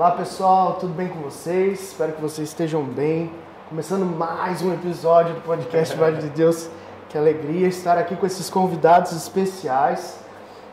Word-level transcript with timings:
Olá 0.00 0.12
pessoal, 0.12 0.78
tudo 0.80 0.94
bem 0.94 1.08
com 1.08 1.18
vocês? 1.18 1.90
Espero 1.90 2.12
que 2.14 2.22
vocês 2.22 2.48
estejam 2.48 2.82
bem. 2.82 3.30
Começando 3.68 4.06
mais 4.06 4.62
um 4.62 4.72
episódio 4.72 5.34
do 5.34 5.42
podcast 5.42 5.94
Vale 5.94 6.16
de 6.16 6.28
Deus. 6.30 6.70
Que 7.10 7.18
alegria 7.18 7.68
estar 7.68 7.98
aqui 7.98 8.16
com 8.16 8.24
esses 8.24 8.48
convidados 8.48 9.12
especiais. 9.12 10.18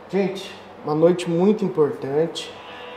Gente, 0.09 0.57
uma 0.85 0.95
noite 0.95 1.29
muito 1.29 1.65
importante. 1.65 2.49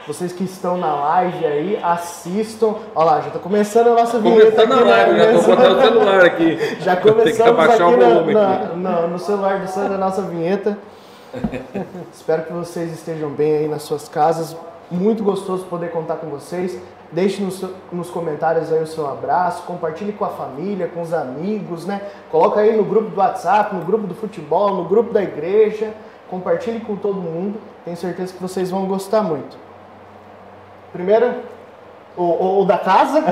Vocês 0.06 0.32
que 0.32 0.44
estão 0.44 0.76
na 0.78 0.94
live 0.94 1.44
aí, 1.44 1.80
assistam. 1.82 2.76
Olha 2.94 3.06
lá, 3.10 3.20
já 3.22 3.26
está 3.26 3.40
começando 3.40 3.88
a 3.88 3.94
nossa 3.96 4.20
vinheta 4.20 4.52
Começando 4.68 4.72
a 4.72 4.76
aqui. 4.76 4.88
live, 4.88 5.12
né? 5.18 5.32
já 5.34 5.42
tô 5.42 5.56
botando 5.56 5.76
o 5.78 5.82
celular 5.82 6.24
aqui. 6.24 6.58
Já 6.80 6.96
começamos 6.96 7.58
aqui, 7.58 7.82
o 7.82 7.90
volume 7.98 8.34
na- 8.34 8.52
aqui. 8.54 8.76
na- 8.76 9.06
no 9.08 9.18
celular 9.18 9.58
do 9.58 9.66
Sandro 9.66 9.94
a 9.94 9.98
nossa 9.98 10.22
vinheta. 10.22 10.78
Espero 12.14 12.44
que 12.44 12.52
vocês 12.52 12.92
estejam 12.92 13.30
bem 13.30 13.52
aí 13.56 13.66
nas 13.66 13.82
suas 13.82 14.08
casas. 14.08 14.56
Muito 14.90 15.22
gostoso 15.22 15.64
poder 15.66 15.92
contar 15.92 16.16
com 16.16 16.26
vocês. 16.28 16.80
Deixe 17.12 17.42
nos, 17.42 17.64
nos 17.92 18.10
comentários 18.10 18.72
aí 18.72 18.82
o 18.82 18.86
seu 18.86 19.08
abraço, 19.08 19.62
compartilhe 19.62 20.12
com 20.12 20.24
a 20.24 20.30
família, 20.30 20.88
com 20.88 21.02
os 21.02 21.12
amigos, 21.12 21.86
né? 21.86 22.02
Coloca 22.30 22.60
aí 22.60 22.76
no 22.76 22.84
grupo 22.84 23.10
do 23.10 23.18
WhatsApp, 23.18 23.74
no 23.74 23.84
grupo 23.84 24.06
do 24.06 24.14
futebol, 24.14 24.74
no 24.74 24.84
grupo 24.84 25.12
da 25.12 25.22
igreja. 25.22 25.92
Compartilhe 26.28 26.80
com 26.80 26.96
todo 26.96 27.20
mundo. 27.20 27.60
Tenho 27.84 27.96
certeza 27.96 28.32
que 28.32 28.40
vocês 28.40 28.70
vão 28.70 28.86
gostar 28.86 29.22
muito. 29.22 29.56
Primeiro, 30.92 31.34
o, 32.16 32.62
o 32.62 32.64
da 32.64 32.78
casa. 32.78 33.22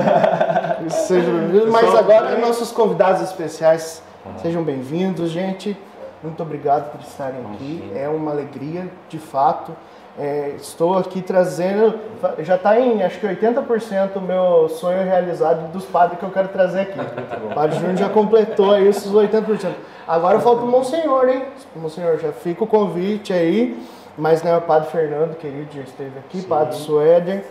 Sejam 0.89 1.33
bem-vindos. 1.33 1.69
Mas 1.69 1.95
agora, 1.95 2.37
nossos 2.37 2.71
convidados 2.71 3.21
especiais, 3.21 4.01
sejam 4.41 4.63
bem-vindos, 4.63 5.29
gente. 5.29 5.77
Muito 6.23 6.41
obrigado 6.41 6.91
por 6.91 7.01
estarem 7.01 7.41
aqui. 7.51 7.91
É 7.95 8.07
uma 8.07 8.31
alegria, 8.31 8.89
de 9.07 9.17
fato. 9.17 9.73
É, 10.19 10.55
estou 10.57 10.97
aqui 10.97 11.21
trazendo, 11.21 11.97
já 12.39 12.55
está 12.55 12.77
em 12.77 13.01
acho 13.03 13.19
que 13.19 13.25
80% 13.25 14.17
o 14.17 14.21
meu 14.21 14.67
sonho 14.67 15.03
realizado 15.03 15.71
dos 15.71 15.85
padres 15.85 16.19
que 16.19 16.25
eu 16.25 16.31
quero 16.31 16.49
trazer 16.49 16.81
aqui. 16.81 16.99
O 17.49 17.53
padre 17.53 17.79
Júnior 17.79 17.97
já 17.97 18.09
completou 18.09 18.71
aí 18.71 18.87
esses 18.87 19.09
80%. 19.09 19.71
Agora 20.05 20.39
falta 20.39 20.63
o 20.63 20.67
Monsenhor, 20.67 21.29
hein? 21.29 21.43
Monsenhor, 21.75 22.17
já 22.19 22.31
fica 22.31 22.63
o 22.63 22.67
convite 22.67 23.31
aí. 23.31 23.81
Mas 24.17 24.43
né, 24.43 24.55
o 24.57 24.61
padre 24.61 24.89
Fernando, 24.89 25.35
querido, 25.37 25.69
já 25.73 25.81
esteve 25.81 26.19
aqui, 26.19 26.41
padre 26.41 26.75
Suéder. 26.75 27.45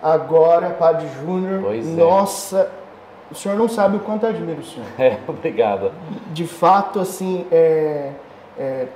Agora, 0.00 0.70
padre 0.70 1.06
Júnior. 1.20 1.60
Pois 1.62 1.86
é. 1.86 1.90
Nossa, 1.90 2.70
o 3.30 3.34
senhor 3.34 3.58
não 3.58 3.68
sabe 3.68 3.96
o 3.96 4.00
quanto 4.00 4.24
eu 4.24 4.30
admiro 4.30 4.60
o 4.60 4.64
senhor 4.64 4.86
É, 4.98 5.18
obrigado. 5.26 5.90
de 6.32 6.46
fato, 6.46 7.00
assim, 7.00 7.46
é, 7.50 8.10
é, 8.56 8.86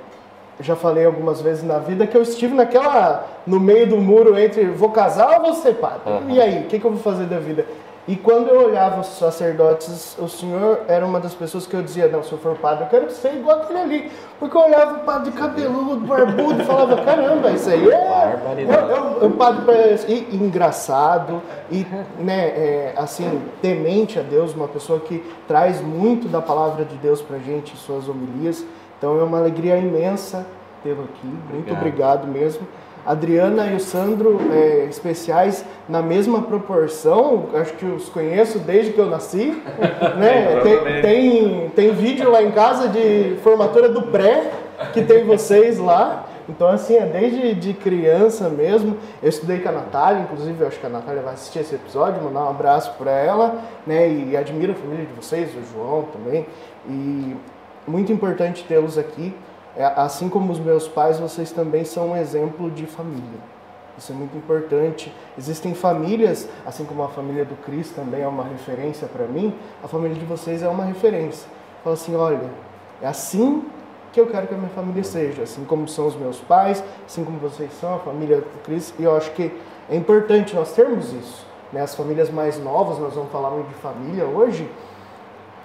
já 0.59 0.75
falei 0.75 1.05
algumas 1.05 1.39
vezes 1.41 1.63
na 1.63 1.77
vida 1.79 2.07
que 2.07 2.17
eu 2.17 2.21
estive 2.21 2.53
naquela, 2.55 3.25
no 3.45 3.59
meio 3.59 3.87
do 3.87 3.97
muro 3.97 4.37
entre 4.37 4.65
vou 4.65 4.89
casar 4.91 5.35
ou 5.37 5.41
vou 5.45 5.53
ser 5.53 5.75
padre. 5.75 6.01
Aham. 6.05 6.29
E 6.29 6.41
aí, 6.41 6.59
o 6.59 6.63
que, 6.65 6.79
que 6.79 6.85
eu 6.85 6.91
vou 6.91 6.99
fazer 6.99 7.25
da 7.25 7.37
vida? 7.39 7.65
E 8.07 8.15
quando 8.15 8.47
eu 8.47 8.65
olhava 8.65 9.01
os 9.01 9.07
sacerdotes, 9.07 10.15
o 10.17 10.29
senhor 10.29 10.79
era 10.87 11.05
uma 11.05 11.19
das 11.19 11.33
pessoas 11.33 11.67
que 11.67 11.73
eu 11.73 11.81
dizia, 11.81 12.07
não, 12.07 12.23
se 12.23 12.31
eu 12.31 12.37
for 12.37 12.55
padre, 12.55 12.85
eu 12.85 12.87
quero 12.87 13.11
ser 13.11 13.33
igual 13.35 13.57
aquele 13.63 13.79
ali. 13.79 14.11
Porque 14.39 14.55
eu 14.55 14.61
olhava 14.61 14.95
o 14.95 14.99
padre 14.99 15.31
cabeludo, 15.31 16.07
barbudo, 16.07 16.61
e 16.61 16.65
falava, 16.65 16.95
caramba, 17.03 17.51
isso 17.51 17.69
aí 17.69 17.85
é... 17.89 17.95
É- 17.95 19.23
é 19.23 19.25
um- 19.25 19.31
padre 19.33 19.65
e, 20.07 20.35
engraçado 20.37 21.41
e 21.69 21.85
né, 22.17 22.47
é, 22.47 22.93
assim 22.95 23.41
temente 23.61 24.17
a 24.17 24.21
Deus, 24.21 24.53
uma 24.53 24.69
pessoa 24.69 25.01
que 25.01 25.21
traz 25.45 25.81
muito 25.81 26.29
da 26.29 26.41
palavra 26.41 26.85
de 26.85 26.95
Deus 26.95 27.21
para 27.21 27.37
gente 27.39 27.73
em 27.73 27.77
suas 27.77 28.07
homilias. 28.07 28.63
Então 28.97 29.19
é 29.19 29.23
uma 29.23 29.37
alegria 29.37 29.77
imensa 29.77 30.45
tê-lo 30.83 31.03
aqui. 31.03 31.27
Muito 31.51 31.73
obrigado 31.73 32.27
mesmo. 32.27 32.67
Adriana 33.07 33.67
e 33.67 33.75
o 33.75 33.79
Sandro, 33.79 34.37
é, 34.51 34.85
especiais 34.89 35.63
na 35.87 36.01
mesma 36.01 36.41
proporção, 36.41 37.45
acho 37.53 37.71
que 37.75 37.85
os 37.85 38.09
conheço 38.09 38.59
desde 38.59 38.91
que 38.91 38.99
eu 38.99 39.05
nasci. 39.05 39.61
Né? 40.17 40.61
Tem, 40.61 41.01
tem, 41.01 41.69
tem 41.69 41.93
vídeo 41.93 42.29
lá 42.29 42.41
em 42.41 42.51
casa 42.51 42.87
de 42.89 43.37
formatura 43.43 43.87
do 43.87 44.03
pré, 44.03 44.51
que 44.93 45.01
tem 45.03 45.23
vocês 45.23 45.77
lá. 45.77 46.25
Então, 46.49 46.67
assim, 46.67 46.95
é 46.95 47.05
desde 47.05 47.53
de 47.53 47.73
criança 47.73 48.49
mesmo. 48.49 48.97
Eu 49.21 49.29
estudei 49.29 49.59
com 49.59 49.69
a 49.69 49.71
Natália, 49.71 50.21
inclusive, 50.21 50.61
eu 50.61 50.67
acho 50.67 50.79
que 50.79 50.85
a 50.85 50.89
Natália 50.89 51.21
vai 51.21 51.33
assistir 51.33 51.59
esse 51.59 51.75
episódio, 51.75 52.23
mandar 52.23 52.45
um 52.45 52.49
abraço 52.49 52.93
para 52.97 53.11
ela, 53.11 53.61
né? 53.85 54.09
E 54.09 54.35
admiro 54.35 54.71
a 54.71 54.75
família 54.75 55.05
de 55.05 55.13
vocês, 55.13 55.49
o 55.55 55.73
João 55.73 56.05
também. 56.13 56.45
E 56.87 57.35
muito 57.87 58.11
importante 58.11 58.63
tê-los 58.63 58.97
aqui. 58.97 59.33
É, 59.77 59.85
assim 59.95 60.27
como 60.27 60.51
os 60.51 60.59
meus 60.59 60.87
pais, 60.87 61.19
vocês 61.19 61.51
também 61.51 61.85
são 61.85 62.09
um 62.09 62.17
exemplo 62.17 62.71
de 62.71 62.87
família. 62.87 63.39
Isso 63.95 64.11
é 64.11 64.15
muito 64.15 64.35
importante. 64.35 65.13
Existem 65.37 65.75
famílias, 65.75 66.49
assim 66.65 66.83
como 66.83 67.03
a 67.03 67.09
família 67.09 67.45
do 67.45 67.55
Cris 67.57 67.91
também 67.91 68.23
é 68.23 68.27
uma 68.27 68.43
referência 68.43 69.07
para 69.07 69.27
mim, 69.27 69.53
a 69.83 69.87
família 69.87 70.15
de 70.15 70.25
vocês 70.25 70.63
é 70.63 70.67
uma 70.67 70.83
referência. 70.83 71.47
Fala 71.83 71.93
assim, 71.93 72.15
olha, 72.15 72.49
é 73.03 73.07
assim 73.07 73.65
que 74.11 74.19
eu 74.19 74.25
quero 74.25 74.47
que 74.47 74.55
a 74.55 74.57
minha 74.57 74.69
família 74.71 75.03
seja, 75.03 75.43
assim 75.43 75.63
como 75.63 75.87
são 75.87 76.07
os 76.07 76.15
meus 76.15 76.39
pais, 76.39 76.83
assim 77.05 77.23
como 77.23 77.37
vocês 77.37 77.71
são, 77.79 77.95
a 77.95 77.99
família 77.99 78.37
do 78.37 78.63
Cris, 78.63 78.91
e 78.97 79.03
eu 79.03 79.15
acho 79.15 79.31
que 79.33 79.55
é 79.87 79.95
importante 79.95 80.55
nós 80.55 80.73
termos 80.73 81.13
isso. 81.13 81.45
Né? 81.71 81.81
As 81.81 81.93
famílias 81.93 82.31
mais 82.31 82.59
novas, 82.59 82.97
nós 82.97 83.13
vamos 83.13 83.31
falar 83.31 83.51
muito 83.51 83.67
de 83.67 83.75
família 83.75 84.25
hoje, 84.25 84.67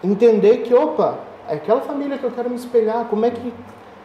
entender 0.04 0.58
que, 0.58 0.74
opa, 0.74 1.18
é 1.48 1.54
aquela 1.54 1.80
família 1.80 2.18
que 2.18 2.24
eu 2.24 2.30
quero 2.30 2.50
me 2.50 2.56
espelhar, 2.56 3.06
como 3.06 3.24
é 3.24 3.30
que 3.30 3.54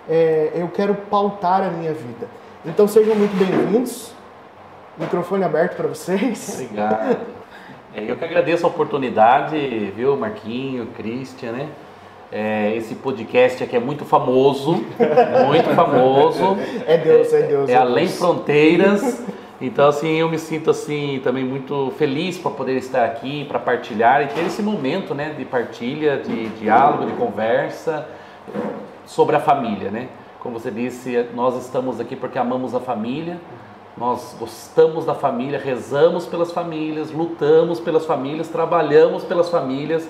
é, 0.10 0.52
eu 0.56 0.68
quero 0.70 0.96
pautar 0.96 1.64
a 1.64 1.70
minha 1.70 1.94
vida. 1.94 2.28
Então 2.66 2.88
sejam 2.88 3.16
muito 3.16 3.36
bem-vindos. 3.38 4.14
Microfone 4.98 5.44
aberto 5.44 5.76
para 5.76 5.88
vocês. 5.88 6.62
Obrigado. 6.62 7.18
É, 7.94 8.12
eu 8.12 8.16
que 8.16 8.26
agradeço 8.26 8.66
a 8.66 8.70
oportunidade, 8.70 9.58
viu, 9.96 10.16
Marquinho, 10.18 10.88
Christian, 10.96 11.52
né? 11.52 11.70
É, 12.32 12.76
esse 12.76 12.96
podcast 12.96 13.64
aqui 13.64 13.76
é 13.76 13.80
muito 13.80 14.04
famoso, 14.04 14.84
muito 15.48 15.70
famoso. 15.74 16.58
É 16.86 16.98
Deus, 16.98 17.34
é 17.34 17.42
Deus. 17.44 17.70
É 17.70 17.74
é 17.74 17.76
além 17.76 18.06
Deus. 18.06 18.18
fronteiras. 18.18 19.24
Então, 19.60 19.88
assim, 19.88 20.18
eu 20.18 20.30
me 20.30 20.38
sinto 20.38 20.70
assim 20.70 21.20
também 21.24 21.44
muito 21.44 21.92
feliz 21.98 22.38
para 22.38 22.52
poder 22.52 22.78
estar 22.78 23.06
aqui, 23.06 23.46
para 23.46 23.58
partilhar 23.58 24.22
e 24.22 24.28
ter 24.28 24.46
esse 24.46 24.62
momento, 24.62 25.16
né, 25.16 25.34
de 25.36 25.46
partilha, 25.46 26.18
de 26.18 26.50
diálogo, 26.50 27.06
de 27.06 27.14
conversa 27.14 28.06
sobre 29.08 29.36
a 29.36 29.40
família, 29.40 29.90
né? 29.90 30.10
Como 30.40 30.60
você 30.60 30.70
disse, 30.70 31.28
nós 31.34 31.56
estamos 31.66 32.00
aqui 32.00 32.16
porque 32.16 32.38
amamos 32.38 32.76
a 32.76 32.80
família. 32.80 33.40
Nós 33.98 34.36
gostamos 34.40 35.06
da 35.06 35.16
família, 35.16 35.58
rezamos 35.58 36.28
pelas 36.28 36.52
famílias, 36.52 37.12
lutamos 37.12 37.80
pelas 37.80 38.06
famílias, 38.06 38.48
trabalhamos 38.48 39.24
pelas 39.24 39.50
famílias 39.50 40.08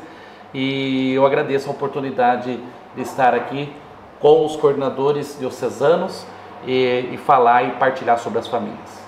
e 0.53 1.13
eu 1.13 1.25
agradeço 1.25 1.69
a 1.69 1.71
oportunidade 1.71 2.59
de 2.93 3.01
estar 3.01 3.33
aqui 3.33 3.71
com 4.19 4.45
os 4.45 4.57
coordenadores 4.57 5.37
diocesanos 5.39 6.25
e, 6.65 7.11
e 7.13 7.17
falar 7.17 7.63
e 7.63 7.71
partilhar 7.73 8.19
sobre 8.19 8.39
as 8.39 8.47
famílias. 8.47 9.06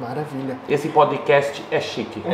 Maravilha. 0.00 0.56
Esse 0.68 0.88
podcast 0.88 1.64
é 1.70 1.80
chique. 1.80 2.22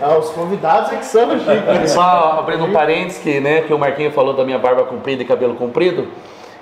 Ah, 0.00 0.16
os 0.18 0.30
convidados 0.30 0.92
é 0.92 0.96
que 0.96 1.04
são, 1.04 1.30
Chico. 1.38 1.88
Só 1.88 2.38
abrindo 2.38 2.64
um 2.64 2.72
parênteses 2.72 3.22
que, 3.22 3.40
né, 3.40 3.62
que 3.62 3.72
o 3.72 3.78
Marquinho 3.78 4.10
falou 4.10 4.34
da 4.34 4.44
minha 4.44 4.58
barba 4.58 4.84
comprida 4.84 5.22
e 5.22 5.26
cabelo 5.26 5.54
comprido. 5.54 6.08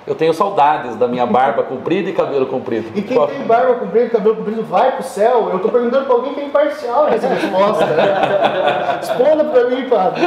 Eu 0.05 0.13
tenho 0.13 0.33
saudades 0.33 0.95
da 0.95 1.07
minha 1.07 1.25
barba 1.25 1.63
comprida 1.65 2.09
e 2.09 2.13
cabelo 2.13 2.45
comprido. 2.45 2.89
E 2.95 3.01
quem 3.01 3.25
tem 3.27 3.41
barba 3.47 3.75
comprida, 3.75 4.09
cabelo 4.09 4.35
comprido, 4.35 4.63
vai 4.63 4.91
pro 4.91 5.03
céu? 5.03 5.49
Eu 5.51 5.59
tô 5.59 5.69
perguntando 5.69 6.05
pra 6.05 6.13
alguém 6.15 6.33
que 6.33 6.41
é 6.41 6.45
imparcial 6.45 7.09
nessa 7.09 7.27
resposta. 7.27 7.85
né? 7.85 8.97
Responda 9.01 9.43
pra 9.45 9.63
mim, 9.69 9.89
padre. 9.89 10.21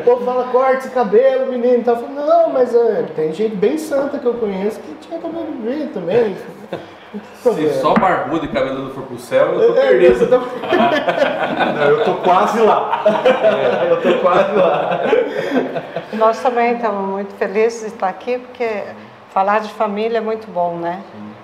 O 0.00 0.04
povo 0.04 0.24
fala, 0.24 0.44
corte 0.44 0.78
esse 0.78 0.90
cabelo, 0.90 1.50
menino. 1.50 1.82
Tá 1.84 1.94
falando, 1.96 2.26
não, 2.26 2.50
mas 2.50 2.74
é, 2.74 3.04
tem 3.14 3.32
gente 3.32 3.54
bem 3.56 3.76
santa 3.76 4.18
que 4.18 4.26
eu 4.26 4.34
conheço 4.34 4.80
que 4.80 4.94
tinha 5.06 5.18
cabelo 5.18 5.44
comprido 5.46 5.92
também. 5.92 6.36
Se 7.12 7.42
problema. 7.42 7.72
só 7.74 7.94
barbudo 7.94 8.44
e 8.46 8.48
cabeludo 8.48 8.94
for 8.94 9.02
pro 9.04 9.18
céu, 9.18 9.52
eu 9.60 9.74
tô 9.74 9.80
É, 9.80 9.88
perdido. 9.88 10.26
tá- 10.28 10.38
Não, 11.74 11.82
eu 11.82 12.04
tô 12.04 12.14
quase 12.14 12.58
lá. 12.60 13.02
Eu 13.88 14.00
tô 14.02 14.18
quase 14.20 14.52
lá. 14.56 15.00
Nós 16.14 16.40
também 16.42 16.74
estamos 16.76 17.08
muito 17.08 17.34
felizes 17.36 17.80
de 17.82 17.86
estar 17.88 18.08
aqui, 18.08 18.38
porque 18.38 18.84
falar 19.30 19.60
de 19.60 19.68
família 19.70 20.18
é 20.18 20.20
muito 20.20 20.46
bom, 20.50 20.76
né? 20.76 21.02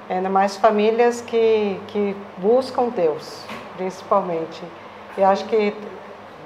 Ainda 0.08 0.30
mais 0.30 0.56
famílias 0.56 1.20
que, 1.20 1.78
que 1.88 2.16
buscam 2.38 2.88
Deus, 2.88 3.44
principalmente. 3.76 4.62
E 5.18 5.22
acho 5.22 5.44
que 5.46 5.74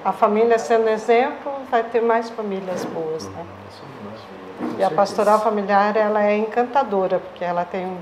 a 0.04 0.10
família 0.12 0.58
sendo 0.58 0.88
exemplo, 0.88 1.52
vai 1.70 1.84
ter 1.84 2.00
mais 2.02 2.28
famílias 2.30 2.84
boas, 2.86 3.28
né? 3.28 3.44
E 4.78 4.82
a 4.84 4.90
pastoral 4.90 5.40
familiar, 5.40 5.96
ela 5.96 6.24
é 6.24 6.36
encantadora, 6.36 7.18
porque 7.20 7.44
ela 7.44 7.64
tem 7.64 7.96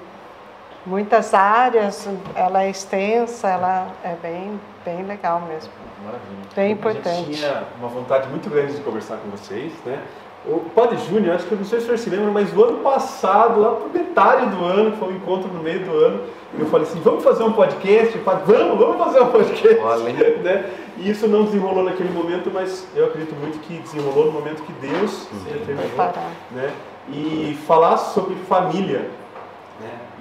muitas 0.87 1.35
áreas, 1.35 2.09
ela 2.35 2.63
é 2.65 2.71
extensa, 2.71 3.49
ela 3.49 3.89
é 4.03 4.15
bem, 4.23 4.61
bem 4.85 5.03
legal 5.05 5.41
mesmo. 5.43 5.71
Maravilha. 6.05 6.41
Bem 6.57 6.67
A 6.67 6.71
importante. 6.71 7.25
gente 7.25 7.39
tinha 7.39 7.65
uma 7.79 7.89
vontade 7.89 8.29
muito 8.29 8.49
grande 8.49 8.75
de 8.75 8.81
conversar 8.81 9.19
com 9.19 9.31
vocês, 9.31 9.73
né? 9.85 10.03
O 10.47 10.61
Padre 10.75 10.97
Júnior, 10.97 11.35
acho 11.35 11.47
que 11.47 11.53
eu 11.53 11.59
não 11.59 11.67
sei 11.67 11.81
se 11.81 11.85
o 11.85 11.87
senhor 11.89 11.99
se 11.99 12.09
lembra, 12.09 12.31
mas 12.31 12.57
o 12.57 12.65
ano 12.65 12.79
passado, 12.79 13.61
lá 13.61 13.73
por 13.73 13.93
metade 13.93 14.47
do 14.47 14.65
ano, 14.65 14.97
foi 14.97 15.09
um 15.09 15.17
encontro 15.17 15.53
no 15.53 15.63
meio 15.63 15.85
do 15.85 15.93
ano, 15.93 16.23
eu 16.59 16.67
falei 16.67 16.87
assim, 16.87 16.99
vamos 17.01 17.23
fazer 17.23 17.43
um 17.43 17.53
podcast? 17.53 18.17
Eu 18.17 18.25
falei, 18.25 18.43
vamos, 18.47 18.79
vamos 18.79 18.97
fazer 19.05 19.21
um 19.21 19.27
podcast. 19.27 19.81
Olha. 19.81 20.13
né? 20.43 20.71
E 20.97 21.11
isso 21.11 21.29
não 21.29 21.45
desenrolou 21.45 21.85
naquele 21.85 22.11
momento, 22.11 22.51
mas 22.53 22.87
eu 22.97 23.07
acredito 23.07 23.35
muito 23.35 23.59
que 23.61 23.79
desenrolou 23.81 24.27
no 24.27 24.33
momento 24.33 24.63
que 24.63 24.73
Deus 24.75 25.29
determinou. 25.45 25.91
Parar. 25.91 26.31
Né? 26.51 26.73
E 27.11 27.59
falar 27.67 27.99
sobre 27.99 28.35
família. 28.49 29.11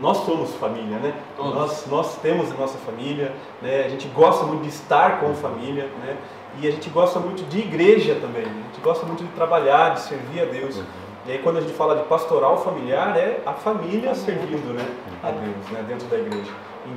Nós 0.02 0.18
somos 0.20 0.56
família, 0.56 0.98
né? 0.98 1.14
Todos. 1.36 1.54
Nós, 1.54 1.88
nós 1.88 2.16
temos 2.18 2.52
a 2.52 2.56
nossa 2.56 2.78
família, 2.80 3.34
né? 3.62 3.84
a 3.86 3.90
gente 3.90 4.08
gosta 4.10 4.46
muito 4.46 4.64
de 4.64 4.70
estar 4.70 5.20
com 5.20 5.34
família, 5.34 5.90
né? 6.04 6.18
e 6.62 6.68
a 6.68 6.72
gente 6.72 6.90
gosta 6.90 7.20
muito 7.20 7.44
de 7.50 7.60
igreja 7.60 8.16
também, 8.16 8.44
né? 8.44 8.64
a 8.64 8.74
gente 8.74 8.82
gosta 8.82 9.06
muito 9.06 9.24
de 9.24 9.30
trabalhar, 9.32 9.96
de 9.96 10.02
servir 10.02 10.42
a 10.42 10.46
Deus. 10.46 10.82
E 11.26 11.32
aí 11.32 11.40
quando 11.40 11.58
a 11.58 11.62
gente 11.62 11.74
fala 11.74 11.98
de 11.98 12.04
pastoral 12.04 12.58
familiar, 12.64 13.18
é 13.18 13.42
a 13.46 13.54
família 13.54 14.16
servindo 14.16 14.74
né? 14.74 14.88
a 15.22 15.32
Deus 15.32 15.70
né? 15.72 15.84
dentro 15.86 16.08
da 16.08 16.18
igreja. 16.18 16.52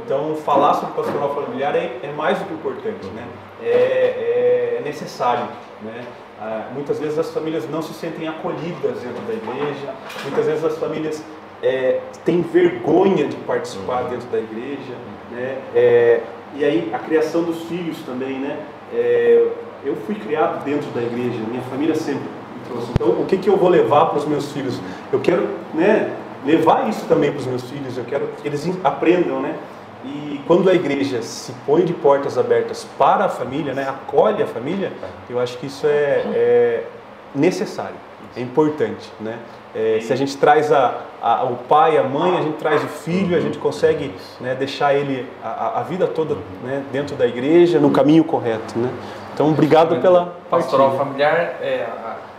Então 0.04 0.36
falar 0.36 0.74
sobre 0.74 0.94
pastoral 0.94 1.34
familiar 1.34 1.74
é, 1.74 1.98
é 2.04 2.12
mais 2.16 2.38
do 2.38 2.44
que 2.44 2.54
importante, 2.54 3.06
né? 3.08 3.26
é, 3.62 4.76
é 4.78 4.82
necessário. 4.84 5.48
Né? 5.82 6.04
Ah, 6.40 6.68
muitas 6.72 6.98
vezes 6.98 7.18
as 7.18 7.30
famílias 7.30 7.68
não 7.68 7.82
se 7.82 7.92
sentem 7.94 8.28
acolhidas 8.28 9.00
dentro 9.00 9.22
da 9.26 9.32
igreja, 9.32 9.94
muitas 10.22 10.46
vezes 10.46 10.64
as 10.64 10.78
famílias 10.78 11.24
é, 11.62 12.00
têm 12.24 12.42
vergonha 12.42 13.28
de 13.28 13.36
participar 13.36 14.04
dentro 14.04 14.28
da 14.28 14.38
igreja, 14.38 14.94
né? 15.30 15.58
É, 15.74 16.20
e 16.54 16.64
aí 16.64 16.90
a 16.92 16.98
criação 16.98 17.44
dos 17.44 17.62
filhos 17.62 17.98
também, 18.04 18.38
né? 18.38 18.58
É, 18.92 19.46
eu 19.84 19.96
fui 20.06 20.14
criado 20.16 20.64
dentro 20.64 20.90
da 20.90 21.00
igreja, 21.00 21.38
minha 21.48 21.62
família 21.62 21.94
sempre 21.94 22.22
me 22.22 22.68
trouxe. 22.68 22.90
Então, 22.92 23.08
o 23.08 23.26
que, 23.26 23.36
que 23.36 23.48
eu 23.48 23.56
vou 23.56 23.68
levar 23.68 24.06
para 24.06 24.18
os 24.18 24.26
meus 24.26 24.52
filhos? 24.52 24.78
Eu 25.12 25.20
quero, 25.20 25.48
né? 25.72 26.16
Levar 26.44 26.88
isso 26.88 27.06
também 27.06 27.30
para 27.30 27.38
os 27.38 27.46
meus 27.46 27.62
filhos. 27.70 27.96
Eu 27.96 28.04
quero 28.04 28.26
que 28.40 28.48
eles 28.48 28.68
aprendam, 28.82 29.40
né? 29.40 29.56
E 30.04 30.40
quando 30.48 30.68
a 30.68 30.74
igreja 30.74 31.22
se 31.22 31.52
põe 31.64 31.84
de 31.84 31.92
portas 31.92 32.36
abertas 32.36 32.84
para 32.98 33.26
a 33.26 33.28
família, 33.28 33.72
né, 33.72 33.88
acolhe 33.88 34.42
a 34.42 34.46
família, 34.46 34.92
eu 35.30 35.38
acho 35.38 35.56
que 35.58 35.66
isso 35.66 35.86
é, 35.86 36.24
é 36.34 36.84
necessário, 37.32 37.94
é 38.36 38.40
importante. 38.40 39.08
Né? 39.20 39.38
É, 39.72 40.00
se 40.02 40.12
a 40.12 40.16
gente 40.16 40.36
traz 40.36 40.72
a, 40.72 41.02
a- 41.22 41.44
o 41.44 41.56
pai, 41.68 41.96
a 41.98 42.02
mãe, 42.02 42.36
a 42.38 42.42
gente 42.42 42.56
traz 42.58 42.82
o 42.82 42.88
filho, 42.88 43.36
a 43.36 43.40
gente 43.40 43.58
consegue 43.58 44.14
né, 44.40 44.54
deixar 44.54 44.92
ele 44.94 45.28
a, 45.42 45.80
a- 45.80 45.82
vida 45.82 46.06
toda 46.06 46.36
né, 46.64 46.82
dentro 46.90 47.14
da 47.16 47.26
igreja, 47.26 47.78
no 47.78 47.90
caminho 47.90 48.24
correto. 48.24 48.78
Né? 48.78 48.90
Então, 49.34 49.48
obrigado 49.50 50.00
pela 50.00 50.34
Pastoral 50.50 50.88
partilha. 50.90 51.04
familiar, 51.06 51.34
é, 51.62 51.86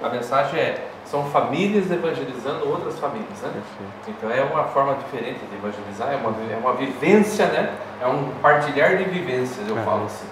a, 0.01 0.07
a 0.07 0.09
mensagem 0.09 0.59
é: 0.59 0.87
são 1.05 1.23
famílias 1.25 1.89
evangelizando 1.91 2.67
outras 2.69 2.99
famílias, 2.99 3.39
né? 3.41 3.51
Então 4.07 4.29
é 4.29 4.41
uma 4.43 4.65
forma 4.65 4.95
diferente 4.95 5.39
de 5.49 5.55
evangelizar, 5.55 6.09
é 6.11 6.15
uma, 6.17 6.29
é 6.51 6.57
uma 6.57 6.73
vivência, 6.73 7.47
né? 7.47 7.71
É 8.01 8.07
um 8.07 8.29
partilhar 8.41 8.97
de 8.97 9.05
vivências, 9.05 9.67
eu 9.67 9.75
Aham. 9.75 9.85
falo 9.85 10.05
assim. 10.05 10.27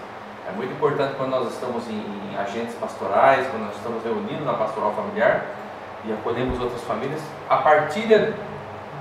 É 0.48 0.52
muito 0.56 0.72
importante 0.74 1.14
quando 1.18 1.30
nós 1.32 1.52
estamos 1.54 1.88
em, 1.88 1.94
em 2.34 2.38
agentes 2.38 2.76
pastorais, 2.76 3.48
quando 3.48 3.64
nós 3.66 3.76
estamos 3.76 4.04
reunidos 4.04 4.46
na 4.46 4.54
pastoral 4.54 4.92
familiar 4.94 5.46
e 6.06 6.12
acolhemos 6.14 6.60
outras 6.60 6.82
famílias, 6.84 7.22
a 7.50 7.58
partilha 7.58 8.34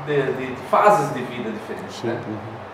de, 0.06 0.23
de- 0.23 0.47
de 0.55 0.62
fases 0.69 1.12
de 1.14 1.23
vida 1.23 1.50
diferentes, 1.50 2.02
né? 2.02 2.20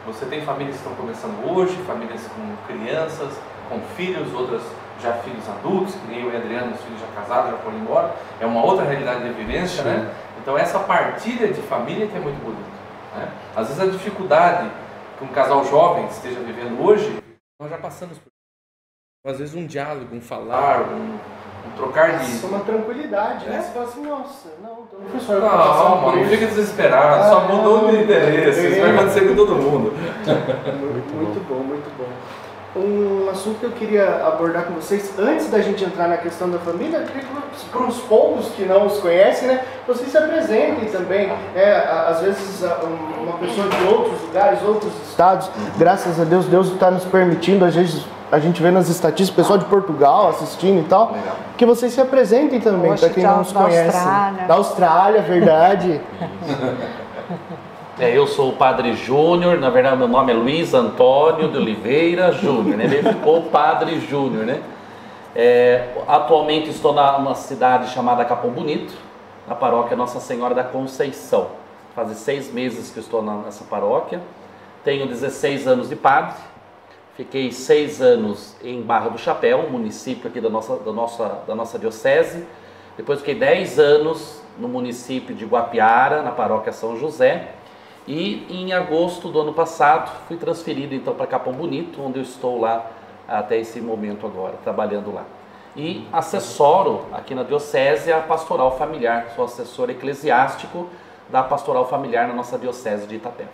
Você 0.06 0.24
tem 0.26 0.40
famílias 0.42 0.76
que 0.76 0.82
estão 0.82 0.94
começando 0.94 1.50
hoje, 1.50 1.76
famílias 1.86 2.26
com 2.28 2.56
crianças, 2.72 3.38
com 3.68 3.80
filhos, 3.96 4.32
outras 4.32 4.62
já 5.00 5.12
filhos 5.14 5.46
adultos, 5.48 5.94
que 5.96 6.06
nem 6.06 6.22
eu 6.24 6.32
e 6.32 6.36
a 6.36 6.38
Adriana, 6.38 6.72
os 6.72 6.80
filhos 6.80 7.00
já 7.00 7.06
casados, 7.20 7.50
já 7.50 7.56
foram 7.58 7.76
embora. 7.78 8.14
É 8.40 8.46
uma 8.46 8.64
outra 8.64 8.84
realidade 8.84 9.24
de 9.24 9.32
vivência, 9.32 9.82
né? 9.84 10.14
Então 10.40 10.56
essa 10.56 10.78
partilha 10.78 11.52
de 11.52 11.60
família 11.62 12.06
que 12.06 12.16
é 12.16 12.20
muito 12.20 12.40
bonita. 12.42 12.70
Né? 13.16 13.28
Às 13.56 13.66
vezes 13.68 13.82
a 13.82 13.86
dificuldade 13.86 14.70
que 15.18 15.24
um 15.24 15.28
casal 15.28 15.64
jovem 15.64 16.06
esteja 16.06 16.38
vivendo 16.40 16.80
hoje, 16.84 17.18
nós 17.60 17.68
já 17.70 17.78
passamos 17.78 18.16
por 18.18 18.30
às 19.28 19.38
vezes 19.40 19.54
um 19.56 19.66
diálogo, 19.66 20.14
um 20.14 20.20
falar, 20.20 20.82
um 20.82 21.18
trocar 21.76 22.18
de. 22.18 22.24
Isso 22.30 22.46
é 22.46 22.48
uma 22.48 22.60
tranquilidade, 22.60 23.46
né? 23.46 23.56
É. 23.56 23.60
Você 23.62 23.72
fala 23.72 23.84
assim, 23.86 24.02
nossa, 24.06 24.48
não, 24.62 24.70
então 24.72 25.00
não 25.02 25.10
foi 25.10 25.20
só 25.20 25.32
eu 25.34 25.40
Não, 25.40 26.00
mano, 26.02 26.16
não 26.22 26.28
fica 26.28 26.46
desesperado, 26.46 27.22
Ah, 27.24 27.28
só 27.30 27.40
mudou 27.40 27.82
não. 27.82 27.88
o 27.90 27.96
endereço, 28.02 28.60
isso 28.60 28.80
vai 28.80 28.90
acontecer 28.94 29.20
com 29.28 29.34
todo 29.34 29.54
mundo. 29.56 29.92
Muito, 30.26 31.14
muito 31.14 31.48
bom, 31.48 31.54
muito 31.56 31.90
bom. 31.98 32.06
Um 32.78 33.30
assunto 33.30 33.58
que 33.60 33.64
eu 33.64 33.70
queria 33.70 34.26
abordar 34.26 34.64
com 34.64 34.74
vocês, 34.74 35.10
antes 35.18 35.48
da 35.50 35.60
gente 35.60 35.82
entrar 35.82 36.08
na 36.08 36.18
questão 36.18 36.50
da 36.50 36.58
família, 36.58 36.98
eu 36.98 37.06
queria 37.06 37.22
que 37.22 37.64
para 37.72 37.82
os 37.86 37.96
poucos 38.02 38.48
que 38.48 38.66
não 38.66 38.84
os 38.84 38.98
conhecem, 38.98 39.48
né, 39.48 39.62
vocês 39.88 40.10
se 40.10 40.18
apresentem 40.18 40.84
também. 40.90 41.32
É, 41.54 41.74
às 42.06 42.20
vezes 42.20 42.62
um- 42.62 43.22
uma 43.22 43.38
pessoa 43.38 43.66
de 43.66 43.82
outros 43.86 44.20
lugares, 44.20 44.62
outros 44.62 44.92
estados, 45.08 45.50
graças 45.78 46.20
a 46.20 46.24
Deus, 46.24 46.44
Deus 46.46 46.66
está 46.70 46.90
nos 46.90 47.04
permitindo, 47.06 47.64
às 47.64 47.74
vezes 47.74 48.04
a 48.30 48.38
gente 48.38 48.60
vê 48.62 48.70
nas 48.70 48.88
estatísticas, 48.88 49.44
pessoal 49.44 49.58
de 49.58 49.64
Portugal 49.66 50.28
assistindo 50.28 50.80
e 50.80 50.84
tal, 50.84 51.12
Legal. 51.12 51.36
que 51.56 51.64
vocês 51.66 51.92
se 51.92 52.00
apresentem 52.00 52.60
também, 52.60 52.94
para 52.96 53.08
quem 53.10 53.22
da- 53.22 53.32
não 53.32 53.40
os 53.42 53.52
da 53.52 53.62
conhece. 53.62 53.96
Austrália. 53.96 54.44
Da 54.46 54.54
Austrália, 54.54 55.22
verdade. 55.22 56.00
É, 57.98 58.10
eu 58.16 58.26
sou 58.26 58.50
o 58.50 58.52
Padre 58.56 58.94
Júnior, 58.94 59.58
na 59.58 59.70
verdade 59.70 59.96
meu 59.96 60.08
nome 60.08 60.30
é 60.30 60.34
Luiz 60.34 60.74
Antônio 60.74 61.50
de 61.50 61.56
Oliveira 61.56 62.30
Júnior, 62.32 62.76
né? 62.76 62.84
Ele 62.84 63.02
ficou 63.02 63.42
Padre 63.44 63.98
Júnior, 64.00 64.44
né? 64.44 64.60
É, 65.34 65.88
atualmente 66.06 66.68
estou 66.68 66.92
na, 66.92 67.18
numa 67.18 67.34
cidade 67.34 67.90
chamada 67.90 68.24
Capão 68.24 68.50
Bonito, 68.50 68.92
na 69.48 69.54
paróquia 69.54 69.96
Nossa 69.96 70.20
Senhora 70.20 70.54
da 70.54 70.64
Conceição. 70.64 71.46
Faz 71.94 72.10
seis 72.18 72.52
meses 72.52 72.90
que 72.90 73.00
estou 73.00 73.22
na- 73.22 73.36
nessa 73.36 73.64
paróquia. 73.64 74.20
Tenho 74.84 75.06
16 75.06 75.66
anos 75.66 75.88
de 75.88 75.96
padre. 75.96 76.34
Fiquei 77.16 77.50
seis 77.50 78.02
anos 78.02 78.54
em 78.62 78.82
Barra 78.82 79.08
do 79.08 79.16
Chapéu, 79.16 79.60
um 79.60 79.70
município 79.70 80.28
aqui 80.28 80.38
da 80.38 80.50
nossa, 80.50 80.76
da 80.76 80.92
nossa, 80.92 81.42
da 81.46 81.54
nossa 81.54 81.78
diocese. 81.78 82.46
Depois 82.94 83.20
fiquei 83.20 83.34
10 83.34 83.78
anos 83.78 84.42
no 84.58 84.68
município 84.68 85.34
de 85.34 85.46
Guapiara, 85.46 86.22
na 86.22 86.30
paróquia 86.30 86.72
São 86.72 86.98
José. 86.98 87.52
E 88.06 88.46
em 88.50 88.74
agosto 88.74 89.28
do 89.28 89.40
ano 89.40 89.54
passado 89.54 90.12
fui 90.28 90.36
transferido 90.36 90.94
então 90.94 91.14
para 91.14 91.26
Capão 91.26 91.54
Bonito, 91.54 92.02
onde 92.02 92.18
eu 92.18 92.22
estou 92.22 92.60
lá 92.60 92.90
até 93.26 93.58
esse 93.58 93.80
momento 93.80 94.26
agora, 94.26 94.54
trabalhando 94.62 95.12
lá. 95.12 95.24
E 95.74 96.06
assessoro 96.12 97.06
aqui 97.12 97.34
na 97.34 97.42
diocese 97.42 98.12
a 98.12 98.20
pastoral 98.20 98.76
familiar, 98.76 99.32
sou 99.34 99.46
assessor 99.46 99.88
eclesiástico 99.88 100.88
da 101.30 101.42
pastoral 101.42 101.88
familiar 101.88 102.28
na 102.28 102.34
nossa 102.34 102.58
diocese 102.58 103.06
de 103.06 103.16
Itapé. 103.16 103.46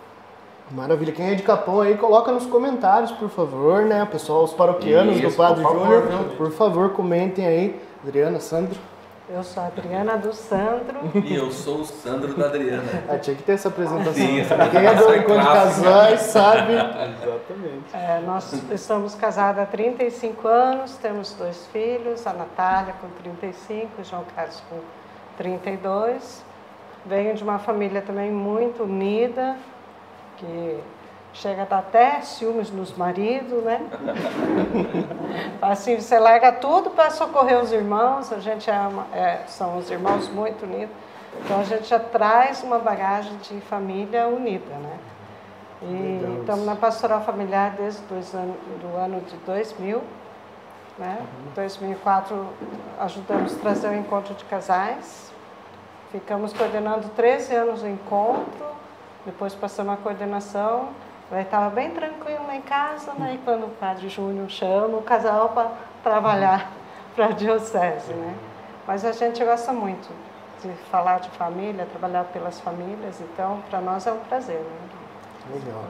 Maravilha. 0.73 1.13
Quem 1.13 1.29
é 1.29 1.35
de 1.35 1.43
Capão 1.43 1.81
aí, 1.81 1.95
coloca 1.95 2.31
nos 2.31 2.47
comentários, 2.47 3.11
por 3.11 3.29
favor, 3.29 3.83
né? 3.83 4.07
Pessoal, 4.11 4.43
os 4.43 4.53
paroquianos 4.53 5.17
Isso, 5.17 5.29
do 5.29 5.35
Padre 5.35 5.61
Júnior, 5.61 6.03
por 6.35 6.51
favor, 6.51 6.89
comentem 6.93 7.45
aí. 7.45 7.79
Adriana, 8.03 8.39
Sandro. 8.39 8.79
Eu 9.29 9.43
sou 9.43 9.63
a 9.63 9.67
Adriana 9.67 10.17
do 10.17 10.33
Sandro. 10.33 10.99
E 11.13 11.35
eu 11.35 11.51
sou 11.51 11.81
o 11.81 11.85
Sandro 11.85 12.33
da 12.33 12.47
Adriana. 12.47 12.83
Ah, 13.07 13.17
tinha 13.19 13.35
que 13.35 13.43
ter 13.43 13.53
essa 13.53 13.67
apresentação. 13.67 14.13
Sim, 14.13 14.39
essa 14.39 14.55
Quem 14.69 14.85
é 14.85 14.95
do 14.95 15.03
apresentação 15.03 15.13
é 15.13 15.17
Encontro 15.17 15.41
de. 15.41 15.47
Casais 15.47 16.21
sabe. 16.21 16.73
Exatamente. 16.73 17.93
É, 17.93 18.21
nós 18.25 18.53
estamos 18.71 19.15
casados 19.15 19.61
há 19.61 19.65
35 19.67 20.47
anos, 20.47 20.97
temos 20.97 21.33
dois 21.33 21.67
filhos, 21.67 22.25
a 22.25 22.33
Natália 22.33 22.95
com 22.99 23.07
35, 23.21 24.01
o 24.01 24.03
João 24.03 24.23
Carlos 24.35 24.61
com 24.69 24.77
32. 25.37 26.43
Venho 27.05 27.35
de 27.35 27.43
uma 27.43 27.59
família 27.59 28.01
também 28.01 28.31
muito 28.31 28.83
unida, 28.83 29.55
que 30.43 30.79
chega 31.33 31.63
a 31.63 31.65
dar 31.65 31.79
até 31.79 32.21
ciúmes 32.21 32.69
nos 32.69 32.95
maridos, 32.95 33.63
né? 33.63 33.79
assim, 35.61 35.99
você 35.99 36.19
larga 36.19 36.51
tudo 36.51 36.89
para 36.89 37.09
socorrer 37.09 37.59
os 37.59 37.71
irmãos, 37.71 38.31
a 38.31 38.39
gente 38.39 38.69
é 38.69 38.73
uma- 38.79 39.07
é, 39.13 39.39
são 39.47 39.77
os 39.77 39.89
irmãos 39.89 40.29
muito 40.29 40.63
unidos. 40.65 40.93
Então 41.43 41.59
a 41.59 41.63
gente 41.63 41.87
já 41.87 41.99
traz 41.99 42.61
uma 42.63 42.77
bagagem 42.77 43.35
de 43.37 43.59
família 43.61 44.27
unida, 44.27 44.73
né? 44.75 44.97
E 45.81 46.39
estamos 46.39 46.65
na 46.65 46.75
pastoral 46.75 47.21
familiar 47.21 47.71
desde 47.71 48.01
dois 48.03 48.33
anos, 48.33 48.55
do 48.81 48.95
ano 48.97 49.19
de 49.21 49.35
2000. 49.37 50.01
Né? 50.97 51.17
Em 51.47 51.55
2004 51.55 52.47
ajudamos 52.99 53.53
a 53.55 53.59
trazer 53.59 53.87
o 53.89 53.95
encontro 53.95 54.33
de 54.35 54.45
casais. 54.45 55.33
Ficamos 56.11 56.53
coordenando 56.53 57.09
13 57.09 57.55
anos 57.55 57.81
o 57.81 57.87
encontro, 57.87 58.65
depois 59.25 59.53
passamos 59.53 59.93
a 59.93 59.97
coordenação. 59.97 60.89
Estava 61.31 61.69
bem 61.69 61.89
tranquilo 61.89 62.45
lá 62.45 62.55
em 62.55 62.61
casa, 62.61 63.13
né? 63.13 63.35
e 63.35 63.37
quando 63.39 63.65
o 63.65 63.69
padre 63.69 64.07
Júnior 64.07 64.47
chama 64.49 64.97
o 64.97 65.01
casal 65.01 65.49
para 65.49 65.71
trabalhar 66.03 66.71
para 67.15 67.27
a 67.27 67.31
diocese. 67.31 68.13
Né? 68.13 68.35
Mas 68.85 69.03
a 69.03 69.11
gente 69.11 69.43
gosta 69.43 69.73
muito 69.73 70.09
de 70.61 70.71
falar 70.91 71.19
de 71.21 71.29
família, 71.29 71.87
trabalhar 71.87 72.25
pelas 72.25 72.59
famílias, 72.59 73.19
então 73.21 73.63
para 73.69 73.81
nós 73.81 74.05
é 74.05 74.11
um 74.11 74.19
prazer. 74.19 74.59
Né? 74.59 75.55
Legal. 75.55 75.83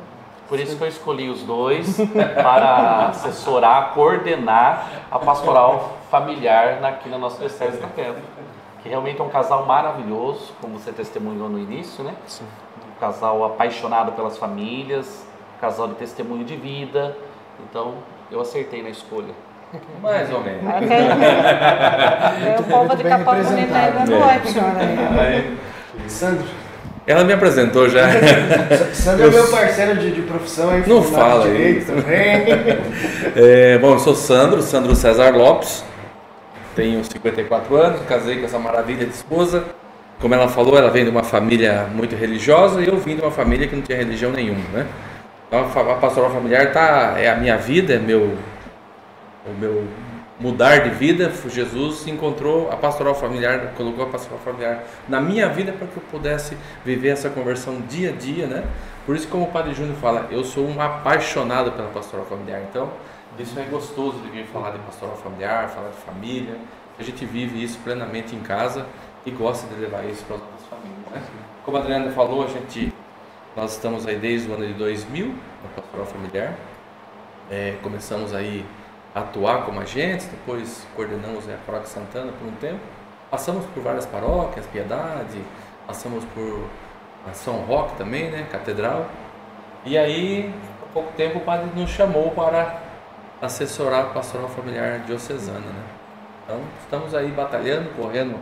Por 0.48 0.60
isso 0.60 0.78
que 0.78 0.84
eu 0.84 0.88
escolhi 0.88 1.30
os 1.30 1.44
dois 1.44 1.98
para 2.36 3.08
assessorar, 3.10 3.94
coordenar 3.94 4.88
a 5.12 5.20
pastoral 5.20 5.98
familiar 6.10 6.84
aqui 6.84 7.10
na 7.10 7.18
nossa 7.18 7.40
diocese 7.40 7.78
da 7.78 7.88
Quebra. 7.88 8.22
que 8.82 8.90
realmente 8.90 9.20
é 9.20 9.24
um 9.24 9.30
casal 9.30 9.66
maravilhoso, 9.66 10.54
como 10.62 10.78
você 10.78 10.92
testemunhou 10.92 11.50
no 11.50 11.58
início, 11.58 12.04
né? 12.04 12.14
Sim. 12.28 12.46
Um 12.96 13.00
casal 13.00 13.44
apaixonado 13.44 14.14
pelas 14.14 14.38
famílias, 14.38 15.26
um 15.58 15.62
casal 15.62 15.88
de 15.88 15.96
testemunho 15.96 16.46
de 16.46 16.56
vida. 16.56 17.16
Então, 17.70 17.96
eu 18.32 18.40
acertei 18.42 18.82
na 18.82 18.90
escolha. 18.90 19.34
Mais 20.02 20.32
ou 20.32 20.42
menos. 20.42 20.62
Tem, 20.80 20.88
tem 20.88 22.56
o 22.60 22.64
povo 22.64 22.96
de 22.96 23.04
bem 23.04 23.12
Capão 23.12 23.44
Bonito 23.44 23.74
ainda 23.74 24.00
oi, 24.00 24.52
senhor. 24.52 25.20
aí. 25.20 25.58
Sandro. 26.08 26.46
Ela 27.06 27.24
me 27.24 27.34
apresentou 27.34 27.90
já. 27.90 28.08
Sandro 28.94 29.28
é 29.28 29.30
meu 29.30 29.48
parceiro 29.50 29.96
de, 29.98 30.12
de 30.12 30.22
profissão 30.22 30.70
aí. 30.70 30.84
Não 30.88 31.04
fala 31.04 31.44
direito 31.44 31.88
também. 31.88 32.46
É, 33.36 33.80
bom, 33.80 33.94
eu 33.94 34.00
sou 34.00 34.14
Sandro, 34.14 34.62
Sandro 34.62 34.96
César 34.96 35.36
Lopes, 35.36 35.84
tenho 36.76 37.04
54 37.04 37.76
anos, 37.76 38.02
casei 38.08 38.38
com 38.38 38.46
essa 38.46 38.60
maravilha 38.60 39.08
de 39.08 39.14
esposa. 39.14 39.64
Como 40.20 40.34
ela 40.34 40.48
falou, 40.48 40.78
ela 40.78 40.90
vem 40.90 41.04
de 41.04 41.10
uma 41.10 41.24
família 41.24 41.88
muito 41.94 42.16
religiosa 42.16 42.82
e 42.82 42.88
eu 42.88 42.98
vim 42.98 43.16
de 43.16 43.22
uma 43.22 43.32
família 43.32 43.68
que 43.68 43.76
não 43.76 43.84
tinha 43.84 43.98
religião 43.98 44.32
nenhuma, 44.32 44.64
né? 44.74 44.88
Então 45.48 45.60
a 45.60 45.96
pastoral 45.96 46.32
familiar 46.32 46.72
tá, 46.72 47.16
é 47.18 47.30
a 47.30 47.36
minha 47.36 47.58
vida, 47.58 47.94
é 47.94 48.00
meu, 48.00 48.38
o 49.46 49.54
meu 49.60 49.88
mudar 50.40 50.80
de 50.80 50.90
vida. 50.90 51.32
Jesus 51.48 52.08
encontrou 52.08 52.72
a 52.72 52.76
pastoral 52.76 53.16
familiar, 53.16 53.74
colocou 53.78 54.04
a 54.06 54.08
pastoral 54.10 54.40
familiar 54.40 54.84
na 55.08 55.22
minha 55.22 55.48
vida 55.50 55.72
para 55.72 55.88
que 55.88 55.98
eu 55.98 56.04
pudesse 56.10 56.58
viver 56.84 57.10
essa 57.10 57.30
conversão 57.30 57.82
dia 57.82 58.10
a 58.10 58.14
dia, 58.14 58.48
né? 58.48 58.64
Por 59.06 59.16
isso, 59.16 59.28
como 59.28 59.44
o 59.44 59.52
Padre 59.52 59.74
Júnior 59.74 59.96
fala, 59.98 60.28
eu 60.32 60.44
sou 60.44 60.68
um 60.68 60.82
apaixonado 60.82 61.72
pela 61.74 61.90
pastoral 61.90 62.26
familiar. 62.26 62.62
Então, 62.70 62.90
isso 63.38 63.60
é 63.60 63.64
gostoso 63.64 64.20
de 64.20 64.30
vir 64.30 64.46
falar 64.46 64.72
de 64.72 64.80
pastoral 64.80 65.16
familiar, 65.18 65.70
falar 65.70 65.90
de 65.90 65.98
família. 65.98 66.56
A 66.98 67.04
gente 67.04 67.26
vive 67.26 67.64
isso 67.64 67.80
plenamente 67.84 68.36
em 68.36 68.40
casa 68.40 68.86
e 69.26 69.32
gosta 69.32 69.68
de 69.68 69.80
levar 69.80 70.06
isso 70.06 70.24
para 70.26 70.36
as 70.38 70.42
nossas 70.42 70.68
famílias, 70.70 71.12
né? 71.12 71.44
Como 71.64 71.78
a 71.78 71.80
Adriana 71.80 72.12
falou, 72.12 72.44
a 72.44 72.48
gente 72.48 72.94
nós 73.56 73.74
estamos 73.74 74.08
aí 74.08 74.18
desde 74.18 74.50
o 74.50 74.56
ano 74.56 74.66
de 74.66 74.74
2000 74.74 75.28
na 75.28 75.70
pastoral 75.76 76.06
familiar. 76.08 76.56
É, 77.52 77.78
começamos 77.84 78.34
aí 78.34 78.66
a 79.14 79.20
atuar 79.20 79.64
como 79.64 79.80
agentes, 79.80 80.26
depois 80.26 80.88
coordenamos 80.96 81.48
a 81.48 81.58
Paróquia 81.66 81.88
Santana 81.88 82.32
por 82.32 82.48
um 82.48 82.56
tempo. 82.56 82.80
Passamos 83.30 83.66
por 83.68 83.84
várias 83.84 84.08
paróquias, 84.08 84.66
Piedade, 84.68 85.40
passamos 85.86 86.24
por 86.34 86.68
São 87.34 87.58
Roque 87.58 87.96
também, 87.96 88.32
né, 88.32 88.48
Catedral. 88.52 89.08
E 89.86 89.98
aí, 89.98 90.52
há 90.82 90.94
pouco 90.94 91.12
tempo, 91.14 91.38
o 91.38 91.42
padre 91.42 91.70
nos 91.76 91.92
chamou 91.92 92.32
para 92.32 92.82
assessorar 93.40 94.06
a 94.06 94.10
pastoral 94.10 94.48
familiar 94.50 95.00
diocesana, 95.00 95.60
né? 95.60 95.84
Então, 96.44 96.60
estamos 96.82 97.14
aí 97.14 97.30
batalhando, 97.32 97.90
correndo 97.96 98.40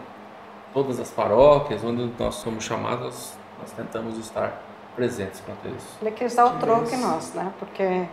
todas 0.73 0.99
as 0.99 1.09
paróquias, 1.11 1.83
onde 1.83 2.11
nós 2.17 2.35
somos 2.35 2.63
chamados, 2.63 3.33
nós 3.59 3.71
tentamos 3.71 4.17
estar 4.17 4.61
presentes 4.95 5.41
quanto 5.41 5.67
a 5.67 5.71
isso. 5.71 5.97
Ele 6.01 6.11
quis 6.11 6.35
dar 6.35 6.45
o 6.45 6.59
troco 6.59 6.93
em 6.93 6.97
nós, 6.97 7.33
né? 7.33 7.51
Porque 7.59 8.05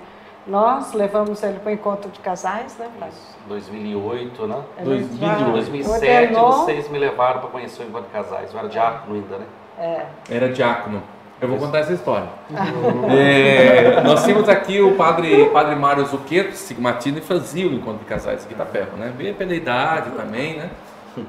nós 0.47 0.93
levamos 0.93 1.43
ele 1.43 1.59
para 1.59 1.71
o 1.71 1.73
encontro 1.73 2.11
de 2.11 2.21
casais, 2.21 2.77
né? 2.79 2.89
Padre? 2.99 3.15
2008, 3.49 4.47
né? 4.47 4.63
Ele 4.79 4.87
2000, 4.87 5.19
já 5.19 5.49
2007 5.51 6.23
ordenou. 6.23 6.53
vocês 6.53 6.89
me 6.89 6.99
levaram 6.99 7.41
para 7.41 7.51
conhecer 7.51 7.83
o 7.83 7.87
encontro 7.87 8.09
de 8.09 8.13
casais. 8.13 8.53
Eu 8.53 8.59
era 8.59 8.69
diácono 8.69 9.15
ainda, 9.15 9.39
né? 9.39 9.47
É. 9.79 10.07
Era 10.31 10.53
diácono. 10.53 11.03
Eu 11.41 11.49
vou 11.49 11.59
contar 11.59 11.79
essa 11.81 11.93
história. 11.93 12.29
É, 13.11 14.01
nós 14.03 14.25
tínhamos 14.25 14.49
aqui 14.49 14.81
o 14.81 14.97
padre, 14.97 15.47
padre 15.51 15.77
Mário 15.77 16.05
Zucchetto, 16.05 16.57
sigmatino, 16.57 17.19
e 17.19 17.21
fazia 17.21 17.67
o 17.69 17.73
encontro 17.73 18.01
de 18.01 18.05
casais 18.05 18.45
aqui 18.45 18.53
em 18.53 18.57
Itapeva, 18.57 18.97
né? 18.97 19.13
Veio 19.17 19.35
pela 19.35 19.55
idade 19.55 20.11
também, 20.11 20.57
né? 20.57 20.71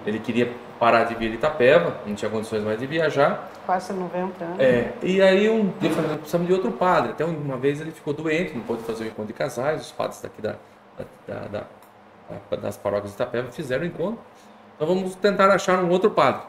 Ele 0.05 0.19
queria 0.19 0.51
parar 0.79 1.03
de 1.03 1.15
vir 1.15 1.29
de 1.29 1.35
Itapeva, 1.35 1.97
não 2.05 2.15
tinha 2.15 2.31
condições 2.31 2.63
mais 2.63 2.79
de 2.79 2.87
viajar. 2.87 3.51
Quase 3.65 3.91
90 3.93 4.43
anos. 4.45 4.59
É, 4.59 4.93
e 5.03 5.21
aí 5.21 5.49
um, 5.49 5.71
eu 5.81 5.89
falei, 5.91 6.17
precisamos 6.17 6.47
de 6.47 6.53
outro 6.53 6.71
padre. 6.71 7.11
Até 7.11 7.25
uma 7.25 7.57
vez 7.57 7.81
ele 7.81 7.91
ficou 7.91 8.13
doente, 8.13 8.53
não 8.55 8.61
pôde 8.63 8.81
fazer 8.83 9.03
o 9.03 9.07
encontro 9.07 9.27
de 9.27 9.33
casais, 9.33 9.81
os 9.81 9.91
padres 9.91 10.21
daqui 10.21 10.41
da, 10.41 10.55
da, 11.27 11.35
da- 11.35 11.47
da- 11.49 12.57
das 12.57 12.77
paróquias 12.77 13.11
de 13.11 13.15
Itapeva 13.15 13.51
fizeram 13.51 13.83
o 13.83 13.87
encontro. 13.87 14.19
Então 14.75 14.87
vamos 14.87 15.15
tentar 15.15 15.49
achar 15.49 15.83
um 15.83 15.89
outro 15.89 16.09
padre. 16.11 16.43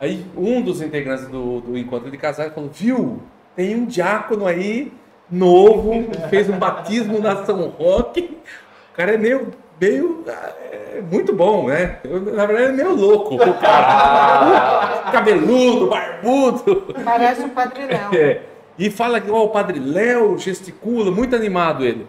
Aí 0.00 0.26
um 0.36 0.60
dos 0.62 0.80
integrantes 0.82 1.26
do, 1.28 1.60
do 1.60 1.78
encontro 1.78 2.10
de 2.10 2.16
casais 2.18 2.52
falou, 2.52 2.68
viu, 2.70 3.22
tem 3.56 3.74
um 3.76 3.86
diácono 3.86 4.46
aí, 4.46 4.92
novo, 5.30 6.10
fez 6.28 6.48
um 6.48 6.58
batismo 6.58 7.20
na 7.20 7.44
São 7.44 7.68
Roque. 7.68 8.36
O 8.92 8.96
cara 8.96 9.14
é 9.14 9.16
meio, 9.18 9.52
meio 9.80 10.24
ah, 10.28 10.52
é 10.72 11.02
muito 11.10 11.32
bom, 11.32 11.68
né? 11.68 11.98
Eu, 12.04 12.20
na 12.20 12.46
verdade, 12.46 12.68
é 12.68 12.72
meio 12.72 12.94
louco. 12.94 13.36
O 13.36 13.54
cara, 13.58 15.10
cabeludo, 15.12 15.88
barbudo. 15.88 16.94
Parece 17.04 17.42
o 17.42 17.48
Padre 17.48 17.86
Léo. 17.86 18.14
É. 18.14 18.42
E 18.78 18.90
fala 18.90 19.20
que 19.20 19.30
ó, 19.30 19.44
o 19.44 19.48
padre 19.50 19.78
Léo 19.78 20.38
gesticula, 20.38 21.10
muito 21.10 21.36
animado 21.36 21.84
ele. 21.84 22.06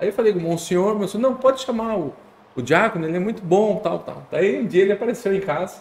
Aí 0.00 0.08
eu 0.08 0.12
falei 0.12 0.32
com 0.32 0.38
o 0.38 0.42
Monsenhor, 0.42 0.96
meu 0.96 1.08
senhor, 1.08 1.22
não, 1.22 1.34
pode 1.34 1.60
chamar 1.60 1.96
o, 1.96 2.12
o 2.54 2.62
diácono, 2.62 3.06
ele 3.06 3.16
é 3.16 3.20
muito 3.20 3.42
bom, 3.42 3.76
tal, 3.76 3.98
tal. 4.00 4.26
Daí 4.30 4.60
um 4.60 4.66
dia 4.66 4.82
ele 4.82 4.92
apareceu 4.92 5.34
em 5.34 5.40
casa, 5.40 5.78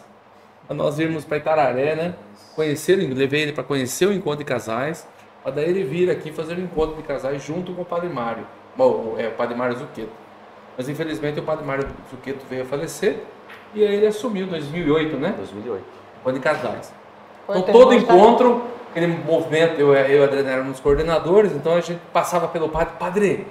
pra 0.65 0.75
nós 0.75 0.97
irmos 0.97 1.25
para 1.25 1.37
Itararé, 1.37 1.95
né? 1.95 2.15
Conhecer, 2.55 2.95
levei 2.95 3.43
ele 3.43 3.51
para 3.51 3.63
conhecer 3.63 4.07
o 4.07 4.13
encontro 4.13 4.39
de 4.39 4.45
casais, 4.45 5.07
para 5.43 5.51
daí 5.51 5.69
ele 5.69 5.83
vir 5.83 6.09
aqui 6.09 6.31
fazer 6.31 6.55
o 6.55 6.59
encontro 6.59 6.95
de 6.95 7.03
casais 7.03 7.43
junto 7.43 7.71
com 7.73 7.83
o 7.83 7.85
padre 7.85 8.09
Mário, 8.09 8.45
Bom, 8.75 9.15
é, 9.17 9.27
o 9.27 9.31
padre 9.33 9.55
Mário 9.55 9.77
Zucchetto. 9.77 10.09
Mas 10.77 10.89
infelizmente 10.89 11.39
o 11.39 11.43
padre 11.43 11.65
Mário 11.65 11.87
Zucchetto 12.09 12.45
veio 12.49 12.63
a 12.63 12.65
falecer 12.65 13.17
e 13.73 13.85
aí 13.85 13.95
ele 13.95 14.07
assumiu 14.07 14.45
em 14.45 14.49
2008, 14.49 15.17
né? 15.17 15.33
2008. 15.37 15.83
Encontro 16.21 16.33
de 16.39 16.43
casais. 16.43 16.93
Então 17.49 17.63
todo 17.63 17.93
encontro, 17.93 18.63
aquele 18.91 19.07
movimento, 19.07 19.79
eu, 19.79 19.93
eu 19.93 20.19
e 20.19 20.21
a 20.21 20.23
Adriana 20.25 20.49
éramos 20.51 20.79
coordenadores, 20.79 21.51
então 21.53 21.73
a 21.75 21.81
gente 21.81 21.99
passava 22.13 22.47
pelo 22.47 22.69
padre, 22.69 22.93
padre, 22.97 23.47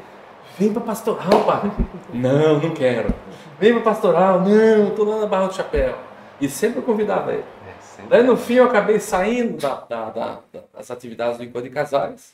vem 0.58 0.72
pra 0.72 0.80
pastoral, 0.82 1.44
padre. 1.44 1.70
não, 2.14 2.58
não 2.60 2.70
quero. 2.70 3.12
Vem 3.58 3.74
pra 3.74 3.82
pastoral, 3.82 4.40
não, 4.40 4.90
tô 4.90 5.04
lá 5.04 5.18
na 5.20 5.26
Barra 5.26 5.48
do 5.48 5.54
Chapéu. 5.54 5.94
E 6.40 6.48
sempre 6.48 6.80
convidava 6.80 7.32
ele. 7.32 7.44
É, 7.68 7.72
sempre. 7.82 8.08
Daí 8.10 8.22
no 8.22 8.36
fim 8.36 8.54
eu 8.54 8.64
acabei 8.64 8.98
saindo 8.98 9.58
da- 9.60 9.84
da- 9.88 10.08
da- 10.10 10.38
da- 10.52 10.60
das 10.74 10.90
atividades 10.90 11.36
do 11.36 11.44
encontro 11.44 11.64
de 11.68 11.70
casais. 11.74 12.32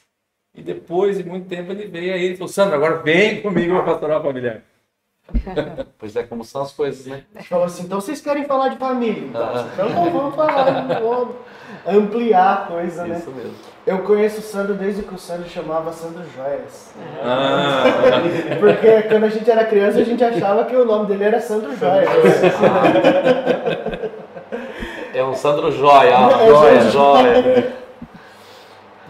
E 0.55 0.62
depois 0.62 1.19
de 1.19 1.25
muito 1.25 1.49
tempo 1.49 1.73
ele 1.73 1.87
veio 1.88 2.14
aí 2.14 2.33
e 2.33 2.37
falou, 2.37 2.49
Sandro, 2.49 2.76
agora 2.76 2.97
vem 2.99 3.43
comigo 3.43 3.75
pra 3.75 3.83
pastoral 3.93 4.23
familiar. 4.23 4.62
Pois 5.99 6.14
é, 6.14 6.23
como 6.23 6.45
são 6.45 6.62
as 6.62 6.73
coisas, 6.73 7.06
né? 7.06 7.23
Falou 7.49 7.64
assim, 7.64 7.85
então 7.85 8.00
vocês 8.00 8.21
querem 8.21 8.45
falar 8.45 8.68
de 8.68 8.76
família? 8.76 9.25
Então, 9.25 9.42
Ah. 9.42 9.66
então 9.73 9.88
não 9.88 10.11
vamos 10.11 10.35
falar, 10.35 10.87
vamos 11.00 11.35
ampliar 11.87 12.52
a 12.52 12.56
coisa, 12.66 13.04
né? 13.06 13.18
Isso 13.18 13.30
mesmo. 13.30 13.54
Eu 13.87 13.99
conheço 14.00 14.40
o 14.40 14.42
Sandro 14.42 14.75
desde 14.75 15.02
que 15.02 15.14
o 15.14 15.18
Sandro 15.18 15.49
chamava 15.49 15.92
Sandro 15.92 16.23
Joias. 16.35 16.92
Ah, 17.25 17.85
Porque 18.61 19.02
quando 19.02 19.25
a 19.25 19.28
gente 19.28 19.49
era 19.50 19.64
criança, 19.64 19.99
a 20.00 20.04
gente 20.04 20.23
achava 20.25 20.64
que 20.64 20.75
o 20.76 20.85
nome 20.85 21.06
dele 21.06 21.25
era 21.25 21.40
Sandro 21.40 21.76
Joias. 21.76 22.09
É 25.14 25.25
um 25.25 25.35
Sandro 25.35 25.71
Joia, 25.73 26.18
ó. 26.18 26.30
É, 26.40 26.47
joia, 26.49 26.80
Sandro 26.80 26.90
joia. 26.90 27.75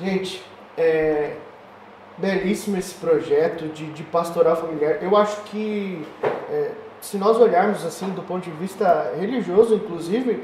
Gente, 0.00 0.42
é 0.76 1.32
belíssimo 2.18 2.76
esse 2.76 2.94
projeto 2.94 3.66
de, 3.68 3.86
de 3.92 4.02
pastoral 4.04 4.56
familiar. 4.56 4.98
Eu 5.02 5.16
acho 5.16 5.42
que 5.44 6.02
é, 6.50 6.70
se 7.00 7.16
nós 7.18 7.36
olharmos 7.38 7.84
assim 7.84 8.08
do 8.10 8.22
ponto 8.22 8.44
de 8.44 8.50
vista 8.56 9.12
religioso, 9.18 9.74
inclusive, 9.74 10.42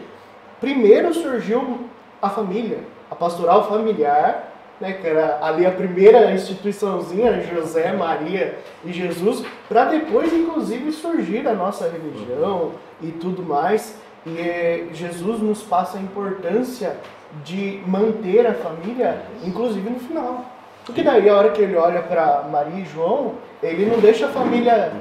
primeiro 0.61 1.13
surgiu 1.15 1.81
a 2.21 2.29
família, 2.29 2.81
a 3.11 3.15
pastoral 3.15 3.69
familiar, 3.69 4.53
né, 4.81 4.93
que 4.95 5.07
era 5.07 5.39
ali 5.43 5.65
a 5.65 5.71
primeira 5.71 6.33
instituiçãozinha, 6.33 7.41
José, 7.43 7.93
Maria 7.93 8.59
e 8.85 8.93
Jesus, 8.93 9.45
para 9.69 9.85
depois, 9.85 10.33
inclusive, 10.33 10.93
surgir 10.93 11.47
a 11.47 11.55
nossa 11.55 11.89
religião 11.89 12.73
e 13.01 13.13
tudo 13.13 13.43
mais. 13.43 13.97
E 14.27 14.39
é, 14.39 14.87
Jesus 14.93 15.41
nos 15.41 15.63
passa 15.63 15.99
a 15.99 16.01
importância 16.01 16.97
de 17.45 17.81
manter 17.87 18.47
a 18.47 18.55
família, 18.55 19.23
inclusive 19.45 19.89
no 19.89 20.01
final. 20.01 20.45
Porque 20.85 21.03
daí, 21.03 21.29
a 21.29 21.37
hora 21.37 21.51
que 21.51 21.63
ele 21.63 21.77
olha 21.77 22.03
para 22.03 22.45
Maria 22.51 22.81
e 22.81 22.85
João, 22.85 23.35
ele 23.63 23.87
não 23.87 23.99
deixa 23.99 24.27
a 24.27 24.31
família 24.31 24.93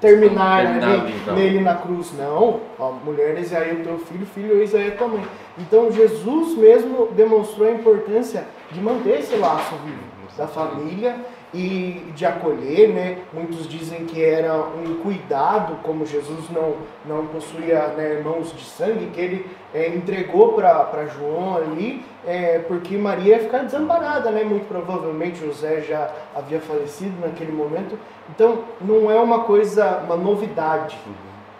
terminar 0.00 0.76
então. 0.76 1.34
nele 1.34 1.60
na 1.60 1.76
cruz, 1.76 2.12
não. 2.18 2.60
Ó, 2.78 2.92
mulher, 3.04 3.36
aí 3.36 3.70
é 3.70 3.72
o 3.72 3.84
teu 3.84 3.98
filho, 3.98 4.26
filho, 4.26 4.62
esse 4.62 4.76
aí 4.76 4.88
é 4.88 4.90
tua 4.90 5.08
mãe. 5.08 5.24
Então, 5.56 5.90
Jesus 5.90 6.58
mesmo 6.58 7.08
demonstrou 7.12 7.68
a 7.68 7.72
importância 7.72 8.44
de 8.70 8.80
manter 8.80 9.20
esse 9.20 9.36
laço 9.36 9.74
vivo 9.84 10.02
da 10.36 10.46
família 10.46 11.16
e 11.54 12.12
de 12.14 12.24
acolher, 12.24 12.88
né? 12.88 13.18
Muitos 13.32 13.68
dizem 13.68 14.06
que 14.06 14.24
era 14.24 14.54
um 14.54 15.00
cuidado, 15.02 15.76
como 15.82 16.06
Jesus 16.06 16.48
não, 16.50 16.76
não 17.04 17.26
possuía 17.26 17.88
né, 17.88 18.14
irmãos 18.14 18.54
de 18.56 18.64
sangue, 18.64 19.10
que 19.12 19.20
ele 19.20 19.50
é, 19.74 19.88
entregou 19.88 20.54
para 20.54 21.06
João 21.06 21.56
ali, 21.56 22.04
é, 22.26 22.58
porque 22.60 22.96
Maria 22.96 23.36
ia 23.36 23.42
ficar 23.42 23.58
desamparada, 23.58 24.30
né? 24.30 24.44
Muito 24.44 24.66
provavelmente 24.66 25.40
José 25.40 25.82
já 25.82 26.10
havia 26.34 26.60
falecido 26.60 27.20
naquele 27.20 27.52
momento. 27.52 27.98
Então, 28.30 28.64
não 28.80 29.10
é 29.10 29.20
uma 29.20 29.40
coisa, 29.40 30.02
uma 30.04 30.16
novidade. 30.16 30.96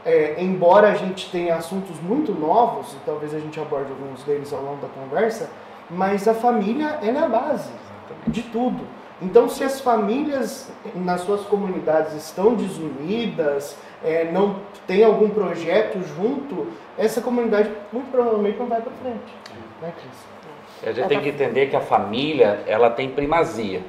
é, 0.04 0.42
embora 0.42 0.88
a 0.88 0.94
gente 0.94 1.30
tenha 1.30 1.54
assuntos 1.54 2.00
muito 2.00 2.32
novos, 2.32 2.92
e 2.94 2.96
talvez 3.06 3.34
a 3.34 3.38
gente 3.38 3.60
aborde 3.60 3.90
alguns 3.90 4.22
deles 4.24 4.52
ao 4.52 4.60
longo 4.60 4.80
da 4.80 4.88
conversa, 4.88 5.48
mas 5.88 6.26
a 6.26 6.34
família 6.34 6.98
é 7.02 7.10
a 7.10 7.28
base 7.28 7.70
de 8.26 8.42
tudo. 8.42 8.84
Então, 9.22 9.48
se 9.48 9.62
as 9.62 9.80
famílias 9.80 10.68
nas 10.96 11.20
suas 11.20 11.42
comunidades 11.42 12.12
estão 12.14 12.54
desunidas, 12.54 13.76
é, 14.04 14.24
não 14.32 14.56
tem 14.86 15.04
algum 15.04 15.28
projeto 15.30 16.02
junto, 16.16 16.66
essa 16.98 17.20
comunidade 17.20 17.70
muito 17.92 18.10
provavelmente 18.10 18.58
não 18.58 18.66
vai 18.66 18.80
para 18.80 18.92
frente. 19.00 19.32
Né, 19.80 19.92
Cris? 19.96 20.90
A 20.90 20.92
gente 20.92 21.08
tem 21.08 21.20
que 21.20 21.28
entender 21.28 21.66
que 21.66 21.76
a 21.76 21.80
família 21.80 22.64
ela 22.66 22.90
tem 22.90 23.08
primazia. 23.08 23.82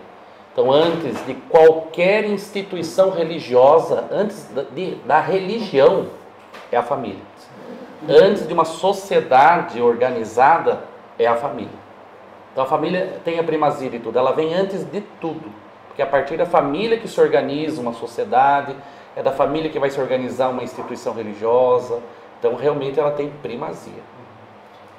Então, 0.51 0.71
antes 0.71 1.25
de 1.25 1.33
qualquer 1.33 2.25
instituição 2.25 3.09
religiosa, 3.09 4.05
antes 4.11 4.45
da, 4.53 4.61
de, 4.61 4.95
da 4.97 5.19
religião, 5.19 6.09
é 6.71 6.77
a 6.77 6.83
família. 6.83 7.23
Antes 8.07 8.47
de 8.47 8.53
uma 8.53 8.65
sociedade 8.65 9.81
organizada, 9.81 10.83
é 11.17 11.25
a 11.25 11.35
família. 11.35 11.82
Então, 12.53 12.63
a 12.63 12.67
família 12.67 13.19
tem 13.25 13.39
a 13.39 13.43
primazia 13.43 13.89
de 13.89 13.99
tudo, 13.99 14.17
ela 14.17 14.31
vem 14.31 14.53
antes 14.53 14.85
de 14.85 15.01
tudo. 15.19 15.51
Porque 15.87 16.01
é 16.01 16.05
a 16.05 16.07
partir 16.07 16.37
da 16.37 16.45
família 16.45 16.97
que 16.97 17.07
se 17.07 17.19
organiza 17.19 17.81
uma 17.81 17.93
sociedade, 17.93 18.75
é 19.15 19.21
da 19.21 19.31
família 19.31 19.69
que 19.69 19.79
vai 19.79 19.89
se 19.89 19.99
organizar 19.99 20.49
uma 20.49 20.63
instituição 20.63 21.13
religiosa. 21.13 21.99
Então, 22.39 22.55
realmente, 22.55 22.99
ela 22.99 23.11
tem 23.11 23.29
primazia. 23.41 24.01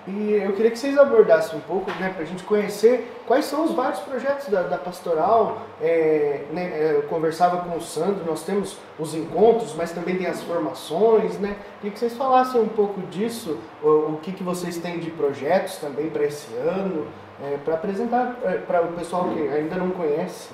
E 0.06 0.32
eu 0.34 0.52
queria 0.52 0.70
que 0.70 0.78
vocês 0.78 0.98
abordassem 0.98 1.58
um 1.58 1.62
pouco, 1.62 1.90
né, 1.92 2.10
para 2.10 2.24
a 2.24 2.26
gente 2.26 2.44
conhecer 2.44 3.10
quais 3.26 3.46
são 3.46 3.64
os 3.64 3.72
vários 3.72 4.00
projetos 4.00 4.48
da, 4.48 4.62
da 4.62 4.76
pastoral. 4.76 5.62
É, 5.80 6.42
né, 6.52 6.72
é, 6.74 6.96
eu 6.96 7.04
conversava 7.04 7.62
com 7.62 7.76
o 7.76 7.80
Sandro, 7.80 8.22
nós 8.26 8.42
temos 8.42 8.76
os 8.98 9.14
encontros, 9.14 9.74
mas 9.74 9.92
também 9.92 10.16
tem 10.16 10.26
as 10.26 10.42
formações, 10.42 11.38
né? 11.38 11.56
Queria 11.80 11.92
que 11.92 11.98
vocês 11.98 12.14
falassem 12.14 12.60
um 12.60 12.68
pouco 12.68 13.00
disso, 13.06 13.58
o, 13.82 13.88
o 13.88 14.18
que, 14.22 14.32
que 14.32 14.42
vocês 14.42 14.76
têm 14.76 14.98
de 14.98 15.10
projetos 15.10 15.76
também 15.76 16.10
para 16.10 16.24
esse 16.24 16.54
ano, 16.54 17.06
é, 17.42 17.56
para 17.64 17.74
apresentar 17.74 18.36
é, 18.44 18.52
para 18.58 18.82
o 18.82 18.92
pessoal 18.92 19.28
que 19.30 19.40
ainda 19.48 19.76
não 19.76 19.90
conhece. 19.90 20.50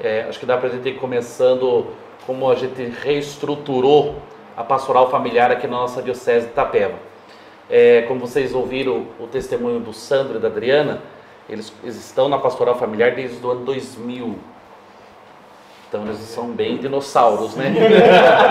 É, 0.00 0.26
acho 0.28 0.38
que 0.38 0.46
dá 0.46 0.56
para 0.56 0.68
a 0.68 0.72
gente 0.72 0.88
ir 0.88 0.94
começando 0.94 1.86
como 2.26 2.50
a 2.50 2.54
gente 2.54 2.82
reestruturou 3.02 4.16
a 4.56 4.62
pastoral 4.62 5.10
familiar 5.10 5.50
aqui 5.50 5.66
na 5.66 5.78
nossa 5.78 6.02
diocese 6.02 6.46
de 6.46 6.52
Itapeva. 6.52 6.94
É, 7.68 8.02
como 8.02 8.20
vocês 8.20 8.54
ouviram 8.54 9.06
o 9.18 9.26
testemunho 9.26 9.80
do 9.80 9.92
Sandro 9.92 10.38
e 10.38 10.40
da 10.40 10.48
Adriana, 10.48 11.00
eles, 11.48 11.72
eles, 11.82 11.96
estão 11.96 12.28
na 12.28 12.38
pastoral 12.38 12.76
familiar 12.76 13.12
desde 13.14 13.44
o 13.44 13.50
ano 13.50 13.64
2000. 13.64 14.38
Então 15.88 16.02
eles 16.04 16.18
são 16.18 16.48
bem 16.48 16.78
dinossauros, 16.78 17.54
né? 17.54 17.72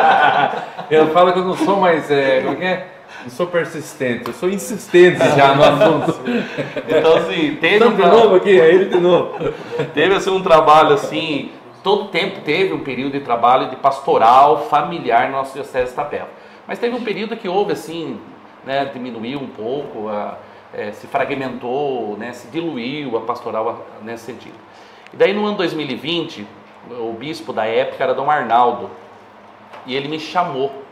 eu 0.90 1.08
falo 1.08 1.34
que 1.34 1.40
eu 1.40 1.46
não 1.46 1.56
sou 1.56 1.78
mais. 1.78 2.10
É, 2.10 2.42
como 2.42 2.54
é 2.54 2.56
que 2.56 2.66
é? 2.66 2.93
Não 3.24 3.30
sou 3.30 3.48
persistente, 3.48 4.28
eu 4.28 4.34
sou 4.34 4.50
insistente 4.50 5.18
já 5.18 5.56
no 5.56 5.64
assunto. 5.64 6.20
Então, 6.88 7.18
assim, 7.18 7.56
teve. 7.56 7.84
um 7.84 7.96
de 7.96 8.06
novo 8.06 8.36
aqui, 8.36 8.60
é 8.60 8.74
ele 8.74 8.86
de 8.86 9.00
novo. 9.00 9.54
Teve 9.94 10.16
assim, 10.16 10.30
um 10.30 10.42
trabalho 10.42 10.94
assim. 10.94 11.52
Todo 11.82 12.10
tempo 12.10 12.42
teve 12.42 12.74
um 12.74 12.80
período 12.80 13.14
de 13.14 13.22
trabalho 13.22 13.70
de 13.70 13.76
pastoral 13.76 14.68
familiar 14.70 15.30
no 15.30 15.38
nosso 15.38 15.54
Diocese 15.54 15.90
de 15.90 15.96
Tapela. 15.96 16.30
Mas 16.68 16.80
teve 16.80 16.96
um 16.96 17.04
período 17.04 17.36
que 17.36 17.48
houve 17.48 17.74
assim 17.74 18.20
né, 18.66 18.86
diminuiu 18.86 19.40
um 19.40 19.48
pouco, 19.48 20.10
a, 20.10 20.38
é, 20.74 20.92
se 20.92 21.08
fragmentou, 21.08 22.18
né, 22.18 22.34
se 22.34 22.48
diluiu 22.48 23.18
a 23.18 23.22
pastoral 23.22 23.86
nesse 24.02 24.26
sentido. 24.26 24.56
E 25.14 25.18
daí 25.18 25.34
no 25.34 25.46
ano 25.46 25.58
2020, 25.58 26.48
o 26.90 27.14
bispo 27.14 27.54
da 27.54 27.66
época 27.66 28.04
era 28.04 28.14
Dom 28.14 28.30
Arnaldo, 28.30 28.90
e 29.86 29.96
ele 29.96 30.08
me 30.08 30.20
chamou 30.20 30.83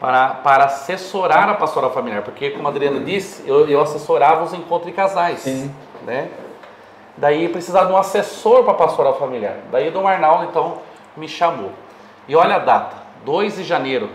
para, 0.00 0.28
para 0.28 0.64
assessorar 0.64 1.48
a 1.50 1.54
pastoral 1.54 1.92
familiar, 1.92 2.22
porque 2.22 2.50
como 2.50 2.66
a 2.66 2.70
Adriana 2.70 3.00
disse, 3.00 3.46
eu, 3.46 3.68
eu 3.68 3.82
assessorava 3.82 4.42
os 4.42 4.54
encontros 4.54 4.86
de 4.86 4.92
casais, 4.92 5.40
Sim. 5.40 5.72
né? 6.04 6.30
Daí 7.18 7.50
precisava 7.50 7.86
de 7.86 7.92
um 7.92 7.98
assessor 7.98 8.64
para 8.64 8.72
a 8.72 8.76
pastoral 8.76 9.18
familiar. 9.18 9.58
Daí 9.70 9.90
Dom 9.90 10.08
Arnaldo 10.08 10.44
então 10.44 10.78
me 11.14 11.28
chamou. 11.28 11.70
E 12.26 12.34
olha 12.34 12.56
a 12.56 12.58
data, 12.58 12.96
2 13.26 13.56
de 13.56 13.64
janeiro 13.64 14.08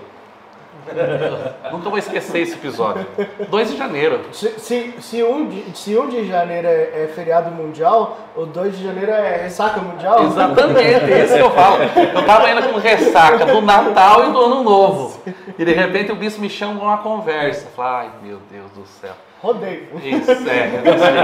Nunca 1.71 1.89
vou 1.89 1.97
esquecer 1.97 2.41
esse 2.41 2.53
episódio. 2.53 3.05
2 3.49 3.71
de 3.71 3.77
janeiro. 3.77 4.21
Se, 4.31 4.59
se, 4.59 4.93
se, 4.99 5.23
um, 5.23 5.47
de, 5.47 5.77
se 5.77 5.97
um 5.97 6.07
de 6.07 6.27
janeiro 6.27 6.67
é, 6.67 7.03
é, 7.03 7.11
feriado 7.13 7.51
mundial, 7.51 8.17
o 8.35 8.45
2 8.45 8.77
de 8.77 8.83
janeiro 8.83 9.11
é 9.11 9.43
ressaca 9.43 9.81
mundial? 9.81 10.23
Exatamente, 10.25 11.11
é 11.11 11.23
isso 11.23 11.33
que 11.35 11.41
eu 11.41 11.51
falo. 11.51 11.77
Eu 11.83 12.25
tava 12.25 12.49
indo 12.51 12.69
com 12.69 12.79
ressaca 12.79 13.45
do 13.45 13.61
Natal 13.61 14.29
e 14.29 14.31
do 14.31 14.39
Ano 14.39 14.63
Novo. 14.63 15.19
E 15.57 15.65
de 15.65 15.73
repente 15.73 16.11
o 16.11 16.15
bispo 16.15 16.41
me 16.41 16.49
chama 16.49 16.81
uma 16.81 16.97
conversa. 16.99 17.67
Fala, 17.75 17.99
ai 17.99 18.09
meu 18.21 18.39
Deus 18.51 18.71
do 18.71 18.85
céu. 18.85 19.13
Rodei. 19.41 19.89
Isso, 20.03 20.31
é. 20.49 20.71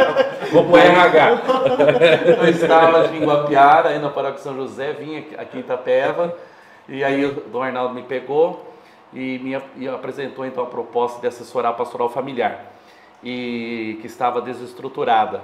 Vou 0.52 0.66
pro 0.66 0.78
RH. 0.78 1.42
Eu 2.38 2.50
estava 2.50 3.08
em 3.16 3.26
Guapiara, 3.26 3.90
aí 3.90 4.00
na 4.00 4.10
Paróquia 4.10 4.40
São 4.40 4.56
José, 4.56 4.94
vim 4.94 5.18
aqui 5.18 5.58
em 5.58 5.62
Itapeva. 5.62 6.36
E 6.88 7.04
aí 7.04 7.26
o 7.26 7.34
Dom 7.52 7.64
Arnaldo 7.64 7.94
me 7.94 8.04
pegou 8.04 8.71
e 9.14 9.40
me 9.40 9.62
e 9.78 9.88
apresentou 9.88 10.46
então 10.46 10.64
a 10.64 10.68
proposta 10.68 11.20
de 11.20 11.28
assessorar 11.28 11.72
a 11.72 11.76
pastoral 11.76 12.10
familiar 12.10 12.72
e 13.24 13.98
que 14.02 14.08
estava 14.08 14.42
desestruturada. 14.42 15.42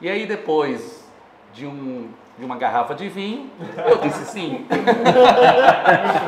E 0.00 0.08
aí 0.08 0.26
depois 0.26 1.06
de, 1.54 1.66
um, 1.66 2.08
de 2.38 2.44
uma 2.44 2.56
garrafa 2.56 2.94
de 2.94 3.08
vinho, 3.08 3.50
eu 3.86 3.98
disse 3.98 4.24
sim. 4.24 4.66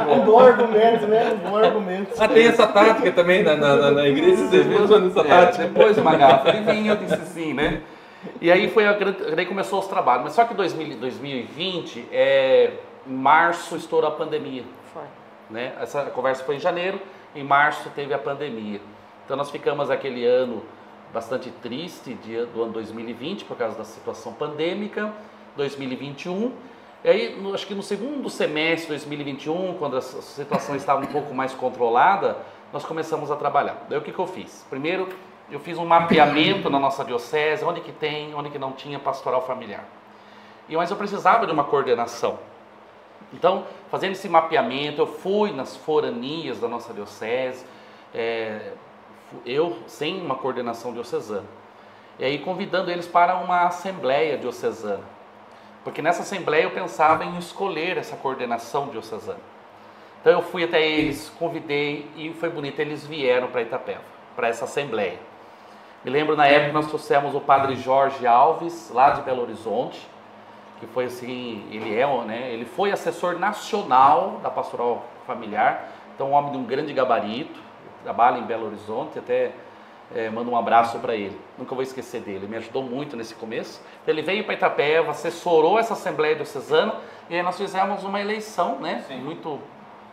um 0.09 0.21
bom 0.21 0.39
argumento, 0.39 1.07
né? 1.07 1.33
Um 1.33 1.51
bom 1.51 1.57
argumento. 1.57 2.15
Ah, 2.19 2.29
tem 2.29 2.47
essa 2.47 2.67
tática 2.67 3.11
também 3.13 3.43
na, 3.43 3.57
na, 3.57 3.91
na 3.91 4.07
igreja, 4.07 4.47
vocês 4.47 4.81
usando 4.81 5.09
essa 5.09 5.21
é, 5.21 5.25
tática. 5.25 5.65
Depois 5.65 5.95
de 5.95 6.01
uma 6.01 6.15
garrafa 6.15 6.53
de 6.53 6.61
vinho, 6.61 6.93
eu 6.93 6.97
disse 6.97 7.27
sim, 7.33 7.55
né? 7.55 7.81
E 8.41 8.51
aí 8.51 8.71
foi 8.71 8.87
a, 8.87 8.93
daí 9.35 9.47
começou 9.47 9.81
os 9.81 9.87
trabalhos. 9.87 10.25
Mas 10.25 10.35
só 10.35 10.45
que 10.45 10.55
2000, 10.55 10.99
2020, 10.99 12.09
é, 12.13 12.71
em 13.07 13.13
março, 13.13 13.77
estourou 13.77 14.09
a 14.09 14.13
pandemia. 14.13 14.63
Né? 15.51 15.75
Essa 15.81 16.05
conversa 16.07 16.45
foi 16.45 16.57
em 16.57 16.61
janeiro, 16.61 17.01
em 17.35 17.45
março 17.45 17.91
teve 17.91 18.15
a 18.15 18.19
pandemia. 18.19 18.81
Então 19.25 19.37
nós 19.37 19.51
ficamos 19.51 19.91
aquele 19.91 20.27
ano 20.27 20.63
bastante 21.13 21.51
triste 21.51 22.15
do 22.53 22.63
ano 22.63 22.73
2020 22.73 23.45
por 23.45 23.57
causa 23.57 23.77
da 23.79 23.85
situação 23.85 24.33
pandêmica, 24.33 25.13
2021. 25.57 26.53
E 27.05 27.09
aí, 27.09 27.41
no, 27.41 27.55
acho 27.55 27.67
que 27.67 27.75
no 27.75 27.83
segundo 27.83 28.29
semestre 28.29 28.87
de 28.87 29.05
2021, 29.05 29.75
quando 29.79 29.97
a 29.97 30.01
situação 30.01 30.75
estava 30.75 31.03
um 31.03 31.07
pouco 31.07 31.35
mais 31.35 31.53
controlada, 31.53 32.39
nós 32.73 32.85
começamos 32.85 33.31
a 33.31 33.37
trabalhar. 33.37 33.87
Daí 33.89 33.99
o 33.99 34.03
que, 34.03 34.11
que 34.11 34.19
eu 34.19 34.27
fiz? 34.27 34.67
Primeiro, 34.69 35.09
eu 35.51 35.61
fiz 35.61 35.79
um 35.79 35.85
mapeamento 35.85 36.69
na 36.71 36.79
nossa 36.81 37.05
diocese, 37.05 37.65
onde 37.65 37.81
que 37.81 37.93
tem, 37.93 38.35
onde 38.35 38.51
que 38.51 38.59
não 38.59 38.73
tinha 38.73 38.99
pastoral 38.99 39.47
familiar. 39.47 39.85
E 40.69 40.77
mas 40.77 40.91
eu 40.91 40.97
precisava 40.97 41.47
de 41.47 41.53
uma 41.53 41.65
coordenação. 41.65 42.39
Então, 43.33 43.65
fazendo 43.91 44.13
esse 44.13 44.29
mapeamento, 44.29 45.01
eu 45.01 45.07
fui 45.07 45.53
nas 45.53 45.77
foranias 45.77 46.61
da 46.61 46.69
nossa 46.69 46.93
diocese, 46.93 47.65
é, 48.15 48.73
eu 49.45 49.77
sem 49.87 50.21
uma 50.21 50.37
coordenação 50.37 50.93
diocesana, 50.93 51.47
e 52.19 52.25
aí 52.25 52.39
convidando 52.39 52.91
eles 52.91 53.07
para 53.07 53.37
uma 53.37 53.67
assembleia 53.67 54.39
diocesana, 54.39 55.03
porque 55.83 56.01
nessa 56.01 56.23
assembleia 56.23 56.65
eu 56.65 56.71
pensava 56.71 57.25
em 57.25 57.37
escolher 57.37 57.99
essa 57.99 58.17
coordenação 58.17 58.89
diocesana. 58.89 59.41
Então 60.21 60.33
eu 60.33 60.43
fui 60.43 60.65
até 60.65 60.83
eles, 60.83 61.29
convidei 61.39 62.11
e 62.17 62.33
foi 62.33 62.49
bonito, 62.49 62.81
eles 62.81 63.07
vieram 63.07 63.49
para 63.49 63.61
Itapeva, 63.61 64.01
para 64.35 64.49
essa 64.49 64.65
assembleia. 64.65 65.19
Me 66.03 66.11
lembro 66.11 66.37
na 66.37 66.47
época 66.47 66.73
nós 66.73 66.87
trouxemos 66.87 67.35
o 67.35 67.41
padre 67.41 67.77
Jorge 67.77 68.27
Alves, 68.27 68.91
lá 68.91 69.11
de 69.11 69.23
Belo 69.23 69.43
Horizonte, 69.43 70.01
que 70.87 70.93
foi 70.93 71.07
assim, 71.07 71.67
ele 71.71 71.99
é, 71.99 72.07
né, 72.25 72.53
ele 72.53 72.65
foi 72.65 72.93
assessor 72.93 73.39
nacional 73.39 74.41
da 74.43 74.51
pastoral 74.51 75.05
familiar, 75.27 75.91
então 76.15 76.31
um 76.31 76.33
homem 76.33 76.53
de 76.53 76.59
um 76.59 76.65
grande 76.65 76.93
gabarito, 76.93 77.59
trabalha 78.03 78.39
em 78.39 78.45
Belo 78.45 78.67
Horizonte, 78.67 79.19
até 79.19 79.53
é, 80.15 80.29
mando 80.29 80.51
um 80.51 80.57
abraço 80.57 80.99
para 80.99 81.15
ele, 81.15 81.39
nunca 81.59 81.75
vou 81.75 81.83
esquecer 81.83 82.21
dele, 82.21 82.47
me 82.47 82.57
ajudou 82.57 82.83
muito 82.83 83.17
nesse 83.17 83.35
começo. 83.35 83.83
Ele 84.07 84.21
veio 84.21 84.45
para 84.45 84.55
Itapeva, 84.55 85.11
assessorou 85.11 85.79
essa 85.79 85.95
Assembleia 85.95 86.35
Diocesana 86.35 86.97
e 87.31 87.37
aí 87.37 87.43
nós 87.43 87.57
fizemos 87.57 88.05
uma 88.05 88.21
eleição, 88.21 88.79
né, 88.79 89.05
Sim. 89.09 89.19
muito, 89.19 89.59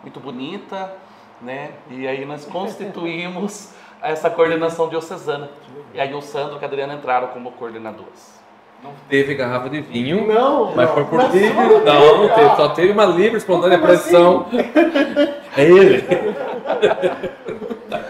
muito 0.02 0.20
bonita, 0.20 0.96
né, 1.42 1.72
e 1.90 2.08
aí 2.08 2.26
nós 2.26 2.46
constituímos 2.46 3.74
essa 4.02 4.30
coordenação 4.30 4.88
diocesana. 4.90 5.50
E 5.94 6.00
aí 6.00 6.14
o 6.14 6.22
Sandro 6.22 6.58
e 6.60 6.64
a 6.64 6.68
Adriana 6.68 6.94
entraram 6.96 7.28
como 7.28 7.52
coordenadores. 7.52 8.40
Não 8.84 8.91
teve 9.10 9.36
garrafa 9.36 9.70
de 9.70 9.82
vinho. 9.82 10.26
Não. 10.28 10.74
Mas 10.76 10.89
foi 10.91 11.06
por 11.06 11.20
livre. 11.32 11.54
Não, 11.86 12.17
não 12.17 12.30
teve, 12.30 12.56
só 12.56 12.70
teve 12.70 12.91
uma 12.91 13.06
livre, 13.06 13.38
espontânea 13.38 13.78
pressão. 13.80 14.48
Assim? 14.52 15.34
É 15.58 15.63
ele. 15.63 16.02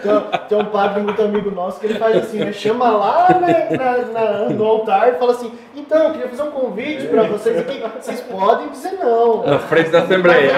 Tem, 0.02 0.40
tem 0.48 0.58
um 0.58 0.64
padre 0.66 1.02
muito 1.02 1.20
amigo 1.22 1.50
nosso 1.50 1.78
que 1.80 1.86
ele 1.86 1.98
faz 1.98 2.16
assim, 2.16 2.38
né? 2.38 2.52
Chama 2.52 2.90
lá 2.90 3.28
né, 3.40 3.68
na, 3.70 3.98
na- 4.20 4.48
no 4.50 4.64
altar 4.64 5.08
e 5.10 5.18
fala 5.18 5.32
assim, 5.32 5.52
então, 5.76 6.04
eu 6.04 6.10
queria 6.12 6.28
fazer 6.28 6.42
um 6.44 6.50
convite 6.52 7.06
pra 7.06 7.24
vocês 7.24 7.58
aqui. 7.58 7.82
Vocês 8.00 8.20
podem 8.20 8.68
dizer 8.68 8.92
não. 9.00 9.44
Na 9.44 9.58
frente 9.58 9.90
da 9.90 10.00
Assembleia. 10.02 10.52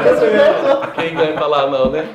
Quem 0.95 1.15
vai 1.15 1.33
falar 1.35 1.67
não, 1.71 1.91
né? 1.91 2.07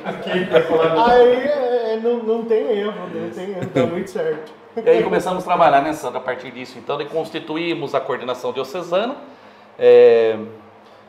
Aí 1.06 1.32
é, 1.34 2.00
não, 2.02 2.16
não 2.18 2.44
tem 2.44 2.78
erro, 2.78 2.94
não 3.12 3.30
tem 3.30 3.50
erro, 3.50 3.66
tá 3.74 3.82
muito 3.86 4.10
certo. 4.10 4.59
E 4.76 4.88
aí 4.88 5.02
começamos 5.02 5.42
a 5.42 5.46
trabalhar, 5.46 5.80
né, 5.82 5.92
Sandra, 5.92 6.18
a 6.18 6.22
partir 6.22 6.50
disso. 6.52 6.78
Então, 6.78 6.96
daí 6.96 7.06
constituímos 7.08 7.94
a 7.94 8.00
coordenação 8.00 8.52
diocesana, 8.52 9.16
é, 9.78 10.38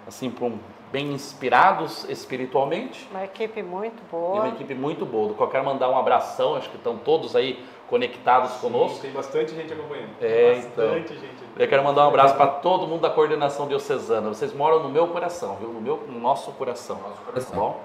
assim, 0.07 0.29
por 0.31 0.45
um- 0.45 0.59
bem 0.91 1.13
inspirados 1.13 2.03
espiritualmente. 2.09 3.07
Uma 3.11 3.23
equipe 3.23 3.63
muito 3.63 4.01
E 4.01 4.11
boa. 4.11 4.33
uma 4.41 4.49
equipe 4.49 4.73
muito 4.75 5.05
boa. 5.05 5.29
do 5.29 5.33
qual 5.35 5.47
eu 5.47 5.51
quero 5.51 5.63
mandar 5.65 5.89
um 5.89 5.97
abração, 5.97 6.55
acho 6.55 6.69
que 6.69 6.75
estão 6.75 6.97
todos 6.97 7.33
aí 7.35 7.63
conectados 7.89 8.53
conosco. 8.53 8.99
Tem 8.99 9.11
bastante 9.11 9.53
gente 9.55 9.71
acompanhando. 9.71 10.09
É, 10.21 10.55
bastante 10.55 11.13
gente. 11.13 11.35
Eu 11.57 11.67
quero 11.67 11.83
mandar 11.83 12.05
um 12.05 12.09
abraço 12.09 12.35
para 12.35 12.47
todo 12.47 12.87
mundo 12.87 13.01
da 13.01 13.09
coordenação 13.09 13.67
diocesana. 13.67 14.27
Vocês 14.29 14.53
moram 14.53 14.81
no 14.83 14.89
meu 14.89 15.07
coração, 15.07 15.55
viu? 15.57 15.69
No, 15.69 15.79
meu, 15.79 15.97
no 16.09 16.19
nosso 16.19 16.51
coração. 16.53 16.97
Nosso 16.97 17.15
Tá 17.21 17.25
coração. 17.25 17.55
bom? 17.55 17.79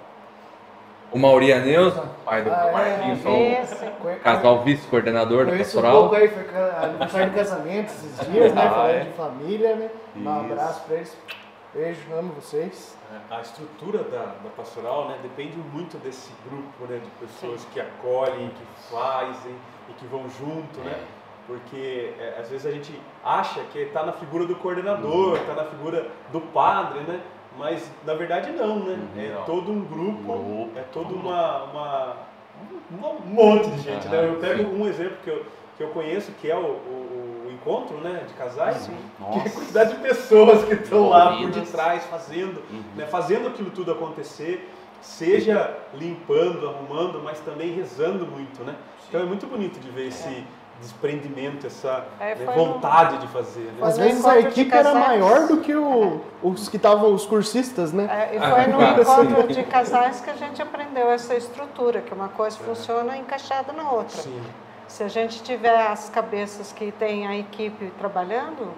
O 1.12 1.18
Mauri 1.18 1.52
a 1.52 1.60
Neuza, 1.60 2.02
pai 2.24 2.42
do 2.42 2.50
Ah, 2.50 2.66
é, 2.68 2.72
Marquinhos, 2.72 3.24
Esse. 3.24 3.84
o 3.86 4.20
casal 4.20 4.62
vice-coordenador 4.62 5.46
da 5.46 5.52
Conheço 5.52 5.78
um 5.78 5.82
pastoral. 5.82 6.00
pouco 6.02 6.14
aí, 6.16 6.28
foi 6.28 6.44
aniversário 6.84 7.30
de 7.30 7.36
casamento 7.36 7.86
esses 7.86 8.26
dias, 8.26 8.52
né? 8.52 8.62
Ah, 8.66 8.70
Falando 8.70 8.90
é? 8.90 9.00
de 9.00 9.10
família, 9.12 9.76
né? 9.76 9.90
Dar 10.16 10.30
um 10.30 10.42
Isso. 10.44 10.52
abraço 10.52 10.82
pra 10.86 10.96
eles. 10.96 11.16
Beijo, 11.72 12.00
amo 12.14 12.32
vocês. 12.32 12.96
A 13.30 13.40
estrutura 13.40 13.98
da, 14.04 14.18
da 14.42 14.50
pastoral 14.56 15.08
né, 15.08 15.18
depende 15.22 15.56
muito 15.72 15.96
desse 15.98 16.32
grupo 16.48 16.90
né, 16.92 16.98
de 17.02 17.10
pessoas 17.26 17.64
que 17.72 17.78
acolhem, 17.80 18.48
que 18.50 18.90
fazem 18.92 19.54
e 19.88 19.92
que 19.92 20.06
vão 20.06 20.24
junto, 20.28 20.80
né? 20.80 20.98
Porque 21.46 22.12
é, 22.18 22.38
às 22.40 22.48
vezes 22.50 22.66
a 22.66 22.70
gente 22.72 23.00
acha 23.24 23.60
que 23.72 23.78
está 23.78 24.04
na 24.04 24.12
figura 24.12 24.44
do 24.46 24.56
coordenador, 24.56 25.36
está 25.36 25.54
na 25.54 25.64
figura 25.70 26.08
do 26.32 26.40
padre, 26.40 27.00
né? 27.00 27.20
Mas 27.58 27.90
na 28.04 28.14
verdade 28.14 28.50
não, 28.52 28.80
né? 28.80 28.98
É 29.16 29.28
Não. 29.34 29.44
todo 29.44 29.72
um 29.72 29.80
grupo, 29.84 30.22
Grupo. 30.22 30.70
é 30.76 30.82
todo 30.92 31.14
uma, 31.14 31.62
uma- 31.64 32.16
um 32.92 33.06
um 33.06 33.34
monte 33.34 33.70
de 33.70 33.80
gente, 33.80 34.06
né? 34.08 34.18
Aham, 34.18 34.26
Eu 34.28 34.34
pego 34.40 34.62
um 34.74 34.86
exemplo 34.86 35.16
que 35.24 35.30
eu, 35.30 35.44
que 35.76 35.82
eu 35.82 35.88
conheço, 35.88 36.32
que 36.40 36.50
é 36.50 36.56
o, 36.56 36.60
o- 36.60 37.46
o 37.46 37.52
encontro 37.52 37.96
né, 37.98 38.24
de 38.26 38.34
casais, 38.34 38.86
que 38.86 38.92
é 38.92 38.96
a 39.26 39.30
Nossa. 39.38 39.50
quantidade 39.50 39.94
de 39.94 40.00
pessoas 40.00 40.64
que 40.64 40.74
estão 40.74 41.08
lá 41.08 41.36
por 41.36 41.50
detrás 41.50 42.04
fazendo, 42.04 42.62
Uhum. 42.70 42.82
né, 42.96 43.06
fazendo 43.06 43.48
aquilo 43.48 43.70
tudo 43.70 43.92
acontecer, 43.92 44.70
seja 45.00 45.74
limpando, 45.94 46.68
arrumando, 46.68 47.20
mas 47.22 47.38
também 47.40 47.72
rezando 47.74 48.26
muito, 48.26 48.62
né? 48.64 48.74
Então 49.08 49.20
é 49.20 49.24
muito 49.24 49.46
bonito 49.46 49.78
de 49.80 49.88
ver 49.90 50.08
esse 50.08 50.44
desprendimento, 50.80 51.66
essa 51.66 52.04
É, 52.20 52.34
né, 52.34 52.54
vontade 52.54 53.18
de 53.18 53.26
fazer. 53.28 53.72
Né? 53.72 53.78
Às 53.86 53.96
vezes 53.98 54.24
a 54.24 54.38
equipe 54.38 54.74
era 54.74 54.94
maior 54.94 55.46
do 55.48 55.58
que 55.58 55.74
o- 55.74 56.20
os 56.42 56.68
que 56.68 56.76
estavam, 56.76 57.12
os 57.14 57.24
cursistas, 57.26 57.92
né? 57.92 58.06
É, 58.32 58.36
e 58.36 58.38
foi 58.38 58.66
no 58.72 58.80
Ah, 58.80 59.00
encontro 59.00 59.48
de 59.52 59.62
casais 59.64 60.20
que 60.20 60.30
a 60.30 60.34
gente 60.34 60.60
aprendeu 60.60 61.10
essa 61.10 61.34
estrutura, 61.34 62.00
que 62.02 62.12
uma 62.12 62.28
coisa 62.28 62.58
funciona 62.58 63.16
encaixada 63.16 63.72
na 63.72 63.90
outra. 63.90 64.16
Sim. 64.22 64.40
Se 64.86 65.02
a 65.02 65.08
gente 65.08 65.42
tiver 65.42 65.86
as 65.88 66.08
cabeças 66.10 66.72
que 66.72 66.92
tem 66.92 67.26
a 67.26 67.36
equipe 67.36 67.90
trabalhando, 67.98 68.72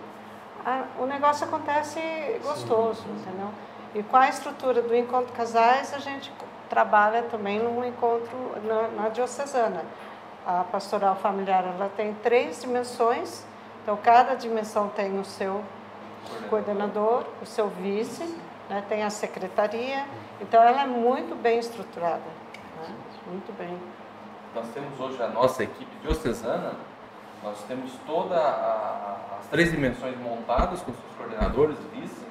a- 0.65 0.85
o 0.99 1.05
negócio 1.07 1.47
acontece 1.47 2.01
gostoso, 2.43 3.05
entendeu? 3.09 3.49
E 3.95 4.03
com 4.03 4.17
a 4.17 4.29
estrutura 4.29 4.81
do 4.83 4.95
encontro 4.95 5.27
de 5.27 5.33
casais, 5.33 5.93
a 5.95 5.99
gente 5.99 6.33
trabalha 6.69 7.23
também 7.23 7.59
no 7.59 7.85
encontro 7.85 8.37
na, 8.65 9.03
na 9.03 9.09
diocesana. 9.09 9.83
A 10.49 10.65
pastoral 10.65 11.15
familiar 11.15 11.63
ela 11.63 11.91
tem 11.95 12.15
três 12.23 12.63
dimensões, 12.63 13.45
então 13.83 13.99
cada 14.03 14.33
dimensão 14.33 14.89
tem 14.89 15.19
o 15.21 15.25
seu 15.25 15.63
coordenador, 16.49 17.25
o 17.43 17.45
seu 17.45 17.69
vice, 17.69 18.25
né, 18.67 18.83
tem 18.89 19.03
a 19.03 19.11
secretaria, 19.11 20.07
então 20.41 20.63
ela 20.63 20.85
é 20.85 20.87
muito 20.87 21.35
bem 21.35 21.59
estruturada, 21.59 22.23
né, 22.81 22.95
muito 23.27 23.55
bem. 23.59 23.79
Nós 24.55 24.67
temos 24.69 24.99
hoje 24.99 25.23
a 25.23 25.29
nossa 25.29 25.65
equipe 25.65 25.95
diocesana, 26.01 26.73
nós 27.45 27.63
temos 27.69 27.93
todas 28.07 28.39
as 28.39 29.47
três 29.51 29.71
dimensões 29.71 30.17
montadas 30.17 30.81
com 30.81 30.93
seus 30.95 31.15
coordenadores, 31.19 31.77
vice, 31.93 32.25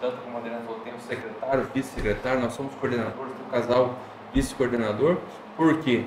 tanto 0.00 0.18
como 0.18 0.36
a 0.36 0.38
Adriana 0.38 0.64
falou, 0.64 0.78
tem 0.82 0.94
o 0.94 1.00
secretário, 1.00 1.68
vice-secretário, 1.74 2.40
nós 2.40 2.52
somos 2.52 2.72
coordenadores 2.76 3.32
do 3.34 3.50
casal 3.50 3.96
vice-coordenador, 4.32 5.18
porque 5.56 6.06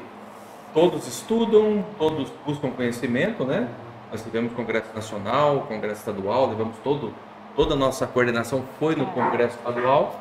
todos 0.76 1.08
estudam, 1.08 1.86
todos 1.98 2.30
buscam 2.46 2.70
conhecimento, 2.70 3.46
né? 3.46 3.70
Nós 4.12 4.22
tivemos 4.22 4.52
congresso 4.52 4.94
nacional, 4.94 5.62
congresso 5.70 6.02
estadual, 6.02 6.50
levamos 6.50 6.76
todo, 6.84 7.14
toda 7.56 7.74
a 7.74 7.78
nossa 7.78 8.06
coordenação 8.06 8.62
foi 8.78 8.94
no 8.94 9.06
congresso 9.08 9.56
estadual. 9.56 10.20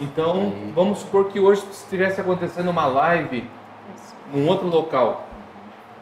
Então, 0.00 0.54
vamos 0.74 1.00
supor 1.00 1.26
que 1.26 1.38
hoje 1.38 1.62
estivesse 1.70 2.18
acontecendo 2.18 2.70
uma 2.70 2.86
live 2.86 3.46
num 4.32 4.48
outro 4.48 4.68
local. 4.68 5.26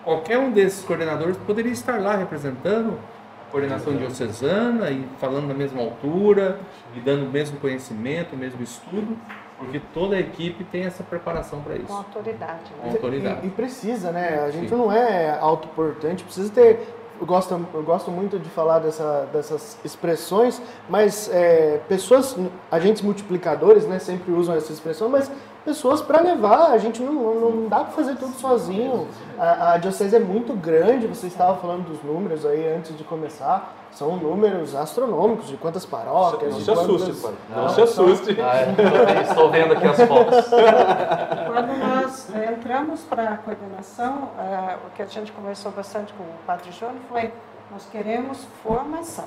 Qualquer 0.04 0.38
um 0.38 0.52
desses 0.52 0.84
coordenadores 0.84 1.36
poderia 1.38 1.72
estar 1.72 2.00
lá 2.00 2.14
representando 2.14 3.00
a 3.48 3.50
coordenação 3.50 3.96
diocesana 3.96 4.90
e 4.90 5.04
falando 5.18 5.48
na 5.48 5.54
mesma 5.54 5.82
altura 5.82 6.60
e 6.94 7.00
dando 7.00 7.26
o 7.26 7.30
mesmo 7.30 7.58
conhecimento, 7.58 8.34
o 8.34 8.38
mesmo 8.38 8.62
estudo, 8.62 9.18
porque 9.58 9.80
toda 9.92 10.16
a 10.16 10.20
equipe 10.20 10.62
tem 10.64 10.84
essa 10.84 11.02
preparação 11.02 11.60
para 11.60 11.74
Com 11.74 11.82
isso. 11.82 11.92
autoridade. 11.92 12.70
Com 12.80 12.86
Né? 12.86 12.92
autoridade. 12.94 13.40
E, 13.42 13.46
e 13.48 13.50
precisa, 13.50 14.10
né? 14.12 14.40
A 14.44 14.50
gente 14.50 14.68
Sim. 14.68 14.76
não 14.76 14.90
é 14.92 15.36
autoportante, 15.40 16.22
precisa 16.24 16.50
ter. 16.50 16.94
Eu 17.20 17.26
gosto, 17.26 17.52
eu 17.74 17.82
gosto 17.82 18.12
muito 18.12 18.38
de 18.38 18.48
falar 18.48 18.78
dessa, 18.78 19.28
dessas 19.32 19.76
expressões, 19.84 20.62
mas 20.88 21.28
é, 21.32 21.80
pessoas, 21.88 22.36
agentes 22.70 23.02
multiplicadores, 23.02 23.84
né, 23.88 23.98
sempre 23.98 24.30
usam 24.30 24.54
essa 24.54 24.72
expressão, 24.72 25.08
mas 25.08 25.28
pessoas 25.64 26.00
para 26.00 26.20
levar, 26.20 26.70
a 26.72 26.78
gente 26.78 27.02
não, 27.02 27.12
não 27.12 27.68
dá 27.68 27.80
para 27.80 27.92
fazer 27.92 28.16
tudo 28.16 28.32
sozinho. 28.34 29.06
A, 29.38 29.72
a 29.74 29.78
diocese 29.78 30.16
é 30.16 30.18
muito 30.18 30.54
grande, 30.54 31.06
você 31.06 31.26
estava 31.26 31.56
falando 31.58 31.84
dos 31.88 32.02
números 32.02 32.44
aí 32.46 32.66
antes 32.74 32.96
de 32.96 33.04
começar, 33.04 33.74
são 33.92 34.16
números 34.16 34.74
astronômicos 34.74 35.48
de 35.48 35.56
quantas 35.56 35.84
paróquias. 35.84 36.52
Não 36.52 36.60
se 36.60 36.70
assuste, 36.70 37.12
quantas- 37.12 37.20
padre. 37.22 37.38
Não, 37.50 37.68
se 37.68 37.80
assuste. 37.82 38.40
Ah, 38.40 38.56
é. 38.58 39.22
Estou 39.22 39.50
vendo 39.50 39.72
aqui 39.72 39.86
as 39.86 39.96
fotos. 40.08 40.44
Quando 41.46 41.78
nós 41.78 42.34
eh, 42.34 42.52
entramos 42.52 43.00
para 43.02 43.30
a 43.30 43.36
coordenação, 43.38 44.28
eh, 44.38 44.76
o 44.86 44.90
que 44.94 45.02
a 45.02 45.06
gente 45.06 45.32
conversou 45.32 45.72
bastante 45.72 46.12
com 46.14 46.22
o 46.22 46.34
Padre 46.46 46.70
Júnior 46.70 46.98
foi, 47.08 47.32
nós 47.72 47.86
queremos 47.90 48.46
formação, 48.62 49.24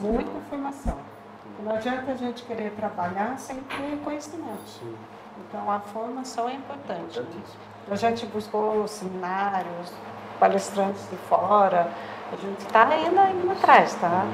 muita 0.00 0.30
formação. 0.48 0.96
Não 1.62 1.74
adianta 1.74 2.12
a 2.12 2.14
gente 2.14 2.42
querer 2.44 2.70
trabalhar 2.72 3.38
sem 3.38 3.56
ter 3.56 3.98
conhecimento. 4.02 4.80
Então 5.48 5.70
a 5.70 5.80
formação 5.80 6.48
é 6.48 6.54
importante. 6.54 7.22
A 7.90 7.96
gente 7.96 8.26
buscou 8.26 8.86
seminários, 8.86 9.92
palestrantes 10.38 11.08
de 11.10 11.16
fora, 11.28 11.88
a 12.32 12.36
gente 12.36 12.60
está 12.60 12.88
ainda 12.88 13.30
indo 13.30 13.50
atrás, 13.52 13.94
tá? 13.94 14.24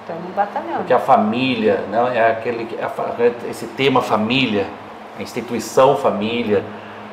Estamos 0.00 0.34
batalhando. 0.34 0.78
Porque 0.78 0.92
a 0.92 0.98
família, 0.98 1.84
né, 1.88 2.16
é 2.16 2.30
aquele, 2.32 2.68
a 2.80 3.48
esse 3.48 3.66
tema 3.68 4.00
família, 4.02 4.66
a 5.18 5.22
instituição 5.22 5.96
família, 5.96 6.64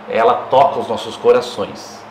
ela 0.10 0.34
toca 0.50 0.80
os 0.80 0.88
nossos 0.88 1.15
corações. 1.15 2.02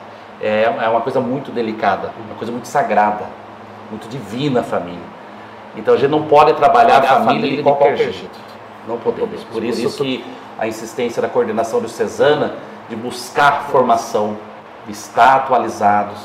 É, 0.40 0.64
é 0.64 0.88
uma 0.88 1.00
coisa 1.00 1.20
muito 1.20 1.52
delicada, 1.52 2.12
uma 2.26 2.34
coisa 2.34 2.50
muito 2.50 2.66
sagrada, 2.66 3.24
muito 3.90 4.08
divina 4.08 4.60
a 4.60 4.64
família. 4.64 5.12
Então 5.76 5.94
a 5.94 5.96
gente 5.96 6.10
não 6.10 6.24
pode 6.24 6.52
trabalhar 6.54 6.98
a 6.98 7.02
família, 7.02 7.56
de 7.56 7.62
qualquer, 7.62 7.96
jeito. 7.96 8.40
Não 8.86 8.98
podemos. 8.98 9.44
Por 9.44 9.62
isso 9.62 10.02
que 10.02 10.24
a 10.58 10.66
insistência 10.66 11.20
da 11.20 11.28
coordenação 11.28 11.80
diocesana 11.80 12.54
de 12.88 12.96
buscar 12.96 13.64
formação, 13.70 14.36
de 14.86 14.92
estar 14.92 15.36
atualizados, 15.36 16.18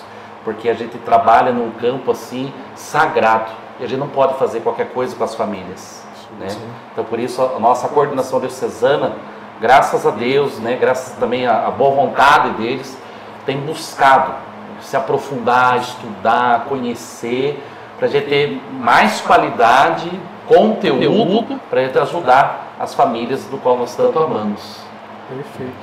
porque 0.43 0.69
a 0.69 0.73
gente 0.73 0.97
trabalha 0.99 1.51
num 1.51 1.71
campo 1.71 2.11
assim 2.11 2.53
sagrado 2.75 3.51
e 3.79 3.83
a 3.83 3.87
gente 3.87 3.99
não 3.99 4.07
pode 4.07 4.35
fazer 4.35 4.61
qualquer 4.61 4.89
coisa 4.89 5.15
com 5.15 5.23
as 5.23 5.35
famílias, 5.35 6.03
né? 6.39 6.47
Então 6.91 7.03
por 7.03 7.19
isso 7.19 7.41
a 7.41 7.59
nossa 7.59 7.87
coordenação 7.87 8.39
diocesana, 8.39 9.13
graças 9.61 10.05
a 10.05 10.11
Deus, 10.11 10.59
né, 10.59 10.77
graças 10.79 11.13
também 11.17 11.45
à, 11.47 11.67
à 11.67 11.71
boa 11.71 11.95
vontade 11.95 12.51
deles, 12.51 12.97
tem 13.45 13.59
buscado 13.59 14.33
se 14.81 14.95
aprofundar, 14.95 15.77
estudar, 15.77 16.65
conhecer, 16.65 17.61
para 17.97 18.07
a 18.07 18.09
gente 18.09 18.27
ter 18.27 18.61
mais 18.71 19.21
qualidade, 19.21 20.09
conteúdo, 20.47 21.60
para 21.69 21.81
a 21.81 21.83
gente 21.83 21.99
ajudar 21.99 22.75
as 22.79 22.93
famílias 22.93 23.43
do 23.45 23.57
qual 23.57 23.77
nós 23.77 23.95
tanto 23.95 24.17
amamos. 24.17 24.77
Perfeito. 25.29 25.73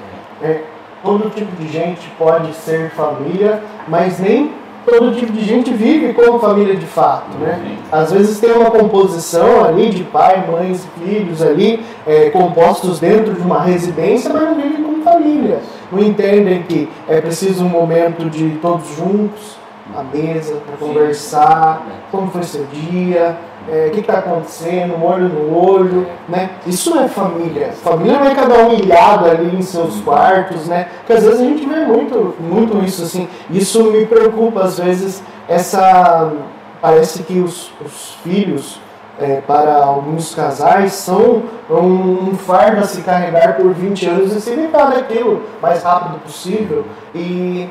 É, 0.43 0.63
todo 1.03 1.31
tipo 1.31 1.55
de 1.57 1.69
gente 1.69 2.09
pode 2.19 2.53
ser 2.55 2.91
família, 2.91 3.63
mas 3.87 4.19
nem 4.19 4.53
todo 4.87 5.15
tipo 5.15 5.33
de 5.33 5.45
gente 5.45 5.73
vive 5.73 6.13
como 6.13 6.39
família 6.39 6.77
de 6.77 6.87
fato, 6.87 7.37
né? 7.39 7.79
Às 7.91 8.13
vezes 8.13 8.39
tem 8.39 8.53
uma 8.53 8.71
composição 8.71 9.65
ali 9.65 9.91
de 9.91 10.05
pai, 10.05 10.45
mães, 10.47 10.87
filhos 10.99 11.43
ali, 11.43 11.83
é, 12.07 12.31
compostos 12.31 13.01
dentro 13.01 13.35
de 13.35 13.41
uma 13.41 13.61
residência, 13.61 14.33
mas 14.33 14.43
não 14.43 14.55
vivem 14.55 14.83
como 14.83 15.03
família. 15.03 15.61
Não 15.91 16.01
entendem 16.01 16.63
que 16.63 16.89
é 17.09 17.21
preciso 17.21 17.65
um 17.65 17.69
momento 17.69 18.29
de 18.29 18.59
todos 18.61 18.89
juntos, 18.97 19.57
à 19.95 20.03
mesa, 20.03 20.57
para 20.67 20.77
conversar, 20.77 21.83
como 22.11 22.31
foi 22.31 22.43
seu 22.43 22.65
dia, 22.67 23.37
é, 23.71 23.89
o 23.89 23.91
que 23.91 24.01
está 24.01 24.19
acontecendo, 24.19 24.95
um 24.95 25.05
olho 25.05 25.29
no 25.29 25.57
olho, 25.57 26.07
né? 26.29 26.51
Isso 26.67 26.99
é 26.99 27.09
família. 27.09 27.73
Família 27.73 28.19
não 28.19 28.27
é 28.27 28.35
cada 28.35 28.67
um 28.67 28.73
ilhado 28.75 29.27
ali 29.27 29.57
em 29.57 29.63
seus 29.63 30.01
quartos, 30.01 30.67
né? 30.67 30.89
Porque 30.99 31.15
às 31.15 31.25
vezes 31.25 31.41
a 31.41 31.45
gente 31.45 31.67
vê 31.67 31.85
muito, 31.85 32.35
muito 32.41 32.85
isso 32.85 33.03
assim. 33.03 33.29
Isso 33.51 33.85
me 33.85 34.05
preocupa 34.07 34.65
às 34.65 34.79
vezes 34.79 35.23
essa 35.49 36.33
parece 36.81 37.23
que 37.23 37.39
os, 37.39 37.73
os 37.85 38.17
filhos 38.23 38.79
é, 39.19 39.41
para 39.41 39.77
alguns 39.77 40.35
casais 40.35 40.93
são 40.93 41.43
um, 41.71 42.31
um 42.31 42.37
fardo 42.37 42.81
a 42.81 42.85
se 42.85 43.01
carregar 43.03 43.57
por 43.57 43.73
20 43.73 44.07
anos 44.07 44.37
e 44.37 44.41
se 44.41 44.55
livrar 44.55 44.91
daquilo 44.91 45.43
mais 45.63 45.83
rápido 45.83 46.21
possível. 46.21 46.85
E 47.15 47.69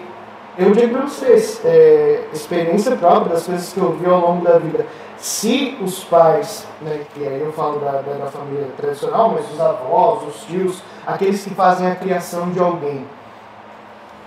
eu 0.58 0.72
digo 0.72 0.94
para 0.94 1.02
vocês, 1.08 1.62
é, 1.66 2.26
experiência 2.32 2.96
própria 2.96 3.34
das 3.34 3.46
coisas 3.46 3.74
que 3.74 3.80
eu 3.80 3.94
vi 3.94 4.06
ao 4.06 4.20
longo 4.20 4.46
da 4.46 4.58
vida. 4.58 4.86
Se 5.24 5.78
os 5.82 6.04
pais, 6.04 6.68
né, 6.82 7.06
que 7.14 7.26
aí 7.26 7.40
eu 7.40 7.54
falo 7.54 7.80
da, 7.80 8.02
da, 8.02 8.26
da, 8.26 8.26
família 8.26 8.68
tradicional, 8.76 9.30
mas 9.30 9.50
os 9.54 9.58
avós, 9.58 10.28
os 10.28 10.44
tios, 10.44 10.84
aqueles 11.08 11.46
que 11.46 11.52
fazem 11.52 11.90
a 11.90 11.96
criação 11.96 12.52
de 12.52 12.60
alguém, 12.60 13.08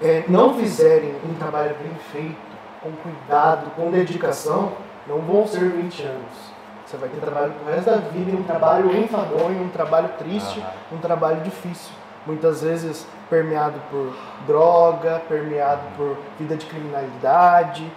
é, 0.01 0.25
não 0.27 0.55
fizerem 0.55 1.15
um 1.23 1.35
trabalho 1.35 1.77
bem 1.83 1.95
feito, 2.11 2.39
com 2.83 2.91
cuidado, 2.93 3.71
com 3.77 3.91
dedicação, 3.91 4.73
não 5.07 5.19
vão 5.19 5.47
ser 5.47 5.69
20 5.69 6.03
anos. 6.03 6.33
Você 6.87 6.97
vai 6.97 7.11
ter 7.11 7.21
trabalho 7.21 7.53
pro 7.53 7.75
resto 7.75 7.91
da 7.91 7.97
vida, 7.99 8.35
um 8.35 8.45
trabalho 8.45 8.97
enfadonho, 8.97 9.65
um 9.65 9.69
trabalho 9.69 10.09
triste, 10.17 10.65
um 10.91 10.97
trabalho 10.97 11.43
difícil 11.43 11.93
muitas 12.27 12.63
vezes 12.63 13.07
permeado 13.29 13.79
por 13.91 14.15
droga, 14.47 15.23
permeado 15.29 15.83
por 15.95 16.17
vida 16.39 16.57
de 16.57 16.65
criminalidade, 16.65 17.91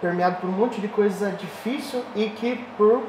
permeado 0.00 0.36
por 0.36 0.48
um 0.48 0.52
monte 0.52 0.80
de 0.80 0.88
coisa 0.88 1.30
difícil 1.30 2.02
e 2.14 2.30
que 2.30 2.56
por 2.76 3.02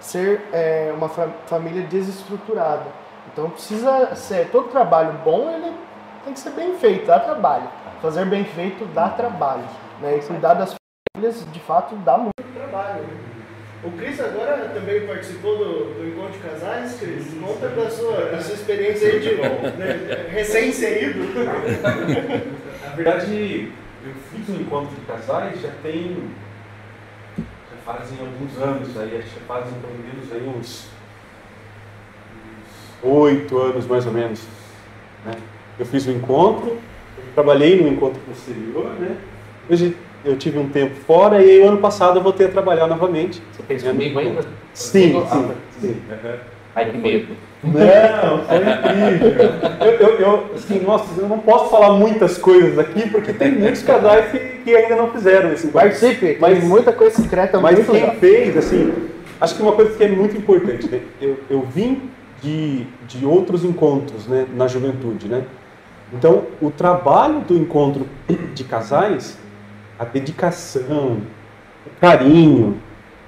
ser 0.00 0.42
é, 0.52 0.92
uma 0.96 1.08
família 1.08 1.82
desestruturada. 1.82 2.86
Então 3.32 3.50
precisa 3.50 4.14
ser 4.14 4.48
todo 4.50 4.68
trabalho 4.68 5.12
bom 5.24 5.50
ele 5.50 5.72
tem 6.24 6.32
que 6.32 6.40
ser 6.40 6.50
bem 6.50 6.76
feito, 6.78 7.06
dá 7.06 7.18
trabalho. 7.18 7.68
Fazer 8.02 8.24
bem 8.26 8.44
feito 8.44 8.84
dá 8.86 9.08
trabalho, 9.08 9.64
né? 10.00 10.18
E 10.18 10.20
cuidar 10.20 10.54
das 10.54 10.74
famílias 11.14 11.44
de 11.50 11.60
fato 11.60 11.94
dá 11.96 12.16
muito 12.18 12.32
trabalho. 12.54 13.04
O 13.82 13.92
Cris 13.92 14.20
agora 14.20 14.70
também 14.74 15.06
participou 15.06 15.56
do, 15.56 15.94
do 15.94 16.08
Encontro 16.08 16.32
de 16.32 16.38
Casais, 16.38 16.98
Cris. 16.98 17.32
Conta 17.40 17.68
da 17.68 17.88
sua, 17.88 18.26
da 18.26 18.40
sua 18.40 18.54
experiência 18.54 19.08
aí 19.08 19.20
de 19.20 19.34
né, 19.76 20.26
recém-inserido. 20.30 21.20
Na 22.82 22.90
verdade, 22.96 23.72
eu 24.08 24.14
fiz 24.32 24.48
um 24.48 24.60
Encontro 24.60 24.94
de 24.94 25.02
Casais 25.02 25.60
já 25.60 25.70
tem. 25.82 26.16
já 27.36 27.92
fazem 27.92 28.18
alguns 28.20 28.58
anos 28.58 28.96
aí, 28.96 29.18
acho 29.18 29.34
que 29.34 29.40
fazem 29.40 29.72
pelo 29.80 29.94
menos 29.94 30.32
aí 30.32 30.58
uns. 30.58 30.88
oito 33.02 33.58
anos 33.58 33.86
mais 33.86 34.06
ou 34.06 34.12
menos. 34.12 34.40
Né? 35.24 35.34
Eu 35.78 35.86
fiz 35.86 36.06
o 36.06 36.10
um 36.10 36.14
encontro, 36.14 36.78
trabalhei 37.34 37.80
no 37.80 37.88
encontro 37.88 38.20
posterior, 38.22 38.90
né? 38.98 39.16
Hoje 39.70 39.96
eu 40.24 40.36
tive 40.36 40.58
um 40.58 40.68
tempo 40.68 40.94
fora 40.96 41.42
e 41.42 41.50
aí, 41.50 41.62
ano 41.62 41.78
passado 41.78 42.18
eu 42.18 42.22
voltei 42.22 42.46
a 42.46 42.50
trabalhar 42.50 42.86
novamente. 42.86 43.42
Você 43.52 43.62
fez 43.62 43.82
comigo 43.82 44.18
ainda? 44.18 44.42
Sim, 44.74 45.22
sim. 45.26 45.54
sim. 45.80 46.02
Ai, 46.74 46.90
que 46.90 46.96
medo. 46.96 47.36
Não, 47.62 48.44
foi 48.44 48.56
incrível. 48.56 49.32
Eu, 49.80 49.92
eu, 49.92 50.20
eu, 50.20 50.54
assim, 50.54 50.80
nossa, 50.80 51.20
eu 51.20 51.28
não 51.28 51.38
posso 51.38 51.70
falar 51.70 51.94
muitas 51.94 52.38
coisas 52.38 52.78
aqui, 52.78 53.08
porque 53.10 53.32
tem 53.32 53.52
muitos 53.52 53.82
casais 53.82 54.30
que, 54.30 54.38
que 54.38 54.76
ainda 54.76 54.96
não 54.96 55.10
fizeram 55.10 55.52
esse 55.52 55.68
Participe, 55.68 56.38
mas 56.40 56.58
tem 56.58 56.68
muita 56.68 56.92
coisa 56.92 57.16
secreta. 57.20 57.58
Mas 57.58 57.84
quem 57.84 57.94
legal. 57.94 58.14
fez, 58.16 58.56
assim, 58.56 58.92
acho 59.40 59.56
que 59.56 59.62
uma 59.62 59.72
coisa 59.72 59.96
que 59.96 60.04
é 60.04 60.08
muito 60.08 60.36
importante, 60.36 60.88
né? 60.88 61.00
eu, 61.20 61.38
eu 61.50 61.62
vim 61.62 62.10
de, 62.40 62.86
de 63.08 63.26
outros 63.26 63.64
encontros 63.64 64.26
né, 64.28 64.46
na 64.54 64.68
juventude, 64.68 65.26
né? 65.26 65.42
Então, 66.12 66.44
o 66.62 66.70
trabalho 66.70 67.40
do 67.40 67.54
encontro 67.54 68.06
de 68.54 68.64
casais 68.64 69.36
a 69.98 70.04
dedicação, 70.04 71.18
o 71.84 72.00
carinho, 72.00 72.78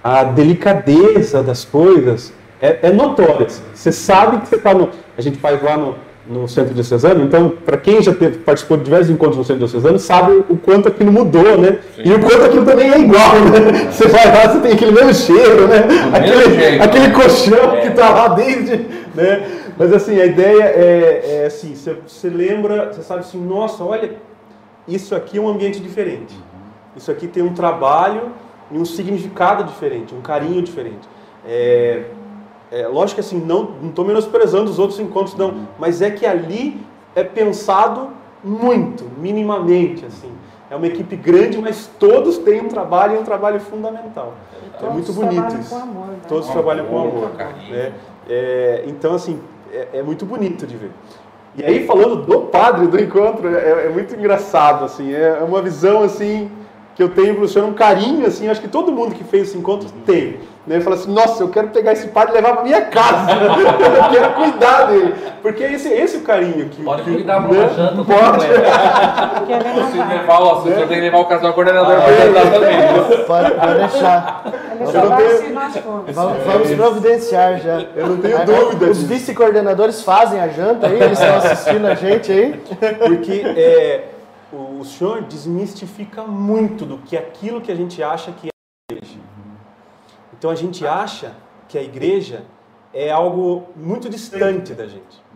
a 0.03 0.23
delicadeza 0.23 1.43
das 1.43 1.65
coisas 1.65 2.33
é, 2.61 2.79
é 2.83 2.93
notória. 2.93 3.47
Você 3.75 3.91
sabe 3.91 4.41
que 4.41 4.49
você 4.49 4.57
está 4.57 4.75
no. 4.75 4.91
A 5.17 5.23
gente 5.23 5.39
faz 5.39 5.63
lá 5.63 5.77
no, 5.77 5.95
no 6.27 6.47
Centro 6.47 6.75
Diocesano, 6.75 7.25
então, 7.25 7.51
para 7.51 7.77
quem 7.77 8.03
já 8.03 8.15
teve, 8.15 8.39
participou 8.39 8.77
de 8.77 8.85
diversos 8.85 9.11
encontros 9.11 9.39
no 9.39 9.45
Centro 9.45 9.67
Diocesano, 9.67 9.99
sabe 9.99 10.45
o 10.49 10.57
quanto 10.57 10.89
aquilo 10.89 11.11
mudou, 11.11 11.59
né? 11.59 11.79
Sim. 11.97 12.03
E 12.05 12.13
o 12.13 12.21
quanto 12.21 12.45
aquilo 12.45 12.65
também 12.65 12.93
é 12.93 12.99
igual, 12.99 13.35
né? 13.35 13.91
Você 13.91 14.07
vai 14.09 14.27
lá, 14.27 14.53
você 14.53 14.61
tem 14.61 14.73
aquele 14.73 14.93
mesmo 14.93 15.15
cheiro, 15.15 15.67
né? 15.67 15.87
aquele, 16.13 16.55
jeito, 16.55 16.83
aquele 16.85 17.09
né? 17.09 17.15
colchão 17.15 17.75
é. 17.75 17.81
que 17.81 17.89
está 17.89 18.11
lá 18.11 18.29
desde. 18.29 18.87
Né? 19.15 19.49
Mas 19.77 19.93
assim, 19.93 20.21
a 20.21 20.27
ideia 20.27 20.63
é, 20.63 21.43
é 21.43 21.47
assim, 21.47 21.75
você, 21.75 21.97
você 22.07 22.29
lembra, 22.29 22.93
você 22.93 23.03
sabe 23.03 23.21
assim, 23.21 23.43
nossa, 23.43 23.83
olha, 23.83 24.13
isso 24.87 25.15
aqui 25.15 25.39
é 25.39 25.41
um 25.41 25.49
ambiente 25.49 25.81
diferente. 25.81 26.37
Isso 26.97 27.11
aqui 27.11 27.27
tem 27.27 27.43
um 27.43 27.55
trabalho 27.55 28.31
e 28.71 28.79
um 28.79 28.85
significado 28.85 29.65
diferente, 29.65 30.15
um 30.15 30.21
carinho 30.21 30.63
diferente. 30.63 31.09
É, 31.47 32.03
é, 32.71 32.87
lógico 32.87 33.17
que 33.17 33.21
assim, 33.21 33.39
não 33.39 33.75
estou 33.89 34.05
menosprezando 34.05 34.71
os 34.71 34.79
outros 34.79 35.01
encontros, 35.01 35.35
não, 35.37 35.67
mas 35.79 36.01
é 36.01 36.11
que 36.11 36.25
ali 36.25 36.81
é 37.15 37.25
pensado 37.25 38.11
muito, 38.43 39.05
minimamente, 39.19 40.07
assim. 40.07 40.31
É 40.71 40.77
uma 40.77 40.87
equipe 40.87 41.17
grande, 41.17 41.59
mas 41.59 41.91
todos 41.99 42.39
têm 42.39 42.61
um 42.61 42.69
trabalho 42.69 43.17
e 43.17 43.19
um 43.19 43.25
trabalho 43.25 43.59
fundamental. 43.59 44.35
é 44.81 44.89
muito 44.89 45.13
bonito 45.13 45.59
isso. 45.59 45.75
Amor, 45.75 46.07
né? 46.07 46.15
Todos 46.29 46.47
com 46.47 46.53
trabalham 46.53 46.87
amor, 46.87 47.11
com 47.11 47.19
amor. 47.19 47.31
Né? 47.69 47.93
É, 48.29 48.85
então, 48.87 49.15
assim, 49.15 49.41
é, 49.73 49.89
é, 49.95 50.03
muito 50.03 50.25
bonito 50.25 50.67
de 50.69 50.77
ver. 50.77 50.93
E 51.57 51.65
aí, 51.65 51.85
falando 51.85 52.25
do 52.25 52.43
padre 52.43 52.87
do 52.87 53.01
encontro, 53.01 53.49
é, 53.49 53.87
é 53.87 53.89
muito 53.89 54.15
engraçado, 54.15 54.85
assim, 54.85 55.13
é 55.13 55.43
uma 55.43 55.61
visão, 55.61 56.05
assim, 56.05 56.49
que 57.01 57.05
eu 57.05 57.09
tenho 57.09 57.41
Luciano 57.41 57.69
um 57.69 57.73
carinho, 57.73 58.27
assim, 58.27 58.47
acho 58.47 58.61
que 58.61 58.69
todo 58.69 58.93
mundo 58.93 59.15
que 59.15 59.25
fez 59.25 59.49
esse 59.49 59.57
encontro 59.57 59.89
tem. 60.05 60.39
Né? 60.67 60.81
Fala 60.81 60.97
assim, 60.97 61.11
nossa, 61.11 61.43
eu 61.43 61.49
quero 61.49 61.69
pegar 61.69 61.93
esse 61.95 62.09
padre 62.09 62.33
e 62.33 62.35
levar 62.35 62.53
para 62.53 62.63
minha 62.63 62.83
casa. 62.83 63.33
eu 63.41 64.11
quero 64.11 64.35
cuidar 64.35 64.83
dele. 64.83 65.15
Porque 65.41 65.65
esse, 65.65 65.89
esse 65.89 66.17
é 66.17 66.19
o 66.19 66.23
carinho 66.23 66.69
que. 66.69 66.83
Pode 66.83 67.03
que, 67.03 67.15
cuidar 67.15 67.41
para 67.41 67.57
né? 67.57 67.71
janta, 67.75 68.05
pode. 68.05 68.43
Se 68.43 69.97
levar, 70.15 70.43
ó, 70.43 70.55
você 70.57 70.73
tem 70.75 70.89
que 70.89 71.01
levar 71.01 71.19
o 71.21 71.25
casal 71.25 71.55
coordenador 71.55 71.97
ah, 71.97 72.01
para 72.03 72.13
jantar 72.13 72.53
também. 72.53 73.25
Pode, 73.27 73.51
pode 73.53 73.79
deixar. 73.79 74.45
Ele 74.79 74.93
só 74.93 75.07
vai 75.07 75.25
tenho... 75.25 75.55
nós 75.55 75.77
fomos. 75.79 76.15
Vamos, 76.15 76.45
vamos 76.45 76.71
providenciar 76.73 77.61
já. 77.61 77.83
Eu 77.97 78.09
não 78.09 78.17
tenho 78.19 78.45
dúvida. 78.45 78.91
Os 78.91 79.03
vice-coordenadores 79.05 80.03
fazem 80.03 80.39
a 80.39 80.49
janta 80.49 80.87
aí, 80.87 81.01
eles 81.01 81.19
estão 81.19 81.37
assistindo 81.39 81.87
a 81.87 81.95
gente 81.95 82.31
aí. 82.31 82.61
Porque 83.01 83.43
é 83.57 84.20
o 84.53 84.85
senhor 84.85 85.23
desmistifica 85.23 86.25
muito 86.25 86.85
do 86.85 86.99
que 86.99 87.17
aquilo 87.17 87.61
que 87.61 87.71
a 87.71 87.75
gente 87.75 88.03
acha 88.03 88.33
que 88.33 88.49
é 88.49 88.51
a 88.51 88.95
igreja. 88.95 89.21
Então 90.37 90.51
a 90.51 90.55
gente 90.55 90.87
acha 90.87 91.37
que 91.69 91.79
a 91.79 91.83
igreja 91.83 92.45
é 92.93 93.11
algo 93.11 93.69
muito 93.77 94.09
distante 94.09 94.75
da 94.75 94.87
gente. 94.87 95.31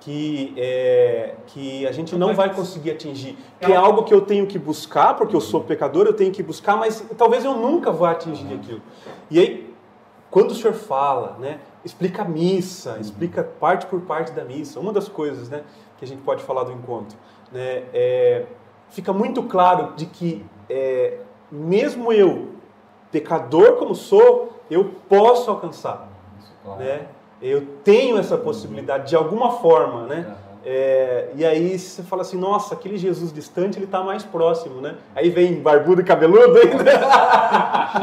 Que, 0.00 0.52
é, 0.58 1.34
que 1.46 1.86
a 1.86 1.92
gente 1.92 2.14
não 2.14 2.34
vai 2.34 2.54
conseguir 2.54 2.90
atingir. 2.90 3.38
Que 3.58 3.72
é 3.72 3.76
algo 3.76 4.04
que 4.04 4.12
eu 4.12 4.20
tenho 4.20 4.46
que 4.46 4.58
buscar, 4.58 5.14
porque 5.16 5.34
eu 5.34 5.40
sou 5.40 5.62
pecador, 5.62 6.06
eu 6.06 6.12
tenho 6.12 6.30
que 6.30 6.42
buscar, 6.42 6.76
mas 6.76 7.02
talvez 7.16 7.42
eu 7.42 7.54
nunca 7.54 7.90
vá 7.90 8.10
atingir 8.10 8.52
aquilo. 8.52 8.82
E 9.30 9.40
aí, 9.40 9.74
quando 10.30 10.50
o 10.50 10.54
senhor 10.54 10.74
fala, 10.74 11.38
né, 11.38 11.58
explica 11.82 12.20
a 12.20 12.24
missa, 12.26 12.98
explica 13.00 13.42
parte 13.42 13.86
por 13.86 14.02
parte 14.02 14.32
da 14.32 14.44
missa, 14.44 14.78
uma 14.78 14.92
das 14.92 15.08
coisas 15.08 15.48
né, 15.48 15.62
que 15.96 16.04
a 16.04 16.08
gente 16.08 16.20
pode 16.20 16.42
falar 16.42 16.64
do 16.64 16.72
encontro 16.72 17.16
né, 17.54 17.84
é, 17.94 18.46
fica 18.90 19.12
muito 19.12 19.44
claro 19.44 19.92
de 19.96 20.06
que 20.06 20.44
é, 20.68 21.18
mesmo 21.50 22.12
eu, 22.12 22.48
pecador 23.12 23.76
como 23.76 23.94
sou, 23.94 24.60
eu 24.68 24.92
posso 25.08 25.50
alcançar. 25.50 26.08
Claro. 26.64 26.80
Né? 26.80 27.06
Eu 27.40 27.64
tenho 27.84 28.18
essa 28.18 28.36
possibilidade 28.36 29.08
de 29.08 29.16
alguma 29.16 29.52
forma, 29.52 30.06
né? 30.06 30.34
É, 30.66 31.28
e 31.36 31.44
aí 31.44 31.78
você 31.78 32.02
fala 32.02 32.22
assim, 32.22 32.38
nossa, 32.38 32.74
aquele 32.74 32.96
Jesus 32.96 33.30
distante, 33.30 33.76
ele 33.78 33.84
está 33.84 34.02
mais 34.02 34.22
próximo, 34.24 34.80
né? 34.80 34.96
Aí 35.14 35.28
vem 35.28 35.60
barbudo 35.60 36.00
e 36.00 36.04
cabeludo 36.04 36.58
ainda. 36.58 36.84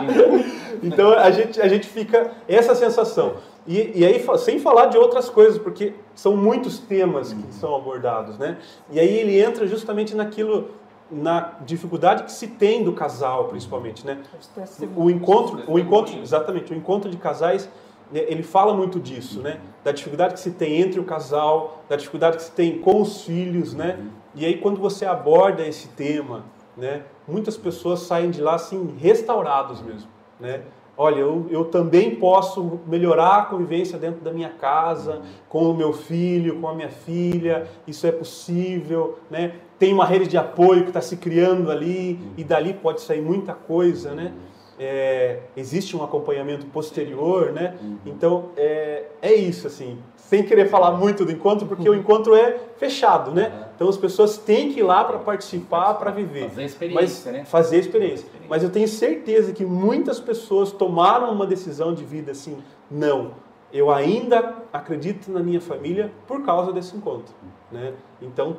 então 0.83 1.11
a 1.11 1.31
gente, 1.31 1.59
a 1.59 1.67
gente 1.67 1.87
fica 1.87 2.31
essa 2.47 2.75
sensação. 2.75 3.33
E, 3.67 3.99
e, 3.99 4.05
aí, 4.05 4.23
sem 4.39 4.59
falar 4.59 4.87
de 4.87 4.97
outras 4.97 5.29
coisas, 5.29 5.57
porque 5.57 5.93
são 6.15 6.35
muitos 6.35 6.79
temas 6.79 7.31
que 7.31 7.53
são 7.53 7.75
abordados, 7.75 8.37
né? 8.37 8.57
E 8.89 8.99
aí 8.99 9.19
ele 9.19 9.39
entra 9.39 9.67
justamente 9.67 10.15
naquilo, 10.15 10.71
na 11.11 11.53
dificuldade 11.61 12.23
que 12.23 12.31
se 12.31 12.47
tem 12.47 12.83
do 12.83 12.93
casal, 12.93 13.45
principalmente, 13.49 14.05
né? 14.05 14.19
Testemunhos. 14.55 14.97
O 14.97 15.09
encontro, 15.09 15.63
o 15.67 15.77
encontro, 15.77 16.17
exatamente, 16.19 16.73
o 16.73 16.75
encontro 16.75 17.09
de 17.09 17.17
casais, 17.17 17.69
né, 18.11 18.25
ele 18.27 18.41
fala 18.41 18.73
muito 18.73 18.99
disso, 18.99 19.41
né? 19.41 19.59
Da 19.83 19.91
dificuldade 19.91 20.33
que 20.33 20.39
se 20.39 20.51
tem 20.51 20.81
entre 20.81 20.99
o 20.99 21.03
casal, 21.03 21.83
da 21.87 21.95
dificuldade 21.95 22.37
que 22.37 22.43
se 22.43 22.51
tem 22.51 22.79
com 22.79 22.99
os 22.99 23.23
filhos, 23.23 23.75
né? 23.75 23.99
E 24.33 24.43
aí 24.43 24.57
quando 24.57 24.79
você 24.79 25.05
aborda 25.05 25.65
esse 25.65 25.89
tema, 25.89 26.45
né? 26.75 27.03
Muitas 27.27 27.57
pessoas 27.57 27.99
saem 27.99 28.31
de 28.31 28.41
lá 28.41 28.55
assim 28.55 28.95
restaurados 28.99 29.81
mesmo, 29.81 30.09
né? 30.39 30.63
Olha, 31.03 31.21
eu, 31.21 31.47
eu 31.49 31.65
também 31.65 32.13
posso 32.13 32.79
melhorar 32.85 33.37
a 33.37 33.45
convivência 33.45 33.97
dentro 33.97 34.21
da 34.21 34.31
minha 34.31 34.49
casa, 34.49 35.23
com 35.49 35.71
o 35.71 35.73
meu 35.73 35.93
filho, 35.93 36.61
com 36.61 36.67
a 36.67 36.75
minha 36.75 36.89
filha, 36.89 37.67
isso 37.87 38.05
é 38.05 38.11
possível, 38.11 39.17
né? 39.27 39.53
Tem 39.79 39.91
uma 39.91 40.05
rede 40.05 40.27
de 40.27 40.37
apoio 40.37 40.83
que 40.83 40.89
está 40.89 41.01
se 41.01 41.17
criando 41.17 41.71
ali, 41.71 42.19
e 42.37 42.43
dali 42.43 42.71
pode 42.71 43.01
sair 43.01 43.19
muita 43.19 43.51
coisa, 43.51 44.13
né? 44.13 44.31
É, 44.77 45.39
existe 45.57 45.97
um 45.97 46.03
acompanhamento 46.03 46.67
posterior, 46.67 47.51
né? 47.51 47.79
Então, 48.05 48.49
é, 48.55 49.05
é 49.23 49.33
isso, 49.33 49.65
assim, 49.65 49.97
sem 50.31 50.43
querer 50.43 50.69
falar 50.69 50.91
muito 50.91 51.25
do 51.25 51.31
encontro, 51.33 51.67
porque 51.67 51.89
o 51.89 51.93
encontro 51.93 52.33
é 52.33 52.57
fechado, 52.77 53.31
né? 53.31 53.67
Então, 53.75 53.89
as 53.89 53.97
pessoas 53.97 54.37
têm 54.37 54.71
que 54.71 54.79
ir 54.79 54.83
lá 54.83 55.03
para 55.03 55.17
participar, 55.19 55.95
para 55.95 56.09
viver. 56.09 56.47
Fazer 56.47 56.63
experiência, 56.63 57.01
Mas, 57.01 57.25
né? 57.25 57.43
Fazer 57.43 57.79
experiência. 57.79 58.27
Mas 58.47 58.63
eu 58.63 58.69
tenho 58.69 58.87
certeza 58.87 59.51
que 59.51 59.65
muitas 59.65 60.21
pessoas 60.21 60.71
tomaram 60.71 61.33
uma 61.33 61.45
decisão 61.45 61.93
de 61.93 62.05
vida 62.05 62.31
assim, 62.31 62.57
não, 62.89 63.31
eu 63.73 63.91
ainda 63.91 64.55
acredito 64.71 65.29
na 65.29 65.41
minha 65.41 65.59
família 65.59 66.09
por 66.25 66.41
causa 66.43 66.71
desse 66.71 66.95
encontro, 66.95 67.35
né? 67.69 67.91
Então, 68.21 68.55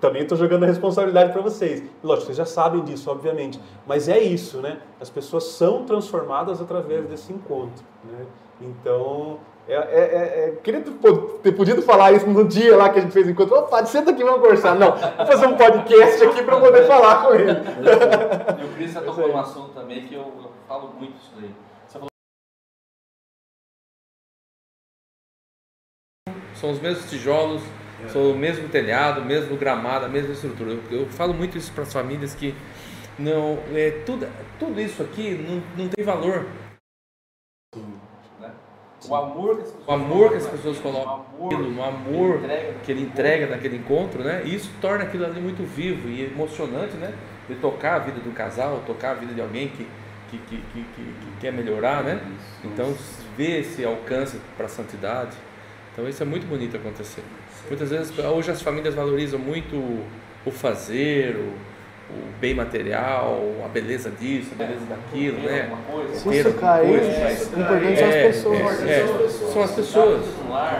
também 0.00 0.22
estou 0.22 0.36
jogando 0.36 0.64
a 0.64 0.66
responsabilidade 0.66 1.32
para 1.32 1.42
vocês. 1.42 1.80
Lógico, 2.02 2.26
vocês 2.26 2.38
já 2.38 2.44
sabem 2.44 2.82
disso, 2.82 3.08
obviamente. 3.08 3.60
Mas 3.86 4.08
é 4.08 4.18
isso, 4.18 4.58
né? 4.58 4.80
As 5.00 5.10
pessoas 5.10 5.44
são 5.44 5.84
transformadas 5.84 6.60
através 6.60 7.06
desse 7.06 7.32
encontro, 7.32 7.84
né? 8.02 8.26
Então, 8.60 9.38
é, 9.66 9.72
é, 9.74 9.76
é, 9.78 10.48
é- 10.48 10.58
queria 10.62 10.80
ter 10.82 10.90
pod- 10.92 11.38
ter 11.42 11.52
podido 11.52 11.80
falar 11.82 12.12
isso 12.12 12.26
no 12.26 12.46
dia 12.46 12.76
lá 12.76 12.90
que 12.90 12.98
a 12.98 13.02
gente 13.02 13.12
fez 13.12 13.26
o 13.26 13.30
encontro. 13.30 13.56
Opa, 13.56 13.84
senta 13.86 14.10
aqui, 14.10 14.22
vamos 14.22 14.40
conversar. 14.42 14.74
Não, 14.74 14.92
vou 14.92 15.26
fazer 15.26 15.46
um 15.46 15.56
podcast 15.56 16.22
aqui 16.24 16.42
para 16.42 16.60
poder 16.60 16.86
falar 16.86 17.24
com 17.26 17.34
ele. 17.34 17.50
E 18.60 18.64
o 18.64 18.74
Cris 18.74 18.92
já 18.92 19.00
tocou 19.00 19.26
num 19.28 19.38
assunto 19.38 19.70
também 19.74 20.06
que 20.06 20.14
eu, 20.14 20.20
eu 20.20 20.50
falo 20.68 20.92
muito 20.98 21.16
isso 21.16 21.32
daí. 21.40 21.50
Você 21.86 21.98
falou... 21.98 22.08
São 26.54 26.70
os 26.70 26.80
mesmos 26.80 27.08
tijolos, 27.10 27.62
são 28.08 28.30
o 28.30 28.34
mesmo 28.36 28.68
telhado, 28.68 29.20
o 29.20 29.24
mesmo 29.24 29.56
gramado, 29.56 30.04
a 30.06 30.08
mesma 30.08 30.32
estrutura. 30.32 30.72
Eu, 30.90 31.00
eu 31.00 31.06
falo 31.08 31.32
muito 31.34 31.56
isso 31.58 31.72
para 31.72 31.82
as 31.84 31.92
famílias 31.92 32.34
que 32.34 32.54
não 33.18 33.58
é 33.74 33.90
tudo, 34.04 34.26
tudo 34.58 34.80
isso 34.80 35.02
aqui 35.02 35.34
não, 35.34 35.62
não 35.84 35.88
tem 35.90 36.04
valor. 36.04 36.46
O 39.10 39.14
amor, 39.14 39.56
que 39.56 39.62
as 39.62 39.68
pessoas, 39.70 39.86
o 39.86 39.92
amor 39.92 40.30
que 40.30 40.36
as 40.36 40.46
pessoas 40.46 40.78
colocam, 40.78 41.24
aquilo, 41.46 41.76
o 41.78 41.82
amor 41.84 42.40
que 42.84 42.92
ele 42.92 43.02
entrega 43.02 43.46
naquele 43.46 43.76
encontro, 43.76 44.22
né? 44.22 44.42
E 44.44 44.54
isso 44.54 44.70
torna 44.80 45.04
aquilo 45.04 45.24
ali 45.26 45.40
muito 45.40 45.62
vivo 45.64 46.08
e 46.08 46.24
emocionante, 46.24 46.94
né? 46.96 47.12
De 47.48 47.54
tocar 47.56 47.96
a 47.96 47.98
vida 47.98 48.20
do 48.20 48.32
casal, 48.32 48.82
tocar 48.86 49.10
a 49.12 49.14
vida 49.14 49.34
de 49.34 49.40
alguém 49.40 49.68
que, 49.68 49.86
que, 50.30 50.38
que, 50.38 50.56
que, 50.56 50.80
que- 50.82 50.84
que 51.02 51.40
quer 51.40 51.52
melhorar, 51.52 52.02
né? 52.02 52.20
Então, 52.64 52.94
ver 53.36 53.60
esse 53.60 53.84
alcance 53.84 54.38
para 54.56 54.66
a 54.66 54.68
santidade. 54.68 55.36
Então, 55.92 56.08
isso 56.08 56.22
é 56.22 56.26
muito 56.26 56.46
bonito 56.46 56.76
acontecer. 56.76 57.22
Muitas 57.68 57.90
vezes, 57.90 58.18
hoje 58.18 58.50
as 58.50 58.60
famílias 58.62 58.94
valorizam 58.94 59.38
muito 59.38 59.76
o 60.44 60.50
fazer, 60.50 61.36
o, 61.36 61.52
o 62.14 62.40
bem 62.40 62.54
material, 62.54 63.40
a 63.64 63.68
beleza 63.68 64.10
disso, 64.10 64.50
a 64.52 64.56
beleza 64.56 64.84
daquilo, 64.88 65.38
né? 65.40 65.70
Ter 66.22 66.36
isso 66.40 66.52
cair, 66.54 66.88
coisa, 66.88 67.20
mas- 67.22 67.52
o 67.52 67.60
importante 67.60 67.98
são 67.98 68.08
as 68.08 68.14
é, 68.14 68.26
pessoas. 68.26 68.82
é, 68.82 69.00
é. 69.00 69.06
São 69.52 69.62
as 69.62 69.70
pessoas. 69.72 70.24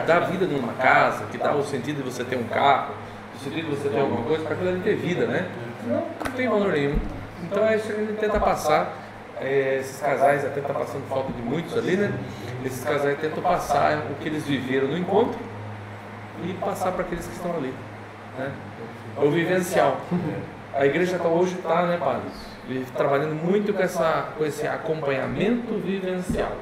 Dá 0.07 0.20
vida 0.20 0.47
numa 0.47 0.73
casa, 0.75 1.25
que 1.27 1.38
dá 1.38 1.55
o 1.55 1.64
sentido 1.64 2.03
de 2.03 2.11
você 2.11 2.25
ter 2.25 2.37
um 2.37 2.44
carro, 2.44 2.94
o 3.35 3.38
sentido 3.44 3.70
de 3.70 3.77
você 3.77 3.88
ter 3.88 4.01
alguma 4.01 4.23
coisa, 4.23 4.44
para 4.44 4.55
aquilo 4.55 4.70
ali 4.70 4.81
ter 4.81 4.97
vida, 4.97 5.27
né? 5.27 5.49
Não, 5.87 5.97
não 5.97 6.33
tem 6.37 6.49
valor 6.49 6.73
nenhum. 6.73 6.97
Então 7.42 7.66
é 7.66 7.77
isso 7.77 7.87
que 7.87 7.92
a 7.92 7.97
gente 7.97 8.18
tenta 8.18 8.40
passar. 8.40 9.01
é, 9.40 9.79
esses 9.81 10.01
casais 10.01 10.44
até 10.44 10.61
tá 10.61 10.73
passando 10.73 11.07
falta 11.09 11.33
de 11.33 11.42
muitos 11.42 11.77
ali, 11.77 11.97
né? 11.97 12.12
Esses 12.64 12.85
casais 12.85 13.18
tentam 13.18 13.42
passar 13.42 13.99
o 14.11 14.14
que 14.23 14.29
eles 14.29 14.44
viveram 14.44 14.88
no 14.88 14.97
encontro 14.97 15.38
e 16.44 16.53
passar 16.55 16.92
para 16.92 17.03
aqueles 17.03 17.27
que 17.27 17.35
estão 17.35 17.55
ali. 17.57 17.75
Né? 18.38 18.51
É 19.20 19.25
o 19.25 19.31
vivencial. 19.31 20.01
A 20.76 20.84
igreja 20.84 21.18
tá, 21.18 21.28
hoje 21.28 21.54
está, 21.54 21.87
né, 21.87 21.96
padre? 21.98 22.22
Trabalhando 22.96 23.34
muito 23.37 23.72
com, 23.72 23.80
essa, 23.80 24.30
com 24.37 24.44
esse 24.44 24.66
acompanhamento 24.66 25.74
vivencial. 25.74 26.56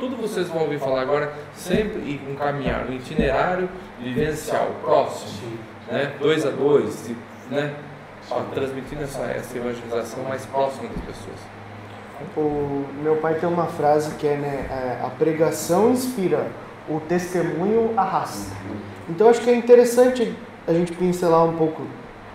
Tudo 0.00 0.16
vocês 0.16 0.48
vão 0.48 0.62
ouvir 0.62 0.80
falar 0.80 1.02
agora, 1.02 1.32
sempre 1.54 2.00
e 2.00 2.20
um 2.28 2.34
caminhar, 2.34 2.86
um 2.88 2.92
itinerário 2.92 3.68
vivencial, 4.00 4.68
próximo, 4.82 5.58
né? 5.88 6.12
dois 6.18 6.44
a 6.44 6.50
dois, 6.50 7.12
né? 7.48 7.72
Transmitindo 8.52 9.04
essa, 9.04 9.22
essa 9.26 9.56
evangelização 9.56 10.24
mais 10.24 10.44
próxima 10.46 10.88
das 10.88 11.04
pessoas. 11.04 11.38
O 12.36 12.84
meu 13.00 13.16
pai 13.16 13.34
tem 13.34 13.48
uma 13.48 13.66
frase 13.66 14.16
que 14.16 14.26
é, 14.26 14.36
né, 14.36 14.66
é, 14.70 15.06
a 15.06 15.10
pregação 15.10 15.92
inspira, 15.92 16.48
o 16.88 16.98
testemunho 16.98 17.92
arrasta. 17.96 18.56
Então 19.08 19.28
acho 19.28 19.40
que 19.40 19.50
é 19.50 19.54
interessante 19.54 20.34
a 20.66 20.72
gente 20.72 20.92
pincelar 20.92 21.44
um 21.44 21.56
pouco 21.56 21.86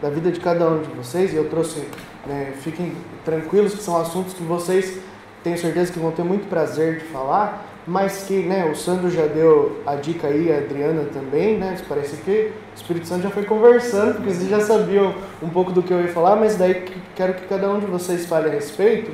da 0.02 0.10
vida 0.10 0.32
de 0.32 0.40
cada 0.40 0.68
um 0.68 0.82
de 0.82 0.90
vocês 0.92 1.34
e 1.34 1.36
eu 1.36 1.50
trouxe, 1.50 1.84
né, 2.26 2.54
fiquem 2.62 2.94
tranquilos 3.26 3.74
que 3.74 3.84
são 3.84 3.98
assuntos 3.98 4.34
que 4.34 4.44
vocês 4.44 5.00
tenho 5.44 5.58
certeza 5.58 5.92
que 5.92 6.00
vão 6.00 6.12
ter 6.12 6.24
muito 6.24 6.50
prazer 6.50 7.00
de 7.00 7.06
falar, 7.06 7.66
mas 7.88 8.24
que, 8.24 8.40
né, 8.40 8.70
o 8.70 8.76
Sandro 8.76 9.10
já 9.10 9.26
deu 9.26 9.82
a 9.86 9.96
dica 9.96 10.28
aí, 10.28 10.52
a 10.52 10.58
Adriana 10.58 11.06
também, 11.14 11.58
né, 11.58 11.78
parece 11.88 12.18
que 12.18 12.52
o 12.52 12.76
Espírito 12.76 13.08
Santo 13.08 13.24
já 13.24 13.30
foi 13.30 13.44
conversando, 13.44 14.16
porque 14.16 14.32
vocês 14.32 14.50
já 14.50 14.60
sabiam 14.60 15.16
um 15.42 15.50
pouco 15.50 15.72
do 15.72 15.82
que 15.82 15.92
eu 15.94 16.02
ia 16.02 16.10
falar, 16.10 16.36
mas 16.36 16.58
daí 16.58 16.74
que- 16.82 17.02
quero 17.16 17.34
que 17.34 17.48
cada 17.48 17.70
um 17.70 17.80
de 17.80 17.86
vocês 17.86 18.26
fale 18.26 18.50
a 18.50 18.52
respeito. 18.52 19.12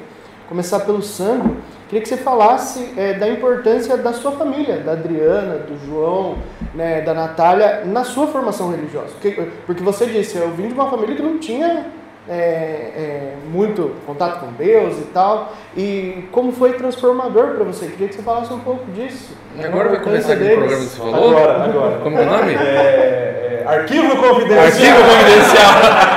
Começar 0.50 0.80
pelo 0.82 1.02
Sandro, 1.02 1.58
queria 1.88 2.02
que 2.02 2.10
você 2.10 2.17
falasse 2.17 2.93
é, 2.98 3.13
da 3.13 3.28
importância 3.28 3.98
da 3.98 4.13
sua 4.13 4.32
família, 4.32 4.78
da 4.78 4.93
Adriana, 4.93 5.58
do 5.58 5.78
João, 5.86 6.38
né, 6.74 7.02
da 7.02 7.13
Natália, 7.13 7.84
na 7.86 8.04
sua 8.04 8.28
formação 8.28 8.71
religiosa. 8.71 9.13
Porque, 9.21 9.32
porque 9.65 9.84
você 9.84 10.06
disse, 10.06 10.38
eu 10.38 10.52
vim 10.52 10.67
de 10.67 10.74
uma 10.74 10.89
família 10.89 11.15
que 11.15 11.21
não 11.21 11.38
tinha 11.38 11.86
é, 12.28 12.34
é, 12.34 13.34
muito 13.52 13.96
contato 14.06 14.40
com 14.40 14.52
Deus 14.54 14.98
e 15.00 15.06
tal, 15.14 15.54
e 15.78 16.28
como 16.32 16.52
foi 16.52 16.74
transformador 16.74 17.56
para 17.56 17.64
você? 17.64 17.88
Queria 17.88 18.08
que 18.08 18.16
você 18.16 18.22
falasse 18.22 18.52
um 18.54 18.60
pouco 18.60 18.92
disso. 18.92 19.36
E 19.56 19.64
agora 19.64 19.90
vai 19.90 20.00
começar 20.02 20.34
aquele 20.34 20.56
programa 20.56 20.84
que 20.84 20.90
você 20.90 20.98
falou? 20.98 21.30
Agora, 21.30 21.64
agora. 21.64 21.98
Como 22.00 22.18
é 22.18 22.22
o 22.22 22.26
nome? 22.26 22.54
É, 22.54 23.64
é, 23.64 23.64
arquivo 23.68 24.16
confidencial. 24.18 24.66
Arquivo 24.66 24.98
confidencial. 25.04 26.16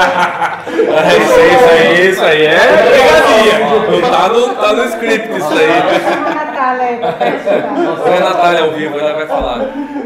É 0.88 1.16
isso 1.18 1.33
aí, 1.35 1.55
isso 1.55 1.71
aí, 1.71 2.11
isso 2.11 2.25
aí. 2.25 2.47
É 2.47 2.59
pegadinha. 2.59 3.59
Não 3.90 4.11
tá 4.11 4.29
no, 4.29 4.55
tá 4.55 4.73
no 4.73 4.85
script 4.85 5.37
isso 5.37 5.53
aí. 5.53 6.47
Natália 6.68 6.87
aí 6.87 6.96
pra 6.98 7.12
participar. 7.12 7.96
Foi 8.02 8.16
a 8.16 8.20
Natália 8.20 8.64
ao 8.64 8.70
vivo, 8.72 8.98
ela 8.98 9.14
vai 9.14 9.26
falar. 9.26 9.59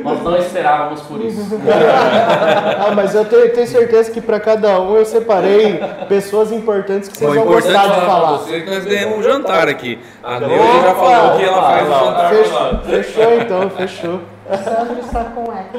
Nós 0.03 0.23
não 0.23 0.37
esperávamos 0.37 1.01
por 1.03 1.21
isso. 1.21 1.61
Ah, 2.79 2.93
mas 2.95 3.15
eu 3.15 3.25
tenho, 3.25 3.53
tenho 3.53 3.67
certeza 3.67 4.11
que 4.11 4.21
para 4.21 4.39
cada 4.41 4.81
um 4.81 4.97
eu 4.97 5.05
separei 5.05 5.81
pessoas 6.09 6.53
importantes 6.53 7.09
que 7.09 7.19
vocês 7.19 7.31
O 7.31 7.35
vão 7.35 7.45
importante 7.45 7.73
gostar 7.73 8.01
de 8.01 8.07
falar 8.07 8.33
você 8.39 8.61
que 8.61 8.71
nós 8.71 8.85
ganhamos 8.85 9.19
um 9.19 9.23
jantar 9.23 9.69
aqui. 9.69 9.99
A 10.23 10.41
Neuza 10.41 10.83
já 10.83 10.95
falou 10.95 11.39
que 11.39 11.45
ela 11.45 11.63
faz 11.63 11.89
o 11.89 11.93
jantar 11.93 12.31
Fechou, 12.31 12.79
fechou 12.85 13.35
então, 13.41 13.71
fechou. 13.71 14.21
O 14.51 14.57
Sandro 14.57 15.01
está 15.01 15.25
com 15.25 15.43
eco. 15.53 15.79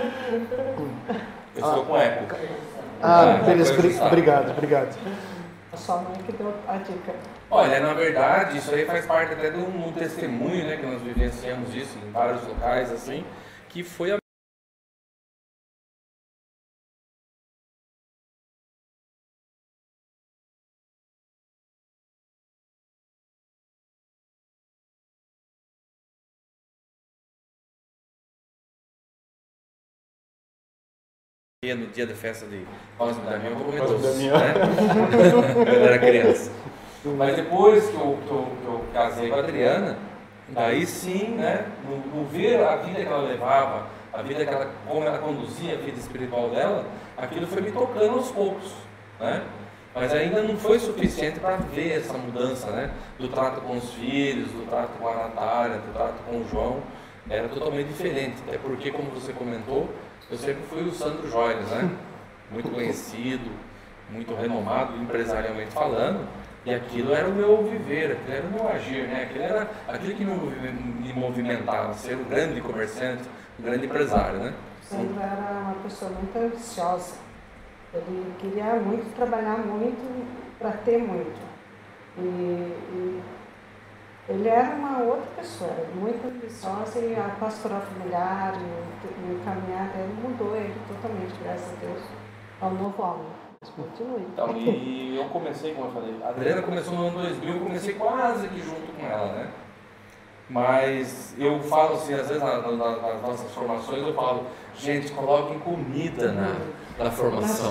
Eu 1.55 1.67
estou 1.67 1.83
com 1.85 1.97
eco. 1.97 2.35
Ah, 3.01 3.37
Ah, 3.39 3.43
beleza, 3.43 3.73
obrigado, 4.05 4.51
obrigado. 4.51 4.95
A 5.73 5.77
sua 5.77 5.95
mãe 5.97 6.13
que 6.25 6.31
deu 6.31 6.53
a 6.67 6.73
dica. 6.77 7.13
Olha, 7.55 7.79
na 7.79 7.93
verdade, 7.93 8.57
isso 8.57 8.73
aí 8.73 8.83
faz 8.83 9.05
parte 9.05 9.33
até 9.33 9.51
de 9.51 9.59
um 9.59 9.93
testemunho, 9.93 10.65
né, 10.65 10.75
que 10.75 10.87
nós 10.87 10.99
vivenciamos 11.03 11.75
isso 11.75 11.95
em 11.99 12.09
vários 12.09 12.43
locais, 12.47 12.91
assim, 12.91 13.23
que 13.69 13.83
foi 13.83 14.11
a 14.11 14.17
no 31.63 31.87
dia 31.91 32.07
da 32.07 32.15
festa 32.15 32.47
de 32.47 32.65
Cosme 32.97 33.23
Damião, 33.23 33.51
eu 33.51 33.55
vou 33.57 33.65
comer 33.67 33.81
doce, 33.81 34.27
né? 34.27 34.53
Quando 35.53 35.67
eu 35.67 35.85
era 35.85 35.99
criança. 35.99 36.51
Mas 37.05 37.35
depois 37.35 37.89
que 37.89 37.95
eu, 37.95 38.17
que, 38.25 38.31
eu, 38.31 38.47
que 38.61 38.65
eu 38.65 38.85
casei 38.93 39.29
com 39.29 39.35
a 39.35 39.39
Adriana, 39.39 39.97
daí 40.49 40.85
sim, 40.85 41.35
né, 41.35 41.65
no, 41.83 41.97
no 42.21 42.25
ver 42.25 42.63
a 42.63 42.77
vida 42.77 43.01
que 43.01 43.07
ela 43.07 43.23
levava, 43.23 43.87
a 44.13 44.21
vida 44.21 44.45
que 44.45 44.53
ela, 44.53 44.71
como 44.87 45.03
ela 45.05 45.17
conduzia 45.17 45.73
a 45.73 45.77
vida 45.77 45.99
espiritual 45.99 46.49
dela, 46.49 46.85
aquilo 47.17 47.47
foi 47.47 47.61
me 47.61 47.71
tocando 47.71 48.13
aos 48.13 48.31
poucos, 48.31 48.71
né? 49.19 49.43
Mas 49.95 50.11
ainda 50.11 50.41
não 50.41 50.57
foi 50.57 50.79
suficiente 50.79 51.39
para 51.39 51.57
ver 51.57 51.99
essa 51.99 52.17
mudança, 52.17 52.71
né? 52.71 52.91
Do 53.19 53.27
trato 53.27 53.61
com 53.61 53.77
os 53.77 53.91
filhos, 53.93 54.47
do 54.51 54.67
trato 54.67 54.91
com 54.99 55.07
a 55.07 55.13
Natália, 55.15 55.77
do 55.77 55.93
trato 55.93 56.15
com 56.25 56.37
o 56.37 56.47
João. 56.49 56.81
Era 57.29 57.47
totalmente 57.47 57.87
diferente. 57.87 58.37
Até 58.47 58.57
porque, 58.57 58.91
como 58.91 59.11
você 59.11 59.31
comentou, 59.33 59.89
eu 60.31 60.37
sempre 60.37 60.63
fui 60.63 60.81
o 60.83 60.91
Sandro 60.91 61.29
Joias, 61.29 61.69
né? 61.69 61.91
Muito 62.49 62.69
conhecido, 62.73 63.51
muito 64.09 64.33
renomado, 64.33 64.97
empresarialmente 64.97 65.71
falando. 65.71 66.27
E 66.65 66.73
aquilo 66.73 67.13
era 67.13 67.27
o 67.27 67.33
meu 67.33 67.63
viver, 67.63 68.13
aquilo 68.13 68.37
era 68.37 68.47
o 68.47 68.51
meu 68.51 68.67
agir, 68.69 69.07
né? 69.07 69.23
Aquilo 69.23 69.43
era 69.43 69.69
aquilo 69.87 70.15
que 70.15 70.23
me 70.23 71.13
movimentava, 71.13 71.93
ser 71.93 72.15
um 72.15 72.23
grande 72.23 72.61
comerciante, 72.61 73.23
um 73.59 73.63
grande 73.63 73.85
empresário, 73.85 74.39
né? 74.39 74.53
Sandro 74.81 75.19
era 75.19 75.59
uma 75.65 75.75
pessoa 75.83 76.11
muito 76.11 76.37
ambiciosa. 76.37 77.15
Ele 77.93 78.33
queria 78.39 78.75
muito 78.75 79.13
trabalhar 79.15 79.57
muito 79.57 80.27
para 80.57 80.71
ter 80.71 80.97
muito. 80.99 81.39
E, 82.17 82.21
e, 82.21 83.23
ele 84.29 84.47
era 84.47 84.75
uma 84.75 84.99
outra 84.99 85.27
pessoa, 85.35 85.75
muito 85.95 86.25
ambiciosa 86.25 86.99
e 86.99 87.13
a 87.15 87.35
pastoral 87.39 87.81
familiar 87.81 88.53
e 88.55 89.33
o 89.33 89.43
caminhar 89.43 89.89
dele 89.89 90.15
mudou 90.21 90.55
ele 90.55 90.73
totalmente, 90.87 91.33
graças 91.43 91.73
a 91.73 91.85
Deus, 91.85 92.03
ao 92.61 92.71
novo 92.71 93.01
homem. 93.01 93.42
Então, 94.33 94.55
e 94.57 95.15
eu 95.15 95.25
comecei, 95.25 95.73
como 95.73 95.87
eu 95.87 95.91
falei, 95.91 96.15
a 96.23 96.29
Adriana 96.29 96.61
começou 96.61 96.93
no 96.93 97.07
ano 97.07 97.21
2000, 97.21 97.53
eu 97.53 97.59
comecei 97.61 97.93
quase 97.93 98.47
que 98.47 98.61
junto 98.61 98.91
com 98.93 99.05
ela, 99.05 99.33
né? 99.33 99.47
Mas 100.49 101.33
eu 101.39 101.59
falo 101.61 101.95
assim, 101.95 102.13
às 102.13 102.27
vezes 102.27 102.43
nas, 102.43 102.63
nas 102.63 103.21
nossas 103.21 103.51
formações, 103.51 104.05
eu 104.05 104.13
falo, 104.13 104.45
gente, 104.77 105.11
coloquem 105.13 105.57
comida 105.59 106.31
na, 106.31 106.55
na 107.05 107.09
formação. 107.11 107.69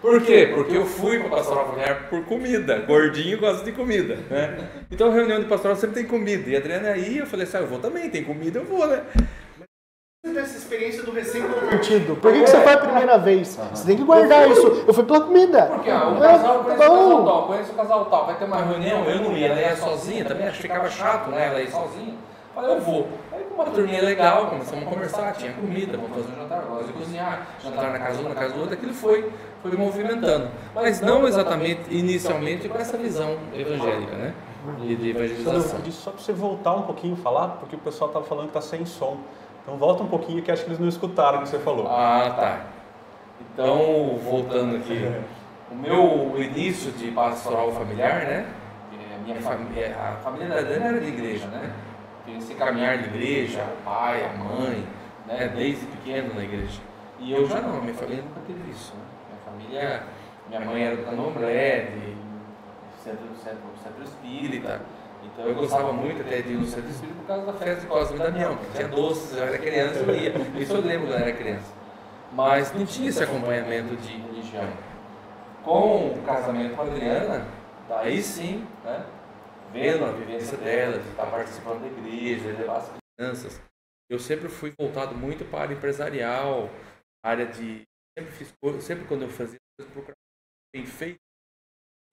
Por 0.00 0.22
quê? 0.22 0.50
Porque 0.54 0.76
eu 0.76 0.86
fui 0.86 1.18
para 1.20 1.28
pastoral 1.28 1.66
familiar 1.66 2.08
por 2.08 2.24
comida. 2.24 2.78
Gordinho 2.80 3.38
gosta 3.38 3.64
de 3.64 3.72
comida, 3.72 4.16
né? 4.30 4.68
Então 4.90 5.10
reunião 5.12 5.38
de 5.38 5.46
pastoral 5.46 5.76
sempre 5.76 5.96
tem 5.96 6.06
comida. 6.06 6.48
E 6.48 6.56
a 6.56 6.58
Adriana 6.58 6.88
aí, 6.88 7.18
eu 7.18 7.26
falei 7.26 7.44
assim, 7.44 7.58
ah, 7.58 7.60
eu 7.60 7.66
vou 7.66 7.78
também, 7.78 8.08
tem 8.10 8.24
comida, 8.24 8.58
eu 8.58 8.64
vou, 8.64 8.86
né? 8.86 9.02
Dessa 10.32 10.56
experiência 10.56 11.02
do 11.02 11.12
recém-convertido? 11.12 12.16
Por 12.16 12.32
que, 12.32 12.40
que 12.40 12.46
você 12.46 12.60
foi 12.60 12.72
a 12.72 12.78
primeira 12.78 13.18
vez? 13.18 13.58
Você 13.70 13.86
tem 13.86 13.96
que 13.96 14.04
guardar 14.04 14.50
isso. 14.50 14.84
Eu 14.86 14.94
fui 14.94 15.04
pela 15.04 15.20
comida. 15.20 15.66
Porque 15.66 15.90
ó, 15.90 16.12
o 16.12 16.20
casal, 16.20 16.64
conhece 16.64 16.70
o 16.70 16.78
casal 16.78 17.24
tal, 17.24 17.46
conhece 17.46 17.70
o 17.70 17.74
casal 17.74 18.04
tal, 18.06 18.26
vai 18.26 18.34
ter 18.36 18.44
uma 18.44 18.62
reunião, 18.62 19.04
eu 19.04 19.22
não 19.22 19.36
ia, 19.36 19.48
ela 19.48 19.60
ia 19.60 19.76
sozinha 19.76 20.24
também, 20.24 20.46
acho 20.46 20.56
que 20.56 20.62
ficava 20.62 20.88
chato, 20.90 21.30
né? 21.30 21.46
Ela 21.48 21.60
ia 21.60 21.70
sozinha. 21.70 22.14
Falei, 22.54 22.70
eu 22.74 22.80
vou. 22.80 23.08
Aí 23.32 23.44
com 23.44 23.54
uma 23.54 23.66
turminha 23.66 24.02
legal, 24.02 24.46
começamos 24.46 24.86
a 24.86 24.90
conversar, 24.90 25.32
tinha 25.34 25.52
comida, 25.52 25.98
vamos 25.98 26.16
fazer 26.16 26.32
um 26.32 26.42
jantar, 26.42 26.62
vamos 26.62 26.90
cozinhar, 26.90 27.46
jantar 27.62 27.92
na 27.92 27.98
casa 27.98 28.20
uma, 28.20 28.28
na 28.30 28.34
casa 28.34 28.56
outra, 28.56 28.74
aquilo 28.74 28.94
foi, 28.94 29.30
foi 29.62 29.76
movimentando. 29.76 30.48
Mas 30.74 31.02
não 31.02 31.28
exatamente, 31.28 31.82
inicialmente, 31.90 32.66
com 32.66 32.78
essa 32.78 32.96
visão 32.96 33.36
evangélica, 33.54 34.16
né? 34.16 34.34
De, 34.80 34.96
de 34.96 35.10
evangelização. 35.10 35.82
Só 35.90 36.10
para 36.12 36.20
você 36.20 36.32
voltar 36.32 36.74
um 36.74 36.82
pouquinho 36.82 37.14
e 37.14 37.20
falar, 37.20 37.48
porque 37.60 37.76
o 37.76 37.78
pessoal 37.78 38.08
estava 38.08 38.24
falando 38.24 38.50
que 38.50 38.58
está 38.58 38.62
sem 38.62 38.86
som. 38.86 39.18
Então 39.66 39.76
volta 39.76 40.04
um 40.04 40.06
pouquinho 40.06 40.40
que 40.44 40.52
acho 40.52 40.62
que 40.62 40.68
eles 40.68 40.78
não 40.78 40.86
escutaram 40.86 41.38
o 41.38 41.42
que 41.42 41.48
você 41.48 41.58
falou. 41.58 41.88
Ah, 41.88 42.32
tá. 42.36 42.60
Então, 43.40 44.16
voltando 44.22 44.76
aqui, 44.76 45.12
o 45.72 45.74
meu 45.74 46.40
início 46.40 46.92
de 46.92 47.10
pastoral 47.10 47.72
familiar, 47.72 48.26
né? 48.26 48.46
A 48.92 49.18
minha 49.24 49.40
família, 49.40 49.96
a 49.98 50.16
família 50.22 50.48
da 50.48 50.60
Dani 50.60 50.84
era 50.84 51.00
de 51.00 51.08
igreja, 51.08 51.48
né? 51.48 51.72
Esse 52.28 52.54
caminhar 52.54 52.98
de 52.98 53.06
igreja, 53.06 53.64
o 53.64 53.84
pai, 53.84 54.24
a 54.24 54.38
mãe, 54.38 54.86
né? 55.26 55.52
Desde 55.56 55.84
pequeno 55.86 56.32
na 56.32 56.44
igreja. 56.44 56.80
E 57.18 57.32
eu 57.32 57.48
já 57.48 57.60
não, 57.60 57.82
minha 57.82 57.94
família 57.94 58.22
nunca 58.22 58.40
teve 58.46 58.70
isso. 58.70 58.94
Né? 58.94 59.02
Minha 59.26 59.40
família, 59.44 60.02
minha 60.48 60.60
mãe 60.60 60.84
era 60.84 60.96
do 60.96 61.02
Candomblé, 61.02 61.80
de 61.86 62.14
centro, 63.02 63.26
centro, 63.42 63.64
centro 63.82 64.04
espírita. 64.04 64.80
Então 65.36 65.48
eu 65.48 65.54
gostava 65.54 65.92
muito 65.92 66.22
até 66.22 66.40
de 66.40 66.54
ir 66.54 66.56
no 66.56 66.66
centro 66.66 66.88
espírita 66.88 67.18
por 67.20 67.26
causa 67.26 67.44
da 67.44 67.52
festa 67.52 67.80
de 67.82 67.86
Cosme 67.86 68.16
e 68.16 68.18
Damião. 68.18 68.58
Tinha 68.74 68.88
doces, 68.88 69.36
eu 69.36 69.44
era 69.44 69.58
criança, 69.58 69.98
eu 69.98 70.16
ia. 70.16 70.32
Isso 70.58 70.72
eu 70.72 70.80
lembro 70.80 71.08
quando 71.08 71.20
eu 71.20 71.26
era 71.26 71.36
criança. 71.36 71.74
Mas 72.32 72.72
não 72.72 72.86
tinha 72.86 73.10
esse 73.10 73.22
acompanhamento 73.22 73.94
de 73.96 74.16
religião. 74.16 74.66
Com 75.62 76.14
o 76.14 76.22
casamento 76.22 76.74
com 76.74 76.80
a 76.80 76.84
Adriana, 76.86 77.46
daí 77.86 78.22
sim, 78.22 78.66
né? 78.82 79.04
Vendo 79.72 80.06
a 80.06 80.12
vivência 80.12 80.56
dela, 80.56 80.98
de 80.98 81.08
estar 81.10 81.26
participando 81.26 81.82
da 81.82 81.86
igreja, 81.86 82.52
de 82.52 82.62
levar 82.62 82.78
as 82.78 82.90
crianças. 83.18 83.60
Eu 84.08 84.18
sempre 84.18 84.48
fui 84.48 84.72
voltado 84.78 85.14
muito 85.14 85.44
para 85.44 85.58
a 85.58 85.62
área 85.62 85.74
empresarial, 85.74 86.70
área 87.22 87.44
de. 87.44 87.82
Sempre 88.18 88.32
fiz 88.32 88.54
sempre 88.80 89.04
quando 89.04 89.22
eu 89.22 89.28
fazia 89.28 89.58
coisas, 89.76 89.92
procurava 89.92 90.16
bem 90.74 90.86
feito, 90.86 91.18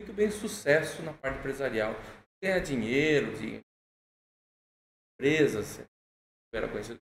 muito 0.01 0.11
bem 0.11 0.29
sucesso 0.29 1.01
na 1.03 1.13
parte 1.13 1.39
empresarial 1.39 1.95
ganhar 2.43 2.59
dinheiro, 2.59 3.31
de 3.37 3.61
empresas, 5.15 5.81
era 6.53 6.67
conhecido 6.67 6.99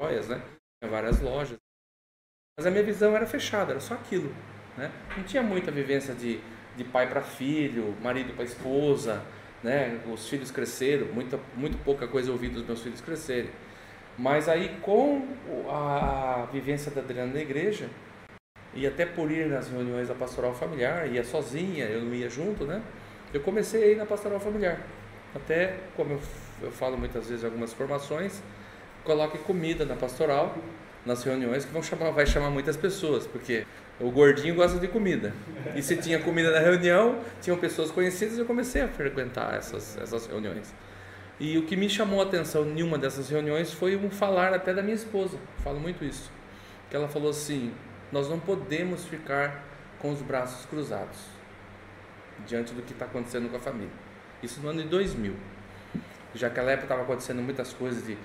joias, 0.00 0.28
né? 0.28 0.40
Tinha 0.78 0.90
várias 0.90 1.20
lojas. 1.20 1.58
Mas 2.56 2.66
a 2.66 2.70
minha 2.70 2.84
visão 2.84 3.14
era 3.16 3.26
fechada, 3.26 3.72
era 3.72 3.80
só 3.80 3.94
aquilo. 3.94 4.30
Né? 4.76 4.92
Não 5.16 5.24
tinha 5.24 5.42
muita 5.42 5.72
vivência 5.72 6.14
de, 6.14 6.40
de 6.76 6.84
pai 6.84 7.08
para 7.08 7.20
filho, 7.20 7.96
marido 8.00 8.32
para 8.34 8.44
esposa, 8.44 9.26
né? 9.62 10.00
Os 10.06 10.28
filhos 10.28 10.50
cresceram, 10.52 11.12
muita, 11.12 11.36
muito 11.56 11.76
pouca 11.82 12.06
coisa 12.06 12.28
eu 12.28 12.34
ouvi 12.34 12.48
dos 12.48 12.64
meus 12.64 12.80
filhos 12.80 13.00
crescerem. 13.00 13.50
Mas 14.16 14.48
aí 14.48 14.78
com 14.80 15.26
a 15.68 16.48
vivência 16.52 16.92
da 16.92 17.00
Adriana 17.00 17.34
na 17.34 17.40
igreja, 17.40 17.90
e 18.72 18.86
até 18.86 19.04
por 19.04 19.30
ir 19.30 19.48
nas 19.48 19.68
reuniões 19.68 20.08
da 20.08 20.14
pastoral 20.14 20.54
familiar, 20.54 21.10
ia 21.10 21.24
sozinha, 21.24 21.86
eu 21.86 22.02
não 22.02 22.14
ia 22.14 22.30
junto, 22.30 22.64
né? 22.64 22.82
Eu 23.34 23.40
comecei 23.40 23.96
na 23.96 24.06
pastoral 24.06 24.38
familiar. 24.38 24.80
Até, 25.34 25.76
como 25.96 26.12
eu, 26.12 26.20
eu 26.62 26.70
falo 26.70 26.96
muitas 26.96 27.28
vezes 27.28 27.42
em 27.42 27.46
algumas 27.46 27.72
formações, 27.72 28.42
coloque 29.04 29.38
comida 29.38 29.84
na 29.84 29.94
pastoral, 29.96 30.56
nas 31.04 31.22
reuniões, 31.22 31.64
que 31.64 31.72
vão 31.72 31.82
chamar, 31.82 32.10
vai 32.10 32.26
chamar 32.26 32.50
muitas 32.50 32.76
pessoas, 32.76 33.26
porque 33.26 33.66
o 34.00 34.10
gordinho 34.10 34.54
gosta 34.54 34.78
de 34.78 34.88
comida. 34.88 35.32
E 35.74 35.82
se 35.82 35.96
tinha 35.96 36.18
comida 36.20 36.50
na 36.50 36.58
reunião, 36.58 37.20
tinham 37.40 37.58
pessoas 37.58 37.90
conhecidas, 37.90 38.38
eu 38.38 38.44
comecei 38.44 38.82
a 38.82 38.88
frequentar 38.88 39.54
essas, 39.54 39.98
essas 39.98 40.26
reuniões. 40.26 40.74
E 41.38 41.58
o 41.58 41.66
que 41.66 41.76
me 41.76 41.88
chamou 41.88 42.20
a 42.20 42.24
atenção 42.24 42.64
em 42.64 42.82
uma 42.82 42.96
dessas 42.96 43.28
reuniões 43.28 43.72
foi 43.72 43.96
um 43.96 44.08
falar 44.10 44.54
até 44.54 44.72
da 44.72 44.82
minha 44.82 44.94
esposa. 44.94 45.36
Eu 45.36 45.62
falo 45.62 45.78
muito 45.78 46.02
isso. 46.04 46.30
Que 46.88 46.96
ela 46.96 47.08
falou 47.08 47.28
assim: 47.28 47.72
Nós 48.10 48.28
não 48.30 48.40
podemos 48.40 49.04
ficar 49.04 49.62
com 49.98 50.10
os 50.10 50.22
braços 50.22 50.64
cruzados 50.64 51.35
diante 52.46 52.72
do 52.72 52.82
que 52.82 52.92
está 52.92 53.04
acontecendo 53.04 53.48
com 53.50 53.56
a 53.56 53.60
família. 53.60 53.92
Isso 54.42 54.60
no 54.60 54.68
ano 54.68 54.82
de 54.82 54.88
2000. 54.88 55.34
Já 56.34 56.48
que 56.48 56.54
naquela 56.54 56.72
época 56.72 56.84
estava 56.86 57.02
acontecendo 57.02 57.42
muitas 57.42 57.72
coisas 57.72 58.04
de, 58.04 58.16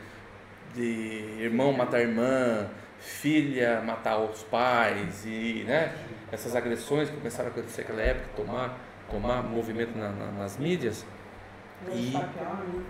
de 0.74 1.42
irmão 1.42 1.72
matar 1.72 2.02
irmã, 2.02 2.68
filha 3.00 3.82
matar 3.82 4.20
os 4.20 4.44
pais 4.44 5.26
e 5.26 5.64
né, 5.66 5.94
essas 6.32 6.56
agressões 6.56 7.10
que 7.10 7.16
começaram 7.16 7.50
a 7.50 7.52
acontecer 7.52 7.82
naquela 7.82 8.02
época, 8.02 8.30
tomar, 8.36 8.78
tomar 9.10 9.44
movimento 9.44 9.98
na, 9.98 10.10
na, 10.10 10.32
nas 10.32 10.58
mídias. 10.58 11.06
E, 11.90 12.14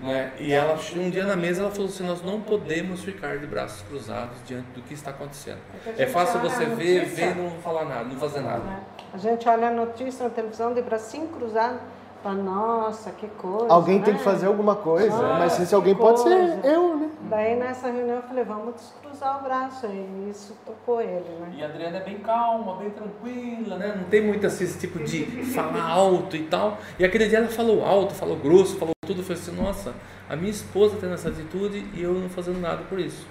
né, 0.03 0.33
e 0.37 0.51
ela, 0.51 0.77
um 0.97 1.09
dia 1.09 1.25
na 1.25 1.37
mesa, 1.37 1.61
ela 1.61 1.71
falou 1.71 1.87
assim: 1.87 2.05
Nós 2.05 2.21
não 2.21 2.41
podemos 2.41 3.01
ficar 3.01 3.37
de 3.37 3.47
braços 3.47 3.81
cruzados 3.83 4.37
diante 4.45 4.67
do 4.75 4.81
que 4.81 4.93
está 4.93 5.11
acontecendo. 5.11 5.59
É, 5.97 6.03
é 6.03 6.07
fácil 6.07 6.41
você 6.41 6.65
ver, 6.65 7.05
ver 7.05 7.31
e 7.31 7.35
não 7.35 7.51
falar 7.61 7.85
nada, 7.85 8.03
não 8.03 8.19
fazer 8.19 8.41
nada. 8.41 8.81
A 9.13 9.17
gente 9.17 9.47
olha 9.47 9.67
a 9.67 9.71
notícia 9.71 10.23
na 10.23 10.29
televisão 10.29 10.73
de 10.73 10.81
bracinho 10.81 11.27
cruzado. 11.27 11.79
Fala, 12.23 12.35
nossa, 12.35 13.09
que 13.11 13.27
coisa. 13.27 13.73
Alguém 13.73 13.97
né? 13.97 14.05
tem 14.05 14.15
que 14.15 14.23
fazer 14.23 14.45
alguma 14.45 14.75
coisa, 14.75 15.15
ah, 15.15 15.39
mas 15.39 15.59
esse 15.59 15.73
alguém 15.73 15.95
pode 15.95 16.19
ser 16.19 16.59
eu, 16.63 16.95
né? 16.95 17.09
Daí 17.23 17.55
nessa 17.55 17.89
reunião 17.89 18.17
eu 18.17 18.21
falei, 18.21 18.43
vamos 18.43 18.75
descruzar 18.75 19.39
o 19.39 19.43
braço 19.43 19.87
aí. 19.87 20.07
E 20.27 20.29
isso 20.29 20.55
tocou 20.63 21.01
ele, 21.01 21.27
né? 21.39 21.51
E 21.57 21.63
a 21.63 21.65
Adriana 21.65 21.97
é 21.97 22.03
bem 22.03 22.19
calma, 22.19 22.75
bem 22.75 22.91
tranquila, 22.91 23.77
né? 23.77 23.95
Não 23.97 24.03
tem 24.03 24.21
muito 24.21 24.45
assim, 24.45 24.65
esse 24.65 24.77
tipo 24.77 25.03
de 25.03 25.25
falar 25.45 25.89
alto 25.89 26.35
e 26.35 26.43
tal. 26.43 26.77
E 26.99 27.03
aquele 27.03 27.27
dia 27.27 27.39
ela 27.39 27.47
falou 27.47 27.83
alto, 27.83 28.13
falou 28.13 28.35
grosso, 28.35 28.77
falou 28.77 28.93
tudo. 29.03 29.21
Eu 29.21 29.23
falei 29.23 29.41
assim, 29.41 29.55
nossa, 29.55 29.95
a 30.29 30.35
minha 30.35 30.51
esposa 30.51 30.97
tendo 31.01 31.15
essa 31.15 31.29
atitude 31.29 31.89
e 31.95 32.03
eu 32.03 32.13
não 32.13 32.29
fazendo 32.29 32.59
nada 32.59 32.83
por 32.87 32.99
isso. 32.99 33.25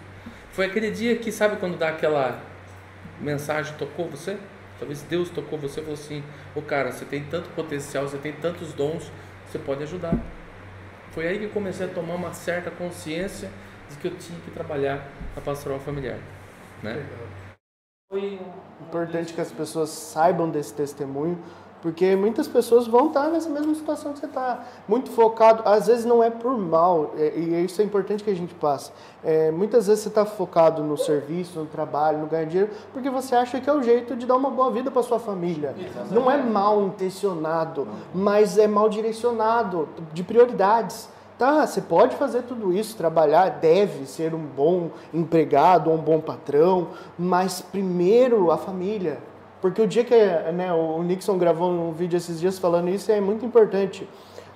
Foi 0.51 0.67
aquele 0.67 0.91
dia 0.91 1.15
que, 1.15 1.31
sabe 1.31 1.57
quando 1.59 1.79
dá 1.79 1.91
aquela 1.91 2.41
mensagem, 3.21 3.73
tocou 3.79 4.09
você? 4.09 4.37
Talvez 4.81 5.03
Deus 5.03 5.29
tocou 5.29 5.59
você 5.59 5.81
e 5.81 5.83
falou 5.85 5.95
assim: 5.95 6.25
Ô 6.57 6.59
oh, 6.59 6.63
cara, 6.63 6.91
você 6.91 7.05
tem 7.05 7.23
tanto 7.25 7.51
potencial, 7.51 8.09
você 8.09 8.17
tem 8.17 8.33
tantos 8.33 8.73
dons, 8.73 9.13
você 9.47 9.59
pode 9.59 9.83
ajudar. 9.83 10.19
Foi 11.13 11.29
aí 11.29 11.39
que 11.39 11.45
eu 11.45 11.51
comecei 11.51 11.87
a 11.87 11.89
tomar 11.89 12.15
uma 12.15 12.33
certa 12.33 12.71
consciência 12.71 13.51
de 13.91 13.97
que 13.97 14.09
eu 14.09 14.17
tinha 14.17 14.41
que 14.41 14.51
trabalhar 14.51 15.07
a 15.37 15.41
pastoral 15.41 15.79
familiar. 15.79 16.19
Né? 16.83 17.07
Foi 18.11 18.41
importante 18.81 19.35
que 19.35 19.41
as 19.41 19.53
pessoas 19.53 19.91
saibam 19.91 20.51
desse 20.51 20.73
testemunho, 20.75 21.39
Porque 21.83 22.15
muitas 22.15 22.47
pessoas 22.47 22.87
vão 22.87 23.09
estar 23.09 23.29
nessa 23.29 23.49
mesma 23.49 23.75
situação 23.75 24.13
que 24.13 24.19
você 24.19 24.27
está, 24.27 24.65
muito 24.87 25.11
focado. 25.11 25.63
Às 25.67 25.87
vezes 25.87 26.05
não 26.05 26.23
é 26.23 26.29
por 26.29 26.57
mal, 26.59 27.15
é, 27.17 27.33
e 27.37 27.65
isso 27.65 27.81
é 27.81 27.85
importante 27.85 28.23
que 28.23 28.31
a 28.31 28.37
gente 28.37 28.55
passe. 28.55 28.91
É, 29.25 29.51
muitas 29.51 29.87
vezes 29.87 30.03
você 30.03 30.09
está 30.09 30.27
focado 30.27 30.83
no 30.83 30.97
serviço, 30.97 31.59
no 31.59 31.67
trabalho, 31.67 32.19
no 32.19 32.27
ganhar 32.27 32.45
dinheiro, 32.45 32.71
porque 32.93 33.09
você 33.09 33.35
acha 33.35 33.61
que 33.61 33.69
é 33.69 33.73
o 33.73 33.83
jeito 33.83 34.15
de 34.15 34.27
dar 34.27 34.37
uma 34.37 34.51
boa 34.51 34.71
vida 34.71 34.91
para 34.91 35.03
sua 35.03 35.19
família. 35.19 35.75
Exatamente. 35.79 36.15
Não 36.15 36.31
é 36.31 36.37
mal 36.37 36.83
intencionado, 36.83 37.89
mas 38.15 38.59
é 38.59 38.67
mal 38.67 38.89
direcionado, 38.89 39.89
de 40.13 40.23
prioridades. 40.23 41.09
Tá, 41.39 41.67
você 41.67 41.81
pode 41.81 42.17
fazer 42.17 42.43
tudo 42.43 42.71
isso, 42.71 42.95
trabalhar, 42.95 43.49
deve 43.49 44.05
ser 44.05 44.35
um 44.35 44.45
bom 44.45 44.91
empregado, 45.11 45.91
um 45.91 45.97
bom 45.97 46.21
patrão, 46.21 46.89
mas 47.19 47.63
primeiro 47.63 48.51
a 48.51 48.59
família. 48.59 49.30
Porque 49.61 49.83
o 49.83 49.87
dia 49.87 50.05
que 50.05 50.15
né, 50.53 50.73
o 50.73 51.03
Nixon 51.03 51.37
gravou 51.37 51.71
um 51.71 51.93
vídeo 51.93 52.17
esses 52.17 52.41
dias 52.41 52.59
falando 52.59 52.89
isso 52.89 53.13
é 53.13 53.21
muito 53.21 53.45
importante. 53.45 54.09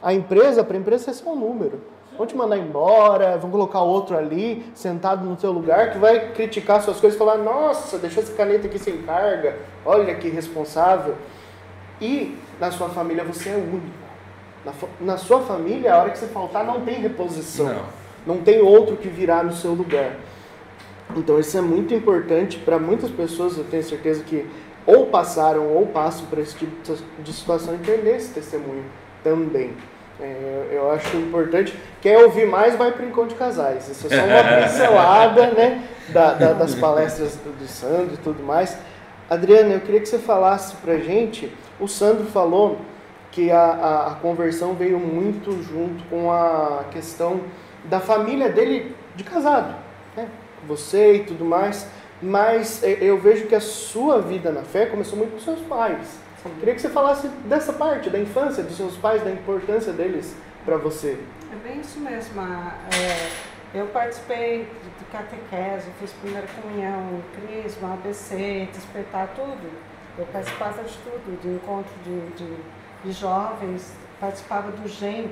A 0.02 0.12
empresa, 0.12 0.64
para 0.64 0.76
a 0.76 0.80
empresa, 0.80 1.10
é 1.10 1.14
só 1.14 1.32
um 1.32 1.38
número. 1.38 1.80
Vão 2.16 2.26
te 2.26 2.36
mandar 2.36 2.56
embora, 2.56 3.36
vão 3.36 3.50
colocar 3.50 3.80
outro 3.80 4.16
ali, 4.16 4.64
sentado 4.74 5.24
no 5.24 5.38
seu 5.38 5.50
lugar, 5.50 5.90
que 5.90 5.98
vai 5.98 6.32
criticar 6.32 6.80
suas 6.80 7.00
coisas 7.00 7.16
e 7.16 7.18
falar: 7.18 7.38
nossa, 7.38 7.98
deixou 7.98 8.22
essa 8.22 8.32
caneta 8.34 8.66
aqui 8.66 8.78
sem 8.78 8.98
carga, 9.02 9.56
olha 9.84 10.14
que 10.14 10.28
responsável. 10.28 11.16
E 12.00 12.38
na 12.60 12.70
sua 12.70 12.88
família 12.88 13.24
você 13.24 13.50
é 13.50 13.56
único. 13.56 14.04
Na, 14.64 14.72
na, 15.00 15.16
sua 15.18 15.40
família, 15.42 15.94
a 15.94 15.98
hora 15.98 16.10
que 16.10 16.18
você 16.18 16.26
faltar, 16.26 16.64
não 16.64 16.80
tem 16.80 17.00
reposição. 17.00 17.66
Não. 17.66 18.36
não 18.36 18.42
tem 18.42 18.60
outro 18.60 18.96
que 18.96 19.08
virá 19.08 19.42
no 19.42 19.52
seu 19.52 19.72
lugar. 19.72 20.16
Então, 21.16 21.38
isso 21.38 21.56
é 21.56 21.60
muito 21.60 21.92
importante 21.92 22.58
para 22.58 22.78
muitas 22.78 23.10
pessoas. 23.10 23.58
Eu 23.58 23.64
tenho 23.64 23.82
certeza 23.82 24.22
que 24.22 24.48
ou 24.86 25.06
passaram 25.06 25.68
ou 25.68 25.86
passam 25.86 26.26
por 26.26 26.38
esse 26.38 26.54
tipo 26.56 26.72
de 27.22 27.32
situação 27.32 27.74
e 27.74 27.76
entender 27.76 28.16
esse 28.16 28.32
testemunho 28.32 28.84
também. 29.22 29.74
É, 30.20 30.68
eu 30.70 30.90
acho 30.92 31.16
importante. 31.16 31.76
Quer 32.00 32.18
ouvir 32.24 32.46
mais, 32.46 32.76
vai 32.76 32.92
para 32.92 33.04
o 33.04 33.08
Encontro 33.08 33.30
de 33.30 33.34
Casais. 33.34 33.88
Isso 33.88 34.06
é 34.06 34.16
só 34.16 34.24
uma 34.24 34.44
pincelada 34.62 35.46
né, 35.48 35.88
da, 36.10 36.34
da, 36.34 36.52
das 36.52 36.74
palestras 36.74 37.36
do, 37.36 37.50
do 37.58 37.66
Sandro 37.66 38.14
e 38.14 38.18
tudo 38.18 38.42
mais. 38.42 38.78
Adriana, 39.28 39.74
eu 39.74 39.80
queria 39.80 40.00
que 40.00 40.06
você 40.06 40.18
falasse 40.18 40.76
para 40.76 40.98
gente. 40.98 41.50
O 41.80 41.88
Sandro 41.88 42.26
falou 42.26 42.78
que 43.32 43.50
a, 43.50 43.58
a, 43.58 44.12
a, 44.12 44.14
conversão 44.16 44.74
veio 44.74 44.98
muito 44.98 45.50
junto 45.62 46.04
com 46.04 46.30
a 46.30 46.84
questão 46.92 47.40
da 47.84 47.98
família 47.98 48.48
dele 48.48 48.94
de 49.16 49.24
casado, 49.24 49.74
né? 50.16 50.28
você 50.66 51.16
e 51.16 51.24
tudo 51.24 51.44
mais, 51.44 51.88
mas 52.22 52.82
eu 52.82 53.18
vejo 53.18 53.46
que 53.46 53.54
a 53.54 53.60
sua 53.60 54.20
vida 54.20 54.50
na 54.50 54.62
fé 54.62 54.86
começou 54.86 55.18
muito 55.18 55.32
com 55.32 55.40
seus 55.40 55.60
pais. 55.60 56.18
Sim. 56.42 56.50
Queria 56.58 56.74
que 56.74 56.80
você 56.80 56.88
falasse 56.88 57.28
dessa 57.46 57.72
parte, 57.72 58.10
da 58.10 58.18
infância 58.18 58.62
dos 58.62 58.76
seus 58.76 58.96
pais, 58.96 59.22
da 59.22 59.30
importância 59.30 59.92
deles 59.92 60.34
para 60.64 60.76
você. 60.76 61.18
É 61.52 61.68
bem 61.68 61.80
isso 61.80 62.00
mesmo. 62.00 62.40
É, 62.40 63.30
eu 63.78 63.86
participei 63.86 64.68
de 64.98 65.04
catequese, 65.10 65.90
fiz 65.98 66.12
primeira 66.12 66.46
comunhão, 66.60 67.20
crisma, 67.34 67.94
ABC, 67.94 68.68
despertar 68.72 69.28
tudo. 69.34 69.70
Eu 70.16 70.26
participava 70.26 70.82
de 70.82 70.96
tudo, 70.98 71.40
de 71.40 71.48
encontro 71.48 71.92
de, 72.04 72.30
de 72.36 72.56
de 73.04 73.12
jovens, 73.12 73.92
participava 74.18 74.72
do 74.72 74.88
GEM, 74.88 75.30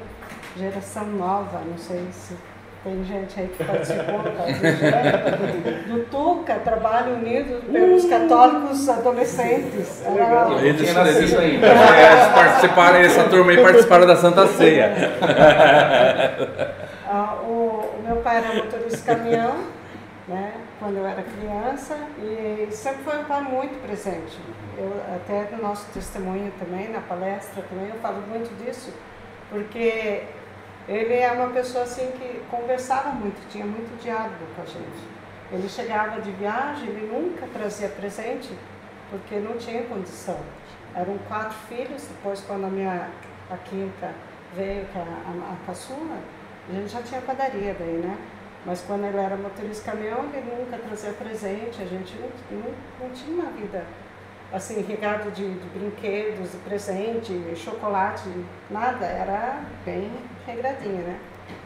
Geração 0.57 1.07
Nova, 1.07 1.61
não 1.61 1.79
sei 1.79 2.07
se 2.13 2.37
tem 2.85 3.05
gente 3.05 3.41
aí 3.41 3.49
que 3.49 3.65
participou 3.65 4.19
do 4.19 4.47
GEM, 4.47 4.63
do 5.89 6.05
TUCA, 6.11 6.55
Trabalho 6.65 7.15
Unido 7.15 7.63
pelos 7.71 8.05
Católicos 8.07 8.89
Adolescentes. 8.89 10.03
Era... 10.05 10.51
Eles 10.63 10.81
isso 10.81 11.39
ainda. 11.39 11.67
Eles 11.67 12.29
participaram, 12.35 12.99
essa 12.99 13.25
turma 13.25 13.53
aí 13.53 13.63
participaram 13.63 14.07
da 14.07 14.17
Santa 14.17 14.47
Ceia. 14.49 14.93
Ah, 17.15 17.37
o, 17.43 17.91
o 17.99 18.03
meu 18.07 18.17
pai 18.23 18.39
era 18.39 18.55
motorista 18.55 18.97
de 18.97 19.03
caminhão, 19.03 19.55
né? 20.27 20.53
quando 20.83 20.97
eu 20.97 21.07
era 21.07 21.23
criança 21.23 21.97
e 22.19 22.67
sempre 22.73 23.05
foi 23.05 23.21
um 23.21 23.25
pai 23.25 23.41
muito 23.43 23.81
presente. 23.87 24.37
Eu, 24.77 24.93
até 25.15 25.49
no 25.55 25.63
nosso 25.63 25.87
testemunho 25.95 26.53
também, 26.59 26.91
na 26.91 27.01
palestra 27.01 27.63
também, 27.71 27.89
eu 27.89 28.01
falo 28.01 28.21
muito 28.29 28.53
disso, 28.65 28.93
porque 29.49 30.25
ele 30.89 31.15
é 31.15 31.31
uma 31.33 31.49
pessoa 31.49 31.85
assim 31.85 32.11
que 32.13 32.43
conversava 32.51 33.11
muito, 33.11 33.41
tinha 33.51 33.65
muito 33.65 34.03
diálogo 34.03 34.45
com 34.57 34.63
a 34.63 34.67
gente. 34.67 35.13
Ele 35.53 35.69
chegava 35.69 36.21
de 36.21 36.31
viagem, 36.33 36.89
ele 36.89 37.07
nunca 37.13 37.47
trazia 37.47 37.89
presente, 37.89 38.51
porque 39.11 39.37
não 39.37 39.57
tinha 39.59 39.83
condição. 39.85 40.39
Eram 40.95 41.19
quatro 41.29 41.57
filhos, 41.69 42.07
depois 42.07 42.41
quando 42.41 42.65
a 42.65 42.69
minha 42.69 43.09
a 43.51 43.57
quinta 43.59 44.13
veio, 44.55 44.87
que 44.87 44.99
é 44.99 45.03
a, 45.03 45.05
a, 45.05 45.53
a 45.53 45.67
caçula, 45.67 46.19
a 46.69 46.73
gente 46.73 46.89
já 46.89 47.03
tinha 47.03 47.21
padaria 47.21 47.75
daí, 47.79 47.99
né? 47.99 48.17
Mas 48.65 48.81
quando 48.83 49.05
ele 49.05 49.19
era 49.19 49.37
motorista 49.37 49.91
caminhão, 49.91 50.25
ele 50.33 50.55
nunca 50.57 50.79
trazia 50.79 51.13
presente, 51.13 51.83
a 51.83 51.87
gente 51.87 52.17
não, 52.17 52.59
não, 52.59 52.75
não 53.01 53.11
tinha 53.11 53.43
uma 53.43 53.51
vida 53.51 53.85
assim, 54.53 54.83
regado 54.83 55.31
de, 55.31 55.55
de, 55.55 55.79
brinquedos, 55.79 56.53
de 56.53 56.59
presente, 56.59 57.33
chocolate, 57.57 58.29
nada, 58.71 59.07
era 59.07 59.63
bem 59.85 60.11
regradinho, 60.47 61.03
né? 61.03 61.19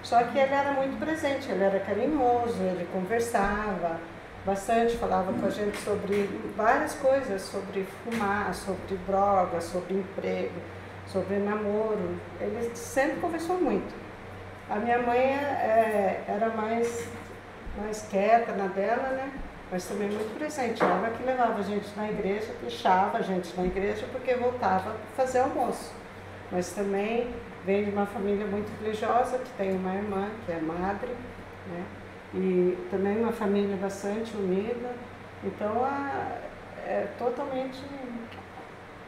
Só 0.03 0.23
que 0.23 0.39
ele 0.39 0.55
era 0.55 0.73
muito 0.73 0.99
presente, 0.99 1.51
ele 1.51 1.65
era 1.65 1.81
carinhoso, 1.81 2.63
ele 2.63 2.89
conversava 2.93 3.99
bastante, 4.45 4.97
falava 4.97 5.33
com 5.33 5.47
a 5.47 5.51
gente 5.51 5.77
sobre 5.79 6.31
várias 6.57 6.95
coisas, 6.95 7.43
sobre 7.43 7.85
fumar, 8.05 8.55
sobre 8.55 8.97
droga, 9.07 9.61
sobre 9.61 9.95
emprego, 9.95 10.61
sobre 11.07 11.37
namoro. 11.39 12.17
Ele 12.41 12.71
sempre 12.75 13.21
conversou 13.21 13.61
muito. 13.61 13.93
A 14.71 14.77
minha 14.77 14.99
mãe 14.99 15.19
é, 15.19 16.25
era 16.29 16.49
mais, 16.51 17.09
mais 17.77 18.03
quieta 18.09 18.53
na 18.53 18.69
dela, 18.69 19.09
né? 19.11 19.33
Mas 19.71 19.85
também 19.87 20.09
muito 20.09 20.37
presente. 20.39 20.83
Ela 20.83 21.11
que 21.11 21.23
levava 21.25 21.59
a 21.59 21.63
gente 21.63 21.89
na 21.97 22.09
igreja, 22.09 22.55
deixava 22.63 23.19
a 23.19 23.23
gente 23.23 23.55
na 23.57 23.65
igreja 23.65 24.07
porque 24.13 24.35
voltava 24.35 24.95
fazer 25.17 25.41
almoço. 25.41 25.93
Mas 26.53 26.73
também 26.73 27.29
veio 27.65 27.87
de 27.87 27.91
uma 27.91 28.07
família 28.07 28.47
muito 28.47 28.71
religiosa, 28.81 29.39
que 29.39 29.51
tem 29.59 29.75
uma 29.75 29.95
irmã, 29.95 30.29
que 30.45 30.53
é 30.53 30.61
madre, 30.61 31.11
né? 31.69 31.85
E 32.35 32.79
também 32.91 33.19
uma 33.19 33.33
família 33.33 33.77
bastante 33.77 34.37
unida. 34.37 34.93
Então, 35.43 35.85
a, 35.85 36.39
é 36.87 37.09
totalmente 37.19 37.83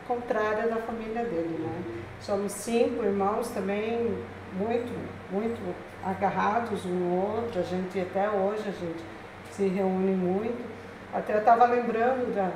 contrária 0.09 0.67
da 0.67 0.77
família 0.77 1.23
dele, 1.23 1.59
né? 1.61 2.05
Somos 2.21 2.53
cinco 2.53 3.05
irmãos 3.05 3.49
também, 3.51 4.19
muito, 4.55 4.93
muito 5.31 5.61
agarrados 6.05 6.85
um 6.85 6.95
no 6.95 7.17
outro, 7.17 7.61
a 7.61 7.63
gente 7.63 8.01
até 8.01 8.29
hoje 8.29 8.63
a 8.63 8.73
gente 8.73 9.05
se 9.59 9.67
reúne 9.67 10.15
muito. 10.15 10.65
Até 11.13 11.35
eu 11.35 11.41
estava 11.41 11.67
lembrando 11.67 12.33
da. 12.35 12.53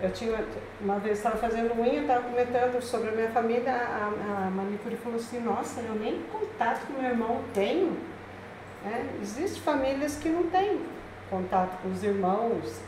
Eu 0.00 0.12
tinha, 0.12 0.38
uma 0.80 1.00
vez 1.00 1.18
estava 1.18 1.36
fazendo 1.36 1.76
unha, 1.76 2.02
estava 2.02 2.22
comentando 2.22 2.80
sobre 2.80 3.08
a 3.08 3.12
minha 3.12 3.30
família, 3.30 3.72
a, 3.72 4.46
a 4.46 4.50
manicure 4.50 4.94
falou 4.94 5.18
assim, 5.18 5.40
nossa, 5.40 5.80
eu 5.80 5.96
nem 5.96 6.22
contato 6.30 6.86
com 6.86 6.92
meu 6.92 7.10
irmão 7.10 7.42
tenho. 7.52 7.96
É, 8.86 9.04
Existem 9.20 9.60
famílias 9.60 10.16
que 10.16 10.28
não 10.28 10.44
têm 10.44 10.80
contato 11.28 11.82
com 11.82 11.90
os 11.90 12.04
irmãos. 12.04 12.80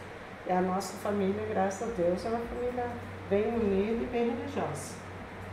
E 0.47 0.53
a 0.53 0.61
nossa 0.61 0.97
família, 0.99 1.43
graças 1.51 1.89
a 1.89 1.93
Deus, 1.93 2.25
é 2.25 2.29
uma 2.29 2.39
família 2.39 2.87
bem 3.29 3.49
unida 3.49 4.05
e 4.05 4.07
bem 4.07 4.31
religiosa. 4.31 4.95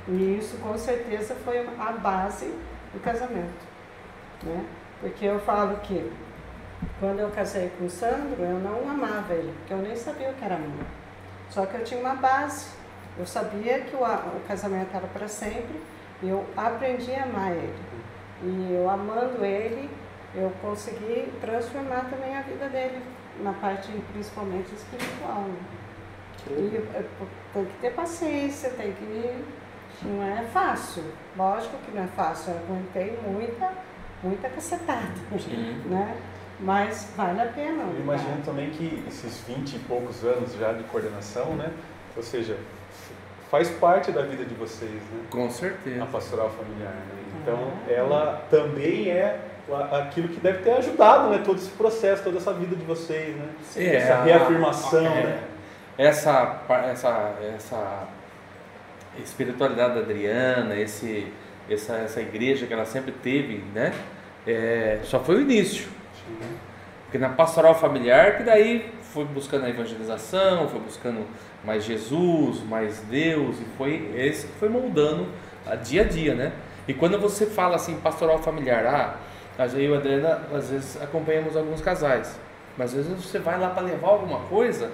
E 0.07 0.37
isso 0.37 0.57
com 0.57 0.77
certeza 0.77 1.35
foi 1.43 1.67
a 1.79 1.91
base 1.93 2.53
do 2.93 3.01
casamento. 3.01 3.65
Né? 4.43 4.63
Porque 5.01 5.25
eu 5.25 5.39
falo 5.39 5.77
que 5.77 6.11
quando 6.99 7.19
eu 7.19 7.29
casei 7.31 7.71
com 7.77 7.85
o 7.85 7.89
Sandro, 7.89 8.41
eu 8.41 8.59
não 8.59 8.89
amava 8.89 9.33
ele, 9.33 9.53
porque 9.57 9.73
eu 9.73 9.77
nem 9.77 9.95
sabia 9.95 10.29
o 10.29 10.33
que 10.33 10.43
era 10.43 10.55
amor. 10.55 10.85
Só 11.49 11.65
que 11.65 11.75
eu 11.75 11.83
tinha 11.83 11.99
uma 11.99 12.15
base. 12.15 12.67
Eu 13.17 13.25
sabia 13.25 13.79
que 13.81 13.95
o, 13.95 13.99
o 13.99 14.41
casamento 14.47 14.95
era 14.95 15.07
para 15.07 15.27
sempre 15.27 15.81
e 16.21 16.29
eu 16.29 16.45
aprendi 16.55 17.13
a 17.13 17.23
amar 17.23 17.51
ele. 17.51 17.75
E 18.43 18.73
eu 18.73 18.89
amando 18.89 19.43
ele, 19.43 19.89
eu 20.35 20.51
consegui 20.61 21.31
transformar 21.41 22.09
também 22.09 22.35
a 22.35 22.41
vida 22.41 22.67
dele, 22.69 23.01
na 23.41 23.53
parte 23.53 23.91
principalmente 24.13 24.73
espiritual. 24.73 25.41
Né? 25.41 25.59
E 26.49 26.85
tem 27.53 27.65
que 27.65 27.77
ter 27.81 27.93
paciência, 27.93 28.69
tem 28.71 28.93
que 28.93 29.43
não 30.03 30.23
é 30.23 30.43
fácil. 30.43 31.03
Lógico 31.35 31.77
que 31.79 31.91
não 31.91 32.03
é 32.03 32.07
fácil. 32.07 32.53
Eu 32.53 32.59
aguentei 32.59 33.17
muita, 33.25 33.71
muita 34.23 34.49
cacetada, 34.49 35.13
né? 35.85 36.17
Mas 36.59 37.07
vale 37.15 37.41
a 37.41 37.45
pena. 37.45 37.83
Eu 37.83 37.99
imagino 37.99 38.41
também 38.43 38.71
que 38.71 39.03
esses 39.07 39.41
20 39.47 39.75
e 39.75 39.79
poucos 39.79 40.23
anos 40.23 40.53
já 40.59 40.73
de 40.73 40.83
coordenação, 40.85 41.55
né? 41.55 41.71
Ou 42.15 42.23
seja, 42.23 42.57
faz 43.51 43.69
parte 43.69 44.11
da 44.11 44.23
vida 44.23 44.43
de 44.43 44.55
vocês, 44.55 44.91
né? 44.91 45.25
Com 45.29 45.49
certeza. 45.49 46.03
A 46.03 46.07
pastoral 46.07 46.49
familiar, 46.49 46.93
né? 46.93 47.17
Então, 47.41 47.71
ah, 47.87 47.91
ela 47.91 48.47
também 48.49 49.09
é 49.11 49.39
aquilo 49.91 50.29
que 50.29 50.39
deve 50.39 50.63
ter 50.63 50.71
ajudado, 50.71 51.29
né? 51.29 51.41
Todo 51.45 51.57
esse 51.57 51.69
processo, 51.69 52.23
toda 52.23 52.37
essa 52.37 52.53
vida 52.53 52.75
de 52.75 52.83
vocês, 52.85 53.35
né? 53.35 53.49
É, 53.75 53.95
essa 53.95 54.23
reafirmação, 54.23 55.05
é, 55.05 55.23
né? 55.23 55.43
Essa, 55.97 56.61
essa, 56.91 57.35
essa 57.55 58.07
espiritualidade 59.19 59.93
da 59.95 59.99
Adriana, 60.01 60.75
esse, 60.75 61.31
essa, 61.69 61.97
essa 61.97 62.21
igreja 62.21 62.65
que 62.65 62.73
ela 62.73 62.85
sempre 62.85 63.11
teve, 63.11 63.63
né? 63.73 63.93
É, 64.45 64.99
só 65.03 65.19
foi 65.19 65.35
o 65.35 65.41
início. 65.41 65.96
Porque 67.03 67.17
na 67.17 67.29
pastoral 67.29 67.73
familiar, 67.73 68.37
que 68.37 68.43
daí 68.43 68.91
foi 69.13 69.25
buscando 69.25 69.65
a 69.65 69.69
evangelização, 69.69 70.67
foi 70.67 70.79
buscando 70.79 71.25
mais 71.63 71.83
Jesus, 71.83 72.61
mais 72.67 72.99
Deus, 73.09 73.59
e 73.59 73.65
foi 73.77 74.11
esse 74.15 74.47
que 74.47 74.53
foi 74.59 74.69
moldando 74.69 75.27
a 75.65 75.75
dia 75.75 76.01
a 76.01 76.05
dia, 76.05 76.35
né? 76.35 76.51
E 76.87 76.93
quando 76.93 77.19
você 77.19 77.45
fala 77.45 77.75
assim, 77.75 77.95
pastoral 77.95 78.39
familiar, 78.39 78.85
ah, 78.85 79.65
eu 79.73 79.91
e 79.91 79.93
a 79.93 79.97
Adriana 79.97 80.41
às 80.53 80.69
vezes 80.69 81.01
acompanhamos 81.01 81.55
alguns 81.55 81.81
casais, 81.81 82.37
mas 82.77 82.95
às 82.95 83.07
vezes 83.07 83.25
você 83.25 83.39
vai 83.39 83.59
lá 83.59 83.69
para 83.69 83.83
levar 83.83 84.09
alguma 84.09 84.39
coisa, 84.41 84.91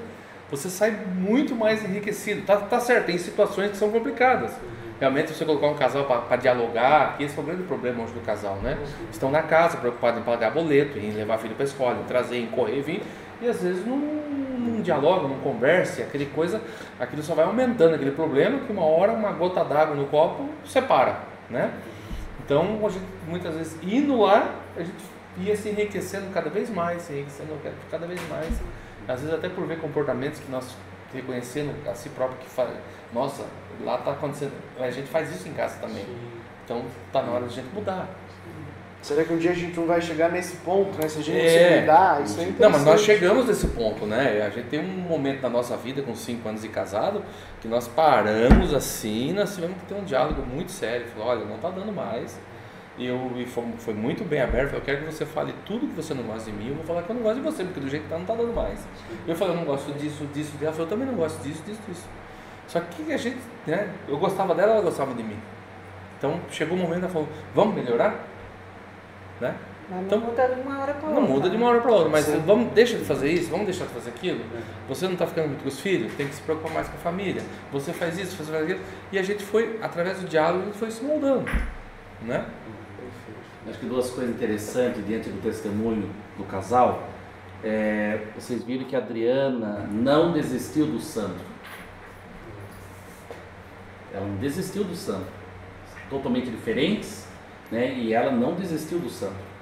você 0.49 0.69
sai 0.69 0.91
muito 0.91 1.55
mais 1.55 1.84
enriquecido. 1.84 2.45
Tá, 2.45 2.57
tá 2.57 2.79
certo, 2.79 3.07
tem 3.07 3.17
situações 3.17 3.71
que 3.71 3.77
são 3.77 3.91
complicadas. 3.91 4.51
Realmente 5.00 5.34
você 5.34 5.44
colocar 5.44 5.68
um 5.68 5.76
casal 5.76 6.06
para 6.06 6.36
dialogar, 6.38 7.18
que 7.18 7.24
esse 7.24 7.38
é 7.38 7.41
o 7.41 7.46
grande 7.46 7.64
problema 7.64 8.04
hoje 8.04 8.14
do 8.14 8.22
casal, 8.22 8.56
né? 8.58 8.78
Estão 9.12 9.30
na 9.32 9.41
casa, 9.41 9.78
preocupados 9.78 10.22
em 10.22 10.24
pagar 10.24 10.52
boleto, 10.52 10.98
em 10.98 11.12
levar 11.12 11.38
filho 11.39 11.56
para 11.56 11.66
escola, 11.66 12.00
em 12.00 12.04
trazer, 12.04 12.38
em 12.38 12.48
correr, 12.48 12.82
vir, 12.82 13.04
e 13.41 13.48
às 13.48 13.62
vezes 13.62 13.86
não, 13.86 13.98
não 13.98 14.82
dialogam, 14.82 15.28
não 15.28 15.39
conversam, 15.39 16.06
aquele 16.06 16.28
coisa, 16.28 16.62
aquilo 17.00 17.22
só 17.22 17.36
vai 17.36 17.46
aumentando 17.46 17.96
aquele 17.96 18.12
problema 18.12 18.60
que 18.60 18.72
uma 18.72 18.86
hora 18.86 19.12
uma 19.12 19.32
gota 19.32 19.64
d'água 19.64 19.96
no 19.96 20.06
copo 20.06 20.48
separa, 20.66 21.20
né? 21.50 21.74
Então, 22.46 22.80
a 22.86 22.89
gente, 22.89 23.06
muitas 23.28 23.56
vezes, 23.56 23.78
indo 23.82 24.20
lá, 24.22 24.56
a 24.78 24.80
gente 24.82 25.04
ia 25.38 25.56
se 25.56 25.70
enriquecendo 25.70 26.28
cada 26.34 26.50
vez 26.50 26.70
mais, 26.70 27.02
se 27.02 27.14
enriquecendo 27.14 27.54
cada 27.89 28.06
vez 28.06 28.20
mais. 28.30 28.62
Às 29.08 29.22
vezes 29.22 29.34
até 29.36 29.50
por 29.50 29.66
ver 29.66 29.80
comportamentos 29.80 30.39
que 30.39 30.52
nós 30.52 30.76
reconhecendo 31.14 31.74
a 31.89 31.94
si 31.94 32.10
próprio 32.10 32.38
que 32.39 32.50
faz, 32.50 32.70
nossa, 33.14 33.46
lá 33.84 33.95
está 33.95 34.11
acontecendo, 34.11 34.53
a 34.79 34.89
gente 34.89 35.07
faz 35.07 35.34
isso 35.34 35.47
em 35.47 35.53
casa 35.53 35.77
também. 35.79 36.05
Então, 36.65 36.84
está 37.07 37.21
na 37.21 37.31
hora 37.31 37.45
de 37.45 37.59
a 37.59 37.61
gente 37.61 37.73
mudar. 37.73 38.07
Será 39.03 39.21
que 39.25 39.34
um 39.34 39.38
dia 39.38 39.51
a 39.51 39.53
gente 39.53 39.77
não 39.77 39.86
vai 39.86 40.01
chegar 40.01 40.31
nesse 40.31 40.55
ponto, 40.57 40.97
né? 40.97 41.09
Se 41.09 41.19
a 41.19 41.21
gente 41.21 41.38
é. 41.38 41.49
se 41.49 41.77
cuidar, 41.77 42.23
isso 42.23 42.39
é 42.39 42.43
interessante. 42.43 42.61
Não, 42.61 42.69
mas 42.69 42.86
nós 42.86 43.01
chegamos 43.01 43.45
nesse 43.47 43.67
ponto, 43.67 44.05
né? 44.05 44.41
A 44.47 44.49
gente 44.49 44.69
tem 44.69 44.79
um 44.79 44.88
momento 44.88 45.41
na 45.41 45.49
nossa 45.49 45.75
vida, 45.75 46.01
com 46.01 46.15
cinco 46.15 46.47
anos 46.47 46.61
de 46.61 46.69
casado, 46.69 47.21
que 47.59 47.67
nós 47.67 47.86
paramos 47.86 48.73
assim, 48.73 49.34
nós 49.34 49.53
tivemos 49.53 49.77
que 49.77 49.88
ter 49.88 49.95
um 49.95 50.05
diálogo 50.05 50.41
muito 50.45 50.71
sério. 50.71 51.05
Falou, 51.07 51.27
olha, 51.27 51.43
não 51.43 51.57
está 51.57 51.69
dando 51.69 51.91
mais. 51.91 52.39
E 52.97 53.05
eu 53.05 53.34
e 53.36 53.45
foi, 53.45 53.65
foi, 53.77 53.93
muito 53.93 54.23
bem 54.23 54.39
aberto. 54.39 54.73
Eu 54.73 54.81
quero 54.81 54.99
que 54.99 55.11
você 55.11 55.25
fale 55.25 55.53
tudo 55.65 55.86
que 55.88 55.95
você 55.95 56.13
não 56.13 56.23
gosta 56.23 56.49
de 56.49 56.55
mim. 56.55 56.69
Eu 56.69 56.75
vou 56.75 56.86
falar 56.86 57.03
que 57.03 57.09
eu 57.09 57.15
não 57.15 57.23
gosto 57.23 57.36
de 57.36 57.41
você, 57.41 57.63
porque 57.65 57.81
do 57.81 57.89
jeito 57.89 58.03
que 58.03 58.09
tá, 58.09 58.15
não 58.15 58.21
está 58.23 58.36
dando 58.36 58.53
mais. 58.53 58.79
Eu 59.27 59.36
falei, 59.36 59.53
eu 59.53 59.57
não 59.57 59.65
gosto 59.65 59.91
disso, 59.93 60.25
disso, 60.27 60.51
disso. 60.51 60.57
Ela 60.61 60.71
falou, 60.71 60.86
eu 60.86 60.89
também 60.89 61.07
não 61.07 61.15
gosto 61.15 61.43
disso, 61.43 61.61
disso, 61.65 61.81
disso. 61.89 62.05
Só 62.74 62.80
que 62.80 63.13
a 63.13 63.17
gente, 63.17 63.38
né? 63.67 63.88
Eu 64.07 64.17
gostava 64.17 64.55
dela, 64.55 64.71
ela 64.71 64.82
gostava 64.82 65.13
de 65.13 65.21
mim. 65.21 65.38
Então 66.17 66.39
chegou 66.49 66.76
o 66.76 66.80
um 66.80 66.84
momento, 66.84 67.03
ela 67.03 67.13
falou, 67.13 67.30
vamos 67.53 67.76
melhorar? 67.76 68.15
Né? 69.39 69.53
Mas 69.88 69.99
não 69.99 70.05
então, 70.05 70.19
muda 70.21 70.47
de 70.47 70.61
uma 70.61 70.80
hora 70.80 70.93
para 70.95 71.07
outra. 71.07 71.21
Não 71.21 71.30
muda 71.30 71.49
de 71.51 71.55
uma 71.55 71.69
hora 71.69 71.82
para 71.82 71.91
outra, 71.91 72.09
mas 72.09 72.28
vamos, 72.43 72.74
deixa 72.74 72.97
de 72.97 73.05
fazer 73.05 73.30
isso, 73.30 73.51
vamos 73.51 73.67
deixar 73.67 73.86
de 73.86 73.93
fazer 73.93 74.09
aquilo. 74.09 74.43
Você 74.89 75.05
não 75.05 75.13
está 75.13 75.28
ficando 75.28 75.49
muito 75.49 75.61
com 75.61 75.67
os 75.67 75.80
filhos, 75.80 76.11
tem 76.15 76.28
que 76.28 76.34
se 76.34 76.41
preocupar 76.41 76.74
mais 76.74 76.88
com 76.88 76.95
a 76.95 76.99
família. 76.99 77.43
Você 77.71 77.93
faz 77.93 78.17
isso, 78.17 78.36
você 78.36 78.51
faz 78.51 78.63
aquilo. 78.63 78.80
E 79.11 79.19
a 79.19 79.21
gente 79.21 79.43
foi, 79.43 79.78
através 79.80 80.19
do 80.19 80.28
diálogo, 80.28 80.63
a 80.63 80.65
gente 80.65 80.78
foi 80.78 80.89
se 80.89 81.03
moldando. 81.03 81.45
Né? 82.24 82.43
Acho 83.69 83.78
que 83.78 83.86
duas 83.86 84.09
coisas 84.09 84.34
interessantes 84.34 85.05
diante 85.05 85.30
do 85.30 85.39
testemunho 85.43 86.09
do 86.39 86.43
casal. 86.45 87.03
É, 87.63 88.19
vocês 88.36 88.63
viram 88.63 88.86
que 88.86 88.95
a 88.95 88.99
Adriana 88.99 89.88
não 89.91 90.32
desistiu 90.32 90.88
do 90.88 90.99
santo. 90.99 91.53
Ela 94.14 94.26
não 94.26 94.36
desistiu 94.36 94.84
do 94.84 94.95
santo. 94.95 95.26
Totalmente 96.09 96.49
diferentes, 96.49 97.28
né? 97.72 97.93
E 97.93 98.14
ela 98.14 98.32
não 98.32 98.53
desistiu 98.53 98.99
do 98.99 99.09
santo. 99.09 99.53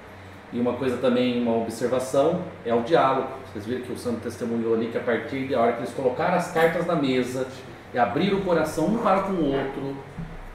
E 0.52 0.60
uma 0.60 0.74
coisa 0.74 0.98
também, 0.98 1.40
uma 1.40 1.56
observação, 1.56 2.42
é 2.64 2.74
o 2.74 2.82
diálogo. 2.82 3.28
Vocês 3.50 3.64
viram 3.64 3.82
que 3.82 3.92
o 3.92 3.96
santo 3.96 4.20
testemunhou 4.20 4.74
ali 4.74 4.88
que 4.88 4.98
a 4.98 5.00
partir 5.00 5.48
da 5.48 5.60
hora 5.60 5.72
que 5.72 5.78
eles 5.80 5.94
colocaram 5.94 6.34
as 6.34 6.52
cartas 6.52 6.86
na 6.86 6.94
mesa 6.94 7.46
e 7.94 7.98
abriram 7.98 8.38
o 8.38 8.42
coração 8.42 8.86
um 8.86 8.98
para 8.98 9.22
com 9.22 9.32
o 9.32 9.52
outro, 9.52 9.96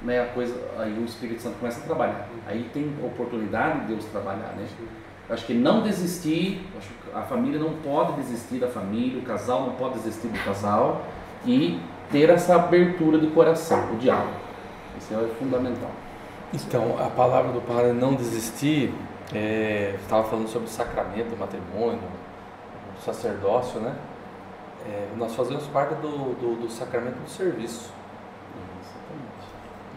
né, 0.04 0.22
a 0.22 0.26
coisa, 0.26 0.56
aí 0.78 0.94
o 1.00 1.06
Espírito 1.06 1.42
Santo 1.42 1.58
começa 1.58 1.80
a 1.80 1.84
trabalhar. 1.84 2.30
Aí 2.46 2.70
tem 2.74 2.94
oportunidade 3.04 3.82
de 3.82 3.88
Deus 3.88 4.06
trabalhar, 4.06 4.54
né? 4.56 4.68
Acho 5.30 5.46
que 5.46 5.54
não 5.54 5.82
desistir, 5.82 6.66
a 7.14 7.22
família 7.24 7.60
não 7.60 7.74
pode 7.74 8.14
desistir 8.14 8.60
da 8.60 8.68
família, 8.68 9.20
o 9.20 9.24
casal 9.24 9.62
não 9.62 9.74
pode 9.74 9.96
desistir 9.96 10.28
do 10.28 10.44
casal 10.46 11.06
e 11.46 11.80
ter 12.12 12.30
essa 12.30 12.56
abertura 12.56 13.18
de 13.18 13.28
coração, 13.28 13.94
o 13.94 13.98
diálogo. 13.98 14.34
Isso 14.98 15.14
é 15.14 15.28
fundamental. 15.40 15.92
Então, 16.54 16.96
a 17.00 17.10
palavra 17.10 17.52
do 17.52 17.62
Padre 17.62 17.92
não 17.92 18.14
desistir, 18.16 18.94
é, 19.34 19.96
estava 20.02 20.24
falando 20.24 20.48
sobre 20.48 20.68
o 20.68 20.72
sacramento, 20.72 21.36
o 21.36 21.38
matrimônio, 21.38 22.00
o 22.98 23.02
sacerdócio, 23.04 23.80
né? 23.80 23.94
É, 24.88 25.08
nós 25.18 25.36
fazemos 25.36 25.66
parte 25.68 25.96
do, 25.96 26.34
do, 26.36 26.62
do, 26.62 26.72
sacramento 26.72 27.16
do 27.16 27.30
serviço. 27.30 27.92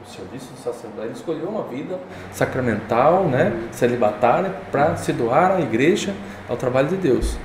O 0.05 0.11
serviço 0.11 0.53
do 0.53 0.59
sacerdote. 0.59 1.07
Ele 1.07 1.13
escolheu 1.13 1.49
uma 1.49 1.63
vida 1.65 2.01
sacramental, 2.33 3.25
né? 3.25 3.69
celibatária, 3.71 4.51
para 4.73 4.97
se 4.97 5.13
doar 5.13 5.53
à 5.53 5.61
igreja, 5.61 6.13
ao 6.49 6.57
trabalho 6.57 6.89
de 6.89 6.97
Deus. 6.97 7.37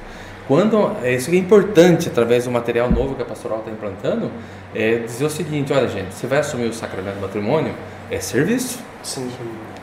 Quando, 0.47 0.95
é 1.01 1.13
isso 1.13 1.29
que 1.29 1.35
é 1.35 1.39
importante, 1.39 2.07
através 2.09 2.45
do 2.45 2.51
material 2.51 2.89
novo 2.91 3.15
que 3.15 3.21
a 3.21 3.25
pastoral 3.25 3.59
está 3.59 3.71
implantando, 3.71 4.29
é 4.73 4.99
dizer 4.99 5.25
o 5.25 5.29
seguinte: 5.29 5.73
olha, 5.73 5.87
gente, 5.87 6.13
você 6.13 6.27
vai 6.27 6.39
assumir 6.39 6.65
o 6.65 6.73
sacramento 6.73 7.15
do 7.15 7.21
matrimônio, 7.21 7.73
é 8.11 8.19
serviço. 8.19 8.79
Sim. 9.01 9.29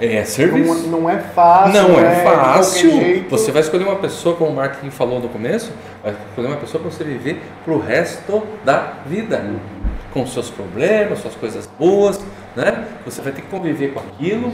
É 0.00 0.24
serviço. 0.24 0.88
Não, 0.88 1.00
não 1.00 1.10
é 1.10 1.18
fácil. 1.18 1.82
Não 1.82 1.98
é, 1.98 2.20
é 2.20 2.24
fácil. 2.24 3.24
Você 3.30 3.52
vai 3.52 3.62
escolher 3.62 3.84
uma 3.84 3.96
pessoa, 3.96 4.36
como 4.36 4.50
o 4.50 4.54
Marquinhos 4.54 4.94
falou 4.94 5.20
no 5.20 5.28
começo, 5.28 5.72
vai 6.02 6.14
escolher 6.28 6.48
uma 6.48 6.56
pessoa 6.56 6.82
para 6.82 6.90
você 6.90 7.04
viver 7.04 7.40
para 7.64 7.74
o 7.74 7.80
resto 7.80 8.42
da 8.64 8.94
vida. 9.06 9.44
Com 10.12 10.26
seus 10.26 10.50
problemas, 10.50 11.20
suas 11.20 11.34
coisas 11.34 11.68
boas, 11.78 12.20
né? 12.54 12.86
Você 13.06 13.22
vai 13.22 13.32
ter 13.32 13.42
que 13.42 13.48
conviver 13.48 13.94
com 13.94 14.00
aquilo 14.00 14.52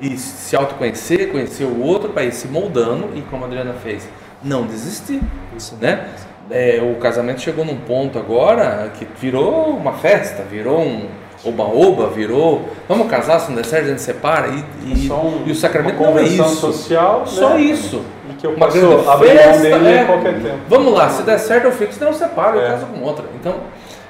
e 0.00 0.16
se 0.16 0.54
autoconhecer, 0.54 1.32
conhecer 1.32 1.64
o 1.64 1.82
outro 1.82 2.10
para 2.10 2.22
ir 2.22 2.32
se 2.32 2.46
moldando 2.46 3.10
e 3.16 3.22
como 3.22 3.44
a 3.44 3.48
Adriana 3.48 3.74
fez, 3.82 4.08
não 4.42 4.66
desistir, 4.66 5.20
Isso. 5.56 5.76
né? 5.80 6.08
É, 6.50 6.80
o 6.82 6.98
casamento 6.98 7.40
chegou 7.40 7.64
num 7.64 7.76
ponto 7.76 8.18
agora 8.18 8.90
que 8.98 9.06
virou 9.20 9.70
uma 9.70 9.92
festa, 9.92 10.42
virou 10.42 10.80
um, 10.80 11.08
oba-oba, 11.44 12.08
virou, 12.08 12.68
vamos 12.88 13.08
casar, 13.08 13.38
se 13.38 13.48
não 13.48 13.56
der 13.56 13.64
certo, 13.64 13.84
a 13.84 13.88
gente 13.88 14.02
separa. 14.02 14.48
E, 14.48 15.06
e, 15.06 15.12
um, 15.12 15.44
e 15.46 15.52
o 15.52 15.54
sacramento 15.54 16.02
não 16.02 16.18
é 16.18 16.22
isso. 16.22 16.44
social, 16.56 17.24
Só 17.26 17.50
né? 17.50 17.60
isso. 17.60 18.02
E 18.28 18.34
que 18.34 18.46
eu 18.46 18.54
uma 18.54 18.66
grande 18.68 19.04
festa, 19.04 19.66
é, 19.68 20.04
qualquer 20.04 20.42
tempo. 20.42 20.58
Vamos 20.68 20.92
lá, 20.92 21.08
se 21.08 21.22
der 21.22 21.38
certo 21.38 21.66
eu 21.66 21.72
fico, 21.72 21.92
se 21.92 22.00
não 22.00 22.08
eu 22.08 22.14
separo, 22.14 22.58
eu 22.58 22.66
é. 22.66 22.68
caso 22.70 22.86
com 22.86 23.00
outra. 23.00 23.26
Então, 23.38 23.54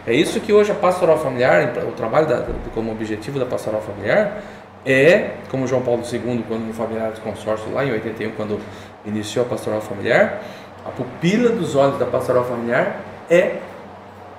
é 0.06 0.14
isso 0.14 0.40
que 0.40 0.50
hoje 0.50 0.72
a 0.72 0.74
pastoral 0.74 1.18
familiar, 1.18 1.72
o 1.86 1.92
trabalho 1.92 2.26
da, 2.26 2.46
como 2.74 2.90
objetivo 2.90 3.38
da 3.38 3.44
pastoral 3.44 3.82
familiar 3.82 4.40
é, 4.84 5.32
como 5.50 5.66
João 5.66 5.82
Paulo 5.82 6.02
II, 6.10 6.44
quando 6.48 6.66
no 6.66 6.72
Familiares 6.72 7.18
Consórcio, 7.18 7.70
lá 7.72 7.84
em 7.84 7.92
81, 7.92 8.30
quando 8.32 8.58
iniciou 9.04 9.46
a 9.46 9.48
pastoral 9.48 9.80
familiar, 9.80 10.42
a 10.84 10.90
pupila 10.90 11.50
dos 11.50 11.74
olhos 11.76 11.98
da 11.98 12.06
pastoral 12.06 12.44
familiar 12.44 13.00
é 13.28 13.58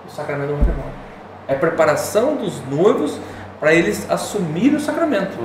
o 0.07 0.09
sacramento 0.09 0.49
do 0.49 0.57
matrimônio 0.57 1.11
é 1.51 1.55
preparação 1.55 2.35
dos 2.35 2.65
noivos 2.67 3.19
para 3.59 3.73
eles 3.73 4.09
assumirem 4.09 4.75
o 4.75 4.79
sacramento. 4.79 5.37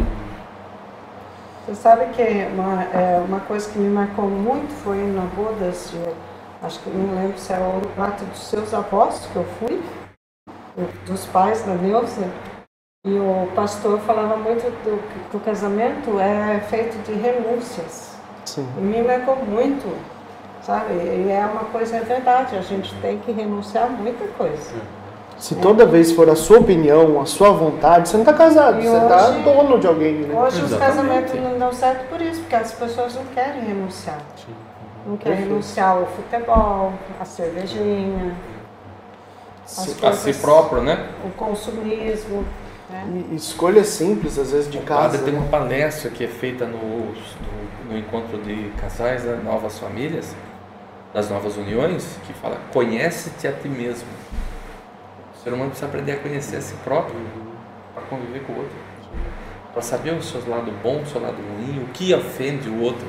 Você 1.66 1.74
sabe 1.74 2.06
que 2.14 2.22
uma, 2.22 2.84
é, 2.84 3.18
uma 3.26 3.40
coisa 3.40 3.68
que 3.68 3.78
me 3.78 3.90
marcou 3.92 4.28
muito 4.28 4.72
foi 4.84 4.98
na 4.98 5.22
boda, 5.22 5.68
acho 6.62 6.80
que 6.80 6.90
não 6.90 7.20
lembro 7.20 7.38
se 7.38 7.52
era 7.52 7.64
o 7.64 7.80
prato 7.94 8.24
dos 8.24 8.48
seus 8.48 8.72
avós, 8.72 9.28
que 9.32 9.36
eu 9.36 9.44
fui, 9.58 9.82
dos 11.06 11.26
pais 11.26 11.62
da 11.62 11.74
Neuza, 11.74 12.30
e 13.04 13.18
o 13.18 13.50
pastor 13.54 13.98
falava 14.00 14.36
muito 14.36 14.62
do 14.84 15.30
que 15.30 15.36
o 15.36 15.40
casamento 15.40 16.20
é 16.20 16.60
feito 16.60 16.96
de 17.04 17.14
renúncias. 17.14 18.15
Sim. 18.46 18.66
E 18.78 18.80
me 18.80 19.02
marcou 19.02 19.36
muito, 19.36 19.86
sabe? 20.62 20.94
E 20.94 21.30
é 21.30 21.44
uma 21.44 21.64
coisa, 21.64 21.96
é 21.96 22.00
verdade, 22.00 22.56
a 22.56 22.62
gente 22.62 22.94
tem 23.02 23.18
que 23.18 23.32
renunciar 23.32 23.84
a 23.84 23.88
muita 23.88 24.26
coisa. 24.38 24.74
Se 25.38 25.54
toda 25.56 25.84
vez 25.84 26.12
for 26.12 26.30
a 26.30 26.34
sua 26.34 26.60
opinião, 26.60 27.20
a 27.20 27.26
sua 27.26 27.50
vontade, 27.50 28.08
você 28.08 28.16
não 28.16 28.22
está 28.22 28.32
casado, 28.32 28.80
e 28.80 28.86
você 28.86 28.96
está 28.96 29.30
dono 29.30 29.78
de 29.78 29.86
alguém. 29.86 30.14
Né? 30.14 30.34
Hoje 30.34 30.62
Exatamente. 30.62 30.72
os 30.72 30.78
casamentos 30.78 31.34
não 31.34 31.58
dão 31.58 31.72
certo 31.72 32.08
por 32.08 32.22
isso, 32.22 32.40
porque 32.40 32.56
as 32.56 32.72
pessoas 32.72 33.14
não 33.14 33.24
querem 33.26 33.62
renunciar. 33.62 34.18
Não 35.06 35.16
querem 35.18 35.40
renunciar 35.40 35.90
ao 35.90 36.06
futebol, 36.06 36.94
à 37.20 37.24
cervejinha, 37.24 38.34
a 40.02 40.12
si 40.12 40.34
próprio, 40.34 40.82
né? 40.82 41.10
O 41.24 41.30
consumismo. 41.30 42.44
Né? 42.88 43.24
E 43.32 43.34
escolhas 43.34 43.88
simples, 43.88 44.38
às 44.38 44.52
vezes, 44.52 44.70
de 44.70 44.78
casa. 44.78 45.02
Padre, 45.02 45.18
tem 45.24 45.34
né? 45.34 45.40
uma 45.40 45.48
palestra 45.48 46.10
que 46.10 46.24
é 46.24 46.28
feita 46.28 46.64
no, 46.66 46.78
no, 46.78 47.65
no 47.90 47.96
encontro 47.98 48.38
de 48.38 48.70
casais, 48.80 49.24
né? 49.24 49.40
novas 49.44 49.78
famílias, 49.78 50.34
das 51.14 51.30
novas 51.30 51.56
uniões, 51.56 52.18
que 52.26 52.32
fala: 52.34 52.58
conhece-te 52.72 53.46
a 53.48 53.52
ti 53.52 53.68
mesmo 53.68 54.08
ser 55.42 55.52
humano 55.52 55.70
precisa 55.70 55.86
aprender 55.86 56.12
a 56.12 56.16
conhecer 56.16 56.56
a 56.56 56.60
si 56.60 56.74
próprio. 56.82 57.14
para 57.94 58.02
conviver 58.04 58.40
com 58.40 58.52
o 58.52 58.56
outro. 58.56 58.72
Para 59.72 59.80
saber 59.80 60.12
o 60.12 60.22
seu 60.22 60.40
lado 60.48 60.72
bom, 60.82 61.02
o 61.02 61.06
seu 61.06 61.20
lado 61.20 61.36
ruim, 61.36 61.82
o 61.84 61.86
que 61.92 62.12
ofende 62.12 62.68
o 62.68 62.80
outro, 62.82 63.06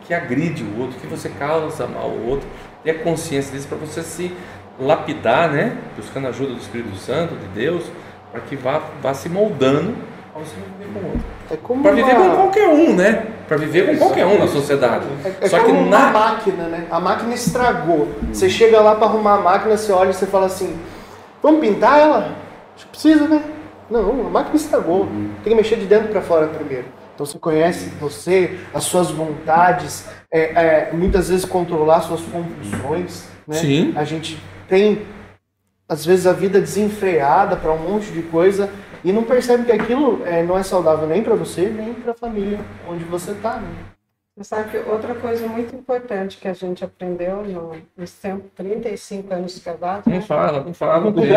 o 0.00 0.06
que 0.06 0.14
agride 0.14 0.62
o 0.62 0.80
outro, 0.80 0.96
o 0.96 1.00
que 1.00 1.06
você 1.08 1.28
causa 1.28 1.86
mal 1.88 2.04
ao 2.04 2.18
outro. 2.18 2.48
Ter 2.84 3.02
consciência 3.02 3.52
disso 3.52 3.66
para 3.66 3.78
você 3.78 4.02
se 4.02 4.32
lapidar, 4.78 5.50
né? 5.50 5.76
Buscando 5.96 6.26
a 6.26 6.30
ajuda 6.30 6.52
do 6.54 6.60
Espírito 6.60 6.94
Santo, 6.96 7.34
de 7.34 7.46
Deus, 7.48 7.84
para 8.30 8.40
que 8.42 8.54
vá, 8.56 8.80
vá 9.02 9.12
se 9.12 9.28
moldando 9.28 9.94
ao 10.34 10.42
você 10.42 10.54
viver 10.78 10.92
com 10.92 11.00
o 11.00 11.06
outro. 11.06 11.24
É 11.50 11.82
Para 11.82 11.92
viver 11.92 12.16
uma- 12.16 12.30
com 12.30 12.36
qualquer 12.42 12.68
um, 12.68 12.94
né? 12.94 13.26
Para 13.52 13.60
viver 13.60 13.86
com 13.86 13.98
qualquer 13.98 14.24
um 14.24 14.38
na 14.38 14.48
sociedade. 14.48 15.04
É 15.38 15.46
Só 15.46 15.62
que 15.62 15.70
na 15.72 16.10
máquina, 16.10 16.68
né? 16.68 16.86
A 16.90 16.98
máquina 16.98 17.34
estragou. 17.34 18.08
Você 18.32 18.48
chega 18.48 18.80
lá 18.80 18.94
para 18.94 19.04
arrumar 19.08 19.34
a 19.34 19.40
máquina, 19.42 19.76
você 19.76 19.92
olha 19.92 20.08
e 20.08 20.14
você 20.14 20.24
fala 20.24 20.46
assim: 20.46 20.80
vamos 21.42 21.60
pintar 21.60 22.00
ela? 22.00 22.34
Que 22.74 22.86
precisa, 22.86 23.28
né? 23.28 23.44
Não, 23.90 24.08
a 24.26 24.30
máquina 24.30 24.56
estragou. 24.56 25.06
Tem 25.44 25.52
que 25.52 25.54
mexer 25.54 25.76
de 25.76 25.84
dentro 25.84 26.08
para 26.08 26.22
fora 26.22 26.46
primeiro. 26.46 26.86
Então 27.14 27.26
você 27.26 27.38
conhece 27.38 27.90
você, 28.00 28.58
as 28.72 28.84
suas 28.84 29.10
vontades, 29.10 30.06
é, 30.32 30.40
é, 30.40 30.90
muitas 30.94 31.28
vezes 31.28 31.44
controlar 31.44 32.00
suas 32.00 32.22
compulsões. 32.22 33.24
Né? 33.46 33.56
Sim. 33.56 33.92
A 33.94 34.04
gente 34.04 34.42
tem, 34.66 35.02
às 35.86 36.06
vezes, 36.06 36.26
a 36.26 36.32
vida 36.32 36.58
desenfreada 36.58 37.54
para 37.54 37.70
um 37.70 37.78
monte 37.78 38.12
de 38.12 38.22
coisa 38.22 38.70
e 39.04 39.12
não 39.12 39.24
percebe 39.24 39.64
que 39.64 39.72
aquilo 39.72 40.24
é, 40.24 40.42
não 40.42 40.56
é 40.56 40.62
saudável 40.62 41.06
nem 41.06 41.22
para 41.22 41.34
você, 41.34 41.68
nem 41.68 41.94
para 41.94 42.12
a 42.12 42.14
família 42.14 42.60
onde 42.88 43.04
você 43.04 43.32
está. 43.32 43.56
Né? 43.56 43.68
Você 44.36 44.44
sabe 44.44 44.70
que 44.70 44.90
outra 44.90 45.14
coisa 45.14 45.46
muito 45.46 45.76
importante 45.76 46.38
que 46.38 46.48
a 46.48 46.54
gente 46.54 46.82
aprendeu 46.82 47.44
no, 47.44 47.76
nos 47.94 48.12
tempos, 48.12 48.50
35 48.54 49.34
anos 49.34 49.54
de 49.54 49.60
casado, 49.60 50.08
né? 50.08 50.16
Não 50.16 50.22
fala, 50.22 50.64
não 50.64 50.72
fala 50.72 51.12
dele. 51.12 51.32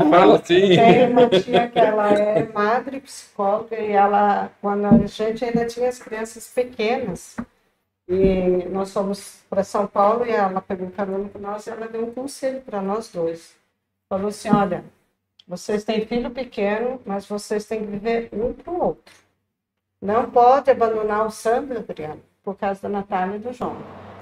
Não 0.00 0.10
fala 0.10 0.36
assim. 0.36 0.76
Tem 0.76 1.10
uma 1.10 1.28
tia 1.28 1.68
que 1.68 1.78
ela 1.78 2.12
é 2.12 2.48
madre 2.52 3.00
psicóloga 3.00 3.80
e 3.80 3.90
ela, 3.90 4.48
quando 4.60 4.84
a 4.84 5.06
gente 5.06 5.44
ainda 5.44 5.66
tinha 5.66 5.88
as 5.88 5.98
crianças 5.98 6.46
pequenas, 6.46 7.36
e 8.08 8.68
nós 8.70 8.92
fomos 8.92 9.40
para 9.48 9.64
São 9.64 9.86
Paulo 9.86 10.26
e 10.26 10.30
ela 10.30 10.60
pegou 10.60 10.90
carona 10.90 11.28
com 11.28 11.38
nós 11.38 11.66
e 11.66 11.70
ela 11.70 11.88
deu 11.88 12.04
um 12.04 12.12
conselho 12.12 12.60
para 12.60 12.80
nós 12.80 13.10
dois. 13.10 13.56
Falou 14.08 14.28
assim, 14.28 14.50
olha, 14.50 14.84
vocês 15.46 15.84
têm 15.84 16.06
filho 16.06 16.30
pequeno, 16.30 17.00
mas 17.04 17.26
vocês 17.26 17.66
têm 17.66 17.80
que 17.80 17.86
viver 17.86 18.30
um 18.32 18.52
para 18.52 18.72
o 18.72 18.82
outro. 18.82 19.14
Não 20.00 20.30
pode 20.30 20.70
abandonar 20.70 21.26
o 21.26 21.30
Sandro 21.30 21.78
Adriano 21.78 22.22
por 22.42 22.56
causa 22.56 22.82
da 22.82 22.88
Natália 22.88 23.36
e 23.36 23.38
do 23.38 23.52
João. 23.52 23.76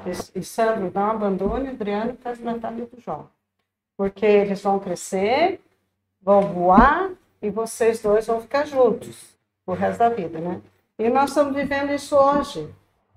E, 0.07 0.41
e 0.41 0.45
Sandro, 0.45 0.91
não 0.95 1.11
abandone 1.11 1.69
o 1.69 1.73
Adriano 1.73 2.15
por 2.15 2.25
causa 2.25 2.43
da 2.43 2.53
Natália 2.53 2.85
e 2.85 2.97
do 2.97 3.01
João. 3.01 3.29
Porque 3.97 4.27
eles 4.27 4.63
vão 4.63 4.79
crescer, 4.79 5.61
vão 6.21 6.43
voar 6.43 7.11
e 7.41 7.51
vocês 7.51 8.01
dois 8.01 8.27
vão 8.27 8.41
ficar 8.41 8.67
juntos 8.67 9.37
o 9.67 9.73
resto 9.73 9.99
da 9.99 10.09
vida, 10.09 10.41
né? 10.41 10.61
E 10.99 11.09
nós 11.09 11.31
estamos 11.31 11.55
vivendo 11.55 11.93
isso 11.93 12.17
hoje. 12.17 12.69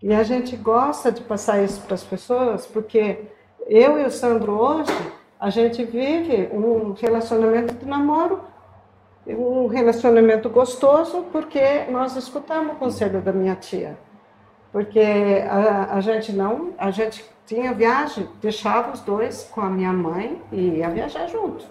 E 0.01 0.13
a 0.13 0.23
gente 0.23 0.55
gosta 0.55 1.11
de 1.11 1.21
passar 1.21 1.63
isso 1.63 1.81
para 1.81 1.95
as 1.95 2.03
pessoas, 2.03 2.65
porque 2.65 3.25
eu 3.67 3.99
e 3.99 4.05
o 4.05 4.11
Sandro 4.11 4.53
hoje, 4.53 4.91
a 5.39 5.49
gente 5.49 5.83
vive 5.83 6.49
um 6.53 6.93
relacionamento 6.93 7.73
de 7.75 7.85
namoro, 7.85 8.41
um 9.27 9.67
relacionamento 9.67 10.49
gostoso, 10.49 11.25
porque 11.31 11.85
nós 11.89 12.15
escutamos 12.15 12.73
o 12.73 12.75
conselho 12.77 13.21
da 13.21 13.33
minha 13.33 13.55
tia. 13.55 13.97
Porque 14.71 14.99
a, 15.49 15.95
a 15.95 16.01
gente 16.01 16.31
não, 16.33 16.73
a 16.77 16.91
gente 16.91 17.25
tinha 17.45 17.73
viagem, 17.73 18.27
deixava 18.41 18.91
os 18.91 19.01
dois 19.01 19.49
com 19.51 19.61
a 19.61 19.69
minha 19.69 19.93
mãe 19.93 20.41
e 20.51 20.77
ia 20.77 20.89
viajar 20.89 21.27
junto. 21.27 21.65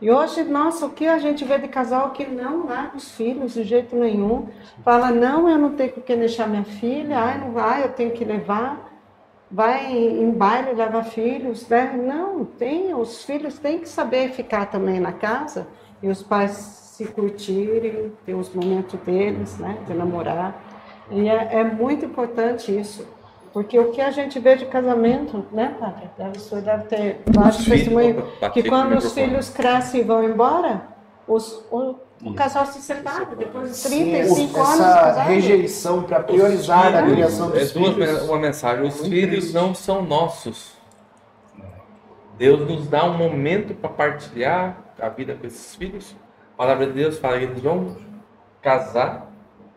E 0.00 0.10
hoje, 0.10 0.42
nossa, 0.44 0.86
o 0.86 0.90
que 0.90 1.06
a 1.06 1.18
gente 1.18 1.44
vê 1.44 1.58
de 1.58 1.68
casal 1.68 2.10
que 2.10 2.26
não 2.26 2.66
larga 2.66 2.96
os 2.96 3.10
filhos 3.12 3.52
de 3.52 3.64
jeito 3.64 3.94
nenhum. 3.94 4.48
Fala, 4.82 5.10
não, 5.10 5.48
eu 5.48 5.58
não 5.58 5.74
tenho 5.74 5.92
com 5.92 6.00
quem 6.00 6.18
deixar 6.18 6.48
minha 6.48 6.64
filha, 6.64 7.18
ai, 7.18 7.38
não 7.38 7.52
vai, 7.52 7.84
eu 7.84 7.90
tenho 7.90 8.10
que 8.12 8.24
levar. 8.24 8.89
Vai 9.50 9.92
em 9.92 10.30
baile, 10.30 10.72
leva 10.72 11.02
filhos, 11.02 11.68
né? 11.68 11.92
Não, 11.96 12.44
tem, 12.44 12.94
os 12.94 13.24
filhos 13.24 13.58
têm 13.58 13.80
que 13.80 13.88
saber 13.88 14.30
ficar 14.30 14.66
também 14.66 15.00
na 15.00 15.12
casa 15.12 15.66
e 16.02 16.08
os 16.08 16.22
pais 16.22 16.52
se 16.52 17.06
curtirem, 17.06 18.12
ter 18.26 18.34
os 18.34 18.52
momentos 18.54 18.98
deles, 19.00 19.58
né, 19.58 19.78
de 19.86 19.94
namorar. 19.94 20.62
E 21.10 21.28
é, 21.28 21.60
é 21.60 21.64
muito 21.64 22.04
importante 22.04 22.78
isso. 22.78 23.06
Porque 23.52 23.78
o 23.78 23.90
que 23.90 24.00
a 24.00 24.10
gente 24.10 24.38
vê 24.38 24.54
de 24.54 24.66
casamento, 24.66 25.44
né, 25.50 25.74
padre? 25.80 26.08
Deve, 26.16 26.36
o 26.36 26.40
senhor 26.40 26.62
deve 26.62 26.84
ter 26.84 27.20
vários 27.26 27.64
testemunhos, 27.64 28.24
que 28.52 28.62
quando 28.68 28.96
os 28.96 29.12
filhos 29.12 29.50
crescem 29.50 30.02
e 30.02 30.04
vão 30.04 30.22
embora, 30.22 30.82
os, 31.26 31.64
o, 31.70 31.96
o 32.22 32.34
casal 32.34 32.66
se 32.66 32.80
separa 32.82 33.24
depois 33.36 33.74
de 33.76 33.82
35 33.88 34.60
anos 34.60 34.76
de 34.76 34.82
essa 34.82 34.94
casado. 35.00 35.26
rejeição 35.28 36.02
para 36.02 36.20
priorizar 36.22 36.94
a 36.94 37.02
criação 37.02 37.48
É 37.54 37.60
dos 37.60 37.72
duas, 37.72 37.94
filhos. 37.94 38.22
uma 38.22 38.38
mensagem. 38.38 38.86
Os 38.86 38.94
Muito 39.00 39.10
filhos 39.10 39.38
triste. 39.38 39.54
não 39.54 39.74
são 39.74 40.02
nossos. 40.02 40.72
Deus 42.36 42.60
nos 42.68 42.86
dá 42.88 43.04
um 43.04 43.16
momento 43.16 43.74
para 43.74 43.90
partilhar 43.90 44.76
a 45.00 45.08
vida 45.08 45.34
com 45.34 45.46
esses 45.46 45.74
filhos. 45.76 46.16
A 46.54 46.56
palavra 46.58 46.86
de 46.86 46.92
Deus 46.92 47.18
fala 47.18 47.38
que 47.38 47.44
eles 47.44 47.60
vão 47.62 47.96
casar, 48.62 49.30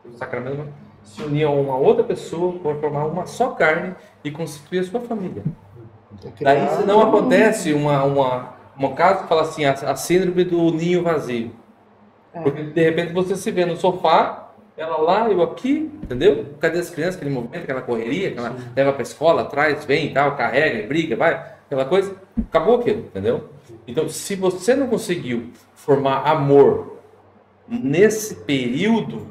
o 0.05 0.11
sacramento, 0.17 0.67
se 1.03 1.21
unir 1.23 1.45
a 1.45 1.49
uma 1.49 1.77
outra 1.77 2.03
pessoa 2.03 2.53
para 2.59 2.75
formar 2.75 3.05
uma 3.05 3.25
só 3.25 3.49
carne 3.51 3.95
e 4.23 4.31
constituir 4.31 4.79
a 4.79 4.83
sua 4.83 4.99
família. 5.01 5.43
Daí 6.41 6.67
se 6.77 6.83
não 6.85 7.01
acontece 7.01 7.73
uma, 7.73 8.03
uma, 8.03 8.53
um 8.79 8.93
caso 8.93 9.23
que 9.23 9.29
fala 9.29 9.41
assim, 9.41 9.65
a, 9.65 9.71
a 9.73 9.95
síndrome 9.95 10.43
do 10.45 10.71
ninho 10.71 11.03
vazio. 11.03 11.51
Porque 12.41 12.63
de 12.63 12.83
repente 12.83 13.13
você 13.13 13.35
se 13.35 13.51
vê 13.51 13.65
no 13.65 13.75
sofá, 13.75 14.51
ela 14.75 14.97
lá, 14.97 15.29
eu 15.29 15.41
aqui, 15.43 15.91
entendeu? 16.01 16.45
Cadê 16.59 16.79
as 16.79 16.89
crianças, 16.89 17.15
aquele 17.15 17.29
movimento, 17.29 17.63
aquela 17.63 17.81
correria, 17.81 18.31
que 18.31 18.39
ela 18.39 18.55
leva 18.75 18.91
para 18.91 19.03
escola, 19.03 19.45
traz, 19.45 19.85
vem 19.85 20.07
e 20.07 20.13
tal, 20.13 20.35
carrega, 20.35 20.87
briga, 20.87 21.15
vai, 21.15 21.33
aquela 21.65 21.85
coisa. 21.85 22.15
Acabou 22.49 22.79
aquilo, 22.79 23.01
entendeu? 23.01 23.49
Então, 23.87 24.09
se 24.09 24.35
você 24.35 24.73
não 24.75 24.87
conseguiu 24.87 25.51
formar 25.75 26.23
amor 26.27 26.97
nesse 27.67 28.35
período, 28.35 29.27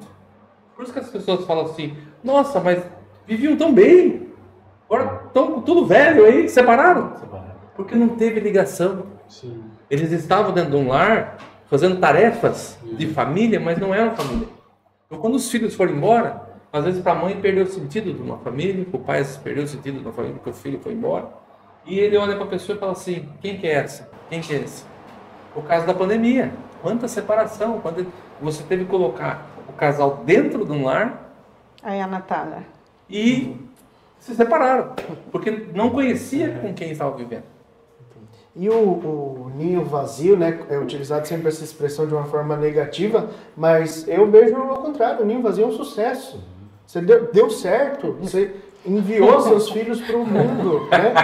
por 0.76 0.84
isso 0.84 0.92
que 0.92 1.00
as 1.00 1.08
pessoas 1.08 1.44
falam 1.44 1.66
assim, 1.66 1.96
nossa, 2.22 2.60
mas 2.60 2.82
viviam 3.26 3.56
tão 3.56 3.74
bem, 3.74 4.28
agora 4.88 5.22
estão 5.26 5.60
tudo 5.62 5.86
velho 5.86 6.24
aí, 6.24 6.48
separaram. 6.48 7.14
Porque 7.74 7.94
não 7.94 8.10
teve 8.10 8.38
ligação. 8.38 9.06
Eles 9.90 10.12
estavam 10.12 10.52
dentro 10.52 10.70
de 10.70 10.76
um 10.76 10.88
lar, 10.88 11.38
fazendo 11.72 11.98
tarefas 11.98 12.78
de 12.98 13.06
família, 13.06 13.58
mas 13.58 13.78
não 13.78 13.94
eram 13.94 14.14
família. 14.14 14.46
Então, 15.06 15.18
quando 15.18 15.36
os 15.36 15.50
filhos 15.50 15.74
foram 15.74 15.94
embora, 15.94 16.42
às 16.70 16.84
vezes 16.84 17.02
para 17.02 17.12
a 17.12 17.14
mãe 17.14 17.40
perdeu 17.40 17.64
o 17.64 17.66
sentido 17.66 18.12
de 18.12 18.20
uma 18.20 18.36
família, 18.36 18.84
para 18.84 19.00
o 19.00 19.02
pai 19.02 19.24
perdeu 19.42 19.64
o 19.64 19.66
sentido 19.66 19.98
de 19.98 20.04
uma 20.04 20.12
família, 20.12 20.36
porque 20.36 20.50
o 20.50 20.52
filho 20.52 20.78
foi 20.80 20.92
embora. 20.92 21.30
E 21.86 21.98
ele 21.98 22.18
olha 22.18 22.34
para 22.36 22.44
a 22.44 22.48
pessoa 22.48 22.76
e 22.76 22.78
fala 22.78 22.92
assim: 22.92 23.26
quem 23.40 23.56
que 23.56 23.66
é 23.66 23.72
essa? 23.72 24.10
Quem 24.28 24.42
que 24.42 24.52
é 24.52 24.58
esse? 24.58 24.84
O 25.56 25.62
caso 25.62 25.86
da 25.86 25.94
pandemia. 25.94 26.52
Quanta 26.82 27.08
separação, 27.08 27.80
quando 27.80 28.06
você 28.38 28.62
teve 28.64 28.84
que 28.84 28.90
colocar 28.90 29.46
o 29.66 29.72
casal 29.72 30.22
dentro 30.26 30.66
de 30.66 30.72
um 30.72 30.84
lar 30.84 31.32
Aí 31.82 32.02
a 32.02 32.06
Natália. 32.06 32.66
e 33.08 33.56
se 34.18 34.34
separaram, 34.34 34.94
porque 35.30 35.68
não 35.72 35.88
conhecia 35.88 36.50
com 36.60 36.74
quem 36.74 36.90
estava 36.90 37.16
vivendo. 37.16 37.44
E 38.54 38.68
o, 38.68 38.74
o 38.74 39.52
ninho 39.56 39.82
vazio, 39.84 40.36
né, 40.36 40.58
é 40.68 40.78
utilizado 40.78 41.26
sempre 41.26 41.48
essa 41.48 41.64
expressão 41.64 42.06
de 42.06 42.12
uma 42.12 42.24
forma 42.24 42.54
negativa, 42.56 43.28
mas 43.56 44.06
eu 44.06 44.30
vejo 44.30 44.54
ao 44.56 44.76
contrário, 44.76 45.22
o 45.22 45.24
ninho 45.26 45.40
vazio 45.40 45.64
é 45.64 45.68
um 45.68 45.72
sucesso. 45.72 46.38
Você 46.86 47.00
deu, 47.00 47.30
deu 47.32 47.48
certo, 47.48 48.14
você 48.20 48.54
enviou 48.84 49.40
seus 49.40 49.70
filhos 49.70 50.00
para 50.02 50.16
o 50.18 50.26
mundo, 50.26 50.86
né? 50.90 51.14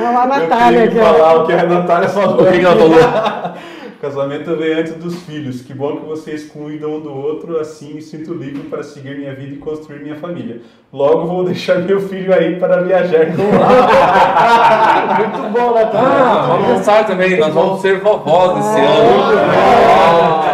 Não, 0.00 0.18
a 0.18 0.22
Eu 0.22 0.28
Natália. 0.28 0.78
tenho 0.80 0.90
que 0.92 0.96
que- 0.96 1.04
falar 1.04 1.34
o 1.42 1.46
que 1.46 1.52
a 1.52 1.62
Natália 1.66 2.08
falou. 2.08 2.40
O 2.42 2.50
que 2.50 2.58
ela 2.58 2.76
falou? 2.76 3.58
Casamento 4.00 4.56
vem 4.56 4.74
antes 4.74 4.94
dos 4.94 5.16
filhos. 5.24 5.60
Que 5.62 5.74
bom 5.74 5.96
que 5.96 6.06
vocês 6.06 6.48
cuidam 6.48 6.96
um 6.96 7.00
do 7.00 7.12
outro, 7.12 7.58
assim 7.58 7.94
me 7.94 8.02
sinto 8.02 8.32
livre 8.32 8.62
para 8.68 8.84
seguir 8.84 9.18
minha 9.18 9.34
vida 9.34 9.54
e 9.54 9.58
construir 9.58 10.00
minha 10.00 10.14
família. 10.14 10.60
Logo 10.92 11.26
vou 11.26 11.44
deixar 11.44 11.80
meu 11.80 12.00
filho 12.00 12.32
aí 12.32 12.60
para 12.60 12.82
viajar 12.82 13.26
com 13.34 13.42
Muito 15.18 15.52
bom, 15.52 15.74
Natália. 15.74 16.08
Ah, 16.08 16.46
vamos 16.46 16.78
pensar 16.78 17.06
também, 17.06 17.38
nós 17.38 17.52
vamos 17.52 17.80
ser 17.80 17.98
vovós 17.98 18.64
esse 18.64 18.80
ano. 18.80 20.47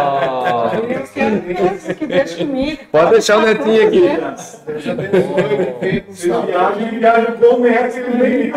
Que 1.45 2.45
comigo. 2.45 2.79
Pode 2.91 3.11
deixar 3.11 3.37
o 3.37 3.41
netinho 3.41 3.87
aqui. 3.87 4.01
Deus 4.65 4.87
abençoe, 4.87 5.43
viver 5.79 6.01
com 6.05 6.13
Vocês 6.13 6.31
saúde. 6.31 6.47
viajam 6.47 6.81
e 6.81 6.99
viajam 6.99 7.37
com 7.37 7.55
o 7.55 7.59
neto 7.59 7.97
e 7.97 8.01
nem 8.17 8.51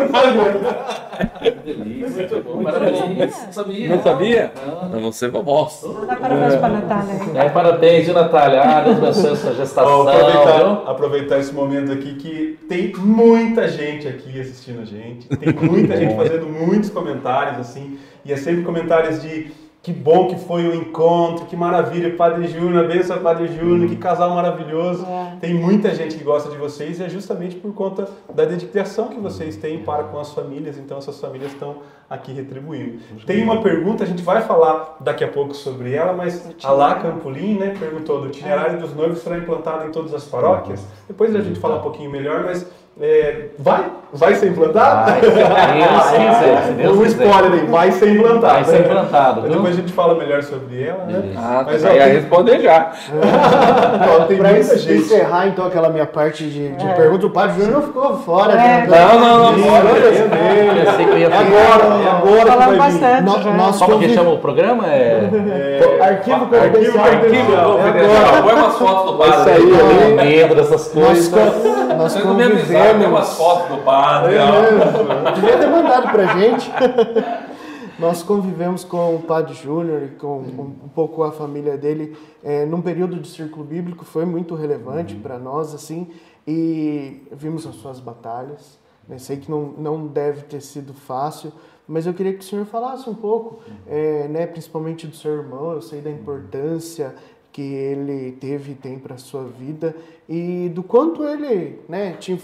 Parabéns. 2.63 3.35
Não 3.47 3.53
sabia. 3.53 3.89
Não 3.89 4.03
sabia? 4.03 4.51
Nós 4.65 4.91
vamos 4.91 5.15
ser 5.15 5.29
vovós. 5.29 5.81
Dá 6.07 6.15
parabéns 6.15 6.55
para 6.55 6.65
a 6.65 6.69
Natália. 6.69 7.13
É, 7.35 7.49
parabéns, 7.49 8.05
viu, 8.05 8.13
Natália? 8.13 8.61
Ah, 8.61 8.81
Deus 8.81 8.97
abençoe 8.97 9.31
a 9.31 9.35
sua 9.35 9.53
gestação. 9.53 10.07
Aproveitar, 10.07 10.83
aproveitar 10.85 11.39
esse 11.39 11.53
momento 11.53 11.91
aqui 11.91 12.15
que 12.15 12.59
tem 12.67 12.93
muita 12.95 13.67
gente 13.67 14.07
aqui 14.07 14.39
assistindo 14.39 14.81
a 14.81 14.85
gente, 14.85 15.27
tem 15.27 15.53
muita 15.53 15.97
gente 15.97 16.15
fazendo 16.15 16.47
muitos 16.47 16.89
comentários 16.89 17.59
assim, 17.59 17.99
e 18.25 18.31
é 18.33 18.37
sempre 18.37 18.63
comentários 18.63 19.21
de 19.21 19.51
que 19.81 19.93
bom 19.93 20.27
que 20.27 20.35
foi 20.35 20.67
o 20.67 20.75
encontro, 20.75 21.45
que 21.45 21.55
maravilha, 21.55 22.13
Padre 22.15 22.47
Júnior, 22.47 22.87
benção 22.87 23.19
Padre 23.19 23.47
Júnior, 23.47 23.89
que 23.89 23.95
casal 23.95 24.31
maravilhoso. 24.31 25.05
É. 25.05 25.37
Tem 25.39 25.53
muita 25.53 25.95
gente 25.95 26.17
que 26.17 26.23
gosta 26.23 26.49
de 26.49 26.57
vocês 26.57 26.99
e 26.99 27.03
é 27.03 27.09
justamente 27.09 27.55
por 27.55 27.73
conta 27.73 28.09
da 28.33 28.43
dedicação 28.43 29.07
que 29.07 29.19
vocês 29.19 29.55
têm 29.55 29.79
para 29.83 30.03
com 30.03 30.19
as 30.19 30.33
famílias, 30.33 30.77
então 30.77 30.97
essas 30.97 31.19
famílias 31.19 31.53
estão 31.53 31.77
aqui 32.09 32.33
retribuindo. 32.33 32.99
Tem 33.25 33.41
uma 33.41 33.61
pergunta, 33.61 34.03
a 34.03 34.07
gente 34.07 34.21
vai 34.21 34.41
falar 34.41 34.97
daqui 34.99 35.23
a 35.23 35.29
pouco 35.29 35.53
sobre 35.53 35.93
ela, 35.93 36.11
mas 36.11 36.49
a 36.61 36.71
Lá 36.71 36.95
Campolim 36.95 37.57
né, 37.57 37.73
perguntou, 37.79 38.19
do 38.19 38.27
itinerário 38.27 38.79
dos 38.79 38.93
noivos 38.93 39.19
será 39.19 39.37
implantado 39.37 39.87
em 39.87 39.91
todas 39.91 40.13
as 40.13 40.25
paróquias? 40.25 40.85
Depois 41.07 41.33
a 41.33 41.41
gente 41.41 41.59
fala 41.59 41.77
um 41.77 41.81
pouquinho 41.81 42.11
melhor, 42.11 42.43
mas 42.43 42.69
é, 43.01 43.45
vai? 43.57 43.85
Vai 44.11 44.33
ser 44.33 44.47
implantado? 44.47 45.11
Vai, 45.11 45.21
se 45.21 45.29
Deus 45.29 45.37
quiser, 46.09 46.63
se 46.65 46.71
Deus 46.73 46.97
um 46.99 47.05
spoiler 47.05 47.51
aí, 47.53 47.65
vai 47.67 47.91
ser 47.91 48.09
implantado. 48.09 48.53
Vai 48.55 48.63
ser 48.65 48.79
implantado, 48.79 49.41
Mas 49.41 49.49
viu? 49.49 49.57
depois 49.59 49.73
a 49.77 49.81
gente 49.81 49.93
fala 49.93 50.15
melhor 50.15 50.41
sobre 50.41 50.83
ela, 50.83 51.03
né? 51.05 51.13
Beleza. 51.19 51.39
Ah, 51.39 51.63
Mas, 51.65 51.81
já 51.83 51.89
ó, 51.89 51.93
ia 51.93 52.03
tem- 52.05 52.13
responder 52.13 52.59
já. 52.59 52.91
Ó, 54.19 54.23
tem 54.25 54.37
Pra 54.37 54.49
muita 54.49 54.77
gente. 54.77 54.93
encerrar 55.03 55.47
então 55.47 55.67
aquela 55.67 55.89
minha 55.89 56.07
parte 56.07 56.43
de, 56.43 56.69
de 56.69 56.87
É. 56.87 56.93
pergunta, 56.93 57.27
o 57.27 57.29
Padre 57.29 57.61
Júnior 57.61 57.81
não 57.81 57.87
ficou 57.87 58.17
fora. 58.17 58.53
É. 58.53 58.57
né? 58.57 58.87
Não, 58.89 59.19
não, 59.19 59.51
não. 59.51 59.53
Deus 59.53 59.63
dele. 59.93 60.81
Eu 60.87 60.93
sei 60.93 61.05
que 61.05 61.17
ia 61.17 61.27
É 61.27 61.29
ficar. 61.29 61.39
agora, 61.39 62.03
é 62.03 62.09
agora 62.09 62.45
que 62.45 62.51
Falando 62.59 62.77
bastante 62.77 63.77
Só 63.77 63.85
porque 63.85 64.01
convi- 64.05 64.13
chama 64.15 64.29
o 64.31 64.37
programa 64.39 64.87
é. 64.87 65.29
É, 65.29 66.03
Arquivo 66.03 66.03
Arquivo 66.03 66.45
confidencial. 66.47 67.05
Arquivo 67.05 67.53
É 67.53 67.63
confidencial. 67.63 68.43
Põe 68.43 68.53
umas 68.55 68.75
fotos 68.77 69.11
do 69.11 69.17
padre. 69.19 69.35
Isso 69.39 69.49
aí, 69.49 69.55
aí. 69.55 69.79
Eu 69.79 69.87
tenho 69.99 70.15
medo 70.15 70.55
dessas 70.55 70.93
Nós, 70.95 71.27
coisas. 71.27 71.53
co- 71.53 71.95
nós 71.95 72.15
não 72.25 72.31
avisaram, 72.31 72.88
tem 72.97 73.07
umas 73.07 73.35
fotos 73.35 73.75
do 73.75 73.83
padre. 73.83 74.35
ó. 74.37 75.31
Devia 75.31 75.57
ter 75.57 75.67
mandado 75.67 76.11
pra 76.11 76.25
gente. 76.37 76.71
Nós 77.99 78.23
convivemos 78.23 78.85
com 78.85 79.15
o 79.15 79.23
Padre 79.23 79.53
Júnior 79.53 80.03
e 80.03 80.07
com, 80.15 80.41
com 80.55 80.61
um 80.61 80.89
pouco 80.95 81.21
a 81.21 81.33
família 81.33 81.77
dele 81.77 82.15
é, 82.41 82.65
num 82.65 82.81
período 82.81 83.17
de 83.17 83.27
círculo 83.27 83.65
bíblico, 83.65 84.05
foi 84.05 84.23
muito 84.23 84.55
relevante 84.55 85.15
para 85.15 85.37
nós, 85.37 85.75
assim, 85.75 86.09
e 86.47 87.27
vimos 87.29 87.67
as 87.67 87.75
suas 87.75 87.99
batalhas. 87.99 88.79
né? 89.05 89.17
Sei 89.17 89.35
que 89.35 89.51
não, 89.51 89.73
não 89.77 90.07
deve 90.07 90.43
ter 90.43 90.61
sido 90.61 90.93
fácil, 90.93 91.51
mas 91.85 92.05
eu 92.05 92.13
queria 92.13 92.31
que 92.31 92.39
o 92.39 92.43
senhor 92.43 92.65
falasse 92.65 93.09
um 93.09 93.15
pouco, 93.15 93.59
é, 93.85 94.29
né, 94.29 94.47
principalmente 94.47 95.05
do 95.05 95.15
seu 95.17 95.33
irmão, 95.33 95.73
eu 95.73 95.81
sei 95.81 95.99
da 95.99 96.09
importância 96.09 97.13
que 97.59 97.73
ele 97.73 98.31
teve 98.39 98.71
e 98.71 98.75
tem 98.75 98.97
para 98.97 99.15
a 99.15 99.17
sua 99.17 99.43
vida 99.43 99.93
e 100.29 100.71
do 100.73 100.81
quanto 100.81 101.25
ele 101.25 101.81
né, 101.89 102.13
te, 102.13 102.39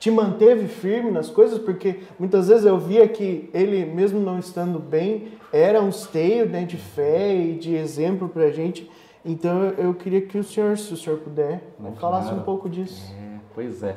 te 0.00 0.10
manteve 0.10 0.66
firme 0.66 1.12
nas 1.12 1.30
coisas, 1.30 1.56
porque 1.56 2.00
muitas 2.18 2.48
vezes 2.48 2.64
eu 2.66 2.76
via 2.76 3.06
que 3.06 3.48
ele, 3.54 3.84
mesmo 3.84 4.18
não 4.18 4.40
estando 4.40 4.80
bem, 4.80 5.28
era 5.52 5.80
um 5.80 5.88
esteio 5.88 6.46
né, 6.48 6.64
de 6.64 6.76
fé 6.76 7.32
e 7.32 7.54
de 7.54 7.76
exemplo 7.76 8.28
para 8.28 8.46
a 8.46 8.50
gente. 8.50 8.90
Então 9.24 9.66
eu, 9.78 9.94
queria 9.94 10.22
que 10.22 10.36
o 10.36 10.42
senhor, 10.42 10.76
se 10.76 10.92
o 10.92 10.96
senhor 10.96 11.20
puder, 11.20 11.62
né, 11.78 11.92
falasse 12.00 12.26
claro. 12.26 12.40
um 12.40 12.44
pouco 12.44 12.68
disso. 12.68 13.14
É, 13.16 13.38
pois 13.54 13.84
é. 13.84 13.94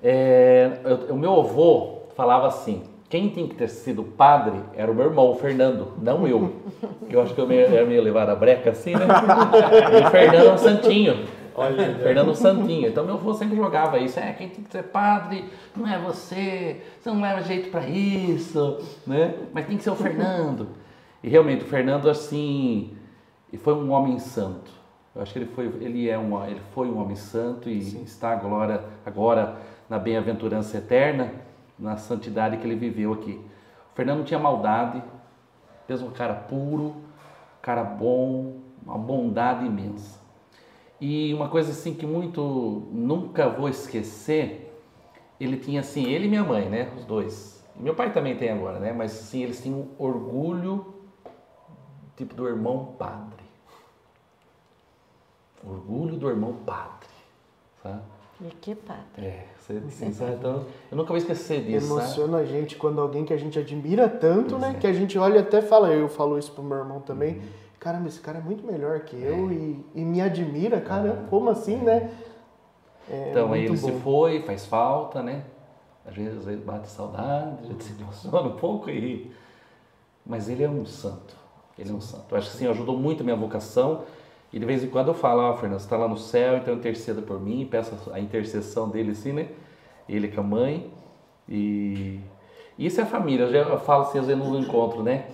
É, 0.00 0.78
eu- 0.84 1.16
o 1.16 1.18
meu 1.18 1.34
avô 1.40 2.02
falava 2.14 2.46
assim: 2.46 2.84
quem 3.10 3.28
tem 3.28 3.48
que 3.48 3.56
ter 3.56 3.68
sido 3.68 4.04
padre 4.04 4.60
era 4.72 4.90
o 4.90 4.94
meu 4.94 5.06
irmão, 5.06 5.30
o 5.30 5.34
Fernando, 5.34 5.94
não 6.00 6.26
eu. 6.28 6.54
Eu 7.10 7.20
acho 7.20 7.34
que 7.34 7.40
eu 7.40 7.46
meio, 7.46 7.66
era 7.66 7.84
meio 7.84 8.00
levado 8.00 8.30
a 8.30 8.36
breca 8.36 8.70
assim, 8.70 8.94
né? 8.94 9.04
E 10.00 10.06
o 10.06 10.10
Fernando 10.10 10.46
é 10.46 10.52
um 10.52 10.58
santinho. 10.58 11.26
Olha, 11.56 11.94
Fernando 11.96 12.34
Santinho. 12.34 12.88
Então 12.88 13.04
meu 13.04 13.16
avô 13.16 13.34
sempre 13.34 13.56
jogava 13.56 13.98
isso. 13.98 14.18
É, 14.20 14.32
quem 14.32 14.48
tem 14.48 14.64
que 14.64 14.70
ser 14.70 14.84
padre 14.84 15.44
não 15.76 15.86
é 15.86 15.98
você, 15.98 16.80
você 16.98 17.10
não 17.10 17.20
leva 17.20 17.42
jeito 17.42 17.68
pra 17.68 17.86
isso, 17.86 18.78
né? 19.04 19.34
Mas 19.52 19.66
tem 19.66 19.76
que 19.76 19.82
ser 19.82 19.90
o 19.90 19.96
Fernando. 19.96 20.68
E 21.22 21.28
realmente 21.28 21.64
o 21.64 21.66
Fernando 21.66 22.08
assim, 22.08 22.96
e 23.52 23.58
foi 23.58 23.74
um 23.74 23.90
homem 23.90 24.20
santo. 24.20 24.70
Eu 25.14 25.22
acho 25.22 25.32
que 25.32 25.40
ele 25.40 25.50
foi, 25.54 25.66
ele 25.80 26.08
é 26.08 26.16
um, 26.16 26.46
ele 26.46 26.60
foi 26.72 26.86
um 26.86 26.98
homem 26.98 27.16
santo 27.16 27.68
e 27.68 27.78
está 28.04 28.30
agora, 28.30 28.84
agora 29.04 29.56
na 29.88 29.98
bem-aventurança 29.98 30.78
eterna, 30.78 31.32
na 31.80 31.96
santidade 31.96 32.58
que 32.58 32.66
ele 32.66 32.76
viveu 32.76 33.12
aqui. 33.12 33.40
O 33.92 33.96
Fernando 33.96 34.24
tinha 34.24 34.38
maldade, 34.38 35.02
mesmo 35.88 36.08
um 36.08 36.12
cara 36.12 36.34
puro, 36.34 36.96
cara 37.62 37.82
bom, 37.82 38.58
uma 38.84 38.98
bondade 38.98 39.64
imensa. 39.64 40.20
E 41.00 41.32
uma 41.32 41.48
coisa 41.48 41.72
assim 41.72 41.94
que 41.94 42.06
muito 42.06 42.88
nunca 42.92 43.48
vou 43.48 43.68
esquecer, 43.68 44.78
ele 45.40 45.56
tinha 45.56 45.80
assim, 45.80 46.04
ele 46.04 46.26
e 46.26 46.28
minha 46.28 46.44
mãe, 46.44 46.68
né, 46.68 46.92
os 46.96 47.04
dois. 47.04 47.66
Meu 47.74 47.94
pai 47.94 48.12
também 48.12 48.36
tem 48.36 48.50
agora, 48.50 48.78
né, 48.78 48.92
mas 48.92 49.12
assim, 49.12 49.42
eles 49.42 49.62
tinham 49.62 49.88
orgulho 49.98 50.94
tipo 52.16 52.34
do 52.34 52.46
irmão 52.46 52.94
padre. 52.98 53.40
Orgulho 55.64 56.16
do 56.16 56.28
irmão 56.28 56.54
padre, 56.66 57.08
sabe? 57.82 58.02
E 58.42 58.50
que 58.50 58.74
padre. 58.74 59.26
É, 59.26 59.46
assim, 59.86 60.12
sabe? 60.12 60.34
Então, 60.34 60.64
eu 60.90 60.96
nunca 60.96 61.08
vou 61.08 61.16
esquecer 61.16 61.62
disso? 61.64 61.86
Emociona 61.92 62.38
a 62.38 62.44
gente 62.44 62.76
quando 62.76 63.00
alguém 63.00 63.24
que 63.24 63.32
a 63.32 63.36
gente 63.36 63.58
admira 63.58 64.08
tanto, 64.08 64.50
Pois 64.50 64.60
né? 64.62 64.74
é. 64.76 64.80
Que 64.80 64.86
a 64.86 64.92
gente 64.92 65.18
olha 65.18 65.36
e 65.36 65.38
até 65.40 65.60
fala, 65.62 65.88
eu 65.92 66.08
falo 66.08 66.38
isso 66.38 66.52
pro 66.52 66.62
meu 66.62 66.78
irmão 66.78 67.00
também. 67.00 67.40
Caramba, 67.78 68.08
esse 68.08 68.20
cara 68.20 68.38
é 68.38 68.42
muito 68.42 68.66
melhor 68.66 69.00
que 69.00 69.16
eu 69.16 69.50
e, 69.50 69.84
e 69.94 70.04
me 70.04 70.20
admira, 70.20 70.80
caramba, 70.80 71.24
como 71.30 71.48
assim, 71.50 71.76
né? 71.76 72.10
É 73.10 73.28
Então 73.30 73.52
aí 73.52 73.64
ele 73.64 73.76
se 73.76 73.90
bom. 73.90 74.00
foi, 74.00 74.42
faz 74.42 74.66
falta, 74.66 75.22
né? 75.22 75.44
Às 76.06 76.14
vezes, 76.14 76.38
às 76.38 76.44
vezes 76.44 76.62
bate 76.62 76.88
saudade, 76.88 77.56
a 77.62 77.66
gente 77.66 77.84
se 77.84 78.00
emociona 78.00 78.48
um 78.48 78.56
pouco 78.56 78.90
e... 78.90 79.30
Mas 80.26 80.48
ele 80.48 80.62
é 80.62 80.68
um 80.68 80.84
santo, 80.84 81.34
ele 81.78 81.90
é 81.90 81.92
um 81.92 82.00
santo. 82.00 82.24
Eu 82.30 82.36
acho 82.38 82.50
que 82.50 82.56
assim, 82.56 82.66
ajudou 82.66 82.96
muito 82.96 83.22
a 83.22 83.24
minha 83.24 83.36
vocação 83.36 84.02
e 84.52 84.58
de 84.58 84.64
vez 84.64 84.82
em 84.82 84.88
quando 84.88 85.08
eu 85.08 85.14
falo, 85.14 85.42
ó 85.42 85.54
Fernando, 85.56 85.78
você 85.78 85.86
está 85.86 85.96
lá 85.96 86.08
no 86.08 86.16
céu, 86.16 86.56
então 86.56 86.74
interceda 86.74 87.22
por 87.22 87.40
mim, 87.40 87.66
peço 87.70 87.94
a 88.12 88.18
intercessão 88.18 88.88
dele 88.88 89.12
assim, 89.12 89.32
né? 89.32 89.48
Ele 90.08 90.28
com 90.28 90.40
a 90.40 90.44
mãe 90.44 90.90
e... 91.48 92.20
Isso 92.78 92.98
é 93.00 93.04
a 93.04 93.06
família, 93.06 93.44
eu, 93.44 93.50
já, 93.52 93.76
falo 93.78 94.02
assim, 94.04 94.18
às 94.18 94.26
vezes 94.26 94.42
no 94.42 94.58
encontro, 94.58 95.02
né? 95.02 95.26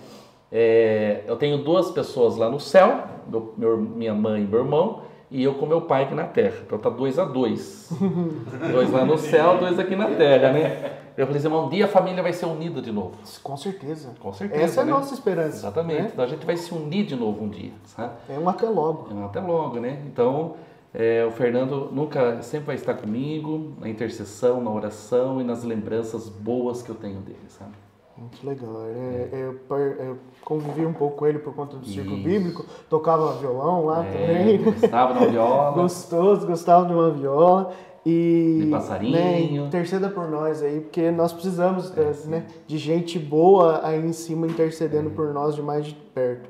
É, 0.51 1.23
eu 1.25 1.35
tenho 1.37 1.57
duas 1.59 1.89
pessoas 1.91 2.35
lá 2.37 2.49
no 2.49 2.59
céu, 2.59 3.03
meu- 3.27 3.53
meu- 3.57 3.77
minha 3.77 4.13
mãe 4.13 4.43
e 4.43 4.45
meu 4.45 4.59
irmão, 4.59 5.01
e 5.31 5.43
eu 5.43 5.53
com 5.55 5.65
meu 5.65 5.81
pai 5.81 6.03
aqui 6.03 6.13
na 6.13 6.25
terra. 6.25 6.57
Então 6.65 6.77
tá 6.77 6.89
dois 6.89 7.17
a 7.17 7.23
dois. 7.25 7.89
dois 8.71 8.91
lá 8.91 9.05
no 9.05 9.17
céu, 9.17 9.57
dois 9.57 9.79
aqui 9.79 9.95
na 9.95 10.07
terra, 10.07 10.51
né? 10.51 11.06
Eu 11.17 11.25
falei 11.25 11.39
assim, 11.41 11.47
um 11.47 11.67
dia 11.69 11.85
a 11.85 11.87
família 11.87 12.21
vai 12.21 12.31
ser 12.31 12.45
unida 12.45 12.79
de 12.81 12.91
novo. 12.91 13.13
Com 13.41 13.57
certeza. 13.57 14.11
Com 14.19 14.31
certeza. 14.31 14.61
Essa 14.63 14.79
é 14.81 14.83
a 14.83 14.85
né? 14.85 14.91
nossa 14.91 15.13
esperança. 15.15 15.57
Exatamente. 15.57 16.01
né? 16.03 16.09
Então 16.13 16.23
a 16.23 16.27
gente 16.27 16.45
vai 16.45 16.55
se 16.55 16.71
unir 16.73 17.05
de 17.07 17.15
novo 17.15 17.43
um 17.43 17.49
dia, 17.49 17.71
sabe? 17.85 18.13
É 18.29 18.37
um 18.37 18.47
até 18.47 18.69
logo. 18.69 19.07
É, 19.19 19.25
Até 19.25 19.39
logo, 19.39 19.79
né? 19.79 19.99
Então, 20.05 20.53
é, 20.93 21.25
o 21.25 21.31
Fernando 21.31 21.89
nunca, 21.91 22.41
sempre 22.43 22.67
vai 22.67 22.75
estar 22.75 22.93
comigo 22.93 23.73
na 23.79 23.89
intercessão, 23.89 24.61
na 24.61 24.69
oração 24.71 25.41
e 25.41 25.43
nas 25.43 25.63
lembranças 25.63 26.29
boas 26.29 26.83
que 26.83 26.89
eu 26.89 26.95
tenho 26.95 27.19
dele, 27.21 27.39
sabe? 27.47 27.71
Muito 28.15 28.47
legal. 28.47 28.81
É, 28.87 29.29
eu, 29.31 29.53
par- 29.69 29.79
eu 29.79 30.17
convivi 30.43 30.83
um 30.85 30.93
pouco 30.93 31.17
com 31.17 31.27
ele 31.27 31.37
por 31.37 31.53
conta 31.53 31.77
do 31.77 31.85
círculo 31.85 32.15
Isso. 32.17 32.23
bíblico, 32.23 32.65
tocava 32.89 33.33
violão 33.33 33.85
lá 33.85 34.03
É, 34.03 34.11
também. 34.11 34.63
Gostava 34.63 35.13
da 35.13 35.25
viola. 35.27 35.71
Gostoso, 35.77 36.47
gostava 36.47 36.87
de 36.87 36.93
uma 36.93 37.11
viola. 37.11 37.71
E, 38.09 38.59
De 38.61 38.71
passarinho. 38.71 39.11
Né, 39.11 39.41
interceda 39.41 40.07
por 40.09 40.29
nós 40.29 40.63
aí, 40.63 40.79
porque 40.79 41.11
nós 41.11 41.33
precisamos 41.33 41.89
das, 41.89 42.25
né, 42.25 42.45
de 42.65 42.77
gente 42.77 43.19
boa 43.19 43.81
aí 43.83 43.99
em 43.99 44.13
cima 44.13 44.47
intercedendo 44.47 45.09
por 45.09 45.33
nós 45.33 45.55
de 45.55 45.61
mais 45.61 45.85
de 45.85 45.93
perto. 46.15 46.49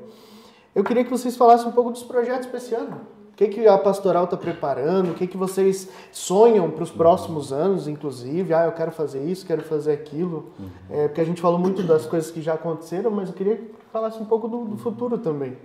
Eu 0.76 0.84
queria 0.84 1.04
que 1.04 1.10
vocês 1.10 1.36
falassem 1.36 1.68
um 1.68 1.72
pouco 1.72 1.90
dos 1.90 2.04
projetos 2.04 2.48
para 2.48 2.58
esse 2.58 2.76
ano. 2.76 3.02
O 3.32 3.36
que, 3.38 3.48
que 3.48 3.68
a 3.68 3.76
pastoral 3.76 4.26
está 4.26 4.38
preparando? 4.38 5.12
O 5.12 5.14
que, 5.16 5.26
que 5.26 5.38
vocês 5.38 5.90
sonham 6.12 6.70
para 6.70 6.84
os 6.84 6.92
próximos 6.92 7.52
anos, 7.52 7.88
inclusive? 7.88 8.54
Ah, 8.54 8.66
eu 8.66 8.72
quero 8.72 8.92
fazer 8.92 9.24
isso, 9.24 9.44
quero 9.44 9.64
fazer 9.64 9.94
aquilo. 9.94 10.52
É, 10.92 11.08
porque 11.08 11.22
a 11.22 11.24
gente 11.24 11.42
falou 11.42 11.58
muito 11.58 11.82
das 11.82 12.06
coisas 12.06 12.30
que 12.30 12.42
já 12.42 12.54
aconteceram, 12.54 13.10
mas 13.10 13.30
eu 13.30 13.36
queria 13.36 13.56
que 13.56 13.72
falasse 13.92 14.22
um 14.22 14.26
pouco 14.26 14.48
do, 14.48 14.66
do 14.66 14.78
futuro 14.78 15.18
também. 15.18 15.58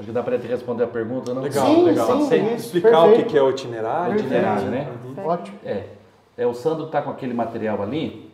Acho 0.00 0.06
que 0.06 0.12
dá 0.14 0.22
para 0.22 0.38
te 0.38 0.46
responder 0.46 0.84
a 0.84 0.86
pergunta, 0.86 1.34
não? 1.34 1.42
Legal, 1.42 1.66
sim, 1.66 1.84
legal. 1.84 2.06
sim, 2.06 2.26
Sim, 2.26 2.54
isso, 2.54 2.66
Explicar 2.66 3.00
o 3.00 3.08
perfeito. 3.08 3.26
que 3.26 3.32
que 3.32 3.38
é 3.38 3.42
o 3.42 3.50
itinerário. 3.50 4.18
Itinerário, 4.18 4.68
né? 4.68 4.88
Ótimo. 5.22 5.58
É. 5.62 5.88
é 6.38 6.46
o 6.46 6.54
Sandro 6.54 6.86
está 6.86 7.02
com 7.02 7.10
aquele 7.10 7.34
material 7.34 7.82
ali, 7.82 8.30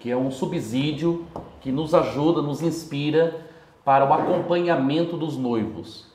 que 0.00 0.10
é 0.10 0.16
um 0.16 0.28
subsídio 0.28 1.24
que 1.60 1.70
nos 1.70 1.94
ajuda, 1.94 2.42
nos 2.42 2.62
inspira 2.62 3.46
para 3.84 4.04
o 4.04 4.12
acompanhamento 4.12 5.16
dos 5.16 5.36
noivos. 5.36 6.06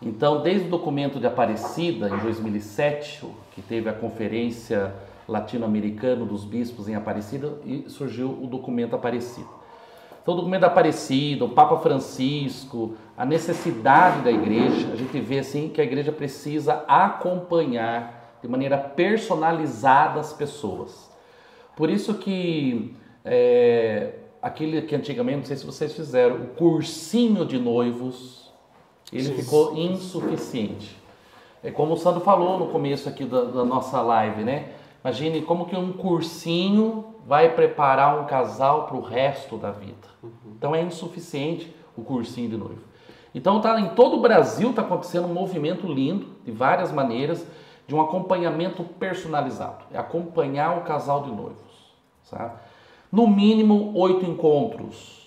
Então, 0.00 0.40
desde 0.40 0.68
o 0.68 0.70
documento 0.70 1.20
de 1.20 1.26
Aparecida, 1.26 2.08
em 2.08 2.18
2007, 2.20 3.26
que 3.54 3.60
teve 3.60 3.90
a 3.90 3.92
conferência 3.92 4.94
latino-americana 5.28 6.24
dos 6.24 6.46
bispos 6.46 6.88
em 6.88 6.94
Aparecida, 6.94 7.58
e 7.66 7.84
surgiu 7.88 8.30
o 8.30 8.46
documento 8.46 8.96
Aparecida. 8.96 9.63
Então, 10.24 10.32
o 10.32 10.36
documento 10.38 10.62
da 10.62 10.68
Aparecida, 10.68 11.44
o 11.44 11.50
Papa 11.50 11.76
Francisco, 11.76 12.94
a 13.14 13.26
necessidade 13.26 14.22
da 14.22 14.32
igreja, 14.32 14.88
a 14.90 14.96
gente 14.96 15.20
vê 15.20 15.40
assim 15.40 15.68
que 15.68 15.82
a 15.82 15.84
igreja 15.84 16.10
precisa 16.10 16.82
acompanhar 16.88 18.38
de 18.40 18.48
maneira 18.48 18.78
personalizada 18.78 20.18
as 20.18 20.32
pessoas. 20.32 21.12
Por 21.76 21.90
isso 21.90 22.14
que 22.14 22.96
é, 23.22 24.14
aquele 24.40 24.80
que 24.80 24.96
antigamente, 24.96 25.36
não 25.40 25.44
sei 25.44 25.58
se 25.58 25.66
vocês 25.66 25.92
fizeram, 25.92 26.36
o 26.36 26.46
cursinho 26.46 27.44
de 27.44 27.58
noivos, 27.58 28.50
ele 29.12 29.30
ficou 29.34 29.76
insuficiente. 29.76 30.96
É 31.62 31.70
como 31.70 31.92
o 31.92 31.96
Sandro 31.98 32.22
falou 32.22 32.58
no 32.58 32.68
começo 32.68 33.10
aqui 33.10 33.26
da, 33.26 33.44
da 33.44 33.64
nossa 33.64 34.00
live, 34.00 34.42
né? 34.42 34.70
Imagine 35.04 35.42
como 35.42 35.66
que 35.66 35.76
um 35.76 35.92
cursinho 35.92 37.04
vai 37.26 37.54
preparar 37.54 38.18
um 38.18 38.24
casal 38.24 38.86
para 38.86 38.96
o 38.96 39.02
resto 39.02 39.58
da 39.58 39.70
vida. 39.70 40.08
Então 40.56 40.74
é 40.74 40.80
insuficiente 40.80 41.74
o 41.94 42.02
cursinho 42.02 42.48
de 42.48 42.56
noivo. 42.56 42.80
Então 43.34 43.60
tá 43.60 43.78
em 43.78 43.90
todo 43.90 44.16
o 44.16 44.20
Brasil 44.22 44.70
está 44.70 44.80
acontecendo 44.80 45.26
um 45.26 45.34
movimento 45.34 45.86
lindo 45.86 46.26
de 46.42 46.50
várias 46.50 46.90
maneiras 46.90 47.46
de 47.86 47.94
um 47.94 48.00
acompanhamento 48.00 48.82
personalizado. 48.82 49.84
É 49.92 49.98
acompanhar 49.98 50.78
o 50.78 50.84
casal 50.84 51.24
de 51.24 51.30
noivos, 51.30 51.92
sabe? 52.22 52.54
No 53.12 53.26
mínimo 53.26 53.92
oito 53.98 54.24
encontros. 54.24 55.22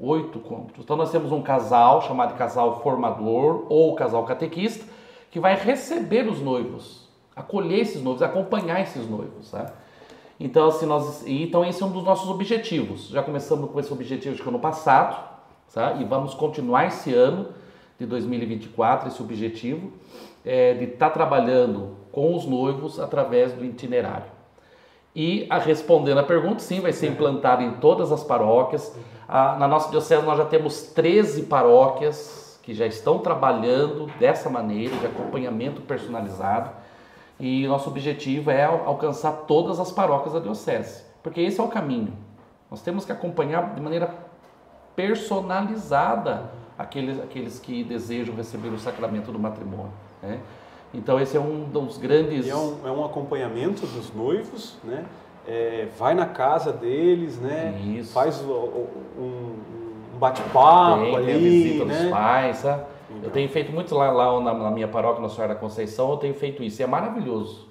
Oito 0.00 0.38
encontros. 0.38 0.84
Então 0.84 0.96
nós 0.96 1.10
temos 1.10 1.32
um 1.32 1.42
casal 1.42 2.00
chamado 2.00 2.34
casal 2.36 2.80
formador 2.80 3.66
ou 3.68 3.94
casal 3.94 4.24
catequista 4.24 4.86
que 5.30 5.38
vai 5.38 5.54
receber 5.54 6.26
os 6.28 6.40
noivos, 6.40 7.05
acolher 7.36 7.80
esses 7.80 8.02
noivos, 8.02 8.22
acompanhar 8.22 8.80
esses 8.80 9.06
noivos, 9.08 9.48
sabe? 9.48 9.70
Então, 10.40 10.68
assim, 10.68 10.86
nós, 10.86 11.22
então 11.26 11.64
esse 11.64 11.82
é 11.82 11.86
um 11.86 11.90
dos 11.90 12.02
nossos 12.02 12.28
objetivos. 12.28 13.08
Já 13.08 13.22
começamos 13.22 13.70
com 13.70 13.78
esse 13.78 13.92
objetivo 13.92 14.34
de 14.34 14.42
ano 14.42 14.58
passado, 14.58 15.22
tá? 15.72 15.92
e 16.00 16.04
vamos 16.04 16.34
continuar 16.34 16.86
esse 16.86 17.12
ano 17.12 17.48
de 17.98 18.06
2024, 18.06 19.08
esse 19.08 19.22
objetivo 19.22 19.92
é, 20.44 20.74
de 20.74 20.84
estar 20.84 21.08
tá 21.08 21.12
trabalhando 21.12 21.96
com 22.12 22.34
os 22.34 22.46
noivos 22.46 22.98
através 22.98 23.52
do 23.52 23.64
itinerário. 23.64 24.36
E 25.14 25.46
a, 25.48 25.58
respondendo 25.58 26.18
a 26.18 26.22
pergunta, 26.22 26.60
sim, 26.60 26.80
vai 26.80 26.92
ser 26.92 27.08
implantado 27.08 27.62
em 27.62 27.72
todas 27.72 28.12
as 28.12 28.22
paróquias. 28.22 28.94
A, 29.26 29.56
na 29.56 29.66
nossa 29.66 29.90
diocese 29.90 30.24
nós 30.24 30.36
já 30.36 30.44
temos 30.44 30.82
13 30.92 31.44
paróquias 31.44 32.60
que 32.62 32.74
já 32.74 32.84
estão 32.84 33.18
trabalhando 33.18 34.06
dessa 34.18 34.50
maneira, 34.50 34.94
de 34.96 35.06
acompanhamento 35.06 35.80
personalizado. 35.80 36.70
E 37.38 37.66
nosso 37.66 37.90
objetivo 37.90 38.50
é 38.50 38.64
alcançar 38.64 39.32
todas 39.46 39.78
as 39.78 39.92
paróquias 39.92 40.32
da 40.32 40.40
diocese, 40.40 41.02
porque 41.22 41.40
esse 41.40 41.60
é 41.60 41.62
o 41.62 41.68
caminho. 41.68 42.12
Nós 42.70 42.80
temos 42.82 43.04
que 43.04 43.12
acompanhar 43.12 43.74
de 43.74 43.80
maneira 43.80 44.14
personalizada 44.94 46.50
aqueles, 46.78 47.20
aqueles 47.20 47.58
que 47.58 47.84
desejam 47.84 48.34
receber 48.34 48.68
o 48.68 48.78
sacramento 48.78 49.30
do 49.30 49.38
matrimônio. 49.38 49.92
Né? 50.22 50.40
Então 50.94 51.20
esse 51.20 51.36
é 51.36 51.40
um 51.40 51.64
dos 51.64 51.98
grandes. 51.98 52.48
É 52.48 52.56
um, 52.56 52.78
é 52.86 52.90
um 52.90 53.04
acompanhamento 53.04 53.86
dos 53.86 54.12
noivos, 54.14 54.78
né? 54.82 55.04
É, 55.46 55.86
vai 55.96 56.12
na 56.14 56.26
casa 56.26 56.72
deles, 56.72 57.38
né? 57.38 57.80
Isso. 57.96 58.12
Faz 58.12 58.42
um, 58.42 58.86
um 59.16 59.56
bate-papo 60.18 61.16
ali, 61.16 61.32
a 61.32 61.38
visita 61.38 61.84
né? 61.84 62.02
dos 62.02 62.10
pais, 62.10 62.56
sabe? 62.56 62.84
Eu 63.22 63.30
tenho 63.30 63.48
feito 63.48 63.72
muito 63.72 63.94
lá, 63.94 64.10
lá 64.10 64.40
na, 64.40 64.54
na, 64.54 64.70
minha 64.70 64.88
paróquia, 64.88 65.22
na 65.22 65.28
Senhora 65.28 65.54
da 65.54 65.60
Conceição, 65.60 66.10
eu 66.10 66.16
tenho 66.16 66.34
feito 66.34 66.62
isso. 66.62 66.80
E 66.80 66.84
é 66.84 66.86
maravilhoso. 66.86 67.68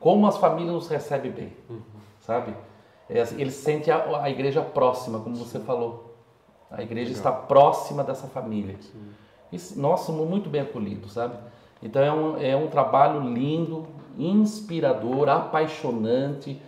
Como 0.00 0.26
as 0.26 0.36
famílias 0.36 0.74
nos 0.74 0.88
recebem 0.88 1.30
bem, 1.30 1.52
uhum. 1.70 1.80
sabe? 2.20 2.54
É, 3.08 3.20
assim, 3.20 3.40
eles 3.40 3.54
sentem 3.54 3.92
a, 3.92 4.22
a, 4.22 4.30
igreja 4.30 4.62
próxima, 4.62 5.20
como 5.20 5.36
você 5.36 5.60
falou. 5.60 6.16
A 6.70 6.82
igreja 6.82 7.14
Legal. 7.14 7.18
está 7.18 7.32
próxima 7.32 8.02
dessa 8.02 8.26
família. 8.26 8.76
Nós 9.76 10.00
somos 10.00 10.28
muito 10.28 10.50
bem 10.50 10.62
acolhidos, 10.62 11.12
sabe? 11.12 11.36
Então 11.82 12.02
é 12.02 12.12
um, 12.12 12.36
é 12.38 12.56
um 12.56 12.66
trabalho 12.66 13.20
lindo, 13.20 13.86
inspirador, 14.18 15.28
apaixonante. 15.28 16.60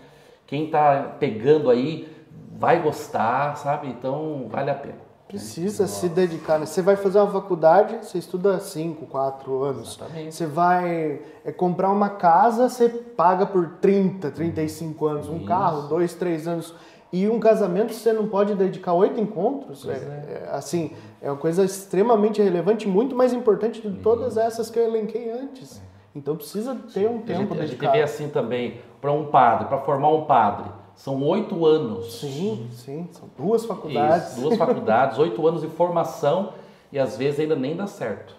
Quem 0.47 0.67
está 0.67 1.17
pegando 1.19 1.71
aí 1.71 2.09
vai 2.53 2.81
gostar, 2.81 3.57
sabe? 3.57 3.89
Então 3.89 4.47
vale 4.49 4.71
a 4.71 4.75
pena. 4.75 5.06
Precisa 5.29 5.83
Nossa. 5.83 6.01
se 6.01 6.09
dedicar. 6.09 6.59
Né? 6.59 6.67
Você 6.67 6.81
vai 6.81 6.95
fazer 6.95 7.19
uma 7.19 7.31
faculdade, 7.31 7.99
você 8.03 8.19
estuda 8.19 8.61
5, 8.61 9.07
4 9.07 9.65
anos. 9.65 9.97
Exatamente. 9.97 10.35
Você 10.35 10.47
vai 10.47 11.21
é, 11.45 11.51
comprar 11.51 11.91
uma 11.91 12.11
casa, 12.11 12.69
você 12.69 12.89
paga 12.89 13.45
por 13.45 13.79
30, 13.81 14.31
35 14.31 15.07
anos. 15.07 15.29
Um 15.29 15.39
Isso. 15.39 15.47
carro, 15.47 15.89
2, 15.89 16.15
3 16.15 16.47
anos. 16.47 16.75
E 17.13 17.29
um 17.29 17.41
casamento 17.41 17.93
você 17.93 18.13
não 18.13 18.29
pode 18.29 18.55
dedicar 18.55 18.93
oito 18.93 19.19
encontros. 19.21 19.89
É, 19.89 19.93
é. 19.93 19.95
é, 19.95 20.49
assim, 20.53 20.93
é 21.21 21.31
uma 21.31 21.37
coisa 21.37 21.65
extremamente 21.65 22.41
relevante, 22.41 22.87
muito 22.87 23.17
mais 23.17 23.33
importante 23.33 23.81
de 23.81 23.99
todas 23.99 24.37
essas 24.37 24.71
que 24.71 24.79
eu 24.79 24.85
elenquei 24.85 25.31
antes. 25.31 25.79
É. 25.79 25.81
Então 26.15 26.37
precisa 26.37 26.77
ter 26.95 27.09
um 27.09 27.21
tempo 27.21 27.53
a 27.53 27.57
gente, 27.57 27.59
dedicado. 27.59 27.63
A 27.63 27.67
gente 27.67 27.93
vê 27.93 28.03
assim 28.03 28.29
também, 28.29 28.81
para 29.01 29.13
um 29.13 29.27
padre, 29.27 29.67
para 29.67 29.79
formar 29.79 30.11
um 30.11 30.25
padre 30.25 30.71
são 30.97 31.23
oito 31.23 31.65
anos. 31.65 32.21
Sim, 32.21 32.69
sim. 32.73 33.09
São 33.13 33.29
duas 33.37 33.65
faculdades. 33.65 34.33
Isso, 34.33 34.41
duas 34.41 34.57
faculdades, 34.57 35.19
oito 35.19 35.47
anos 35.47 35.61
de 35.61 35.69
formação 35.69 36.55
e 36.91 36.99
às 36.99 37.17
vezes 37.17 37.39
ainda 37.39 37.55
nem 37.55 37.77
dá 37.77 37.87
certo. 37.87 38.35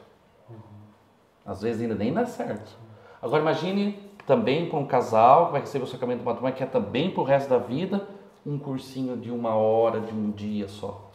Às 1.45 1.62
vezes 1.62 1.82
ainda 1.82 1.95
nem 1.95 2.12
dá 2.12 2.26
certo. 2.26 2.76
Agora 3.22 3.41
imagine 3.41 3.99
também 4.26 4.68
para 4.68 4.80
um 4.80 4.86
casal 4.86 5.45
que 5.45 5.51
vai 5.53 5.62
receber 5.62 5.86
o 5.86 5.88
sacramento 5.88 6.20
do 6.20 6.26
matrimônio, 6.26 6.58
que 6.58 6.64
é 6.64 6.68
também 6.68 7.12
para 7.12 7.22
o 7.22 7.24
resto 7.24 7.49
da 7.49 7.60
vida, 7.60 8.05
um 8.45 8.58
cursinho 8.58 9.16
de 9.16 9.32
uma 9.32 9.55
hora, 9.55 10.01
de 10.01 10.14
um 10.14 10.32
dia 10.32 10.68
só. 10.68 11.07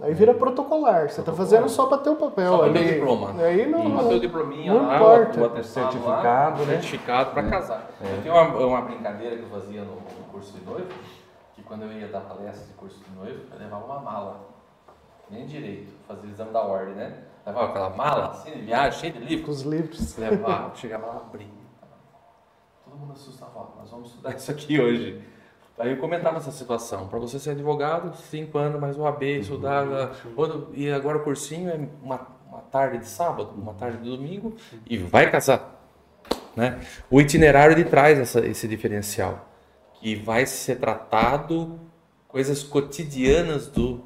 Aí 0.00 0.14
vira 0.14 0.32
protocolar, 0.32 1.10
você 1.10 1.20
está 1.20 1.32
fazendo 1.32 1.68
só 1.68 1.86
para 1.86 1.98
ter 1.98 2.10
o 2.10 2.16
papel. 2.16 2.56
Só 2.56 2.68
o 2.68 2.72
diploma. 2.72 3.42
Aí 3.42 3.66
não. 3.66 3.96
Para 3.96 4.08
ter 4.08 4.14
o 4.14 4.20
diplominha 4.20 4.72
não 4.72 4.86
lá, 4.86 4.96
importa. 4.96 5.60
o 5.60 5.64
certificado, 5.64 6.64
né? 6.64 6.74
certificado 6.74 7.30
para 7.32 7.46
é. 7.46 7.50
casar. 7.50 7.90
É. 8.00 8.16
Eu 8.16 8.22
tenho 8.22 8.34
uma, 8.34 8.66
uma, 8.66 8.82
brincadeira 8.82 9.36
que 9.36 9.42
eu 9.42 9.48
fazia 9.48 9.82
no, 9.82 9.96
no, 9.96 10.24
curso 10.30 10.52
de 10.52 10.64
noivo, 10.64 10.88
que 11.54 11.62
quando 11.62 11.82
eu 11.82 11.92
ia 11.92 12.06
dar 12.06 12.20
palestra 12.20 12.64
de 12.64 12.74
curso 12.74 13.02
de 13.02 13.10
noivo, 13.16 13.40
eu 13.52 13.58
levava 13.58 13.84
uma 13.84 13.98
mala, 13.98 14.40
nem 15.28 15.46
direito, 15.46 15.92
fazia 16.06 16.28
o 16.28 16.32
exame 16.32 16.52
da 16.52 16.62
ordem, 16.62 16.94
né? 16.94 17.24
Levava 17.44 17.66
aquela 17.70 17.90
mala 17.90 18.30
assim 18.30 18.52
de 18.52 18.60
viagem, 18.60 19.00
cheia 19.00 19.12
de 19.12 19.18
livros. 19.18 19.56
Os 19.56 19.62
livros. 19.62 20.16
Levava, 20.16 20.74
chegava 20.76 21.06
lá, 21.06 21.16
abria. 21.16 21.48
Todo 22.84 22.96
mundo 22.96 23.12
assustava, 23.14 23.68
nós 23.76 23.90
vamos 23.90 24.10
estudar 24.10 24.36
isso 24.36 24.50
aqui 24.50 24.80
hoje. 24.80 25.24
Aí 25.78 25.92
eu 25.92 25.98
comentava 25.98 26.38
essa 26.38 26.50
situação. 26.50 27.06
Para 27.06 27.20
você 27.20 27.38
ser 27.38 27.50
advogado, 27.50 28.16
cinco 28.16 28.58
anos 28.58 28.80
mais 28.80 28.98
o 28.98 29.06
AB, 29.06 29.38
estudar. 29.38 29.86
Uhum. 29.86 30.72
E 30.74 30.90
agora 30.90 31.18
o 31.18 31.24
cursinho 31.24 31.70
é 31.70 31.78
uma, 32.02 32.26
uma 32.48 32.60
tarde 32.62 32.98
de 32.98 33.06
sábado, 33.06 33.52
uma 33.56 33.74
tarde 33.74 33.98
de 33.98 34.10
domingo, 34.10 34.56
e 34.84 34.98
vai 34.98 35.30
casar. 35.30 35.76
Né? 36.56 36.80
O 37.08 37.20
itinerário 37.20 37.76
de 37.76 37.84
traz 37.84 38.18
essa, 38.18 38.44
esse 38.44 38.66
diferencial, 38.66 39.48
que 39.94 40.16
vai 40.16 40.46
ser 40.46 40.80
tratado 40.80 41.78
coisas 42.26 42.64
cotidianas 42.64 43.68
do 43.68 44.02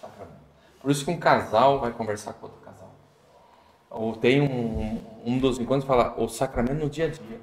sacramento. 0.00 0.38
Por 0.80 0.90
isso 0.90 1.04
que 1.04 1.10
um 1.10 1.18
casal 1.18 1.80
vai 1.80 1.92
conversar 1.92 2.32
com 2.32 2.46
outro 2.46 2.62
casal. 2.62 2.90
Ou 3.90 4.16
tem 4.16 4.40
um, 4.40 5.02
um 5.22 5.38
dos 5.38 5.58
encontros 5.58 5.84
que 5.84 5.88
fala 5.88 6.14
o 6.18 6.28
sacramento 6.28 6.82
no 6.82 6.88
dia 6.88 7.04
a 7.04 7.08
dia. 7.08 7.40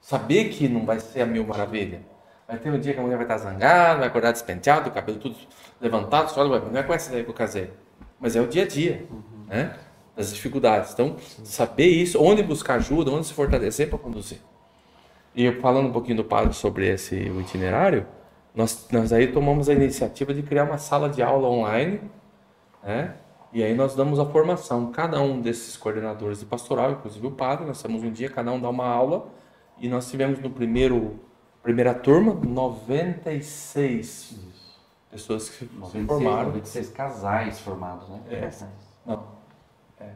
Saber 0.00 0.48
que 0.48 0.66
não 0.66 0.86
vai 0.86 0.98
ser 0.98 1.20
a 1.20 1.26
mil 1.26 1.46
maravilha 1.46 2.11
Vai 2.46 2.58
ter 2.58 2.70
um 2.70 2.78
dia 2.78 2.92
que 2.92 2.98
a 2.98 3.02
mulher 3.02 3.16
vai 3.16 3.24
estar 3.24 3.38
zangada, 3.38 4.00
vai 4.00 4.08
acordar 4.08 4.32
despenteado, 4.32 4.90
o 4.90 4.92
cabelo 4.92 5.18
tudo 5.18 5.36
levantado, 5.80 6.30
só 6.30 6.44
não 6.44 6.78
é 6.78 6.82
com 6.82 6.92
essa 6.92 7.08
ideia 7.08 7.24
que 7.24 7.30
eu 7.30 7.34
casei. 7.34 7.70
Mas 8.20 8.36
é 8.36 8.40
o 8.40 8.46
dia 8.46 8.64
a 8.64 8.66
dia, 8.66 9.06
uhum. 9.10 9.22
né? 9.48 9.74
Das 10.14 10.32
dificuldades. 10.32 10.92
Então, 10.92 11.16
saber 11.42 11.86
isso, 11.86 12.22
onde 12.22 12.42
buscar 12.42 12.74
ajuda, 12.74 13.10
onde 13.10 13.26
se 13.26 13.32
fortalecer 13.32 13.88
para 13.88 13.98
conduzir. 13.98 14.38
E 15.34 15.50
falando 15.60 15.88
um 15.88 15.92
pouquinho 15.92 16.18
do 16.18 16.24
padre 16.24 16.52
sobre 16.52 16.88
esse 16.88 17.16
itinerário, 17.16 18.06
nós, 18.54 18.86
nós 18.92 19.12
aí 19.12 19.28
tomamos 19.32 19.68
a 19.68 19.72
iniciativa 19.72 20.34
de 20.34 20.42
criar 20.42 20.64
uma 20.64 20.76
sala 20.76 21.08
de 21.08 21.22
aula 21.22 21.48
online, 21.48 22.00
né? 22.82 23.14
E 23.52 23.62
aí 23.62 23.74
nós 23.74 23.94
damos 23.94 24.18
a 24.18 24.24
formação. 24.24 24.90
Cada 24.92 25.20
um 25.20 25.40
desses 25.40 25.76
coordenadores 25.76 26.40
de 26.40 26.46
pastoral, 26.46 26.92
inclusive 26.92 27.26
o 27.26 27.30
padre, 27.30 27.66
nós 27.66 27.82
temos 27.82 28.02
um 28.02 28.10
dia, 28.10 28.30
cada 28.30 28.50
um 28.50 28.60
dá 28.60 28.68
uma 28.68 28.86
aula. 28.86 29.26
E 29.78 29.88
nós 29.88 30.10
tivemos 30.10 30.38
no 30.38 30.48
primeiro 30.48 31.18
Primeira 31.62 31.94
turma, 31.94 32.34
96 32.34 34.00
Isso. 34.00 34.80
pessoas 35.10 35.48
que 35.48 35.64
96, 35.64 35.92
se 35.92 36.06
formaram. 36.06 36.46
96 36.46 36.90
casais 36.90 37.60
formados, 37.60 38.08
né? 38.08 38.20
É. 38.30 38.50
Não. 39.06 39.24
É. 40.00 40.10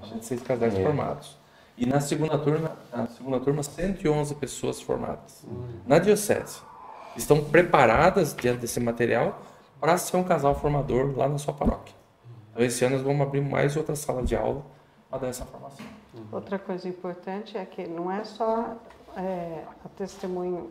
96 0.00 0.42
casais 0.42 0.74
é. 0.74 0.82
formados. 0.82 1.36
E 1.76 1.84
na 1.84 2.00
segunda 2.00 2.38
turma, 2.38 2.76
na 2.92 3.06
segunda 3.08 3.40
turma, 3.40 3.62
111 3.62 4.34
pessoas 4.36 4.80
formadas. 4.80 5.44
Hum. 5.46 5.80
Na 5.86 5.98
diocese. 5.98 6.60
Estão 7.16 7.44
preparadas 7.44 8.34
diante 8.34 8.60
desse 8.60 8.78
material 8.78 9.42
para 9.80 9.98
ser 9.98 10.16
um 10.16 10.24
casal 10.24 10.54
formador 10.54 11.16
lá 11.16 11.28
na 11.28 11.38
sua 11.38 11.52
paróquia. 11.52 11.94
Então, 12.52 12.64
esse 12.64 12.84
ano 12.84 12.96
nós 12.96 13.04
vamos 13.04 13.20
abrir 13.20 13.40
mais 13.40 13.76
outra 13.76 13.94
sala 13.94 14.22
de 14.22 14.36
aula 14.36 14.64
para 15.10 15.18
dar 15.18 15.28
essa 15.28 15.44
formação. 15.44 15.84
Outra 16.32 16.58
coisa 16.58 16.88
importante 16.88 17.58
é 17.58 17.64
que 17.64 17.86
não 17.86 18.10
é 18.10 18.24
só 18.24 18.76
é, 19.16 19.64
a 19.84 19.88
testemunho, 19.88 20.70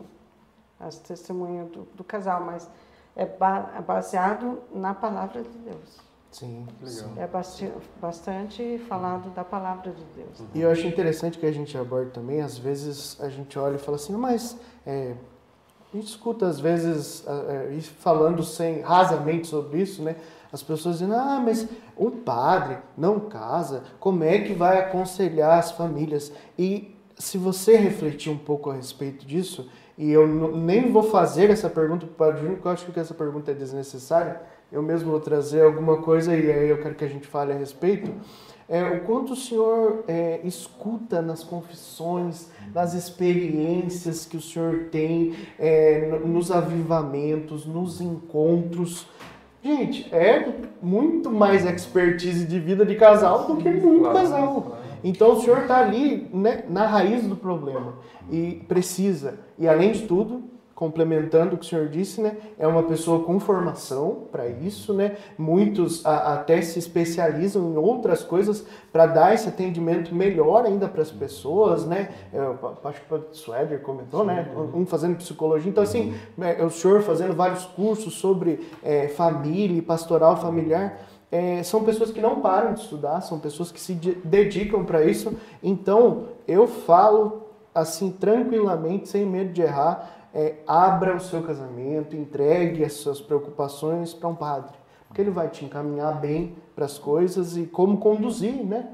as 0.78 0.98
testemunhas 0.98 1.68
do, 1.70 1.82
do 1.94 2.04
casal, 2.04 2.44
mas 2.44 2.68
é, 3.16 3.22
é, 3.22 3.82
baseado 3.82 4.60
na 4.74 4.94
palavra 4.94 5.42
de 5.42 5.58
Deus. 5.58 5.98
Sim, 6.30 6.66
legal. 6.82 7.10
É 7.16 7.26
bastante, 7.26 7.72
bastante 8.00 8.78
falado 8.88 9.30
da 9.30 9.42
palavra 9.42 9.90
de 9.90 10.04
Deus. 10.14 10.44
E 10.54 10.60
eu 10.60 10.70
acho 10.70 10.86
interessante 10.86 11.38
que 11.38 11.46
a 11.46 11.52
gente 11.52 11.76
aborda 11.78 12.10
também, 12.10 12.42
às 12.42 12.58
vezes 12.58 13.18
a 13.20 13.28
gente 13.30 13.58
olha 13.58 13.76
e 13.76 13.78
fala 13.78 13.96
assim, 13.96 14.12
mas 14.14 14.56
é, 14.86 15.14
A 15.92 15.96
gente 15.96 16.08
escuta 16.08 16.46
às 16.46 16.60
vezes, 16.60 17.20
uh, 17.20 17.80
falando 18.00 18.42
sem 18.42 18.80
rasamente 18.80 19.46
sobre 19.46 19.80
isso, 19.80 20.02
né? 20.02 20.16
As 20.52 20.62
pessoas 20.62 20.98
dizendo, 20.98 21.14
ah, 21.14 21.40
mas 21.42 21.66
o 21.96 22.10
padre 22.10 22.78
não 22.96 23.20
casa, 23.20 23.84
como 23.98 24.22
é 24.24 24.40
que 24.40 24.52
vai 24.52 24.78
aconselhar 24.78 25.58
as 25.58 25.70
famílias? 25.70 26.32
E 26.58 26.95
se 27.18 27.38
você 27.38 27.76
refletir 27.76 28.30
um 28.30 28.38
pouco 28.38 28.70
a 28.70 28.74
respeito 28.74 29.26
disso, 29.26 29.68
e 29.96 30.10
eu 30.10 30.26
nem 30.54 30.90
vou 30.90 31.02
fazer 31.02 31.50
essa 31.50 31.70
pergunta 31.70 32.06
para 32.06 32.34
o 32.34 32.38
Júnior, 32.38 32.54
porque 32.56 32.68
eu 32.68 32.72
acho 32.72 32.92
que 32.92 33.00
essa 33.00 33.14
pergunta 33.14 33.50
é 33.50 33.54
desnecessária, 33.54 34.40
eu 34.70 34.82
mesmo 34.82 35.10
vou 35.10 35.20
trazer 35.20 35.62
alguma 35.62 35.98
coisa 36.02 36.36
e 36.36 36.50
aí 36.50 36.68
eu 36.68 36.78
quero 36.78 36.94
que 36.94 37.04
a 37.04 37.08
gente 37.08 37.26
fale 37.26 37.52
a 37.52 37.56
respeito. 37.56 38.12
É, 38.68 38.82
o 38.82 39.00
quanto 39.02 39.32
o 39.32 39.36
senhor 39.36 40.02
é, 40.08 40.40
escuta 40.42 41.22
nas 41.22 41.44
confissões, 41.44 42.48
nas 42.74 42.94
experiências 42.94 44.26
que 44.26 44.36
o 44.36 44.40
senhor 44.40 44.88
tem, 44.90 45.34
é, 45.58 46.18
nos 46.24 46.50
avivamentos, 46.50 47.64
nos 47.64 48.00
encontros. 48.00 49.06
Gente, 49.62 50.12
é 50.12 50.52
muito 50.82 51.30
mais 51.30 51.64
expertise 51.64 52.44
de 52.44 52.58
vida 52.58 52.84
de 52.84 52.96
casal 52.96 53.46
do 53.46 53.56
que 53.56 53.70
muito 53.70 54.10
casal. 54.10 54.78
Então 55.06 55.34
o 55.34 55.40
senhor 55.40 55.62
está 55.62 55.78
ali 55.78 56.28
né, 56.32 56.64
na 56.68 56.84
raiz 56.84 57.24
do 57.24 57.36
problema 57.36 57.94
e 58.28 58.64
precisa. 58.66 59.38
E 59.56 59.68
além 59.68 59.92
de 59.92 60.02
tudo, 60.02 60.42
complementando 60.74 61.54
o 61.54 61.58
que 61.58 61.64
o 61.64 61.68
senhor 61.68 61.88
disse, 61.88 62.20
né, 62.20 62.36
é 62.58 62.66
uma 62.66 62.82
pessoa 62.82 63.22
com 63.22 63.38
formação 63.38 64.24
para 64.32 64.48
isso, 64.48 64.92
né? 64.92 65.16
Muitos 65.38 66.04
a, 66.04 66.34
até 66.34 66.60
se 66.60 66.78
especializam 66.80 67.72
em 67.72 67.76
outras 67.76 68.24
coisas 68.24 68.66
para 68.92 69.06
dar 69.06 69.32
esse 69.32 69.48
atendimento 69.48 70.12
melhor 70.12 70.66
ainda 70.66 70.88
para 70.88 71.02
as 71.02 71.10
pessoas, 71.12 71.86
né? 71.86 72.10
Eu, 72.32 72.58
acho 72.84 73.00
que 73.00 73.14
o 73.14 73.24
Sweder 73.32 73.80
comentou, 73.82 74.24
né? 74.24 74.50
Um 74.74 74.84
fazendo 74.84 75.16
psicologia. 75.16 75.70
Então, 75.70 75.84
assim, 75.84 76.14
é, 76.38 76.62
o 76.64 76.68
senhor 76.68 77.00
fazendo 77.00 77.32
vários 77.32 77.64
cursos 77.64 78.14
sobre 78.14 78.68
é, 78.82 79.06
família 79.06 79.80
pastoral 79.82 80.36
familiar. 80.36 80.98
É, 81.30 81.62
são 81.62 81.84
pessoas 81.84 82.10
que 82.10 82.20
não 82.20 82.40
param 82.40 82.72
de 82.72 82.80
estudar, 82.80 83.20
são 83.20 83.38
pessoas 83.38 83.72
que 83.72 83.80
se 83.80 83.94
dedicam 83.94 84.84
para 84.84 85.04
isso. 85.04 85.36
Então, 85.62 86.28
eu 86.46 86.66
falo 86.66 87.46
assim 87.74 88.10
tranquilamente, 88.10 89.08
sem 89.08 89.26
medo 89.26 89.52
de 89.52 89.62
errar, 89.62 90.28
é, 90.32 90.56
abra 90.66 91.16
o 91.16 91.20
seu 91.20 91.42
casamento, 91.42 92.14
entregue 92.14 92.84
as 92.84 92.94
suas 92.94 93.20
preocupações 93.20 94.14
para 94.14 94.28
um 94.28 94.34
padre, 94.34 94.76
porque 95.16 95.22
ele 95.22 95.30
vai 95.30 95.48
te 95.48 95.64
encaminhar 95.64 96.20
bem 96.20 96.54
para 96.74 96.84
as 96.84 96.98
coisas 96.98 97.56
e 97.56 97.64
como 97.64 97.96
conduzir, 97.96 98.62
né? 98.62 98.92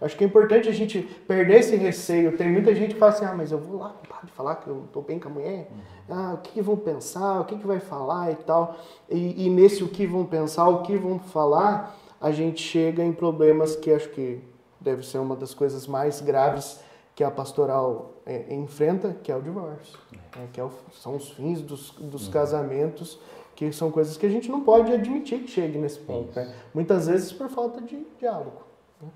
Acho 0.00 0.16
que 0.16 0.24
é 0.24 0.26
importante 0.26 0.66
a 0.66 0.72
gente 0.72 1.02
perder 1.02 1.58
esse 1.58 1.76
receio. 1.76 2.38
Tem 2.38 2.50
muita 2.50 2.74
gente 2.74 2.94
que 2.94 2.98
fala 2.98 3.12
assim, 3.12 3.26
ah, 3.26 3.34
mas 3.36 3.52
eu 3.52 3.58
vou 3.58 3.78
lá, 3.78 3.94
padre, 4.08 4.30
falar 4.34 4.56
que 4.56 4.66
eu 4.66 4.84
estou 4.86 5.02
bem 5.02 5.18
com 5.18 5.28
a 5.28 5.32
mulher, 5.32 5.70
ah, 6.08 6.32
o 6.36 6.38
que, 6.38 6.52
que, 6.52 6.62
vão 6.62 6.74
pensar, 6.74 7.42
o 7.42 7.44
que, 7.44 7.58
que 7.58 7.66
vai 7.66 7.80
falar 7.80 8.32
e 8.32 8.36
tal. 8.36 8.76
E, 9.10 9.44
e 9.44 9.50
nesse 9.50 9.84
o 9.84 9.88
que 9.88 10.06
vão 10.06 10.24
pensar, 10.24 10.66
o 10.70 10.80
que 10.80 10.96
vão 10.96 11.18
falar, 11.18 11.94
a 12.18 12.30
gente 12.30 12.62
chega 12.62 13.04
em 13.04 13.12
problemas 13.12 13.76
que 13.76 13.92
acho 13.92 14.08
que 14.08 14.40
deve 14.80 15.04
ser 15.04 15.18
uma 15.18 15.36
das 15.36 15.52
coisas 15.52 15.86
mais 15.86 16.22
graves 16.22 16.80
que 17.14 17.22
a 17.22 17.30
pastoral 17.30 18.14
é, 18.24 18.54
enfrenta, 18.54 19.14
que 19.22 19.30
é 19.30 19.36
o 19.36 19.42
divórcio, 19.42 19.98
é. 20.34 20.46
que 20.50 20.58
é 20.58 20.64
o, 20.64 20.70
são 20.92 21.16
os 21.16 21.28
fins 21.32 21.60
dos, 21.60 21.90
dos 21.90 22.26
uhum. 22.26 22.32
casamentos, 22.32 23.20
que 23.58 23.72
são 23.72 23.90
coisas 23.90 24.16
que 24.16 24.24
a 24.24 24.28
gente 24.28 24.48
não 24.48 24.60
pode 24.60 24.92
admitir 24.92 25.40
que 25.40 25.50
chegue 25.50 25.78
nesse 25.78 25.98
ponto, 25.98 26.38
né? 26.38 26.54
muitas 26.72 27.08
vezes 27.08 27.32
por 27.32 27.48
falta 27.48 27.80
de 27.80 28.06
diálogo. 28.16 28.62
Né? 29.02 29.08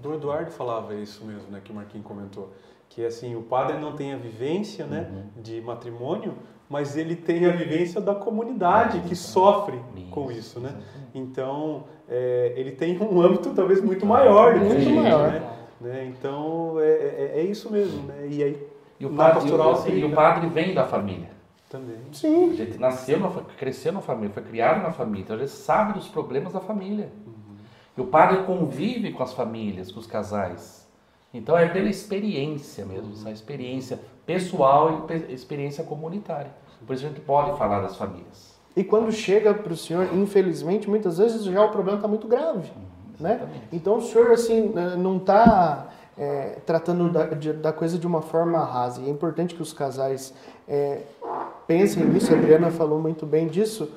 Do 0.00 0.14
Eduardo 0.14 0.50
falava 0.50 0.94
isso 0.94 1.22
mesmo, 1.22 1.50
né, 1.50 1.60
que 1.62 1.70
o 1.70 1.74
Marquinhos 1.74 2.06
comentou, 2.06 2.48
que 2.88 3.04
assim 3.04 3.36
o 3.36 3.42
padre 3.42 3.76
não 3.76 3.92
tem 3.92 4.14
a 4.14 4.16
vivência, 4.16 4.86
né, 4.86 5.06
uhum. 5.12 5.42
de 5.42 5.60
matrimônio, 5.60 6.32
mas 6.66 6.96
ele 6.96 7.14
tem 7.14 7.44
a 7.44 7.50
vivência 7.50 8.00
da 8.00 8.14
comunidade 8.14 9.00
que 9.00 9.14
sofre 9.14 9.78
com 10.10 10.32
isso, 10.32 10.60
né? 10.60 10.80
Então 11.14 11.84
é, 12.08 12.54
ele 12.56 12.72
tem 12.72 12.98
um 13.02 13.20
âmbito 13.20 13.52
talvez 13.52 13.82
muito 13.82 14.06
maior 14.06 14.54
do 14.54 14.60
que 14.60 14.66
muito 14.66 14.90
maior. 14.92 15.30
Né? 15.30 15.56
Né? 15.78 16.06
Então 16.06 16.80
é, 16.80 16.84
é, 16.84 17.32
é, 17.34 17.42
isso 17.42 17.70
mesmo. 17.70 18.04
Né? 18.04 18.28
E 18.30 18.42
aí 18.42 18.68
e 18.98 19.04
o, 19.04 19.10
padre, 19.10 19.40
pastoral, 19.40 19.72
assim, 19.72 19.92
e 19.98 20.04
o 20.04 20.12
padre 20.14 20.48
vem 20.48 20.72
da 20.72 20.86
família. 20.86 21.39
Também. 21.70 21.98
Sim. 22.12 22.50
A 22.50 22.56
gente 22.56 22.78
nasceu, 22.78 23.20
na, 23.20 23.30
cresceu 23.56 23.92
na 23.92 24.00
família, 24.00 24.34
foi 24.34 24.42
criado 24.42 24.82
na 24.82 24.90
família, 24.90 25.22
então 25.22 25.36
ele 25.36 25.46
sabe 25.46 25.92
dos 25.92 26.08
problemas 26.08 26.52
da 26.52 26.58
família. 26.58 27.12
Uhum. 27.24 27.56
E 27.96 28.00
o 28.00 28.06
padre 28.06 28.42
convive 28.42 29.12
com 29.12 29.22
as 29.22 29.32
famílias, 29.32 29.92
com 29.92 30.00
os 30.00 30.06
casais. 30.06 30.84
Então 31.32 31.56
é 31.56 31.68
pela 31.68 31.88
experiência 31.88 32.84
mesmo, 32.84 33.12
essa 33.12 33.30
experiência 33.30 34.00
pessoal 34.26 35.06
e 35.08 35.32
experiência 35.32 35.84
comunitária. 35.84 36.50
Por 36.84 36.94
isso 36.94 37.06
a 37.06 37.08
gente 37.08 37.20
pode 37.20 37.56
falar 37.56 37.82
das 37.82 37.96
famílias. 37.96 38.58
E 38.76 38.82
quando 38.82 39.12
chega 39.12 39.54
para 39.54 39.72
o 39.72 39.76
senhor, 39.76 40.12
infelizmente, 40.12 40.90
muitas 40.90 41.18
vezes 41.18 41.44
já 41.44 41.64
o 41.64 41.70
problema 41.70 41.98
está 41.98 42.08
muito 42.08 42.26
grave. 42.26 42.68
Uhum. 42.74 42.82
Né? 43.20 43.48
Então 43.72 43.98
o 43.98 44.02
senhor 44.02 44.32
assim 44.32 44.70
né, 44.70 44.96
não 44.96 45.18
está 45.18 45.86
é, 46.18 46.58
tratando 46.66 47.10
da, 47.10 47.26
de, 47.26 47.52
da, 47.52 47.72
coisa 47.72 47.96
de 47.96 48.06
uma 48.06 48.22
forma 48.22 48.58
rasa. 48.64 49.00
E 49.00 49.06
é 49.06 49.10
importante 49.10 49.54
que 49.54 49.62
os 49.62 49.72
casais 49.72 50.34
é, 50.68 51.02
pensem 51.70 52.04
nisso. 52.04 52.34
A 52.34 52.36
Adriana 52.36 52.68
falou 52.72 52.98
muito 52.98 53.24
bem 53.24 53.46
disso. 53.46 53.88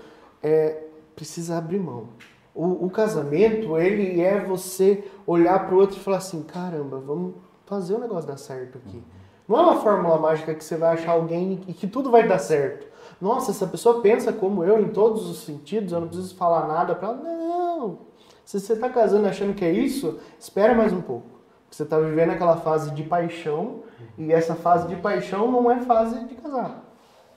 É, 0.44 0.84
precisa 1.16 1.58
abrir 1.58 1.80
mão. 1.80 2.10
O, 2.54 2.86
o, 2.86 2.90
casamento 2.92 3.76
ele 3.80 4.22
é 4.22 4.40
você 4.40 5.04
olhar 5.26 5.66
para 5.66 5.74
o 5.74 5.80
outro 5.80 5.98
e 5.98 6.00
falar 6.00 6.18
assim, 6.18 6.44
caramba, 6.44 7.00
vamos 7.00 7.34
fazer 7.66 7.96
o 7.96 8.00
negócio 8.00 8.28
dar 8.28 8.38
certo 8.38 8.78
aqui. 8.78 9.02
Não 9.48 9.58
é 9.58 9.62
uma 9.62 9.82
fórmula 9.82 10.20
mágica 10.20 10.54
que 10.54 10.64
você 10.64 10.78
vai 10.78 10.94
achar 10.94 11.14
alguém 11.14 11.62
e 11.68 11.74
que 11.74 11.88
tudo 11.88 12.12
vai 12.12 12.28
dar 12.28 12.38
certo. 12.38 12.86
Nossa, 13.20 13.50
essa 13.50 13.66
pessoa 13.66 14.02
pensa 14.02 14.32
como 14.32 14.64
eu 14.64 14.80
em 14.80 14.90
todos 14.90 15.28
os 15.28 15.40
sentidos, 15.44 15.94
eu 15.94 16.02
não 16.02 16.08
preciso 16.08 16.36
falar 16.36 16.68
nada 16.68 16.94
para 16.94 17.08
ela. 17.08 17.18
Não, 17.18 17.98
se 18.46 18.60
você 18.60 18.74
está 18.74 18.88
casando 18.88 19.28
achando 19.28 19.56
que 19.56 19.66
é 19.66 19.72
isso, 19.72 20.20
espera 20.40 20.76
mais 20.76 20.94
um 20.94 21.02
pouco. 21.02 21.26
Você 21.72 21.82
está 21.82 21.98
vivendo 21.98 22.30
aquela 22.30 22.58
fase 22.58 22.92
de 22.92 23.02
paixão 23.02 23.80
e 24.16 24.32
essa 24.32 24.54
fase 24.54 24.88
de 24.88 24.96
paixão 24.96 25.52
não 25.52 25.72
é 25.72 25.82
fase 25.82 26.24
de 26.26 26.36
casar. 26.36 26.83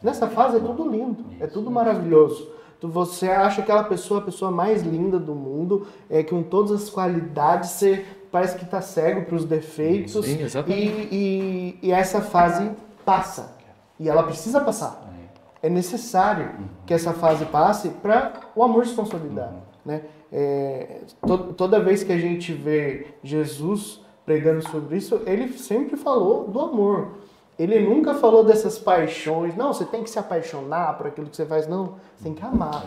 Nessa 0.06 0.28
fase 0.28 0.58
é 0.58 0.60
tudo 0.60 0.88
lindo, 0.88 1.24
é 1.40 1.48
tudo 1.48 1.68
maravilhoso. 1.68 2.48
Você 2.80 3.28
acha 3.28 3.60
aquela 3.60 3.82
pessoa 3.82 4.20
a 4.20 4.22
pessoa 4.22 4.52
mais 4.52 4.84
linda 4.84 5.18
do 5.18 5.34
mundo, 5.34 5.88
é 6.08 6.22
com 6.22 6.44
todas 6.44 6.70
as 6.70 6.88
qualidades, 6.88 7.70
você 7.70 8.06
parece 8.30 8.56
que 8.56 8.62
está 8.62 8.80
cego 8.80 9.22
para 9.22 9.34
os 9.34 9.44
defeitos. 9.44 10.24
Sim, 10.24 10.42
exatamente. 10.42 11.08
E, 11.10 11.80
e, 11.82 11.88
e 11.88 11.90
essa 11.90 12.20
fase 12.20 12.70
passa. 13.04 13.56
E 13.98 14.08
ela 14.08 14.22
precisa 14.22 14.60
passar. 14.60 15.12
É 15.60 15.68
necessário 15.68 16.52
que 16.86 16.94
essa 16.94 17.12
fase 17.12 17.44
passe 17.46 17.88
para 17.88 18.32
o 18.54 18.62
amor 18.62 18.86
se 18.86 18.94
consolidar. 18.94 19.54
Né? 19.84 20.02
É, 20.32 21.00
to, 21.26 21.52
toda 21.54 21.80
vez 21.80 22.04
que 22.04 22.12
a 22.12 22.18
gente 22.18 22.52
vê 22.52 23.08
Jesus 23.24 24.00
pregando 24.24 24.62
sobre 24.68 24.98
isso, 24.98 25.20
ele 25.26 25.52
sempre 25.58 25.96
falou 25.96 26.46
do 26.46 26.60
amor. 26.60 27.25
Ele 27.58 27.80
nunca 27.80 28.14
falou 28.14 28.44
dessas 28.44 28.78
paixões. 28.78 29.56
Não, 29.56 29.72
você 29.72 29.84
tem 29.84 30.02
que 30.02 30.10
se 30.10 30.18
apaixonar 30.18 30.96
por 30.96 31.06
aquilo 31.06 31.28
que 31.28 31.36
você 31.36 31.46
faz. 31.46 31.66
Não, 31.66 31.96
você 32.16 32.24
tem 32.24 32.34
que 32.34 32.44
amar. 32.44 32.84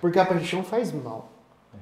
Porque 0.00 0.18
a 0.18 0.24
paixão 0.24 0.62
faz 0.62 0.92
mal. 0.92 1.28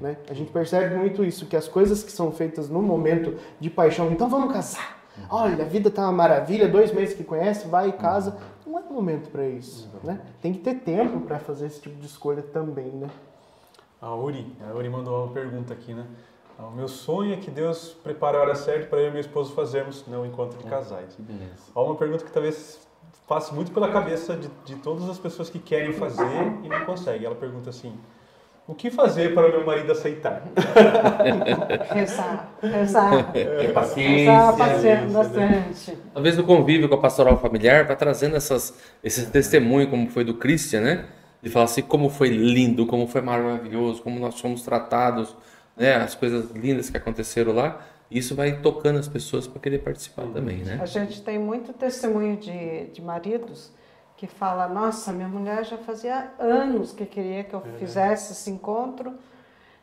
Né? 0.00 0.16
A 0.30 0.34
gente 0.34 0.52
percebe 0.52 0.94
muito 0.94 1.24
isso, 1.24 1.46
que 1.46 1.56
as 1.56 1.66
coisas 1.66 2.04
que 2.04 2.12
são 2.12 2.30
feitas 2.30 2.68
no 2.68 2.80
momento 2.80 3.36
de 3.58 3.68
paixão, 3.68 4.10
então 4.12 4.28
vamos 4.28 4.52
casar. 4.52 4.98
Olha, 5.28 5.64
a 5.64 5.66
vida 5.66 5.90
tá 5.90 6.02
uma 6.02 6.12
maravilha, 6.12 6.68
dois 6.68 6.92
meses 6.92 7.16
que 7.16 7.24
conhece, 7.24 7.66
vai 7.66 7.88
e 7.88 7.92
casa. 7.92 8.36
Não 8.64 8.78
é 8.78 8.82
momento 8.82 9.30
para 9.30 9.46
isso. 9.46 9.90
Né? 10.04 10.20
Tem 10.40 10.52
que 10.52 10.60
ter 10.60 10.74
tempo 10.74 11.20
para 11.20 11.38
fazer 11.38 11.66
esse 11.66 11.80
tipo 11.80 11.98
de 11.98 12.06
escolha 12.06 12.42
também. 12.42 12.90
Né? 12.90 13.08
A 14.00 14.14
Uri, 14.14 14.56
a 14.68 14.76
Uri 14.76 14.88
mandou 14.88 15.24
uma 15.24 15.32
pergunta 15.32 15.72
aqui, 15.72 15.92
né? 15.92 16.06
Ah, 16.58 16.66
o 16.66 16.72
meu 16.72 16.88
sonho 16.88 17.32
é 17.32 17.36
que 17.36 17.52
Deus 17.52 17.96
prepare 18.02 18.36
a 18.36 18.40
hora 18.40 18.54
certa 18.56 18.86
para 18.86 18.98
eu 18.98 19.08
e 19.08 19.10
meu 19.12 19.20
esposo 19.20 19.54
fazermos 19.54 20.04
né, 20.08 20.18
um 20.18 20.26
encontro 20.26 20.58
de 20.58 20.64
casais. 20.64 21.14
Que 21.14 21.22
beleza. 21.22 21.62
Há 21.72 21.80
uma 21.80 21.94
pergunta 21.94 22.24
que 22.24 22.32
talvez 22.32 22.80
passe 23.28 23.54
muito 23.54 23.70
pela 23.70 23.88
cabeça 23.92 24.34
de, 24.34 24.48
de 24.64 24.74
todas 24.76 25.08
as 25.08 25.18
pessoas 25.18 25.48
que 25.48 25.60
querem 25.60 25.92
fazer 25.92 26.24
e 26.64 26.68
não 26.68 26.84
conseguem. 26.84 27.26
Ela 27.26 27.36
pergunta 27.36 27.70
assim: 27.70 27.94
o 28.66 28.74
que 28.74 28.90
fazer 28.90 29.34
para 29.34 29.48
meu 29.48 29.64
marido 29.64 29.92
aceitar? 29.92 30.42
Rezar, 31.94 32.52
rezar. 32.60 33.30
É, 33.36 33.68
paciência. 33.68 34.32
Rezar, 34.32 34.56
paciência, 34.56 35.06
bastante. 35.06 35.98
Talvez 36.12 36.36
no 36.36 36.42
convívio 36.42 36.88
com 36.88 36.96
a 36.96 36.98
pastoral 36.98 37.38
familiar 37.38 37.86
vai 37.86 37.94
trazendo 37.94 38.34
essas, 38.34 38.76
esse 39.04 39.30
testemunho, 39.30 39.88
como 39.88 40.10
foi 40.10 40.24
do 40.24 40.34
Christian, 40.34 40.80
né? 40.80 41.08
de 41.42 41.50
falar 41.50 41.66
assim 41.66 41.82
como 41.82 42.10
foi 42.10 42.28
lindo, 42.28 42.86
como 42.86 43.06
foi 43.06 43.20
maravilhoso, 43.20 44.02
como 44.02 44.18
nós 44.18 44.40
fomos 44.40 44.62
tratados, 44.62 45.36
né, 45.78 45.96
as 45.96 46.14
coisas 46.14 46.50
lindas 46.50 46.90
que 46.90 46.96
aconteceram 46.96 47.52
lá. 47.52 47.80
Isso 48.10 48.34
vai 48.34 48.60
tocando 48.60 48.98
as 48.98 49.06
pessoas 49.06 49.46
para 49.46 49.60
querer 49.60 49.78
participar 49.78 50.26
também, 50.28 50.58
né? 50.58 50.78
A 50.80 50.86
gente 50.86 51.20
tem 51.20 51.38
muito 51.38 51.74
testemunho 51.74 52.38
de, 52.38 52.86
de 52.86 53.02
maridos 53.02 53.70
que 54.16 54.26
fala, 54.26 54.66
nossa, 54.66 55.12
minha 55.12 55.28
mulher 55.28 55.64
já 55.64 55.76
fazia 55.76 56.32
anos 56.38 56.92
que 56.92 57.04
queria 57.04 57.44
que 57.44 57.54
eu 57.54 57.62
é. 57.64 57.78
fizesse 57.78 58.32
esse 58.32 58.50
encontro 58.50 59.14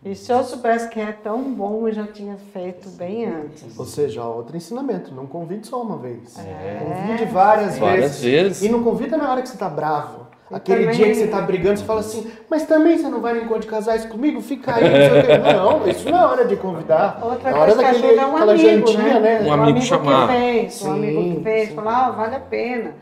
e 0.06 0.14
se 0.14 0.32
eu 0.32 0.44
soubesse 0.44 0.88
que 0.90 1.00
é 1.00 1.12
tão 1.12 1.52
bom, 1.52 1.88
eu 1.88 1.92
já 1.92 2.06
tinha 2.06 2.38
feito 2.38 2.88
bem 2.90 3.26
antes. 3.26 3.78
Ou 3.78 3.86
seja, 3.86 4.24
outro 4.24 4.56
ensinamento, 4.56 5.12
não 5.12 5.26
convide 5.26 5.66
só 5.66 5.82
uma 5.82 5.98
vez. 5.98 6.38
É. 6.38 6.80
Convide 6.80 7.26
várias, 7.26 7.80
várias 7.80 8.22
vezes. 8.22 8.22
vezes. 8.22 8.64
E 8.64 8.70
não 8.70 8.84
convida 8.84 9.18
na 9.18 9.32
hora 9.32 9.42
que 9.42 9.50
você 9.50 9.56
está 9.56 9.68
bravo. 9.68 10.25
Aquele 10.56 10.86
também- 10.86 10.96
dia 10.96 11.08
que 11.08 11.16
você 11.16 11.28
tá 11.28 11.42
brigando, 11.42 11.78
você 11.80 11.84
fala 11.86 12.00
assim, 12.00 12.32
mas 12.50 12.64
também 12.66 12.98
você 12.98 13.10
não 13.10 13.20
vai 13.20 13.34
no 13.34 13.42
encontro 13.42 13.64
de 13.64 13.68
casais 13.68 14.06
comigo? 14.06 14.40
Fica 14.40 14.74
aí, 14.74 14.84
não. 15.54 15.80
Não, 15.82 15.88
isso 15.88 16.10
não 16.10 16.18
é 16.18 16.26
hora 16.26 16.46
de 16.46 16.56
convidar. 16.56 17.20
Outra 17.22 17.50
é 17.50 17.54
hora 17.54 17.66
coisa 17.74 17.84
que 17.84 17.84
daquele, 18.02 18.20
ajuda 18.20 18.22
é 18.22 18.26
um 18.26 18.38
amigo, 18.38 18.58
jantinha, 18.88 19.20
né? 19.20 19.42
Um 19.42 19.48
O 19.48 19.52
amigo 19.52 19.80
que 19.80 19.86
chamar. 19.86 20.28
fez, 20.30 20.74
Sim, 20.76 20.88
um 20.88 20.92
amigo 20.94 21.36
que 21.36 21.44
fez, 21.44 21.70
sim. 21.70 21.76
falar, 21.76 22.06
ah, 22.06 22.12
vale 22.12 22.36
a 22.36 22.40
pena. 22.40 22.94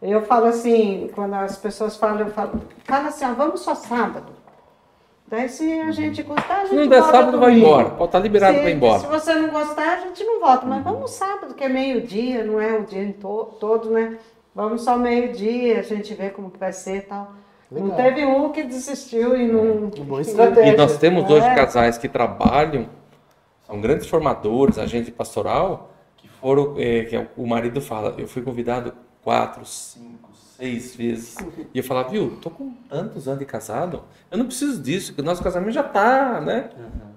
Eu 0.00 0.22
falo 0.22 0.46
assim, 0.46 1.10
quando 1.12 1.34
as 1.34 1.56
pessoas 1.56 1.96
falam, 1.96 2.20
eu 2.20 2.30
falo, 2.30 2.52
fala 2.84 3.08
assim, 3.08 3.24
ah, 3.24 3.34
vamos 3.36 3.60
só 3.60 3.74
sábado. 3.74 4.32
Daí 5.26 5.48
se 5.48 5.80
a 5.80 5.90
gente 5.90 6.22
gostar, 6.22 6.56
a 6.56 6.60
gente 6.60 6.70
Se 6.70 6.74
não 6.76 6.86
der 6.88 7.00
volta 7.00 7.16
sábado, 7.18 7.38
vai 7.40 7.52
embora. 7.54 7.90
Pode 7.90 8.04
estar 8.08 8.18
liberado 8.20 8.54
se, 8.54 8.60
para 8.60 8.70
ir 8.70 8.74
embora. 8.76 8.98
Se 9.00 9.06
você 9.06 9.34
não 9.34 9.48
gostar, 9.50 9.94
a 9.94 10.00
gente 10.00 10.24
não 10.24 10.40
volta. 10.40 10.66
Mas 10.66 10.82
vamos 10.82 11.10
sábado, 11.10 11.54
que 11.54 11.62
é 11.64 11.68
meio-dia, 11.68 12.44
não 12.44 12.60
é 12.60 12.78
o 12.78 12.82
dia 12.84 13.14
todo, 13.60 13.90
né? 13.90 14.16
Vamos 14.54 14.82
só 14.82 14.96
meio-dia, 14.98 15.78
a 15.80 15.82
gente 15.82 16.12
vê 16.14 16.30
como 16.30 16.52
vai 16.58 16.72
ser 16.72 16.96
e 16.98 17.00
tal. 17.02 17.32
Não 17.70 17.82
Legal. 17.84 17.96
teve 17.96 18.26
um 18.26 18.50
que 18.50 18.64
desistiu 18.64 19.36
e 19.36 19.46
não. 19.46 19.88
Boa 20.04 20.20
estratégia. 20.20 20.72
E 20.72 20.76
nós 20.76 20.98
temos 20.98 21.28
hoje 21.30 21.46
É. 21.46 21.54
casais 21.54 21.96
que 21.96 22.08
trabalham, 22.08 22.88
são 23.64 23.80
grandes 23.80 24.08
formadores, 24.08 24.76
agente 24.76 25.12
pastoral, 25.12 25.92
que 26.16 26.28
foram, 26.28 26.74
é, 26.78 27.04
que 27.04 27.26
o 27.36 27.46
marido 27.46 27.80
fala, 27.80 28.14
eu 28.18 28.26
fui 28.26 28.42
convidado 28.42 28.92
quatro, 29.22 29.64
cinco, 29.64 30.30
seis 30.56 30.96
vezes. 30.96 31.36
E 31.72 31.78
eu 31.78 31.84
falava, 31.84 32.08
viu, 32.08 32.36
tô 32.42 32.50
com 32.50 32.72
tantos 32.88 33.28
anos 33.28 33.38
de 33.38 33.46
casado, 33.46 34.02
eu 34.32 34.36
não 34.36 34.46
preciso 34.46 34.82
disso, 34.82 35.14
que 35.14 35.20
o 35.20 35.24
nosso 35.24 35.40
casamento 35.40 35.70
já 35.72 35.84
tá, 35.84 36.40
né? 36.40 36.70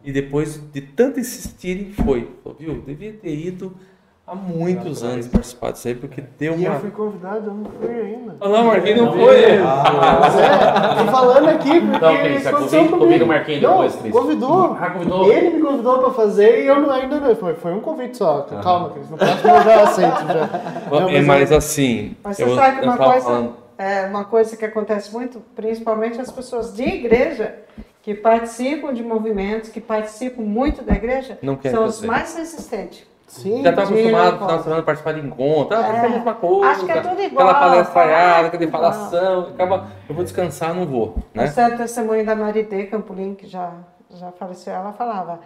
E 0.03 0.11
depois 0.11 0.61
de 0.72 0.81
tanto 0.81 1.19
insistirem, 1.19 1.91
foi. 1.93 2.30
Falou, 2.43 2.55
viu, 2.60 2.81
devia 2.81 3.14
ter 3.14 3.34
ido 3.35 3.76
há 4.34 4.35
muitos 4.35 5.03
anos 5.03 5.27
participar 5.27 5.72
disso 5.72 5.88
aí, 5.88 5.95
porque 5.95 6.23
deu 6.39 6.55
E 6.57 6.65
eu 6.65 6.72
uma... 6.72 6.80
fui 6.80 6.91
convidado, 6.91 7.47
eu 7.47 7.53
não 7.53 7.65
fui 7.65 7.93
ainda. 8.01 8.35
Ah, 8.41 8.49
não, 8.49 8.64
Marquinhos 8.65 8.99
não 9.01 9.14
foi. 9.14 9.57
Mas 10.19 10.35
é, 10.39 11.05
tô 11.05 11.11
falando 11.11 11.47
aqui 11.49 11.80
porque 11.81 11.95
Então, 11.97 12.18
Cris, 12.18 12.47
aconteceu 12.47 12.80
convida- 12.80 12.89
comigo. 12.89 12.99
convida 12.99 13.26
o 13.26 13.27
Marquinhos 13.27 13.61
Não, 13.61 13.72
depois, 13.72 13.95
Cris. 13.95 14.11
convidou. 14.14 14.77
Ah, 14.80 14.89
convidou? 14.89 15.31
Ele 15.31 15.49
me 15.51 15.61
convidou 15.61 15.99
pra 15.99 16.11
fazer 16.11 16.64
e 16.64 16.68
eu 16.68 16.80
não, 16.81 16.91
ainda 16.91 17.19
não. 17.19 17.35
Foi, 17.35 17.53
foi 17.55 17.73
um 17.73 17.80
convite 17.80 18.18
só. 18.18 18.41
Calma, 18.64 18.89
Cris, 18.89 19.10
no 19.10 19.18
próximo 19.18 19.49
eu 19.49 19.64
já 19.64 19.84
aceito. 19.84 20.27
Já. 20.27 20.49
Não, 20.91 21.10
É, 21.10 21.22
mas 21.22 21.26
mas 21.43 21.51
eu- 21.51 21.57
assim, 21.57 22.15
Mas 22.23 22.38
você 22.38 22.43
eu, 22.43 22.55
sabe 22.55 22.80
que 22.80 22.85
eu 22.85 22.89
uma 22.89 22.97
coisa, 22.97 23.22
falando... 23.26 23.53
é, 23.77 24.05
uma 24.07 24.23
coisa 24.26 24.57
que 24.57 24.65
acontece 24.65 25.11
muito, 25.14 25.41
principalmente 25.55 26.19
as 26.19 26.31
pessoas 26.31 26.73
de 26.73 26.84
igreja, 26.84 27.55
que 28.01 28.14
participam 28.14 28.93
de 28.93 29.01
movimentos, 29.03 29.69
que 29.69 29.80
participam 29.80 30.41
muito 30.43 30.81
da 30.84 30.93
igreja, 30.93 31.38
Não 31.41 31.57
são 31.61 31.85
os 31.85 31.95
fazer. 31.95 32.07
mais 32.07 32.35
resistentes. 32.35 33.07
Sim, 33.34 33.64
Já 33.64 33.72
está 33.72 33.84
de 33.85 33.93
acostumado 33.93 34.31
no 34.34 34.38
final 34.39 34.57
de 34.57 34.64
semana 34.64 34.81
a 34.81 34.85
participar 34.85 35.14
de 35.14 35.19
encontro, 35.26 35.76
ah, 35.76 35.84
ser 35.84 35.89
a 35.91 36.05
É. 36.05 36.10
mesma 36.10 36.34
coisa. 36.35 36.68
Acho 36.68 36.85
que 36.85 36.91
é 36.91 37.01
tudo 37.01 37.22
igual, 37.22 37.47
Aquela 37.49 37.60
palestraiada, 37.68 38.34
fala, 38.35 38.47
aquela 38.47 38.72
falação, 38.72 39.39
acaba, 39.47 39.88
eu 40.07 40.14
vou 40.15 40.23
descansar, 40.23 40.73
não 40.76 40.85
vou, 40.85 41.15
né? 41.34 41.51
É 41.55 41.68
o 41.68 41.77
testemunho 41.77 42.23
da 42.23 42.35
Maridê 42.35 42.85
Campolim, 42.85 43.34
que 43.34 43.47
já, 43.47 43.72
já 44.11 44.31
faleceu, 44.34 44.72
ela 44.73 44.93
falava, 44.93 45.39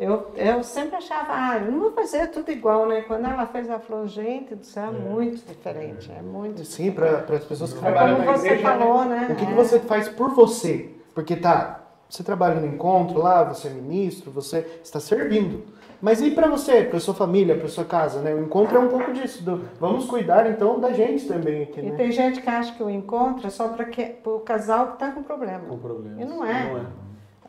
eu, 0.00 0.32
eu 0.34 0.64
sempre 0.64 0.96
achava, 0.96 1.28
ah, 1.30 1.58
eu 1.58 1.70
não 1.70 1.78
vou 1.80 1.92
fazer 1.92 2.26
tudo 2.28 2.50
igual, 2.50 2.86
né? 2.86 3.02
Quando 3.02 3.24
ela 3.26 3.46
fez, 3.46 3.68
ela 3.68 3.78
falou, 3.78 4.08
gente 4.08 4.56
do 4.56 4.66
céu, 4.66 4.88
é 4.88 4.90
muito 4.90 5.46
diferente, 5.46 6.10
é 6.10 6.20
muito 6.20 6.64
Sim, 6.64 6.90
para 6.90 7.24
as 7.36 7.44
pessoas 7.44 7.72
que 7.72 7.78
É 7.78 7.82
trabalham 7.82 8.16
como 8.16 8.26
na 8.32 8.36
você 8.36 8.46
igreja, 8.48 8.62
falou, 8.68 9.04
né? 9.04 9.28
O 9.30 9.36
que, 9.36 9.46
que 9.46 9.52
É. 9.52 9.54
você 9.54 9.78
faz 9.78 10.08
por 10.08 10.30
você? 10.34 10.90
Porque 11.14 11.36
tá, 11.36 11.82
você 12.08 12.24
trabalha 12.24 12.56
no 12.56 12.66
encontro 12.66 13.20
lá, 13.20 13.44
você 13.44 13.68
é 13.68 13.70
ministro, 13.70 14.32
você 14.32 14.66
está 14.82 14.98
servindo. 14.98 15.77
Mas 16.00 16.20
e 16.22 16.30
para 16.30 16.48
você, 16.48 16.82
para 16.84 17.00
sua 17.00 17.14
família, 17.14 17.56
para 17.56 17.66
sua 17.68 17.84
casa, 17.84 18.20
né? 18.20 18.32
O 18.34 18.40
encontro 18.40 18.76
é 18.76 18.80
um 18.80 18.88
pouco 18.88 19.12
disso. 19.12 19.42
do- 19.44 19.62
vamos 19.80 20.06
cuidar 20.06 20.48
então 20.50 20.78
da 20.78 20.92
gente 20.92 21.26
também 21.26 21.62
aqui, 21.64 21.80
E 21.80 21.90
né? 21.90 21.96
tem 21.96 22.12
gente 22.12 22.40
que 22.40 22.48
acha 22.48 22.72
que 22.74 22.82
o 22.82 22.88
encontro 22.88 23.46
é 23.46 23.50
só 23.50 23.68
para 23.68 23.84
o 24.26 24.38
casal 24.40 24.88
que 24.88 24.92
está 24.94 25.10
com 25.10 25.22
problema. 25.22 25.64
Com 25.68 25.78
problemas. 25.78 26.20
E 26.20 26.24
não 26.24 26.44
é. 26.44 26.64
Não 26.70 26.78
é. 26.78 26.86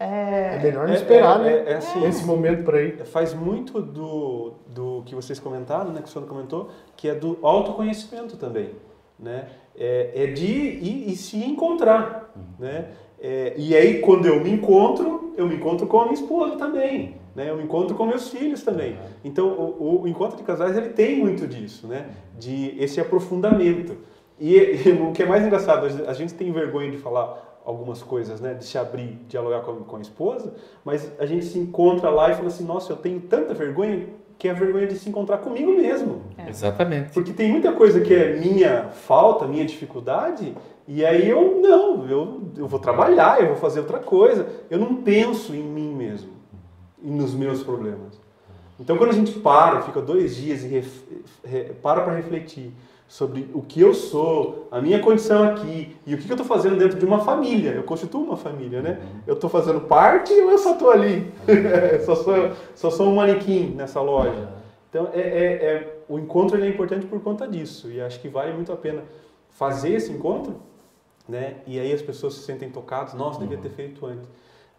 É 0.02 0.60
melhor 0.64 0.88
não 0.88 0.94
É- 0.94 0.98
esperar, 0.98 1.42
é- 1.42 1.44
né? 1.44 1.52
é- 1.68 1.72
é 1.74 1.76
assim. 1.76 2.04
Esse 2.06 2.26
momento 2.26 2.64
por 2.64 2.76
aí. 2.76 2.92
Faz 3.06 3.34
muito 3.34 3.82
do, 3.82 4.54
do 4.68 5.04
que 5.06 5.14
vocês 5.14 5.40
comentaram, 5.40 5.92
né, 5.92 6.02
que 6.02 6.08
o 6.08 6.12
senhor 6.12 6.26
comentou, 6.28 6.70
que 6.96 7.10
é 7.10 7.14
do 7.16 7.38
autoconhecimento 7.42 8.38
também, 8.38 8.72
né? 9.20 9.48
É, 9.78 10.12
é 10.24 10.28
de 10.28 10.46
ir, 10.46 11.10
e 11.12 11.16
se 11.18 11.38
encontrar, 11.44 12.34
né? 12.58 12.86
É, 13.22 13.54
e 13.58 13.76
aí, 13.76 14.00
quando 14.00 14.26
eu 14.26 14.40
me 14.42 14.50
encontro, 14.52 15.34
eu 15.38 15.46
me 15.46 15.56
encontro 15.56 15.86
com 15.86 16.00
a 16.00 16.04
minha 16.04 16.14
esposa 16.14 16.56
também, 16.56 17.16
né? 17.35 17.49
Eu 17.49 17.61
encontro 17.61 17.95
com 17.95 18.06
meus 18.06 18.30
filhos 18.30 18.64
também. 18.64 18.97
Então, 19.23 19.47
o, 19.47 20.01
o 20.03 20.07
encontro 20.07 20.38
de 20.38 20.43
casais, 20.43 20.76
ele 20.76 20.89
tem 20.89 21.19
muito 21.19 21.47
disso, 21.47 21.88
né? 21.88 22.07
De 22.38 22.76
esse 22.80 22.99
aprofundamento. 22.99 23.97
E, 24.39 24.56
e 24.56 24.91
o 24.91 25.11
que 25.11 25.23
é 25.23 25.26
mais 25.26 25.45
engraçado, 25.45 25.88
a 26.07 26.14
gente 26.14 26.34
tem 26.34 26.51
vergonha 26.51 26.89
de 26.89 26.97
falar 26.97 27.61
algumas 27.65 28.01
coisas, 28.01 28.39
né? 28.39 28.53
De 28.53 28.65
se 28.65 28.77
abrir, 28.77 29.19
dialogar 29.27 29.61
com, 29.61 29.76
com 29.76 29.97
a 29.97 30.01
esposa, 30.01 30.53
mas 30.84 31.11
a 31.19 31.26
gente 31.26 31.45
se 31.45 31.60
encontra 31.60 32.10
lá 32.10 32.31
e 32.31 32.35
fala 32.35 32.47
assim, 32.47 32.65
nossa, 32.65 32.91
eu 32.91 32.97
tenho 32.97 33.19
tanta 33.22 33.53
vergonha 33.53 34.07
que 34.38 34.47
é 34.47 34.51
a 34.51 34.53
vergonha 34.53 34.88
de 34.88 34.97
se 34.97 35.10
encontrar 35.10 35.39
comigo 35.39 35.69
mesmo. 35.76 36.22
Exatamente. 36.47 37.11
Porque 37.11 37.34
tem 37.34 37.51
muita 37.51 37.73
coisa 37.73 37.99
que 37.99 38.14
é 38.14 38.38
minha 38.39 38.85
falta, 38.85 39.45
minha 39.45 39.65
dificuldade, 39.65 40.56
e 40.88 41.06
aí 41.06 41.27
eu 41.27 41.60
não, 41.61 42.10
eu, 42.10 42.41
eu 42.56 42.65
vou 42.65 42.80
trabalhar, 42.80 43.41
eu 43.41 43.47
vou 43.47 43.57
fazer 43.57 43.81
outra 43.81 43.99
coisa. 43.99 44.47
Eu 44.69 44.80
não 44.80 44.95
penso 44.95 45.53
em 45.53 45.61
mim 45.61 45.93
mesmo 45.93 46.39
e 47.04 47.10
nos 47.10 47.34
meus 47.34 47.64
problemas. 47.64 48.20
Então 48.80 48.98
quando 48.98 49.10
a 49.12 49.14
gente 49.14 49.32
para, 49.40 49.82
fica 49.82 50.02
dois 50.02 50.36
dias 50.36 50.64
e 50.64 50.68
ref- 50.68 51.04
re- 51.44 51.74
para 51.82 52.02
para 52.02 52.16
refletir 52.16 52.72
sobre 53.08 53.50
o 53.54 53.62
que 53.62 53.82
eu 53.82 53.94
sou, 53.94 54.68
a 54.72 54.80
minha 54.80 55.00
condição 55.00 55.44
aqui 55.44 55.98
e 56.06 56.14
o 56.14 56.18
que 56.18 56.30
eu 56.30 56.36
estou 56.36 56.46
fazendo 56.46 56.78
dentro 56.78 57.00
de 57.00 57.06
uma 57.06 57.20
família. 57.20 57.72
Eu 57.72 57.84
constituo 57.84 58.24
uma 58.24 58.38
família, 58.38 58.82
né? 58.84 59.02
Eu 59.26 59.34
estou 59.34 59.50
fazendo 59.50 59.82
parte 59.82 60.32
ou 60.32 60.52
eu 60.52 60.58
só 60.60 60.74
estou 60.74 60.92
ali? 60.92 61.34
só, 62.06 62.16
sou, 62.16 62.34
só 62.76 62.90
sou 62.92 63.08
um 63.08 63.16
manequim 63.16 63.74
nessa 63.76 64.00
loja. 64.00 64.50
Então, 64.90 65.10
é, 65.14 65.20
é- 65.22 65.66
é- 65.66 66.00
o 66.08 66.18
encontro 66.20 66.64
é 66.64 66.68
importante 66.68 67.06
por 67.08 67.20
conta 67.22 67.48
disso. 67.48 67.90
E 67.90 68.00
acho 68.00 68.20
que 68.20 68.30
vale 68.30 68.54
muito 68.54 68.72
a 68.72 68.76
pena 68.78 69.04
fazer 69.50 69.94
esse 69.94 70.12
encontro, 70.12 70.56
né? 71.28 71.58
E 71.68 71.80
aí 71.80 71.92
as 71.92 72.02
pessoas 72.04 72.36
se 72.36 72.42
sentem 72.42 72.70
tocadas. 72.70 73.14
Nossa, 73.16 73.40
devia 73.40 73.58
ter 73.58 73.70
feito 73.70 74.06
antes. 74.06 74.28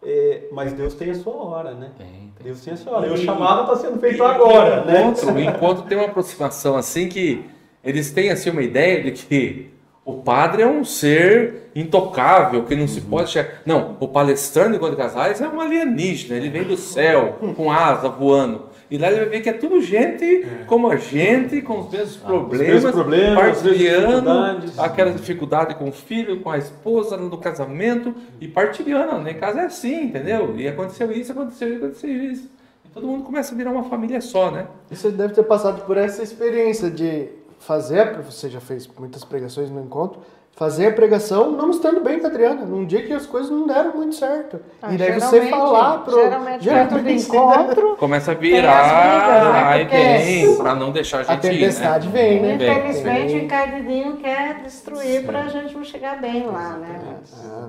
É, 0.03 0.43
mas 0.51 0.73
Deus 0.73 0.95
tem 0.95 1.11
a 1.11 1.15
sua 1.15 1.33
hora, 1.33 1.73
né? 1.73 1.91
Tem, 1.97 2.07
tem. 2.07 2.43
Deus 2.43 2.61
tem 2.61 2.73
a 2.73 2.77
sua 2.77 2.97
hora. 2.97 3.07
E 3.07 3.11
o 3.11 3.17
chamado 3.17 3.61
está 3.61 3.75
sendo 3.75 3.99
feito 3.99 4.23
agora, 4.23 4.83
né? 4.83 5.01
encontro, 5.01 5.33
o 5.33 5.39
encontro 5.39 5.83
tem 5.83 5.97
uma 5.97 6.07
aproximação 6.09 6.75
assim 6.75 7.07
que 7.07 7.45
eles 7.83 8.11
têm 8.11 8.31
assim 8.31 8.49
uma 8.49 8.63
ideia 8.63 9.03
de 9.03 9.11
que 9.11 9.69
o 10.03 10.13
padre 10.13 10.63
é 10.63 10.67
um 10.67 10.83
ser 10.83 11.69
intocável, 11.75 12.65
que 12.65 12.75
não 12.75 12.87
se 12.87 13.01
pode 13.01 13.29
chegar. 13.29 13.61
Não, 13.65 13.95
o 13.99 14.07
palestrante 14.07 14.75
enquanto 14.75 14.97
casais 14.97 15.39
é 15.39 15.47
um 15.47 15.61
alienígena, 15.61 16.35
ele 16.35 16.49
vem 16.49 16.63
do 16.63 16.75
céu 16.75 17.37
com 17.55 17.71
asa 17.71 18.09
voando. 18.09 18.70
E 18.91 18.97
lá 18.97 19.07
ele 19.07 19.21
vai 19.21 19.29
ver 19.29 19.39
que 19.39 19.49
é 19.49 19.53
tudo 19.53 19.81
gente 19.81 20.45
como 20.67 20.91
a 20.91 20.97
gente, 20.97 21.61
com 21.61 21.79
os 21.79 21.89
mesmos 21.89 22.17
problemas, 22.17 22.67
mesmos 22.67 22.91
problemas, 22.91 23.39
partilhando 23.39 24.59
dificuldades. 24.59 24.79
aquela 24.79 25.11
dificuldade 25.11 25.75
com 25.75 25.87
o 25.87 25.91
filho, 25.93 26.41
com 26.41 26.49
a 26.51 26.57
esposa, 26.57 27.15
no 27.15 27.37
casamento, 27.37 28.13
e 28.41 28.49
partilhando. 28.49 29.19
Né? 29.19 29.31
Em 29.31 29.39
casa 29.39 29.61
é 29.61 29.65
assim, 29.65 30.03
entendeu? 30.03 30.53
E 30.57 30.67
aconteceu 30.67 31.09
isso, 31.09 31.31
aconteceu 31.31 31.69
isso, 31.69 31.77
aconteceu 31.77 32.09
isso. 32.11 32.49
E 32.83 32.89
todo 32.89 33.07
mundo 33.07 33.23
começa 33.23 33.53
a 33.53 33.57
virar 33.57 33.71
uma 33.71 33.85
família 33.85 34.19
só, 34.19 34.51
né? 34.51 34.67
E 34.91 34.95
Você 34.95 35.09
deve 35.09 35.33
ter 35.33 35.43
passado 35.43 35.85
por 35.85 35.95
essa 35.95 36.21
experiência 36.21 36.91
de 36.91 37.29
fazer, 37.59 38.17
você 38.17 38.49
já 38.49 38.59
fez 38.59 38.89
muitas 38.99 39.23
pregações 39.23 39.69
no 39.69 39.81
encontro, 39.81 40.19
fazer 40.55 40.87
a 40.87 40.91
pregação 40.91 41.51
não 41.51 41.71
estando 41.71 42.01
bem 42.01 42.19
com 42.19 42.27
a 42.27 42.29
Adriana, 42.29 42.65
num 42.65 42.85
dia 42.85 43.01
que 43.01 43.11
as 43.13 43.25
coisas 43.25 43.49
não 43.49 43.65
deram 43.65 43.95
muito 43.95 44.13
certo. 44.13 44.59
Ah, 44.81 44.93
e 44.93 44.97
daí 44.97 45.13
você 45.13 45.41
geralmente- 45.41 45.49
falar 45.49 45.97
pro... 46.03 46.21
Geralmente, 46.59 47.03
do 47.03 47.09
encontro, 47.09 47.95
Começa 47.97 48.31
a 48.31 48.35
virar, 48.35 49.53
né? 49.53 49.63
aí 49.65 49.85
Porque- 49.85 49.97
vem, 49.97 50.55
pra 50.57 50.75
não 50.75 50.91
deixar 50.91 51.17
a 51.19 51.21
A 51.21 51.23
gente 51.35 51.47
ir, 51.47 51.59
tempestade 51.59 52.07
né? 52.09 52.13
vem, 52.13 52.41
né? 52.41 52.53
Infelizmente, 52.55 53.33
o 53.33 53.37
encardidinho 53.39 54.17
quer 54.17 54.61
destruir 54.61 55.25
para 55.25 55.41
a 55.43 55.47
gente 55.47 55.73
não 55.75 55.83
chegar 55.83 56.21
bem 56.21 56.45
lá, 56.45 56.77
né? 56.77 56.99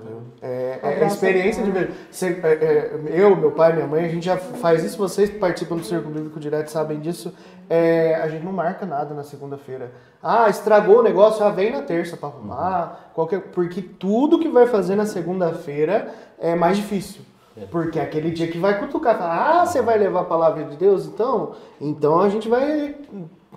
Viu? 0.05 0.23
É, 0.43 0.79
é 0.83 1.05
a 1.05 1.07
experiência 1.07 1.63
de 1.63 1.71
ver. 1.71 1.91
Você- 2.11 2.41
é, 2.43 2.47
é, 2.49 2.91
eu, 3.11 3.35
meu 3.37 3.53
pai, 3.53 3.73
minha 3.73 3.87
mãe, 3.87 4.05
a 4.05 4.09
gente 4.09 4.27
já 4.27 4.37
faz 4.37 4.85
isso, 4.85 4.99
vocês 4.99 5.31
que 5.31 5.39
participam 5.39 5.77
do 5.77 5.85
Círculo 5.85 6.13
Bíblico 6.15 6.39
Direto 6.39 6.69
sabem 6.69 7.01
disso. 7.01 7.33
É, 7.75 8.17
a 8.17 8.29
gente 8.29 8.45
não 8.45 8.53
marca 8.53 8.85
nada 8.85 9.15
na 9.15 9.25
segunda-feira. 9.25 9.93
Ah, 10.23 10.47
estragou 10.51 10.99
o 10.99 11.03
negócio, 11.03 11.43
ah, 11.43 11.49
vem 11.49 11.73
na 11.73 11.81
terça 11.81 12.19
para 12.19 12.29
arrumar. 12.29 13.11
Qualquer, 13.15 13.41
porque 13.45 13.81
tudo 13.81 14.39
que 14.39 14.49
vai 14.49 14.67
fazer 14.67 14.95
na 14.95 15.07
segunda-feira 15.07 16.13
é 16.39 16.55
mais 16.55 16.77
difícil. 16.77 17.23
Porque 17.71 17.99
é 17.99 18.03
aquele 18.03 18.31
dia 18.31 18.49
que 18.49 18.59
vai 18.59 18.79
cutucar, 18.79 19.17
fala, 19.17 19.63
ah, 19.63 19.65
você 19.67 19.81
vai 19.81 19.97
levar 19.97 20.21
a 20.21 20.25
palavra 20.25 20.65
de 20.65 20.77
Deus, 20.77 21.07
então? 21.07 21.55
Então 21.81 22.21
a 22.21 22.29
gente 22.29 22.47
vai 22.47 22.95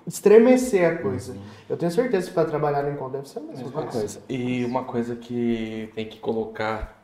estremecer 0.06 0.90
a 0.90 0.96
coisa. 0.96 1.36
Eu 1.68 1.76
tenho 1.76 1.92
certeza 1.92 2.28
que 2.28 2.32
para 2.32 2.48
trabalhar 2.48 2.84
no 2.84 2.92
encontro 2.92 3.18
deve 3.18 3.28
ser 3.28 3.40
a 3.40 3.42
mesma 3.42 3.64
Mesma 3.64 3.82
coisa. 3.82 3.98
coisa. 3.98 4.20
E 4.30 4.64
uma 4.64 4.84
coisa 4.84 5.14
que 5.14 5.92
tem 5.94 6.08
que 6.08 6.18
colocar, 6.18 7.02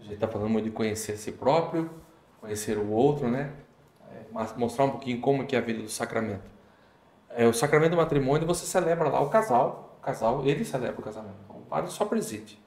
a 0.00 0.02
gente 0.02 0.14
está 0.14 0.26
falando 0.26 0.50
muito 0.50 0.64
de 0.64 0.72
conhecer 0.72 1.12
a 1.12 1.16
si 1.16 1.30
próprio, 1.30 1.88
conhecer 2.40 2.76
o 2.76 2.90
outro, 2.90 3.28
né? 3.28 3.50
Mostrar 4.56 4.84
um 4.84 4.90
pouquinho 4.90 5.20
como 5.20 5.46
que 5.46 5.54
é 5.54 5.58
a 5.58 5.62
vida 5.62 5.82
do 5.82 5.88
sacramento. 5.88 6.50
É, 7.30 7.46
o 7.46 7.52
sacramento 7.52 7.92
do 7.92 7.96
matrimônio, 7.96 8.46
você 8.46 8.66
celebra 8.66 9.08
lá 9.08 9.20
o 9.20 9.28
casal, 9.28 9.96
o 10.00 10.04
casal, 10.04 10.46
ele 10.46 10.64
celebra 10.64 11.00
o 11.00 11.02
casamento. 11.02 11.36
Então, 11.44 11.60
padre 11.70 11.90
só 11.90 12.04
preside. 12.04 12.58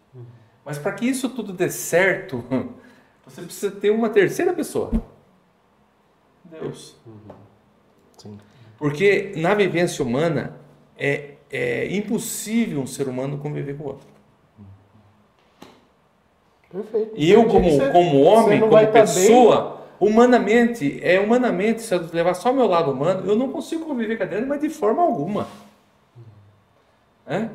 Mas 0.65 0.77
para 0.77 0.93
que 0.93 1.05
isso 1.05 1.29
tudo 1.29 1.51
dê 1.51 1.69
certo, 1.69 2.43
você 3.25 3.41
precisa 3.41 3.71
ter 3.71 3.89
uma 3.89 4.09
terceira 4.09 4.53
pessoa. 4.53 4.91
Deus. 6.45 6.95
Sim. 8.17 8.37
Porque 8.77 9.33
na 9.35 9.53
vivência 9.53 10.03
humana 10.03 10.57
é, 10.97 11.35
é 11.51 11.93
impossível 11.93 12.79
um 12.79 12.87
ser 12.87 13.07
humano 13.07 13.37
conviver 13.37 13.77
com 13.77 13.83
o 13.83 13.87
outro. 13.87 14.07
Perfeito. 16.71 17.11
E 17.15 17.31
eu, 17.31 17.45
como, 17.47 17.69
como 17.91 18.21
homem, 18.23 18.59
como 18.59 18.71
tá 18.71 18.87
pessoa, 18.87 19.82
humanamente, 20.03 20.99
é 21.01 21.19
humanamente, 21.19 21.81
se 21.81 21.93
eu 21.93 22.09
levar 22.11 22.33
só 22.33 22.51
o 22.51 22.55
meu 22.55 22.67
lado 22.67 22.91
humano, 22.91 23.29
eu 23.29 23.35
não 23.35 23.51
consigo 23.51 23.85
conviver 23.85 24.17
com 24.17 24.23
a 24.23 24.25
Adriana, 24.25 24.47
mas 24.47 24.61
de 24.61 24.69
forma 24.69 25.01
alguma. 25.01 25.47
É? 27.25 27.49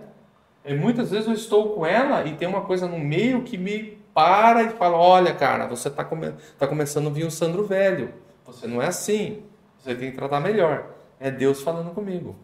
E 0.65 0.75
muitas 0.75 1.11
vezes 1.11 1.27
eu 1.27 1.35
estou 1.35 1.75
com 1.75 1.87
ela 1.87 2.25
e 2.27 2.35
tem 2.35 2.49
uma 2.49 2.63
coisa 2.63 2.87
no 2.87 2.99
meio 2.99 3.43
que 3.43 3.57
me 3.57 3.99
para 4.15 4.65
e 4.65 4.71
fala: 4.71 4.97
olha, 4.97 5.35
cara, 5.35 5.67
você 5.67 5.89
está 5.89 6.05
come 6.05 6.33
tá 6.59 6.67
começando 6.67 7.07
a 7.07 7.11
vir 7.11 7.25
um 7.25 7.31
Sandro 7.31 7.65
velho. 7.65 8.13
Você 8.45 8.67
não 8.67 8.83
é 8.83 8.87
assim. 8.87 9.43
Você 9.79 9.95
tem 9.95 10.11
que 10.11 10.17
tratar 10.17 10.41
melhor. 10.41 10.91
É 11.21 11.31
Deus 11.31 11.63
falando 11.63 11.95
comigo. 11.95 12.35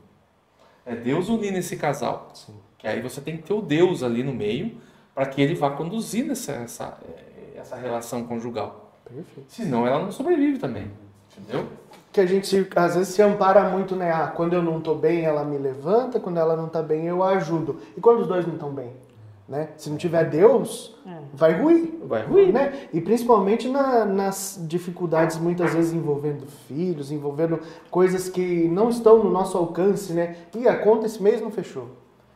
É 0.86 0.94
Deus 0.94 1.28
unindo 1.28 1.58
esse 1.58 1.76
casal. 1.76 2.32
Que 2.78 2.86
aí 2.86 3.00
você 3.00 3.20
tem 3.20 3.36
que 3.36 3.42
ter 3.42 3.54
o 3.54 3.62
Deus 3.62 4.02
ali 4.02 4.22
no 4.22 4.32
meio 4.32 4.80
para 5.14 5.26
que 5.26 5.40
ele 5.40 5.54
vá 5.54 5.70
conduzindo 5.70 6.32
essa, 6.32 6.52
essa, 6.52 6.98
eh, 7.06 7.58
essa 7.58 7.76
relação 7.76 8.24
conjugal. 8.24 8.83
Perfeito. 9.04 9.44
Senão 9.48 9.86
ela 9.86 10.00
não 10.02 10.10
sobrevive 10.12 10.58
também. 10.58 10.90
Entendeu? 11.36 11.66
Que 12.12 12.20
a 12.20 12.26
gente 12.26 12.68
às 12.76 12.94
vezes 12.94 13.14
se 13.14 13.20
ampara 13.22 13.68
muito, 13.70 13.96
né? 13.96 14.10
Ah, 14.12 14.28
quando 14.28 14.52
eu 14.54 14.62
não 14.62 14.80
tô 14.80 14.94
bem, 14.94 15.24
ela 15.24 15.44
me 15.44 15.58
levanta, 15.58 16.20
quando 16.20 16.38
ela 16.38 16.56
não 16.56 16.68
tá 16.68 16.80
bem, 16.82 17.06
eu 17.06 17.22
a 17.22 17.30
ajudo. 17.30 17.78
E 17.96 18.00
quando 18.00 18.20
os 18.20 18.28
dois 18.28 18.46
não 18.46 18.54
estão 18.54 18.70
bem? 18.70 18.90
Né? 19.48 19.68
Se 19.76 19.90
não 19.90 19.96
tiver 19.98 20.24
Deus, 20.30 20.96
vai 21.34 21.60
ruir. 21.60 21.98
Vai 22.04 22.24
ruir. 22.24 22.50
Né? 22.52 22.86
E 22.94 23.00
principalmente 23.00 23.68
na- 23.68 24.04
nas 24.06 24.58
dificuldades, 24.66 25.36
muitas 25.36 25.74
vezes 25.74 25.92
envolvendo 25.92 26.46
filhos, 26.66 27.10
envolvendo 27.12 27.60
coisas 27.90 28.28
que 28.30 28.66
não 28.68 28.88
estão 28.88 29.22
no 29.22 29.30
nosso 29.30 29.58
alcance, 29.58 30.12
né? 30.14 30.36
E 30.54 30.66
a 30.66 30.76
conta 30.78 31.04
esse 31.06 31.22
mês 31.22 31.42
não 31.42 31.50
fechou. 31.50 31.88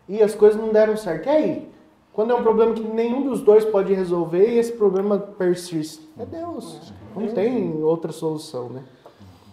E 0.09 0.23
as 0.23 0.35
coisas 0.35 0.61
não 0.61 0.71
deram 0.71 0.97
certo. 0.99 1.27
E 1.27 1.31
aí? 1.31 1.71
Quando 2.19 2.33
é 2.33 2.35
um 2.35 2.43
problema 2.43 2.75
que 2.75 2.83
nenhum 2.83 3.23
dos 3.23 3.43
dois 3.43 3.65
pode 3.65 3.95
resolver 3.95 4.45
e 4.45 4.59
esse 4.59 4.73
problema 4.73 5.17
persiste. 5.21 6.01
É 6.19 6.27
Deus. 6.27 6.93
Não 7.15 7.29
tem 7.29 7.81
outra 7.81 8.11
solução, 8.11 8.69
né? 8.71 8.83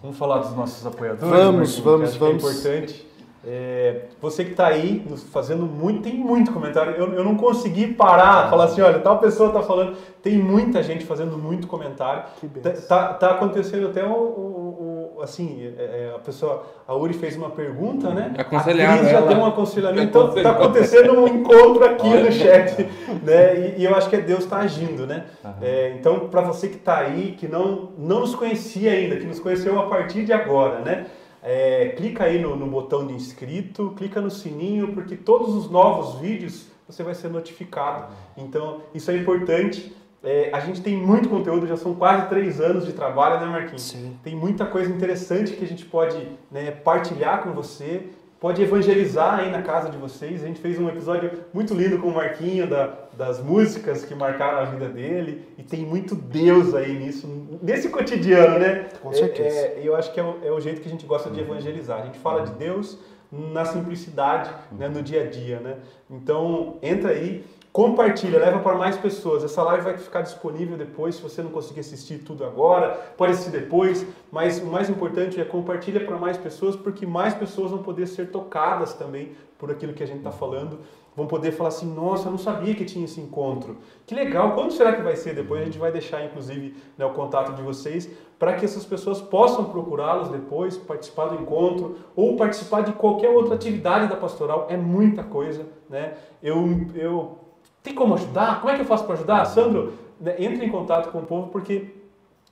Vamos 0.01 0.17
falar 0.17 0.39
dos 0.39 0.55
nossos 0.55 0.83
apoiadores? 0.83 1.29
Vamos, 1.29 1.45
Marquinhos, 1.45 1.75
que 1.75 1.81
vamos, 1.81 2.03
acho 2.09 2.13
que 2.13 2.19
vamos. 2.25 2.43
É 2.43 2.47
importante. 2.47 3.07
É, 3.47 4.05
você 4.19 4.43
que 4.43 4.49
está 4.49 4.65
aí 4.65 5.05
fazendo 5.31 5.67
muito, 5.67 6.01
tem 6.01 6.15
muito 6.15 6.51
comentário. 6.51 6.93
Eu, 6.93 7.13
eu 7.13 7.23
não 7.23 7.35
consegui 7.35 7.93
parar, 7.93 8.49
falar 8.49 8.63
assim, 8.63 8.81
olha, 8.81 8.97
tal 8.97 9.19
pessoa 9.19 9.49
está 9.49 9.61
falando. 9.61 9.95
Tem 10.23 10.35
muita 10.35 10.81
gente 10.81 11.05
fazendo 11.05 11.37
muito 11.37 11.67
comentário. 11.67 12.23
Que 12.41 12.47
Tá, 12.47 12.71
tá, 12.71 13.13
tá 13.13 13.31
acontecendo 13.33 13.89
até 13.89 14.03
o- 14.03 14.09
o- 14.11 14.77
assim, 15.21 15.73
é, 15.77 15.81
é, 15.81 16.13
a 16.15 16.19
pessoa, 16.19 16.65
a 16.87 16.95
Uri 16.95 17.13
fez 17.13 17.35
uma 17.35 17.49
pergunta, 17.49 18.09
né? 18.13 18.33
Aconselharam 18.37 18.93
a 18.93 18.97
Cris 18.97 19.11
já 19.11 19.17
ela. 19.17 19.27
deu 19.27 19.37
um 19.37 19.45
aconselhamento. 19.45 20.03
Então 20.03 20.21
tá 20.21 20.51
Aconselhou. 20.51 20.51
acontecendo 20.53 21.19
um 21.19 21.27
encontro 21.27 21.85
aqui 21.85 22.09
no 22.09 22.31
chat, 22.31 22.89
né? 23.23 23.75
E, 23.77 23.81
e 23.81 23.85
eu 23.85 23.95
acho 23.95 24.09
que 24.09 24.15
é 24.15 24.21
Deus 24.21 24.43
está 24.43 24.57
agindo, 24.57 25.05
né? 25.05 25.25
É, 25.61 25.95
então, 25.97 26.27
para 26.29 26.41
você 26.41 26.67
que 26.67 26.77
está 26.77 26.97
aí, 26.97 27.35
que 27.37 27.47
não, 27.47 27.91
não 27.97 28.21
nos 28.21 28.35
conhecia 28.35 28.91
ainda, 28.91 29.15
que 29.17 29.25
nos 29.25 29.39
conheceu 29.39 29.79
a 29.79 29.87
partir 29.87 30.25
de 30.25 30.33
agora, 30.33 30.79
né? 30.79 31.07
É, 31.43 31.89
clica 31.95 32.23
aí 32.23 32.41
no, 32.41 32.55
no 32.55 32.65
botão 32.65 33.05
de 33.05 33.13
inscrito, 33.13 33.93
clica 33.95 34.19
no 34.19 34.31
sininho, 34.31 34.93
porque 34.93 35.15
todos 35.15 35.53
os 35.53 35.69
novos 35.69 36.19
vídeos 36.19 36.67
você 36.87 37.03
vai 37.03 37.15
ser 37.15 37.29
notificado. 37.29 38.13
Então, 38.37 38.81
isso 38.93 39.09
é 39.11 39.17
importante. 39.17 39.95
É, 40.25 40.49
a 40.51 40.59
gente 40.59 40.81
tem 40.81 40.97
muito 40.97 41.29
conteúdo, 41.29 41.67
já 41.67 41.77
são 41.77 41.93
quase 41.93 42.27
três 42.27 42.59
anos 42.59 42.85
de 42.85 42.93
trabalho, 42.93 43.39
né, 43.39 43.45
Marquinhos? 43.45 43.83
Sim. 43.83 44.17
Tem 44.23 44.35
muita 44.35 44.65
coisa 44.65 44.91
interessante 44.91 45.53
que 45.53 45.63
a 45.63 45.67
gente 45.67 45.85
pode 45.85 46.17
né, 46.51 46.71
partilhar 46.71 47.43
com 47.43 47.51
você, 47.51 48.07
pode 48.39 48.61
evangelizar 48.61 49.39
aí 49.39 49.51
na 49.51 49.61
casa 49.61 49.89
de 49.89 49.97
vocês. 49.97 50.43
A 50.43 50.47
gente 50.47 50.59
fez 50.59 50.79
um 50.79 50.89
episódio 50.89 51.31
muito 51.53 51.73
lindo 51.73 51.99
com 51.99 52.07
o 52.07 52.13
Marquinho, 52.15 52.67
da- 52.67 52.93
das 53.15 53.39
músicas 53.41 54.03
que 54.03 54.13
marcaram 54.15 54.57
a 54.59 54.65
vida 54.65 54.89
dele, 54.89 55.45
e 55.57 55.63
tem 55.63 55.85
muito 55.85 56.15
Deus 56.15 56.73
aí 56.75 56.93
nisso, 56.97 57.27
nesse 57.61 57.89
cotidiano, 57.89 58.59
né? 58.59 58.87
Com 59.01 59.13
certeza. 59.13 59.55
É, 59.57 59.79
é, 59.79 59.81
eu 59.83 59.95
acho 59.95 60.11
que 60.11 60.19
é 60.19 60.23
o, 60.23 60.35
é 60.43 60.51
o 60.51 60.59
jeito 60.59 60.81
que 60.81 60.87
a 60.87 60.91
gente 60.91 61.05
gosta 61.05 61.29
de 61.29 61.39
evangelizar. 61.39 62.01
A 62.01 62.05
gente 62.07 62.17
fala 62.19 62.41
de 62.43 62.51
Deus 62.53 62.97
na 63.31 63.63
simplicidade, 63.65 64.49
né, 64.71 64.87
no 64.87 65.01
dia 65.01 65.23
a 65.23 65.25
dia, 65.27 65.59
né? 65.59 65.75
Então, 66.09 66.77
entra 66.81 67.11
aí, 67.11 67.43
compartilha, 67.75 68.39
leva 68.39 68.59
para 68.59 68.77
mais 68.77 68.97
pessoas. 68.97 69.43
Essa 69.43 69.61
live 69.61 69.83
vai 69.83 69.97
ficar 69.97 70.21
disponível 70.21 70.77
depois, 70.77 71.15
se 71.15 71.21
você 71.21 71.43
não 71.43 71.51
conseguir 71.51 71.81
assistir 71.81 72.19
tudo 72.19 72.45
agora, 72.45 72.97
pode 73.17 73.33
assistir 73.33 73.51
depois, 73.51 74.07
mas 74.31 74.61
o 74.61 74.65
mais 74.67 74.89
importante 74.89 75.41
é 75.41 75.43
compartilha 75.43 75.99
para 76.05 76.15
mais 76.15 76.37
pessoas, 76.37 76.77
porque 76.77 77.05
mais 77.05 77.33
pessoas 77.33 77.71
vão 77.71 77.83
poder 77.83 78.07
ser 78.07 78.31
tocadas 78.31 78.93
também 78.93 79.33
por 79.59 79.69
aquilo 79.69 79.91
que 79.91 80.01
a 80.01 80.07
gente 80.07 80.19
está 80.19 80.31
falando. 80.31 80.79
Vão 81.17 81.27
poder 81.27 81.51
falar 81.51 81.67
assim, 81.67 81.93
nossa, 81.93 82.29
eu 82.29 82.31
não 82.31 82.37
sabia 82.37 82.73
que 82.73 82.85
tinha 82.85 83.03
esse 83.03 83.19
encontro. 83.19 83.75
Que 84.05 84.15
legal, 84.15 84.53
quando 84.53 84.71
será 84.71 84.93
que 84.93 85.01
vai 85.01 85.17
ser? 85.17 85.35
Depois 85.35 85.61
a 85.61 85.65
gente 85.65 85.77
vai 85.77 85.91
deixar, 85.91 86.23
inclusive, 86.23 86.77
né, 86.97 87.05
o 87.05 87.11
contato 87.11 87.51
de 87.55 87.61
vocês, 87.61 88.09
para 88.39 88.53
que 88.53 88.63
essas 88.63 88.85
pessoas 88.85 89.19
possam 89.19 89.65
procurá-los 89.65 90.29
depois, 90.29 90.77
participar 90.77 91.25
do 91.25 91.35
encontro, 91.35 91.97
ou 92.15 92.37
participar 92.37 92.83
de 92.83 92.93
qualquer 92.93 93.31
outra 93.31 93.55
atividade 93.55 94.07
da 94.07 94.15
pastoral. 94.15 94.67
É 94.69 94.77
muita 94.77 95.23
coisa, 95.23 95.65
né? 95.89 96.13
Eu, 96.41 96.87
eu 96.95 97.44
tem 97.85 97.93
como 97.93 98.15
ajudar? 98.15 98.59
Como 98.59 98.71
é 98.71 98.75
que 98.75 98.81
eu 98.81 98.85
faço 98.85 99.05
para 99.05 99.13
ajudar? 99.13 99.45
Sandro, 99.45 99.93
né, 100.19 100.35
entre 100.39 100.65
em 100.65 100.69
contato 100.69 101.11
com 101.11 101.19
o 101.19 101.25
povo 101.25 101.49
porque 101.49 101.93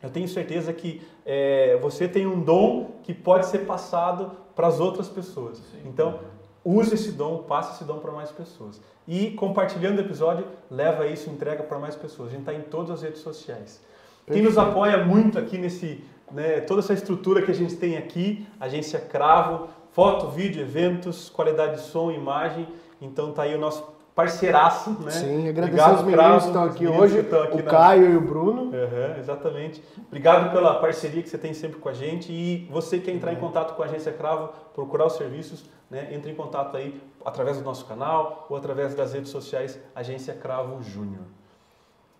eu 0.01 0.09
tenho 0.09 0.27
certeza 0.27 0.71
que 0.71 1.01
é, 1.25 1.77
você 1.81 2.07
tem 2.07 2.27
um 2.27 2.39
dom 2.39 2.91
que 3.03 3.13
pode 3.13 3.47
ser 3.47 3.59
passado 3.59 4.31
para 4.55 4.67
as 4.67 4.79
outras 4.79 5.09
pessoas. 5.09 5.61
Então, 5.85 6.19
use 6.63 6.93
esse 6.93 7.11
dom, 7.13 7.39
passe 7.43 7.75
esse 7.75 7.83
dom 7.83 7.99
para 7.99 8.11
mais 8.11 8.31
pessoas. 8.31 8.79
E 9.07 9.31
compartilhando 9.31 9.97
o 9.97 10.01
episódio, 10.01 10.45
leva 10.69 11.07
isso, 11.07 11.29
entrega 11.29 11.63
para 11.63 11.79
mais 11.79 11.95
pessoas. 11.95 12.29
A 12.29 12.31
gente 12.31 12.41
está 12.41 12.53
em 12.53 12.61
todas 12.61 12.91
as 12.91 13.01
redes 13.01 13.21
sociais. 13.21 13.81
Quem 14.27 14.41
nos 14.41 14.57
apoia 14.57 15.03
muito 15.03 15.39
aqui 15.39 15.57
nesse, 15.57 16.03
né, 16.31 16.61
toda 16.61 16.81
essa 16.81 16.93
estrutura 16.93 17.41
que 17.41 17.51
a 17.51 17.55
gente 17.55 17.75
tem 17.75 17.97
aqui, 17.97 18.45
agência 18.59 18.99
Cravo, 18.99 19.67
foto, 19.91 20.27
vídeo, 20.27 20.61
eventos, 20.61 21.29
qualidade 21.29 21.75
de 21.75 21.81
som, 21.81 22.11
imagem. 22.11 22.67
Então 23.01 23.31
tá 23.31 23.43
aí 23.43 23.55
o 23.55 23.59
nosso 23.59 23.92
parceiraço, 24.15 24.91
né? 24.99 25.11
Sim, 25.11 25.49
agradecer 25.49 25.61
Obrigado, 25.81 25.91
aos 25.91 26.01
meninos 26.03 26.23
Cravo, 26.25 26.39
que 26.39 26.47
estão 26.47 26.63
aqui 26.63 26.87
hoje, 26.87 27.17
estão 27.19 27.43
aqui 27.43 27.61
o 27.61 27.63
na- 27.65 27.71
Caio 27.71 28.11
e 28.11 28.15
o 28.17 28.21
Bruno. 28.21 28.61
Uhum, 28.63 29.17
exatamente. 29.19 29.83
Obrigado 30.07 30.51
pela 30.51 30.75
parceria 30.75 31.21
que 31.23 31.29
você 31.29 31.37
tem 31.37 31.53
sempre 31.53 31.79
com 31.79 31.89
a 31.89 31.93
gente. 31.93 32.31
E 32.31 32.67
você 32.71 32.99
quer 32.99 33.11
entrar 33.11 33.33
em 33.33 33.37
contato 33.37 33.75
com 33.75 33.81
a 33.81 33.85
Agência 33.85 34.11
Cravo, 34.13 34.49
procurar 34.75 35.07
os 35.07 35.13
serviços, 35.13 35.65
né? 35.89 36.09
entre 36.11 36.31
em 36.31 36.35
contato 36.35 36.77
aí 36.77 37.01
através 37.25 37.57
do 37.57 37.63
nosso 37.63 37.85
canal 37.85 38.45
ou 38.49 38.55
através 38.57 38.93
das 38.93 39.13
redes 39.13 39.31
sociais 39.31 39.79
Agência 39.95 40.33
Cravo 40.33 40.81
Júnior. 40.83 41.23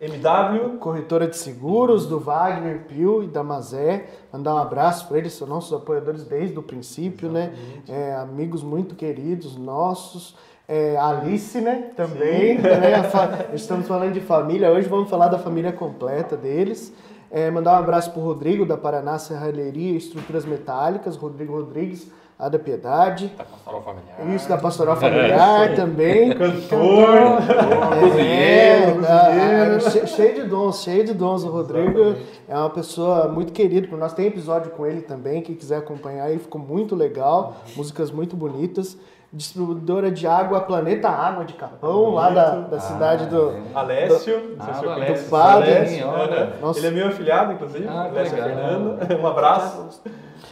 MW, 0.01 0.79
Corretora 0.79 1.27
de 1.27 1.37
seguros 1.37 2.05
do 2.07 2.19
Wagner 2.19 2.85
Pio 2.87 3.23
e 3.23 3.27
da 3.27 3.41
Mazé. 3.41 4.09
Mandar 4.33 4.55
um 4.55 4.57
abraço 4.57 5.07
para 5.07 5.17
eles, 5.17 5.31
são 5.33 5.47
nossos 5.47 5.71
apoiadores 5.71 6.25
desde 6.25 6.57
o 6.59 6.63
princípio, 6.63 7.31
né? 7.31 7.53
É, 7.87 8.13
amigos 8.15 8.63
muito 8.63 8.95
queridos 8.95 9.55
nossos. 9.55 10.35
É, 10.67 10.95
a 10.97 11.09
Alice, 11.09 11.59
né? 11.59 11.89
Também. 11.95 12.57
né? 12.57 13.03
Fa- 13.03 13.47
Estamos 13.53 13.87
falando 13.87 14.13
de 14.13 14.21
família, 14.21 14.71
hoje 14.71 14.87
vamos 14.87 15.09
falar 15.09 15.27
da 15.27 15.37
família 15.37 15.71
completa 15.71 16.37
deles. 16.37 16.93
É, 17.29 17.49
mandar 17.51 17.73
um 17.73 17.77
abraço 17.79 18.11
para 18.11 18.21
o 18.21 18.23
Rodrigo 18.23 18.65
da 18.65 18.77
Paraná 18.77 19.17
Serralheria 19.17 19.91
e 19.91 19.97
Estruturas 19.97 20.45
Metálicas, 20.45 21.15
Rodrigo 21.17 21.53
Rodrigues, 21.53 22.07
a 22.37 22.47
da 22.47 22.59
Piedade. 22.59 23.27
Da 23.37 23.43
pastoral 23.43 23.81
familiar. 23.81 24.35
Isso, 24.35 24.49
da 24.49 24.57
Pastoral 24.57 24.95
Familiar 24.97 25.75
também. 25.75 26.29
cantor, 26.37 27.39
É, 27.41 27.99
cozinheiro, 27.99 29.05
ah, 29.07 29.77
ah, 29.85 29.89
che- 29.89 30.07
cheio 30.07 30.35
de 30.35 30.43
dons, 30.43 30.81
cheio 30.83 31.03
de 31.05 31.13
dons. 31.13 31.43
O 31.43 31.49
Rodrigo 31.49 32.15
é 32.47 32.55
uma 32.55 32.69
pessoa 32.69 33.27
muito 33.27 33.51
querida 33.51 33.87
por 33.87 33.97
nós. 33.97 34.13
Tem 34.13 34.27
episódio 34.27 34.71
com 34.71 34.85
ele 34.85 35.01
também, 35.01 35.41
quem 35.41 35.55
quiser 35.55 35.77
acompanhar 35.77 36.25
aí, 36.25 36.37
ficou 36.39 36.61
muito 36.61 36.95
legal. 36.95 37.57
Músicas 37.75 38.11
muito 38.11 38.35
bonitas. 38.35 38.97
Distribuidora 39.35 40.11
de 40.11 40.27
água, 40.27 40.61
Planeta 40.61 41.09
Água 41.09 41.43
de 41.43 41.53
Capão, 41.53 42.11
lá 42.13 42.29
da, 42.29 42.55
da 42.59 42.79
cidade 42.79 43.25
do. 43.25 43.51
Alessio, 43.73 44.55
não 44.55 44.63
sei 44.63 44.73
Ah, 44.73 44.79
do 44.81 44.89
Alessio, 44.91 44.93
conheço. 45.07 45.29
padre, 45.29 45.75
Alessio, 45.75 46.07
né? 46.07 46.53
Nossa. 46.61 46.79
Ele 46.79 46.87
é 46.87 46.91
meu 46.91 47.07
afilhado, 47.07 47.53
inclusive. 47.53 47.87
Ah, 47.87 48.03
Alessio 48.03 48.35
legal. 48.35 48.49
Fernando. 48.49 48.99
Um 49.23 49.27
abraço. 49.27 50.01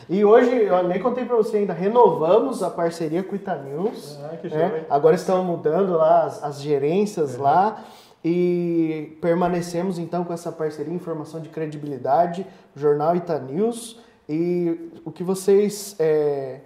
E 0.10 0.26
hoje, 0.26 0.50
eu 0.64 0.84
nem 0.88 1.00
contei 1.00 1.24
pra 1.26 1.36
você 1.36 1.58
ainda, 1.58 1.74
renovamos 1.74 2.64
a 2.64 2.72
parceria 2.72 3.22
com 3.22 3.34
o 3.34 3.36
Itanews. 3.36 4.20
Ah, 4.26 4.36
que 4.38 4.50
né? 4.50 4.84
Agora 4.90 5.14
estamos 5.14 5.46
mudando 5.46 5.94
lá 5.94 6.24
as, 6.24 6.44
as 6.44 6.60
gerências 6.60 7.38
lá 7.38 7.84
e 8.26 9.18
permanecemos 9.22 10.00
então 10.00 10.24
com 10.24 10.34
essa 10.34 10.52
parceria, 10.52 10.94
informação 10.94 11.40
de 11.40 11.50
credibilidade, 11.50 12.46
Jornal 12.76 13.16
Itanews. 13.16 14.00
E 14.28 14.92
o 15.06 15.12
que 15.12 15.24
vocês 15.24 15.96
é, 16.00 16.62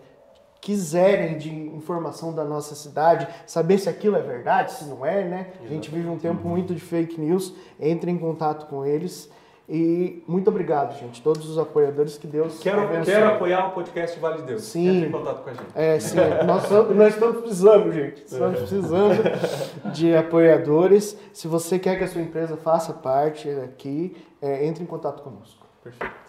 quiserem 0.65 1.37
de 1.37 1.51
informação 1.53 2.33
da 2.33 2.43
nossa 2.43 2.73
cidade, 2.73 3.27
saber 3.45 3.77
se 3.77 3.87
aquilo 3.87 4.15
é 4.15 4.21
verdade, 4.21 4.71
se 4.71 4.85
não 4.85 5.05
é, 5.05 5.23
né? 5.23 5.47
A 5.63 5.67
gente 5.67 5.91
vive 5.91 6.09
um 6.09 6.17
tempo 6.17 6.47
muito 6.47 6.73
de 6.73 6.81
fake 6.81 7.21
news, 7.21 7.53
entre 7.79 8.09
em 8.09 8.17
contato 8.17 8.65
com 8.65 8.83
eles. 8.83 9.31
E 9.69 10.23
muito 10.27 10.47
obrigado, 10.47 10.97
gente. 10.97 11.21
Todos 11.21 11.47
os 11.47 11.59
apoiadores 11.59 12.17
que 12.17 12.25
Deus 12.25 12.57
Quero, 12.57 12.81
abençoe. 12.81 13.13
quero 13.13 13.27
apoiar 13.27 13.67
o 13.67 13.71
podcast 13.73 14.19
Vale 14.19 14.37
de 14.37 14.43
Deus. 14.47 14.63
Sim. 14.63 14.87
Entre 14.87 15.09
em 15.09 15.11
contato 15.11 15.43
com 15.43 15.49
a 15.51 15.53
gente. 15.53 15.67
É, 15.75 15.99
sim. 15.99 16.17
nós, 16.47 16.67
nós 16.95 17.13
estamos 17.13 17.41
precisando, 17.41 17.91
gente. 17.91 18.23
Estamos 18.25 18.57
precisando 18.57 19.21
de 19.93 20.15
apoiadores. 20.15 21.15
Se 21.31 21.47
você 21.47 21.77
quer 21.77 21.95
que 21.95 22.05
a 22.05 22.07
sua 22.07 22.21
empresa 22.21 22.57
faça 22.57 22.91
parte 22.91 23.47
aqui, 23.49 24.17
é, 24.41 24.65
entre 24.65 24.83
em 24.83 24.87
contato 24.87 25.21
conosco. 25.21 25.63
Perfeito. 25.83 26.24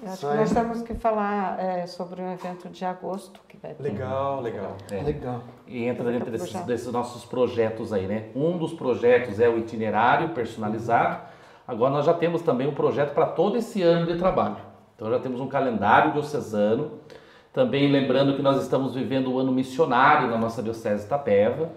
Eu 0.00 0.12
acho 0.12 0.20
Sai. 0.22 0.32
que 0.32 0.38
nós 0.38 0.52
temos 0.52 0.82
que 0.82 0.94
falar 0.94 1.58
é, 1.58 1.86
sobre 1.86 2.22
um 2.22 2.32
evento 2.32 2.68
de 2.68 2.84
agosto 2.84 3.40
que 3.48 3.56
vai 3.56 3.74
ter. 3.74 3.82
Legal, 3.82 4.40
legal. 4.40 4.76
É. 4.90 5.02
Legal. 5.02 5.42
E 5.66 5.84
entra 5.84 6.04
dentro 6.04 6.30
Outro 6.30 6.30
desses, 6.30 6.60
desses 6.62 6.92
nossos 6.92 7.24
projetos 7.24 7.92
aí, 7.92 8.06
né? 8.06 8.28
Um 8.34 8.56
dos 8.56 8.72
projetos 8.72 9.40
é 9.40 9.48
o 9.48 9.58
itinerário 9.58 10.28
personalizado. 10.30 11.22
Agora 11.66 11.90
nós 11.90 12.06
já 12.06 12.14
temos 12.14 12.42
também 12.42 12.68
um 12.68 12.74
projeto 12.74 13.12
para 13.12 13.26
todo 13.26 13.56
esse 13.56 13.82
ano 13.82 14.06
de 14.06 14.16
trabalho. 14.16 14.56
Então 14.94 15.10
já 15.10 15.18
temos 15.18 15.40
um 15.40 15.48
calendário 15.48 16.12
diocesano. 16.12 16.92
Também 17.52 17.90
lembrando 17.90 18.36
que 18.36 18.42
nós 18.42 18.62
estamos 18.62 18.94
vivendo 18.94 19.32
o 19.32 19.38
ano 19.38 19.50
missionário 19.50 20.30
na 20.30 20.38
nossa 20.38 20.62
Diocese 20.62 21.00
de 21.00 21.06
Itapeva. 21.06 21.72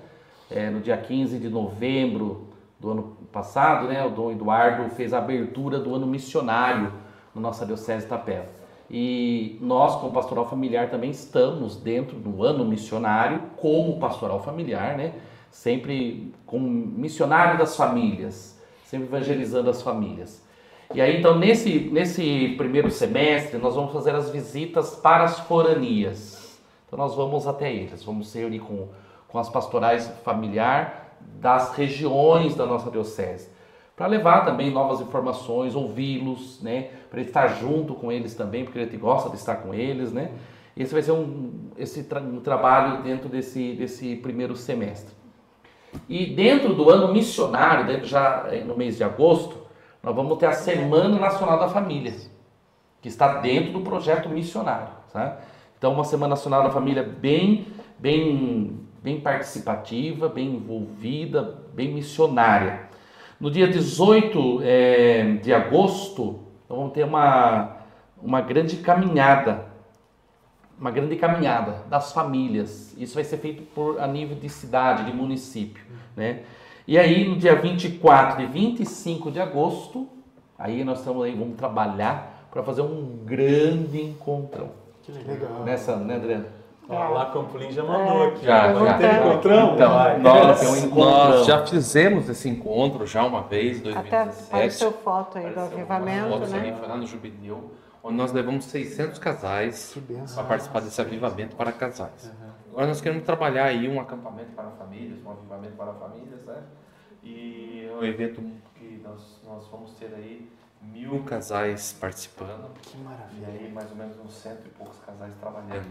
É, 0.49 0.69
no 0.69 0.79
dia 0.79 0.97
15 0.97 1.39
de 1.39 1.49
novembro 1.49 2.49
do 2.79 2.91
ano 2.91 3.17
passado, 3.31 3.87
né, 3.87 4.05
o 4.05 4.09
Dom 4.09 4.31
Eduardo 4.31 4.89
fez 4.89 5.13
a 5.13 5.17
abertura 5.17 5.79
do 5.79 5.95
ano 5.95 6.05
missionário 6.05 6.91
na 7.33 7.41
nossa 7.41 7.65
Diocese 7.65 7.99
de 7.99 8.05
Itapeva. 8.05 8.45
E 8.89 9.57
nós, 9.61 9.95
como 9.95 10.11
Pastoral 10.11 10.49
Familiar, 10.49 10.89
também 10.89 11.11
estamos 11.11 11.77
dentro 11.77 12.17
do 12.17 12.43
ano 12.43 12.65
missionário, 12.65 13.41
como 13.55 13.99
Pastoral 13.99 14.43
Familiar, 14.43 14.97
né? 14.97 15.13
Sempre 15.49 16.33
como 16.45 16.67
missionário 16.67 17.57
das 17.57 17.75
famílias, 17.75 18.59
sempre 18.85 19.07
evangelizando 19.07 19.69
as 19.69 19.81
famílias. 19.81 20.43
E 20.93 20.99
aí, 20.99 21.19
então, 21.19 21.37
nesse, 21.39 21.89
nesse 21.91 22.53
primeiro 22.57 22.91
semestre, 22.91 23.57
nós 23.57 23.75
vamos 23.75 23.93
fazer 23.93 24.13
as 24.13 24.29
visitas 24.29 24.95
para 24.95 25.23
as 25.23 25.39
foranias. 25.39 26.59
Então, 26.85 26.99
nós 26.99 27.15
vamos 27.15 27.47
até 27.47 27.73
eles, 27.73 28.03
vamos 28.03 28.27
se 28.27 28.39
reunir 28.39 28.59
com, 28.59 28.89
com 29.29 29.39
as 29.39 29.47
pastorais 29.47 30.11
familiar 30.25 31.15
das 31.39 31.73
regiões 31.75 32.55
da 32.55 32.65
nossa 32.65 32.91
diocese, 32.91 33.49
para 33.95 34.07
levar 34.07 34.45
também 34.45 34.71
novas 34.71 35.01
informações, 35.01 35.75
ouvi-los, 35.75 36.61
né? 36.61 36.89
Para 37.09 37.21
estar 37.21 37.47
junto 37.47 37.93
com 37.93 38.11
eles 38.11 38.33
também, 38.33 38.63
porque 38.63 38.79
a 38.79 38.83
gente 38.83 38.97
gosta 38.97 39.29
de 39.29 39.35
estar 39.35 39.57
com 39.57 39.73
eles, 39.73 40.11
né? 40.11 40.31
Esse 40.75 40.93
vai 40.93 41.03
ser 41.03 41.11
um, 41.11 41.69
esse 41.77 42.03
tra 42.03 42.19
um 42.19 42.39
trabalho 42.39 43.03
dentro 43.03 43.27
desse, 43.27 43.73
desse 43.73 44.15
primeiro 44.15 44.55
semestre. 44.55 45.13
E 46.07 46.25
dentro 46.25 46.73
do 46.73 46.89
ano 46.89 47.13
missionário, 47.13 48.05
já 48.05 48.47
eh, 48.49 48.63
no 48.63 48.77
mês 48.77 48.95
de 48.95 49.03
agosto, 49.03 49.57
nós 50.01 50.15
vamos 50.15 50.37
ter 50.37 50.45
a 50.45 50.53
Semana 50.53 51.19
Nacional 51.19 51.59
da 51.59 51.67
Família, 51.67 52.13
que 53.01 53.09
está 53.09 53.39
dentro 53.39 53.73
do 53.73 53.81
projeto 53.81 54.29
missionário. 54.29 54.87
Tá? 55.11 55.39
Então, 55.77 55.93
uma 55.93 56.03
Semana 56.03 56.29
Nacional 56.29 56.63
da 56.63 56.69
Família 56.69 57.03
bem, 57.03 57.67
bem, 57.99 58.79
bem 59.03 59.19
participativa, 59.19 60.29
bem 60.29 60.55
envolvida, 60.55 61.59
bem 61.73 61.93
missionária. 61.93 62.89
No 63.41 63.49
dia 63.49 63.67
18 63.67 64.61
eh, 64.63 65.39
de 65.41 65.51
agosto, 65.51 66.39
nós 66.69 66.77
vamos 66.77 66.93
ter 66.93 67.03
uma, 67.03 67.77
uma 68.21 68.39
grande 68.39 68.77
caminhada 68.77 69.71
uma 70.79 70.89
grande 70.89 71.15
caminhada 71.15 71.83
das 71.87 72.11
famílias. 72.11 72.95
Isso 72.97 73.13
vai 73.13 73.23
ser 73.23 73.37
feito 73.37 73.61
por 73.75 73.99
a 73.99 74.07
nível 74.07 74.35
de 74.35 74.49
cidade, 74.49 75.05
de 75.05 75.15
município, 75.15 75.83
né? 76.17 76.41
E 76.87 76.97
aí 76.97 77.27
no 77.27 77.35
dia 77.35 77.55
24 77.55 78.41
e 78.41 78.47
25 78.47 79.29
de 79.29 79.39
agosto, 79.39 80.09
aí 80.57 80.83
nós 80.83 80.99
estamos 80.99 81.23
aí 81.23 81.35
vamos 81.35 81.55
trabalhar 81.55 82.47
para 82.51 82.63
fazer 82.63 82.81
um 82.81 83.19
grande 83.23 84.01
encontrão. 84.01 84.71
Que 85.03 85.11
legal. 85.11 85.63
Nessa, 85.63 85.95
né, 85.97 86.15
Adriana? 86.15 86.60
Ó, 86.89 87.09
lá 87.09 87.31
Campolim 87.31 87.71
já 87.71 87.83
mandou 87.83 88.27
aqui. 88.27 88.45
Já, 88.45 88.73
já. 88.73 88.97
ter 88.97 89.13
encontrão? 89.15 89.75
Então, 89.75 89.93
Vai. 89.93 90.17
nós, 90.19 90.83
nós 90.93 91.45
já 91.45 91.65
fizemos 91.65 92.27
esse 92.27 92.49
encontro 92.49 93.05
já 93.07 93.23
uma 93.23 93.43
vez, 93.43 93.77
em 93.85 93.91
Até 93.91 94.25
2017. 94.25 94.47
apareceu 94.47 94.91
foto 94.91 95.37
aí 95.37 95.53
do 95.53 95.59
avivamento, 95.59 96.39
né? 96.47 96.59
ali, 96.59 96.73
foi 96.73 96.87
lá 96.87 96.97
no 96.97 97.05
Jubileu, 97.07 97.71
onde 98.03 98.15
nós 98.17 98.31
levamos 98.33 98.65
600 98.65 99.19
casais 99.19 99.95
para 100.35 100.43
participar 100.43 100.81
desse 100.81 100.99
avivamento 100.99 101.55
para 101.55 101.71
casais. 101.71 102.29
Agora 102.71 102.87
nós 102.87 102.99
queremos 102.99 103.23
trabalhar 103.25 103.65
aí 103.65 103.87
um 103.87 103.99
acampamento 103.99 104.51
para 104.53 104.69
famílias, 104.71 105.19
um 105.25 105.31
avivamento 105.31 105.75
para 105.75 105.93
famílias, 105.93 106.41
né? 106.45 106.63
E 107.23 107.87
é 107.89 107.95
um 107.95 108.03
evento 108.03 108.41
que 108.75 109.01
nós, 109.03 109.39
nós 109.45 109.67
vamos 109.71 109.91
ter 109.91 110.11
aí 110.15 110.49
mil 110.81 111.21
casais 111.23 111.93
participando. 111.93 112.69
Que 112.81 112.97
E 112.97 113.01
maravilha. 113.01 113.47
aí 113.47 113.71
mais 113.71 113.89
ou 113.91 113.97
menos 113.97 114.17
uns 114.25 114.33
cento 114.33 114.65
e 114.65 114.69
poucos 114.69 114.97
casais 115.05 115.31
trabalhando. 115.39 115.85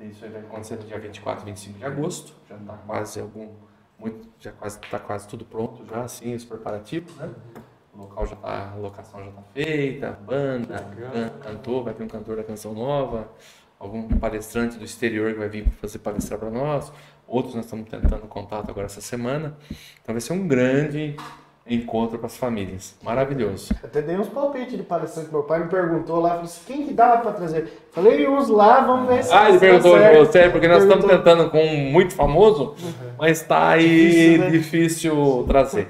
Isso 0.00 0.24
aí 0.24 0.30
vai 0.30 0.40
acontecer 0.42 0.76
no 0.76 0.84
dia 0.84 0.98
24 0.98 1.42
e 1.42 1.46
25 1.46 1.78
de 1.78 1.84
agosto. 1.84 2.34
Já 2.48 2.56
está 2.56 2.74
quase 2.74 3.20
algum. 3.20 3.48
Muito, 3.98 4.28
já 4.40 4.52
quase 4.52 4.78
está 4.80 4.98
quase 4.98 5.28
tudo 5.28 5.44
pronto 5.44 5.86
já, 5.86 6.02
assim, 6.02 6.34
os 6.34 6.44
preparativos, 6.44 7.14
né? 7.16 7.32
O 7.94 7.98
local 7.98 8.26
já 8.26 8.36
tá, 8.36 8.72
a 8.72 8.76
locação 8.76 9.22
já 9.22 9.30
está 9.30 9.42
feita, 9.52 10.10
banda, 10.10 10.78
can, 10.78 11.28
cantor, 11.38 11.84
vai 11.84 11.94
ter 11.94 12.02
um 12.02 12.08
cantor 12.08 12.36
da 12.36 12.42
canção 12.42 12.74
nova, 12.74 13.30
algum 13.78 14.08
palestrante 14.18 14.76
do 14.76 14.84
exterior 14.84 15.32
que 15.32 15.38
vai 15.38 15.48
vir 15.48 15.70
fazer 15.70 16.00
palestrar 16.00 16.40
para 16.40 16.50
nós. 16.50 16.92
Outros 17.26 17.54
nós 17.54 17.64
estamos 17.64 17.88
tentando 17.88 18.26
contato 18.26 18.68
agora 18.68 18.86
essa 18.86 19.00
semana. 19.00 19.56
Então 20.02 20.12
vai 20.12 20.20
ser 20.20 20.32
um 20.32 20.46
grande 20.46 21.16
encontro 21.66 22.18
para 22.18 22.26
as 22.26 22.36
famílias. 22.36 22.94
Maravilhoso. 23.02 23.74
Até 23.82 24.02
dei 24.02 24.16
uns 24.16 24.28
palpites 24.28 24.76
de 24.76 24.82
palestrante. 24.82 25.30
Meu 25.32 25.42
pai 25.44 25.60
me 25.64 25.68
perguntou 25.70 26.20
lá, 26.20 26.30
falou 26.30 26.44
assim, 26.44 26.60
quem 26.66 26.86
que 26.86 26.92
dava 26.92 27.22
pra 27.22 27.32
trazer? 27.32 27.88
Falei, 27.92 28.28
uns 28.28 28.48
lá, 28.48 28.80
vamos 28.80 29.08
ver 29.08 29.24
se 29.24 29.32
Ah, 29.32 29.48
ele 29.48 29.58
perguntou 29.58 29.92
pra 29.96 30.18
você, 30.18 30.50
porque 30.50 30.68
nós 30.68 30.82
estamos 30.82 31.04
Perguntou. 31.06 31.34
tentando 31.34 31.50
com 31.50 31.64
um 31.64 31.90
muito 31.90 32.14
famoso, 32.14 32.74
mas 33.18 33.40
está 33.40 33.68
aí 33.70 34.38
Difícil, 34.50 34.50
difícil, 34.50 35.40
né? 35.40 35.44
trazer. 35.48 35.88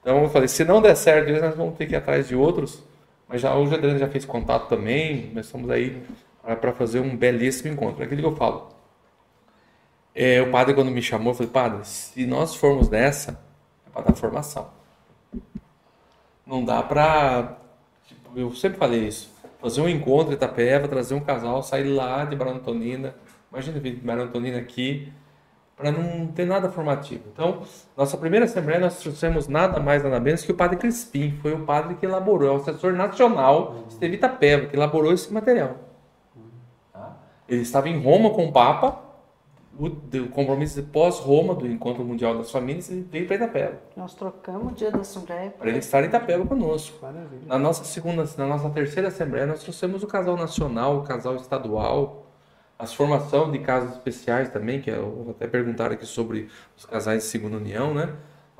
Então 0.00 0.22
eu 0.22 0.30
falei, 0.30 0.48
se 0.48 0.64
não 0.64 0.80
der 0.80 0.96
certo, 0.96 1.30
nós 1.40 1.54
vamos 1.54 1.76
ter 1.76 1.86
que 1.86 1.92
ir 1.92 1.96
atrás 1.96 2.26
de 2.28 2.34
outros. 2.34 2.82
Mas 3.28 3.40
já, 3.40 3.54
hoje 3.54 3.72
a 3.74 3.76
Adriana 3.78 3.98
já 3.98 4.08
fez 4.08 4.24
contato 4.24 4.68
também, 4.68 5.30
nós 5.34 5.46
estamos 5.46 5.70
aí 5.70 6.02
para 6.60 6.72
fazer 6.72 7.00
um 7.00 7.16
belíssimo 7.16 7.72
encontro. 7.72 8.02
É 8.02 8.06
aquilo 8.06 8.20
que 8.20 8.26
eu 8.28 8.36
falo. 8.36 8.68
É, 10.14 10.42
o 10.42 10.50
padre, 10.50 10.74
quando 10.74 10.90
me 10.90 11.00
chamou, 11.00 11.30
eu 11.32 11.34
falei, 11.36 11.50
padre, 11.52 11.78
se 11.84 12.26
nós 12.26 12.54
formos 12.54 12.88
nessa, 12.90 13.38
é 13.86 13.90
para 13.92 14.02
dar 14.02 14.14
formação. 14.14 14.68
Não 16.46 16.64
dá 16.64 16.82
para. 16.82 17.56
Tipo, 18.06 18.38
eu 18.38 18.52
sempre 18.54 18.78
falei 18.78 19.06
isso. 19.06 19.32
Fazer 19.60 19.80
um 19.80 19.88
encontro 19.88 20.32
em 20.32 20.34
Itapeva, 20.34 20.88
trazer 20.88 21.14
um 21.14 21.20
casal, 21.20 21.62
sair 21.62 21.84
lá 21.84 22.24
de 22.24 22.34
Barão 22.34 22.54
Antonina. 22.54 23.14
Imagina 23.50 23.78
vir 23.78 23.94
de 23.94 24.00
Barão 24.00 24.24
Antonina 24.24 24.58
aqui, 24.58 25.12
para 25.76 25.92
não 25.92 26.26
ter 26.28 26.46
nada 26.46 26.68
formativo. 26.70 27.22
Então, 27.32 27.62
nossa 27.96 28.16
primeira 28.16 28.46
assembleia, 28.46 28.80
nós 28.80 28.98
trouxemos 28.98 29.46
nada 29.46 29.78
mais, 29.78 30.02
nada 30.02 30.18
menos 30.18 30.42
que 30.42 30.50
o 30.50 30.54
padre 30.54 30.78
Crispim. 30.78 31.38
Foi 31.42 31.52
o 31.52 31.64
padre 31.64 31.94
que 31.94 32.06
elaborou, 32.06 32.48
é 32.48 32.52
o 32.52 32.56
assessor 32.56 32.92
nacional 32.92 33.84
esteve 33.88 34.14
em 34.14 34.16
Itapeva, 34.16 34.66
que 34.66 34.74
elaborou 34.74 35.12
esse 35.12 35.32
material. 35.32 35.76
Tá? 36.92 37.16
Ele 37.48 37.62
estava 37.62 37.88
em 37.88 38.02
Roma 38.02 38.30
com 38.30 38.46
o 38.46 38.52
Papa, 38.52 39.00
o, 39.78 40.28
compromisso 40.30 40.80
de 40.80 40.86
pós-Roma, 40.86 41.54
do 41.54 41.66
Encontro 41.66 42.04
Mundial 42.04 42.36
das 42.36 42.50
Famílias, 42.50 42.90
ele 42.90 43.06
veio 43.10 43.26
para 43.26 43.36
Itapeva, 43.36 43.78
Nós 43.96 44.14
trocamos 44.14 44.72
o 44.72 44.74
dia 44.74 44.90
da 44.90 44.98
Assembleia. 44.98 45.50
para 45.50 45.68
ele 45.68 45.78
estar 45.78 46.02
em 46.02 46.06
Itapeva 46.06 46.46
conosco. 46.46 46.98
Maravilha. 47.00 47.42
Na 47.46 47.58
nossa 47.58 47.84
segunda, 47.84 48.28
na 48.36 48.46
nossa 48.46 48.68
terceira 48.70 49.08
assembleia, 49.08 49.46
nós 49.46 49.62
trouxemos 49.62 50.02
o 50.02 50.06
casal 50.06 50.36
nacional, 50.36 50.98
o 50.98 51.02
casal 51.02 51.36
estadual, 51.36 52.26
as 52.78 52.92
formação 52.92 53.50
de 53.50 53.60
casos 53.60 53.92
especiais 53.92 54.48
também, 54.50 54.80
que 54.80 54.90
eu 54.90 55.28
até 55.30 55.46
perguntaram 55.46 55.94
aqui 55.94 56.04
sobre 56.04 56.48
os 56.76 56.84
casais 56.84 57.22
de 57.22 57.28
segunda 57.28 57.56
união, 57.56 57.94
né? 57.94 58.12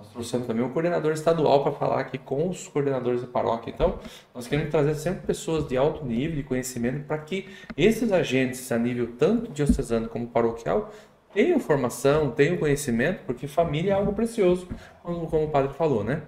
Nós 0.02 0.10
trouxemos 0.10 0.46
também 0.48 0.64
o 0.64 0.70
coordenador 0.70 1.12
estadual 1.12 1.62
para 1.62 1.72
falar 1.72 2.00
aqui 2.00 2.18
com 2.18 2.48
os 2.48 2.66
coordenadores 2.66 3.20
de 3.20 3.28
paróquia. 3.28 3.70
Então, 3.70 3.98
nós 4.34 4.48
queremos 4.48 4.70
trazer 4.70 4.96
sempre 4.96 5.24
pessoas 5.24 5.68
de 5.68 5.76
alto 5.76 6.04
nível 6.04 6.36
de 6.36 6.42
conhecimento 6.42 7.06
para 7.06 7.18
que 7.18 7.48
esses 7.76 8.10
agentes, 8.10 8.70
a 8.72 8.78
nível 8.78 9.12
tanto 9.16 9.52
diocesano 9.52 10.08
como 10.08 10.26
paroquial, 10.26 10.90
tenham 11.32 11.60
formação, 11.60 12.30
tenham 12.32 12.56
conhecimento, 12.56 13.20
porque 13.24 13.46
família 13.46 13.92
é 13.92 13.94
algo 13.94 14.12
precioso, 14.12 14.68
como, 15.02 15.26
como 15.28 15.44
o 15.44 15.50
padre 15.50 15.72
falou, 15.74 16.02
né? 16.02 16.22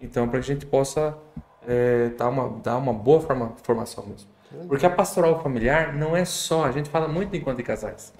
Então, 0.00 0.28
para 0.28 0.38
que 0.38 0.50
a 0.50 0.54
gente 0.54 0.64
possa 0.64 1.18
é, 1.66 2.10
dar, 2.10 2.28
uma, 2.28 2.48
dar 2.62 2.76
uma 2.76 2.92
boa 2.92 3.20
forma, 3.20 3.54
formação 3.62 4.06
mesmo. 4.06 4.28
Porque 4.68 4.86
a 4.86 4.90
pastoral 4.90 5.42
familiar 5.42 5.92
não 5.92 6.16
é 6.16 6.24
só, 6.24 6.64
a 6.64 6.70
gente 6.70 6.88
fala 6.88 7.08
muito 7.08 7.30
de 7.30 7.38
encontro 7.38 7.56
de 7.56 7.64
casais. 7.64 8.12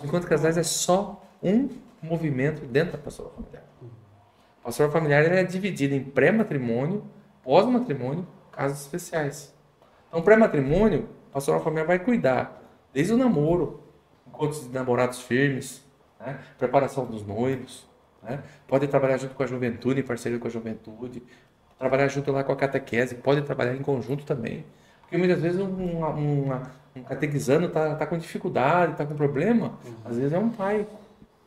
O 0.00 0.04
encontro 0.04 0.20
de 0.20 0.28
casais 0.28 0.56
é 0.56 0.62
só 0.62 1.20
um 1.42 1.68
movimento 2.00 2.64
dentro 2.64 2.92
da 2.92 2.98
pastoral 2.98 3.32
familiar. 3.32 3.65
A 4.66 4.68
pastoral 4.68 4.90
familiar 4.90 5.24
é 5.30 5.44
dividida 5.44 5.94
em 5.94 6.02
pré-matrimônio, 6.02 7.04
pós-matrimônio, 7.40 8.26
casos 8.50 8.80
especiais. 8.80 9.54
Então, 10.08 10.20
pré-matrimônio, 10.22 11.08
a 11.30 11.34
pastoral 11.34 11.62
familiar 11.62 11.86
vai 11.86 12.00
cuidar 12.00 12.60
Desde 12.92 13.12
o 13.12 13.16
namoro, 13.16 13.80
encontros 14.26 14.64
de 14.64 14.70
namorados 14.70 15.20
firmes, 15.20 15.84
né? 16.18 16.40
preparação 16.58 17.04
dos 17.04 17.24
noivos, 17.24 17.86
né? 18.22 18.42
pode 18.66 18.88
trabalhar 18.88 19.18
junto 19.18 19.36
com 19.36 19.42
a 19.44 19.46
juventude, 19.46 20.00
em 20.00 20.02
parceria 20.02 20.38
com 20.38 20.48
a 20.48 20.50
juventude, 20.50 21.22
trabalhar 21.78 22.08
junto 22.08 22.32
lá 22.32 22.42
com 22.42 22.52
a 22.52 22.56
catequese, 22.56 23.14
pode 23.14 23.42
trabalhar 23.42 23.76
em 23.76 23.82
conjunto 23.82 24.24
também. 24.24 24.64
Porque 25.02 25.16
muitas 25.16 25.42
vezes 25.42 25.60
um, 25.60 25.66
um, 25.66 26.52
um 26.96 27.02
catequizando 27.04 27.66
está 27.66 27.94
tá 27.94 28.04
com 28.04 28.18
dificuldade, 28.18 28.92
está 28.92 29.06
com 29.06 29.14
problema, 29.14 29.78
às 30.04 30.16
vezes 30.16 30.32
é 30.32 30.38
um 30.38 30.48
pai 30.48 30.84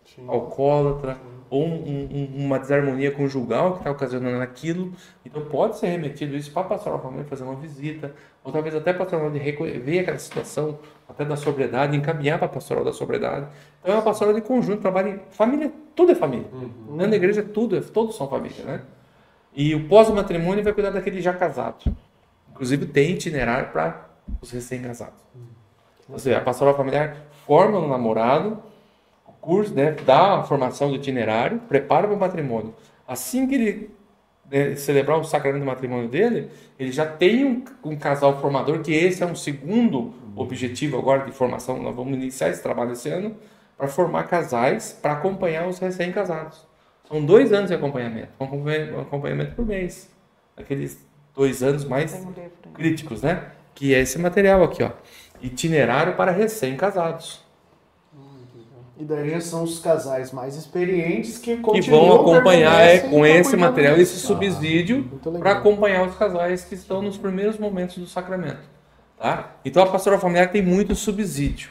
Sim. 0.05 0.25
alcoólatra, 0.29 1.17
ou 1.49 1.65
um- 1.65 2.07
um- 2.37 2.45
uma 2.45 2.59
desarmonia 2.59 3.11
conjugal 3.11 3.73
que 3.73 3.77
está 3.79 3.91
ocasionando 3.91 4.41
aquilo. 4.41 4.93
Então 5.25 5.43
pode 5.45 5.77
ser 5.77 5.87
remetido 5.87 6.35
isso 6.35 6.51
para 6.51 6.61
a 6.61 6.65
pastoral 6.65 7.01
família 7.01 7.25
fazer 7.25 7.43
uma 7.43 7.55
visita, 7.55 8.13
ou 8.43 8.51
talvez 8.51 8.75
até 8.75 8.93
para 8.93 9.03
a 9.03 9.05
pastoral 9.05 9.31
de 9.31 9.39
reco- 9.39 9.63
ver 9.65 9.99
aquela 9.99 10.19
situação, 10.19 10.77
até 11.07 11.25
da 11.25 11.35
sobriedade, 11.35 11.97
encaminhar 11.97 12.37
para 12.37 12.45
a 12.45 12.49
pastoral 12.49 12.83
da 12.83 12.93
sobriedade. 12.93 13.47
Então 13.81 13.93
é 13.93 13.97
uma 13.97 14.03
pastoral 14.03 14.33
de 14.33 14.41
conjunto, 14.41 14.81
trabalho 14.81 15.19
família, 15.31 15.71
tudo 15.95 16.11
é 16.11 16.15
família. 16.15 16.47
Na 17.07 17.15
igreja 17.15 17.41
tudo, 17.41 17.75
é, 17.75 17.81
todos 17.81 18.15
são 18.15 18.27
família, 18.29 18.63
né? 18.63 18.81
E 19.55 19.73
o 19.73 19.87
pós-matrimônio 19.87 20.63
vai 20.63 20.71
cuidar 20.73 20.91
daquele 20.91 21.19
já 21.21 21.33
casado. 21.33 21.93
Inclusive 22.51 22.85
tem 22.85 23.11
itinerário 23.11 23.69
para 23.71 24.07
os 24.41 24.51
recém-casados. 24.51 25.19
Ou 26.07 26.19
seja, 26.19 26.37
a 26.37 26.41
pastoral 26.41 26.75
familiar 26.75 27.17
forma 27.47 27.79
um 27.79 27.87
namorado, 27.87 28.61
curso, 29.41 29.73
né, 29.73 29.95
dá 30.05 30.39
a 30.39 30.43
formação 30.43 30.89
do 30.89 30.95
itinerário, 30.95 31.59
prepara 31.67 32.07
para 32.07 32.15
o 32.15 32.19
matrimônio. 32.19 32.73
Assim 33.07 33.47
que 33.47 33.55
ele 33.55 33.91
né, 34.49 34.75
celebrar 34.75 35.19
o 35.19 35.23
sacramento 35.23 35.61
do 35.61 35.65
matrimônio 35.65 36.07
dele, 36.07 36.49
ele 36.77 36.91
já 36.91 37.05
tem 37.05 37.45
um, 37.45 37.63
um 37.83 37.95
casal 37.95 38.39
formador, 38.39 38.79
que 38.81 38.93
esse 38.93 39.23
é 39.23 39.25
um 39.25 39.35
segundo 39.35 40.13
objetivo 40.35 40.97
agora 40.97 41.25
de 41.25 41.31
formação. 41.31 41.81
Nós 41.81 41.95
vamos 41.95 42.13
iniciar 42.13 42.49
esse 42.49 42.61
trabalho 42.61 42.93
esse 42.93 43.09
ano 43.09 43.35
para 43.77 43.87
formar 43.87 44.23
casais 44.23 44.97
para 45.01 45.13
acompanhar 45.13 45.67
os 45.67 45.79
recém-casados. 45.79 46.67
São 47.07 47.25
dois 47.25 47.51
anos 47.53 47.69
de 47.69 47.75
acompanhamento, 47.75 48.29
um 48.39 48.45
acompanha- 48.45 49.01
acompanhamento 49.01 49.55
por 49.55 49.65
mês. 49.65 50.09
Aqueles 50.55 51.03
dois 51.33 51.63
anos 51.63 51.85
mais 51.85 52.13
críticos, 52.73 53.21
né? 53.21 53.45
Que 53.73 53.95
é 53.95 53.99
esse 53.99 54.19
material 54.19 54.63
aqui, 54.63 54.83
ó. 54.83 54.91
Itinerário 55.41 56.15
para 56.15 56.31
recém-casados. 56.31 57.43
E 58.99 59.05
daí 59.05 59.29
já 59.29 59.39
são 59.39 59.63
os 59.63 59.79
casais 59.79 60.33
mais 60.33 60.55
experientes 60.57 61.37
que 61.37 61.55
Que 61.55 61.61
continuam 61.61 62.07
vão 62.09 62.15
acompanhar 62.35 62.81
é, 62.81 62.99
com 62.99 63.25
esse 63.25 63.55
material, 63.55 63.95
esse 63.95 64.17
subsídio, 64.17 64.97
Muito 65.09 65.29
legal. 65.29 65.41
para 65.41 65.51
acompanhar 65.59 66.05
os 66.05 66.15
casais 66.15 66.65
que 66.65 66.75
estão 66.75 67.01
nos 67.01 67.17
primeiros 67.17 67.57
momentos 67.57 67.97
do 67.97 68.05
sacramento. 68.05 68.59
Tá? 69.17 69.51
Então 69.63 69.81
a 69.83 69.87
pastoral 69.87 70.19
familiar 70.19 70.51
tem 70.51 70.61
muito 70.61 70.93
subsídio. 70.95 71.69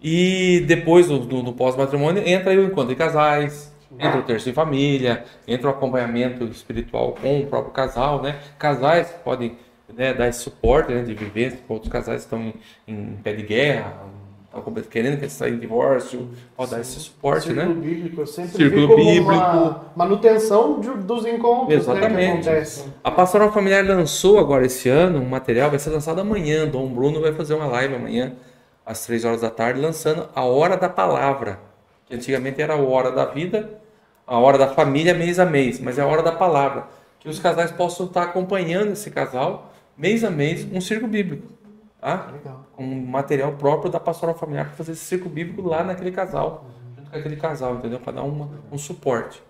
E 0.00 0.62
depois 0.68 1.08
do, 1.08 1.18
do- 1.18 1.42
do 1.42 1.52
pós-matrimônio 1.52 2.22
entra 2.26 2.52
o 2.52 2.64
encontro 2.64 2.90
de 2.90 2.94
casais, 2.96 3.72
entra 3.98 4.18
o 4.18 4.22
terço 4.22 4.48
em 4.48 4.52
família, 4.52 5.24
entra 5.48 5.66
o 5.66 5.70
acompanhamento 5.70 6.44
espiritual 6.44 7.16
com 7.20 7.40
o 7.40 7.46
próprio 7.46 7.72
casal, 7.72 8.22
né? 8.22 8.38
Casais 8.58 9.08
que 9.10 9.18
podem 9.20 9.56
né, 9.96 10.12
dar 10.14 10.28
esse 10.28 10.40
suporte 10.40 10.92
né, 10.92 11.02
de 11.02 11.14
vivência, 11.14 11.58
outros 11.68 11.90
casais 11.90 12.24
que 12.24 12.26
estão 12.26 12.40
em, 12.40 12.54
em 12.86 13.16
pé 13.22 13.32
de 13.32 13.42
guerra, 13.42 13.94
querendo 14.90 15.18
que 15.20 15.28
sair 15.28 15.54
em 15.54 15.58
divórcio, 15.58 16.28
pode 16.56 16.70
dar 16.70 16.80
esse 16.80 16.98
suporte, 17.00 17.48
Círculo 17.48 17.74
né? 17.74 17.74
bíblico, 17.74 18.20
eu 18.22 18.26
sempre 18.26 18.52
Círculo 18.56 18.96
bíblico. 18.96 19.30
uma 19.32 19.84
manutenção 19.96 20.80
de- 20.80 20.90
dos 20.90 21.24
encontros 21.26 21.68
né, 21.68 21.94
que 21.94 21.98
Exatamente. 21.98 22.48
acontecem. 22.48 22.84
A 23.02 23.10
Pastoral 23.10 23.52
Familiar 23.52 23.84
lançou 23.86 24.38
agora 24.38 24.64
esse 24.66 24.88
ano 24.88 25.20
um 25.20 25.28
material, 25.28 25.70
vai 25.70 25.78
ser 25.78 25.90
lançado 25.90 26.20
amanhã. 26.20 26.66
Dom 26.66 26.86
Bruno 26.88 27.20
vai 27.20 27.32
fazer 27.32 27.54
uma 27.54 27.66
live 27.66 27.94
amanhã, 27.94 28.32
às 28.84 29.04
3 29.06 29.24
horas 29.24 29.40
da 29.40 29.50
tarde, 29.50 29.80
lançando 29.80 30.28
a 30.34 30.44
Hora 30.44 30.76
da 30.76 30.88
Palavra. 30.88 31.58
Que 32.06 32.14
antigamente 32.14 32.62
era 32.62 32.74
a 32.74 32.76
Hora 32.76 33.10
da 33.10 33.24
Vida, 33.24 33.70
a 34.26 34.38
Hora 34.38 34.56
da 34.58 34.68
Família, 34.68 35.12
mês 35.14 35.38
a 35.38 35.44
mês, 35.46 35.80
mas 35.80 35.98
é 35.98 36.02
a 36.02 36.06
Hora 36.06 36.22
da 36.22 36.32
Palavra. 36.32 36.84
Que 37.18 37.28
os 37.28 37.38
casais 37.40 37.72
possam 37.72 38.06
estar 38.06 38.22
acompanhando 38.22 38.92
esse 38.92 39.10
casal, 39.10 39.72
mês 39.98 40.22
a 40.22 40.30
mês, 40.30 40.64
um 40.72 40.80
círculo 40.80 41.10
bíblico. 41.10 41.48
Tá? 42.06 42.30
Legal. 42.32 42.64
um 42.78 43.04
material 43.04 43.54
próprio 43.54 43.90
da 43.90 43.98
pastoral 43.98 44.36
familiar 44.36 44.66
para 44.66 44.76
fazer 44.76 44.92
esse 44.92 45.04
círculo 45.04 45.28
bíblico 45.28 45.68
lá 45.68 45.82
naquele 45.82 46.12
casal, 46.12 46.64
junto 46.96 47.10
com 47.10 47.16
aquele 47.16 47.34
casal, 47.34 47.74
entendeu? 47.74 47.98
Para 47.98 48.12
dar 48.12 48.22
uma, 48.22 48.48
um 48.70 48.78
suporte. 48.78 49.42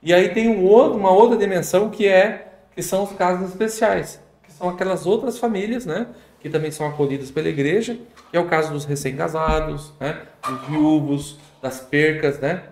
E 0.00 0.14
aí 0.14 0.28
tem 0.28 0.48
um 0.48 0.64
outro, 0.64 0.96
uma 0.96 1.10
outra 1.10 1.36
dimensão 1.36 1.90
que 1.90 2.06
é 2.06 2.52
que 2.72 2.84
são 2.84 3.02
os 3.02 3.10
casos 3.14 3.48
especiais, 3.48 4.20
que 4.44 4.52
são 4.52 4.68
aquelas 4.68 5.06
outras 5.06 5.38
famílias, 5.38 5.84
né, 5.84 6.06
que 6.38 6.48
também 6.48 6.70
são 6.70 6.86
acolhidas 6.86 7.32
pela 7.32 7.48
igreja, 7.48 7.98
que 8.30 8.36
é 8.36 8.38
o 8.38 8.46
caso 8.46 8.72
dos 8.72 8.84
recém-casados, 8.84 9.92
né, 9.98 10.22
dos 10.46 10.68
viúvos, 10.68 11.40
das 11.60 11.80
percas, 11.80 12.38
né, 12.38 12.62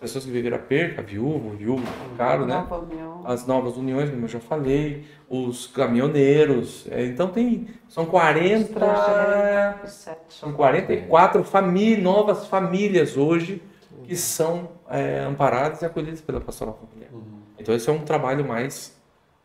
pessoas 0.00 0.24
que 0.24 0.30
viveram 0.30 0.56
a 0.56 0.60
perca, 0.60 1.02
viúvo, 1.02 1.50
viúvo, 1.50 1.82
caro, 2.16 2.46
né, 2.46 2.54
Nova 2.54 2.78
União. 2.78 3.22
as 3.24 3.46
novas 3.46 3.76
uniões, 3.76 4.10
como 4.10 4.24
eu 4.24 4.28
já 4.28 4.40
falei, 4.40 5.04
os 5.28 5.66
caminhoneiros. 5.66 6.86
É, 6.90 7.04
Então 7.04 7.28
tem 7.28 7.68
são 7.88 8.06
40 8.06 8.60
Estrangeiro, 8.62 9.88
sete. 9.88 10.18
são 10.28 10.52
44 10.52 11.42
famí 11.44 11.96
novas 11.96 12.46
famílias 12.46 13.16
hoje 13.16 13.62
que 14.04 14.16
são 14.16 14.70
é, 14.88 15.20
amparadas 15.20 15.82
e 15.82 15.84
acolhidas 15.86 16.20
pela 16.20 16.40
pastoral 16.40 16.78
familiar. 16.80 17.10
Então 17.58 17.74
esse 17.74 17.88
é 17.90 17.92
um 17.92 17.98
trabalho 18.00 18.46
mais 18.46 18.96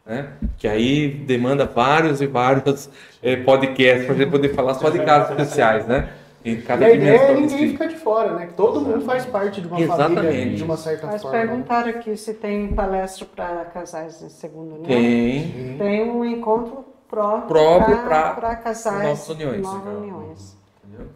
né, 0.05 0.33
que 0.57 0.67
aí 0.67 1.07
demanda 1.09 1.65
vários 1.65 2.21
e 2.21 2.27
vários 2.27 2.89
é, 3.21 3.37
podcasts 3.37 4.05
para 4.05 4.15
a 4.15 4.17
gente 4.17 4.29
poder 4.31 4.49
falar 4.53 4.73
só 4.75 4.89
de 4.89 4.99
casos 5.03 5.31
especiais, 5.31 5.87
né? 5.87 6.09
Em 6.45 6.53
E 6.55 6.61
cada 6.61 6.85
a 6.85 6.91
ideia 6.91 7.17
é 7.17 7.33
ninguém 7.35 7.69
fica 7.69 7.87
de 7.87 7.95
fora, 7.95 8.33
né? 8.33 8.47
Que 8.47 8.53
todo 8.53 8.81
mundo 8.81 9.01
faz 9.05 9.25
parte 9.25 9.61
de 9.61 9.67
uma 9.67 9.77
família 9.77 9.93
Exatamente. 9.95 10.55
de 10.55 10.63
uma 10.63 10.75
certa 10.77 11.07
Mas 11.07 11.21
forma. 11.21 11.37
né? 11.37 11.45
perguntaram 11.47 11.89
aqui 11.89 12.17
se 12.17 12.33
tem 12.33 12.73
palestra 12.73 13.25
para 13.33 13.65
casais 13.65 14.21
em 14.21 14.29
segunda 14.29 14.75
união. 14.75 14.85
Tem. 14.85 15.77
Tem 15.77 16.09
um 16.11 16.25
encontro 16.25 16.83
próprio, 17.09 17.55
para 18.03 18.55
casais 18.57 19.03
novas 19.03 19.29
uniões. 19.29 19.61
nova 19.61 19.89
Legal. 19.89 20.01
uniões. 20.01 20.57
entendeu? 20.83 21.07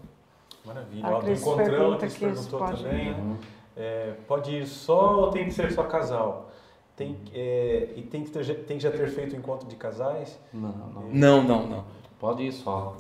Maravilha. 0.66 1.08
A 1.08 1.22
Cris 1.22 1.42
encontrão, 1.42 1.94
a 1.94 1.98
Cris 1.98 2.18
perguntou 2.18 2.60
pode- 2.60 2.84
também. 2.84 3.16
é, 3.76 4.14
pode 4.28 4.56
ir 4.56 4.66
só 4.68 5.16
ou 5.22 5.32
tem 5.32 5.46
que 5.46 5.52
ser 5.52 5.72
só 5.74 5.84
casal? 5.84 6.50
Tem, 6.96 7.16
é, 7.34 7.90
e 7.96 8.02
tem 8.02 8.24
que, 8.24 8.32
ter, 8.32 8.46
tem 8.66 8.78
que 8.78 8.84
já 8.84 8.92
ter 8.92 9.08
feito 9.10 9.34
o 9.34 9.38
encontro 9.38 9.68
de 9.68 9.76
casais? 9.76 10.40
Não, 10.54 10.70
não. 10.70 11.04
Não, 11.12 11.44
não, 11.44 11.68
não. 11.68 11.84
Pode 12.20 12.44
ir 12.44 12.52
só. 12.52 12.96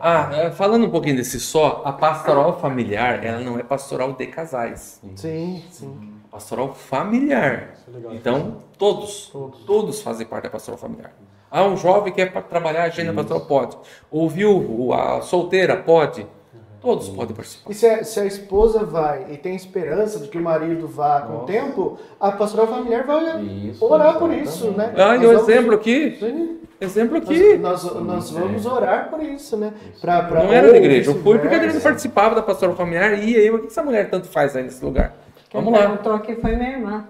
Ah, 0.00 0.30
é, 0.32 0.50
falando 0.50 0.86
um 0.86 0.90
pouquinho 0.90 1.16
desse 1.16 1.40
só, 1.40 1.82
a 1.84 1.92
pastoral 1.92 2.58
familiar, 2.60 3.24
ela 3.24 3.40
não 3.40 3.58
é 3.58 3.62
pastoral 3.62 4.12
de 4.12 4.26
casais. 4.26 5.00
Sim, 5.14 5.62
sim. 5.70 6.12
Pastoral 6.30 6.74
familiar. 6.74 7.74
É. 8.10 8.14
Então, 8.14 8.62
todos, 8.78 9.32
todos, 9.66 10.02
fazem 10.02 10.26
parte 10.26 10.44
da 10.44 10.50
pastoral 10.50 10.78
familiar. 10.78 11.12
Ah, 11.50 11.64
um 11.64 11.76
jovem 11.76 12.12
quer 12.12 12.32
pa- 12.32 12.42
trabalhar 12.42 12.82
a 12.82 12.86
agenda 12.86 13.12
pastoral, 13.12 13.46
pode. 13.46 13.76
O 14.10 14.28
viúvo, 14.28 14.92
a 14.92 15.22
solteira, 15.22 15.76
pode. 15.76 16.26
Todos 16.86 17.08
podem 17.08 17.34
participar. 17.34 17.68
E 17.68 17.74
se 17.74 17.84
a, 17.84 18.04
se 18.04 18.20
a 18.20 18.24
esposa 18.24 18.84
vai 18.84 19.26
e 19.32 19.36
tem 19.36 19.56
esperança 19.56 20.20
de 20.20 20.28
que 20.28 20.38
o 20.38 20.40
marido 20.40 20.86
vá 20.86 21.20
com 21.22 21.38
o 21.38 21.40
tempo, 21.40 21.98
a 22.20 22.30
pastoral 22.30 22.68
familiar 22.68 23.04
vai 23.04 23.42
Isso, 23.42 23.84
orar 23.84 24.16
por 24.20 24.32
isso, 24.32 24.70
né? 24.70 24.92
Ah, 24.96 25.16
e 25.16 25.18
Nós 25.18 25.26
o 25.26 25.32
vamos- 25.32 25.48
exemplo 25.48 25.74
aqui, 25.74 26.16
Sim. 26.20 26.58
exemplo 26.80 27.16
aqui. 27.18 27.56
Nós, 27.58 27.82
nós, 27.82 28.02
nós 28.04 28.30
vamos 28.30 28.64
orar 28.66 29.10
por 29.10 29.20
isso, 29.20 29.56
né? 29.56 29.72
Pra, 30.00 30.22
pra, 30.22 30.44
Não 30.44 30.52
era 30.52 30.70
da 30.70 30.76
igreja, 30.76 31.10
eu 31.10 31.20
fui 31.22 31.38
porque 31.40 31.54
a 31.54 31.58
igreja 31.58 31.80
participava 31.80 32.36
da 32.36 32.42
pastoral 32.42 32.76
familiar 32.76 33.18
e 33.18 33.34
aí, 33.34 33.50
o 33.50 33.58
que 33.58 33.66
essa 33.66 33.82
mulher 33.82 34.08
tanto 34.08 34.28
faz 34.28 34.54
aí 34.54 34.62
nesse 34.62 34.84
lugar? 34.84 35.12
Quem 35.50 35.60
Vamos 35.60 35.76
lá. 35.76 35.86
perguntou 35.88 36.12
aqui 36.12 36.36
foi 36.36 36.54
minha 36.54 36.70
irmã. 36.70 37.04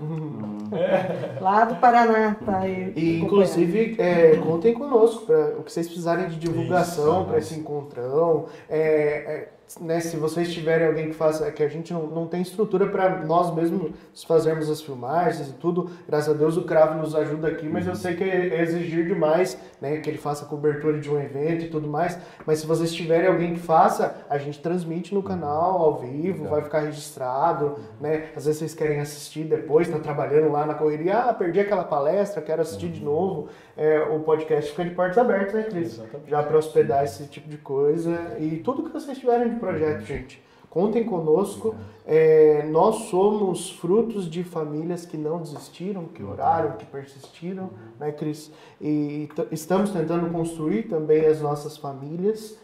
Lá 1.41 1.65
do 1.65 1.77
Paraná. 1.77 2.37
Tá 2.45 2.59
aí 2.59 2.93
E 2.97 3.21
inclusive 3.21 3.95
é, 3.99 4.37
contem 4.37 4.75
conosco 4.75 5.25
para 5.27 5.55
o 5.59 5.63
que 5.63 5.73
vocês 5.73 5.87
precisarem 5.87 6.29
de 6.29 6.37
divulgação 6.37 7.25
para 7.25 7.39
esse 7.39 7.55
encontrão. 7.59 8.47
É, 8.69 8.79
é, 8.79 9.49
né, 9.81 10.01
se 10.01 10.17
vocês 10.17 10.53
tiverem 10.53 10.87
alguém 10.87 11.09
que 11.09 11.15
faça, 11.15 11.51
que 11.51 11.63
a 11.63 11.69
gente 11.69 11.93
não, 11.93 12.07
não 12.07 12.27
tem 12.27 12.41
estrutura 12.43 12.87
para 12.87 13.25
nós 13.25 13.55
mesmos 13.55 13.93
fazermos 14.27 14.71
as 14.71 14.81
filmagens 14.81 15.49
e 15.49 15.53
tudo. 15.55 15.91
Graças 16.09 16.35
a 16.35 16.37
Deus 16.37 16.57
o 16.57 16.63
Cravo 16.63 16.99
nos 16.99 17.15
ajuda 17.15 17.49
aqui, 17.49 17.69
mas 17.69 17.87
eu 17.87 17.95
sei 17.95 18.15
que 18.15 18.25
é 18.25 18.63
exigir 18.63 19.07
demais, 19.07 19.59
né, 19.81 19.99
que 19.99 20.09
ele 20.09 20.19
faça 20.19 20.45
a 20.45 20.49
cobertura 20.49 20.99
de 20.99 21.11
um 21.11 21.21
evento 21.21 21.65
e 21.65 21.69
tudo 21.69 21.89
mais. 21.89 22.19
Mas 22.47 22.61
se 22.61 22.67
vocês 22.67 22.93
tiverem 22.93 23.29
alguém 23.29 23.55
que 23.55 23.61
faça, 23.61 24.25
a 24.31 24.39
gente 24.39 24.61
transmite 24.61 25.15
no 25.15 25.23
canal 25.23 25.83
ao 25.83 25.99
vivo, 25.99 26.49
vai 26.49 26.63
ficar 26.63 26.81
registrado, 26.81 27.79
né? 28.01 28.31
Às 28.37 28.47
vezes 28.47 28.59
vocês 28.59 28.75
querem 28.75 29.01
assistir 29.01 29.45
depois, 29.45 29.89
tá 29.89 29.99
trabalhando 29.99 30.51
lá 30.51 30.65
na 30.65 30.75
correria, 30.75 31.19
ah, 31.19 31.35
perdi 31.35 31.61
aquela 31.61 31.85
palestra, 31.85 32.41
quero 32.41 32.63
assistir 32.63 32.89
de 32.89 33.03
novo. 33.03 33.49
É, 33.77 34.01
o 34.01 34.21
podcast 34.21 34.71
fica 34.71 34.85
de 34.85 34.91
portas 34.91 35.19
abertas, 35.19 35.53
né, 35.53 35.63
Cris? 35.65 35.95
Exatamente. 35.95 36.31
Já 36.31 36.43
para 36.43 36.57
hospedar 36.57 37.05
esse 37.05 37.27
tipo 37.27 37.49
de 37.49 37.59
coisa 37.59 38.37
e 38.39 38.57
tudo 38.59 38.85
que 38.85 38.91
vocês 38.91 39.19
tiverem 39.19 39.56
de 39.57 39.61
projeto, 39.61 40.05
gente. 40.05 40.43
Contem 40.71 41.05
conosco. 41.05 41.75
É, 42.07 42.65
nós 42.71 43.07
somos 43.09 43.71
frutos 43.71 44.31
de 44.31 44.45
famílias 44.45 45.05
que 45.05 45.17
não 45.17 45.41
desistiram, 45.41 46.05
que 46.05 46.23
oraram, 46.23 46.77
que 46.77 46.85
persistiram, 46.85 47.71
né, 47.99 48.13
Cris? 48.13 48.53
E 48.81 49.29
estamos 49.51 49.91
tentando 49.91 50.31
construir 50.31 50.85
também 50.85 51.27
as 51.27 51.41
nossas 51.41 51.77
famílias. 51.77 52.59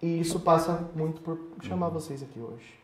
E 0.00 0.20
isso 0.20 0.40
passa 0.40 0.88
muito 0.96 1.20
por 1.20 1.38
chamar 1.60 1.90
vocês 1.90 2.22
aqui 2.22 2.40
hoje. 2.40 2.74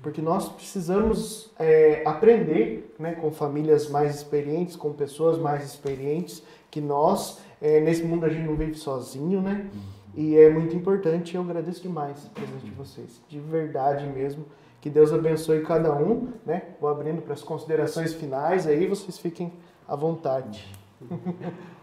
Porque 0.00 0.22
nós 0.22 0.48
precisamos 0.48 1.50
é, 1.58 2.02
aprender 2.06 2.94
né, 2.98 3.14
com 3.14 3.32
famílias 3.32 3.90
mais 3.90 4.14
experientes, 4.14 4.76
com 4.76 4.92
pessoas 4.92 5.38
mais 5.38 5.64
experientes, 5.64 6.40
que 6.70 6.80
nós, 6.80 7.40
é, 7.60 7.80
nesse 7.80 8.04
mundo 8.04 8.24
a 8.24 8.28
gente 8.28 8.46
não 8.46 8.54
vive 8.54 8.74
sozinho, 8.74 9.40
né? 9.40 9.68
E 10.14 10.36
é 10.36 10.50
muito 10.50 10.74
importante, 10.74 11.36
eu 11.36 11.42
agradeço 11.42 11.82
demais 11.82 12.26
a 12.26 12.30
presença 12.30 12.64
de 12.64 12.72
vocês, 12.72 13.22
de 13.28 13.38
verdade 13.38 14.06
mesmo. 14.06 14.44
Que 14.80 14.88
Deus 14.88 15.12
abençoe 15.12 15.62
cada 15.62 15.92
um, 15.94 16.32
né? 16.46 16.62
Vou 16.80 16.88
abrindo 16.88 17.20
para 17.20 17.34
as 17.34 17.42
considerações 17.42 18.14
finais 18.14 18.66
aí, 18.66 18.86
vocês 18.86 19.18
fiquem 19.18 19.52
à 19.86 19.96
vontade. 19.96 20.66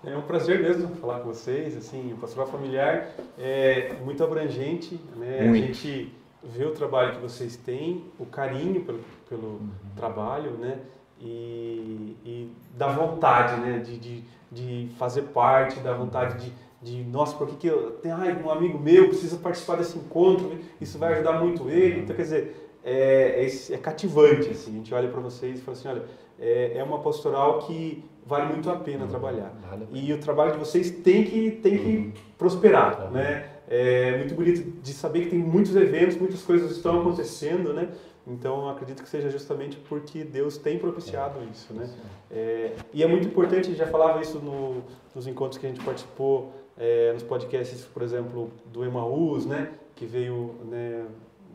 É 0.03 0.15
um 0.15 0.22
prazer 0.22 0.61
mesmo 0.61 0.95
falar 0.97 1.19
com 1.19 1.30
vocês, 1.30 1.76
assim, 1.76 2.14
o 2.14 2.18
pastoral 2.18 2.47
familiar 2.47 3.10
é 3.39 3.93
muito 4.03 4.23
abrangente, 4.23 4.99
né? 5.15 5.41
Muito. 5.47 5.64
A 5.64 5.68
gente 5.68 6.14
vê 6.43 6.65
o 6.65 6.72
trabalho 6.72 7.15
que 7.15 7.22
vocês 7.22 7.56
têm, 7.56 8.06
o 8.19 8.26
carinho 8.26 8.84
pelo, 8.84 8.99
pelo 9.27 9.61
trabalho, 9.95 10.52
né? 10.52 10.80
E, 11.19 12.15
e 12.23 12.52
da 12.77 12.88
vontade, 12.88 13.60
né? 13.61 13.80
De, 13.80 13.97
de, 13.97 14.23
de 14.52 14.89
fazer 14.97 15.23
parte, 15.23 15.80
da 15.80 15.93
vontade 15.93 16.45
de, 16.45 16.53
de 16.86 17.03
nossa, 17.03 17.36
por 17.36 17.48
que, 17.48 17.56
que 17.56 17.68
eu 17.68 17.94
tenho 17.94 18.16
ai, 18.16 18.40
um 18.45 18.49
amigo 18.49 18.78
meu 18.78 19.07
precisa 19.07 19.38
participar 19.38 19.78
desse 19.78 19.98
encontro, 19.98 20.56
isso 20.80 20.99
vai 20.99 21.14
ajudar 21.14 21.41
muito 21.41 21.68
ele. 21.68 22.02
Então, 22.02 22.16
quer 22.16 22.22
dizer, 22.22 22.72
é, 22.84 23.44
é, 23.44 23.74
é 23.74 23.78
cativante, 23.78 24.49
assim, 24.52 24.74
a 24.74 24.78
gente 24.78 24.94
olha 24.94 25.10
para 25.10 25.20
vocês 25.20 25.57
e 25.57 25.62
fala 25.64 25.76
assim, 25.76 25.88
olha, 25.88 26.03
é, 26.40 26.78
é 26.78 26.84
uma 26.84 26.99
pastoral 26.99 27.60
que 27.60 28.03
vale 28.24 28.53
muito 28.53 28.70
a 28.70 28.76
pena 28.76 29.07
trabalhar. 29.07 29.52
Vale. 29.68 29.88
E 29.91 30.14
o 30.14 30.20
trabalho 30.20 30.52
de 30.52 30.60
vocês 30.60 30.91
tem 30.91 31.24
que, 31.24 31.52
tem 31.52 31.78
que 31.78 32.14
prosperar, 32.38 33.12
né? 33.12 33.49
É 33.68 34.16
muito 34.18 34.36
bonito 34.36 34.80
de 34.80 34.94
saber 34.94 35.22
que 35.22 35.32
tem 35.32 35.40
muitos 35.40 35.76
eventos, 35.76 36.18
muitas 36.18 36.44
coisas 36.44 36.70
estão 36.70 37.02
acontecendo, 37.02 37.74
né? 37.74 37.90
Então, 38.28 38.70
acredito 38.70 39.02
que 39.02 39.10
seja 39.10 39.30
justamente 39.30 39.78
porque 39.78 40.24
Deus 40.24 40.57
tem 40.57 40.78
propiciado 40.78 41.40
isso, 41.52 41.74
né? 41.74 41.90
É, 42.30 42.74
e 42.94 43.02
é 43.02 43.07
muito 43.07 43.28
importante, 43.28 43.74
já 43.74 43.88
falava 43.88 44.22
isso 44.22 44.40
no, 44.40 44.84
nos 45.16 45.26
encontros 45.26 45.57
que 45.57 45.66
a 45.66 45.70
gente 45.70 45.84
participou, 45.84 46.53
é, 46.77 47.14
nos 47.14 47.23
podcasts, 47.23 47.85
por 47.85 48.03
exemplo, 48.03 48.49
do 48.65 48.84
Emaús, 48.84 49.45
né? 49.45 49.69
Que 49.95 50.06
veio 50.06 50.56
né, 50.65 51.06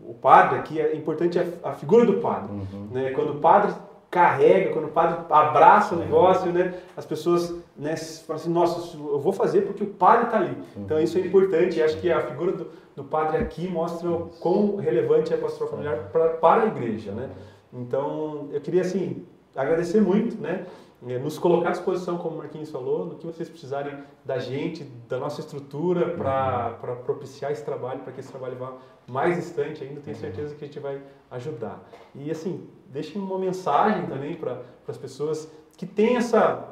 o 0.06 0.14
padre 0.14 0.58
aqui, 0.58 0.80
é 0.80 0.96
importante 0.96 1.38
a, 1.38 1.44
a 1.62 1.72
figura 1.74 2.06
do 2.06 2.14
padre, 2.14 2.52
né? 2.90 3.10
Quando 3.10 3.32
o 3.32 3.40
padre 3.40 3.72
carrega, 4.10 4.72
quando 4.72 4.86
o 4.86 4.90
padre 4.90 5.24
abraça 5.30 5.94
o 5.94 5.98
negócio, 5.98 6.52
né? 6.52 6.74
As 6.96 7.06
pessoas 7.06 7.54
né, 7.76 7.96
falam 7.96 8.40
assim, 8.40 8.50
nossa, 8.50 8.96
eu 8.96 9.20
vou 9.20 9.32
fazer 9.32 9.62
porque 9.62 9.84
o 9.84 9.86
padre 9.86 10.24
está 10.24 10.38
ali. 10.38 10.56
Então 10.76 10.98
isso 10.98 11.16
é 11.16 11.20
importante 11.20 11.78
e 11.78 11.82
acho 11.82 11.98
que 11.98 12.10
a 12.10 12.20
figura 12.20 12.52
do, 12.52 12.66
do 12.96 13.04
padre 13.04 13.36
aqui 13.36 13.68
mostra 13.68 14.10
o 14.10 14.30
quão 14.40 14.76
relevante 14.76 15.32
é 15.32 15.36
a 15.36 15.38
pastoral 15.38 15.70
familiar 15.70 16.08
pra, 16.10 16.30
para 16.30 16.62
a 16.62 16.66
igreja, 16.66 17.12
né? 17.12 17.30
Então 17.72 18.48
eu 18.52 18.60
queria 18.60 18.80
assim 18.82 19.24
agradecer 19.54 20.00
muito, 20.00 20.40
né? 20.40 20.66
Eh, 21.06 21.18
Nos 21.18 21.38
colocar 21.38 21.68
à 21.68 21.72
disposição, 21.72 22.18
como 22.18 22.36
o 22.36 22.38
Marquinhos 22.38 22.70
falou, 22.70 23.06
no 23.06 23.16
que 23.16 23.26
vocês 23.26 23.48
precisarem 23.48 23.98
da 24.24 24.38
gente, 24.38 24.84
da 25.08 25.18
nossa 25.18 25.40
estrutura 25.40 26.14
para 26.16 26.96
propiciar 27.04 27.52
esse 27.52 27.64
trabalho, 27.64 28.00
para 28.00 28.12
que 28.12 28.20
esse 28.20 28.30
trabalho 28.30 28.56
vá 28.56 28.74
mais 29.06 29.36
distante 29.36 29.82
ainda, 29.82 30.00
tenho 30.00 30.16
certeza 30.16 30.54
que 30.54 30.64
a 30.64 30.66
gente 30.66 30.78
vai 30.78 31.02
ajudar. 31.30 31.82
E 32.14 32.30
assim, 32.30 32.68
deixem 32.86 33.20
uma 33.20 33.38
mensagem 33.38 34.06
também 34.06 34.36
para 34.36 34.62
as 34.86 34.96
pessoas 34.96 35.50
que 35.76 35.86
têm 35.86 36.16
essa 36.16 36.70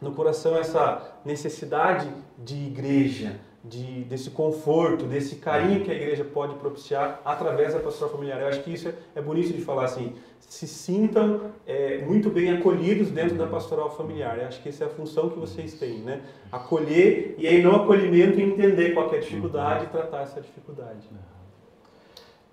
no 0.00 0.12
coração 0.12 0.56
essa 0.56 1.14
necessidade 1.24 2.10
de 2.38 2.56
igreja, 2.56 3.38
de, 3.62 4.04
desse 4.04 4.30
conforto, 4.30 5.04
desse 5.04 5.36
carinho 5.36 5.84
que 5.84 5.90
a 5.90 5.94
igreja 5.94 6.24
pode 6.24 6.54
propiciar 6.54 7.20
através 7.24 7.74
da 7.74 7.80
pastoral 7.80 8.10
familiar. 8.10 8.40
Eu 8.40 8.48
acho 8.48 8.62
que 8.62 8.72
isso 8.72 8.88
é, 8.88 8.94
é 9.14 9.20
bonito 9.20 9.52
de 9.52 9.60
falar 9.60 9.84
assim, 9.84 10.14
se 10.38 10.66
sintam 10.66 11.52
é, 11.66 11.98
muito 11.98 12.30
bem 12.30 12.52
acolhidos 12.52 13.10
dentro 13.10 13.36
da 13.36 13.46
pastoral 13.46 13.94
familiar. 13.94 14.38
Eu 14.38 14.46
acho 14.46 14.62
que 14.62 14.70
essa 14.70 14.84
é 14.84 14.86
a 14.86 14.90
função 14.90 15.28
que 15.28 15.38
vocês 15.38 15.74
têm, 15.74 15.98
né? 15.98 16.22
Acolher 16.50 17.34
e 17.38 17.46
aí 17.46 17.62
no 17.62 17.76
acolhimento 17.76 18.40
entender 18.40 18.92
qual 18.92 19.12
é 19.12 19.18
a 19.18 19.20
dificuldade 19.20 19.84
e 19.84 19.88
tratar 19.88 20.22
essa 20.22 20.40
dificuldade. 20.40 21.08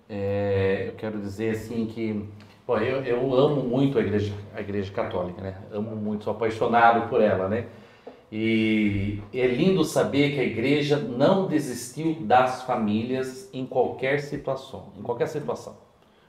É, 0.10 0.86
eu 0.90 0.94
quero 0.94 1.20
dizer 1.20 1.52
assim 1.52 1.86
que 1.86 2.28
bom, 2.66 2.78
eu, 2.78 3.02
eu 3.04 3.34
amo 3.34 3.62
muito 3.62 3.98
a 3.98 4.02
igreja, 4.02 4.34
a 4.54 4.60
igreja 4.60 4.92
católica, 4.92 5.42
né? 5.42 5.56
Amo 5.72 5.96
muito, 5.96 6.26
sou 6.26 6.34
apaixonado 6.34 7.10
por 7.10 7.22
ela, 7.22 7.48
né? 7.48 7.68
E 8.32 9.22
é 9.34 9.48
lindo 9.48 9.86
saber 9.86 10.34
que 10.34 10.40
a 10.40 10.44
igreja 10.44 10.98
não 10.98 11.48
desistiu 11.48 12.18
das 12.22 12.64
famílias 12.64 13.50
em 13.54 13.66
qualquer 13.66 14.20
situação, 14.20 14.92
em 14.98 15.02
qualquer 15.02 15.28
situação. 15.28 15.78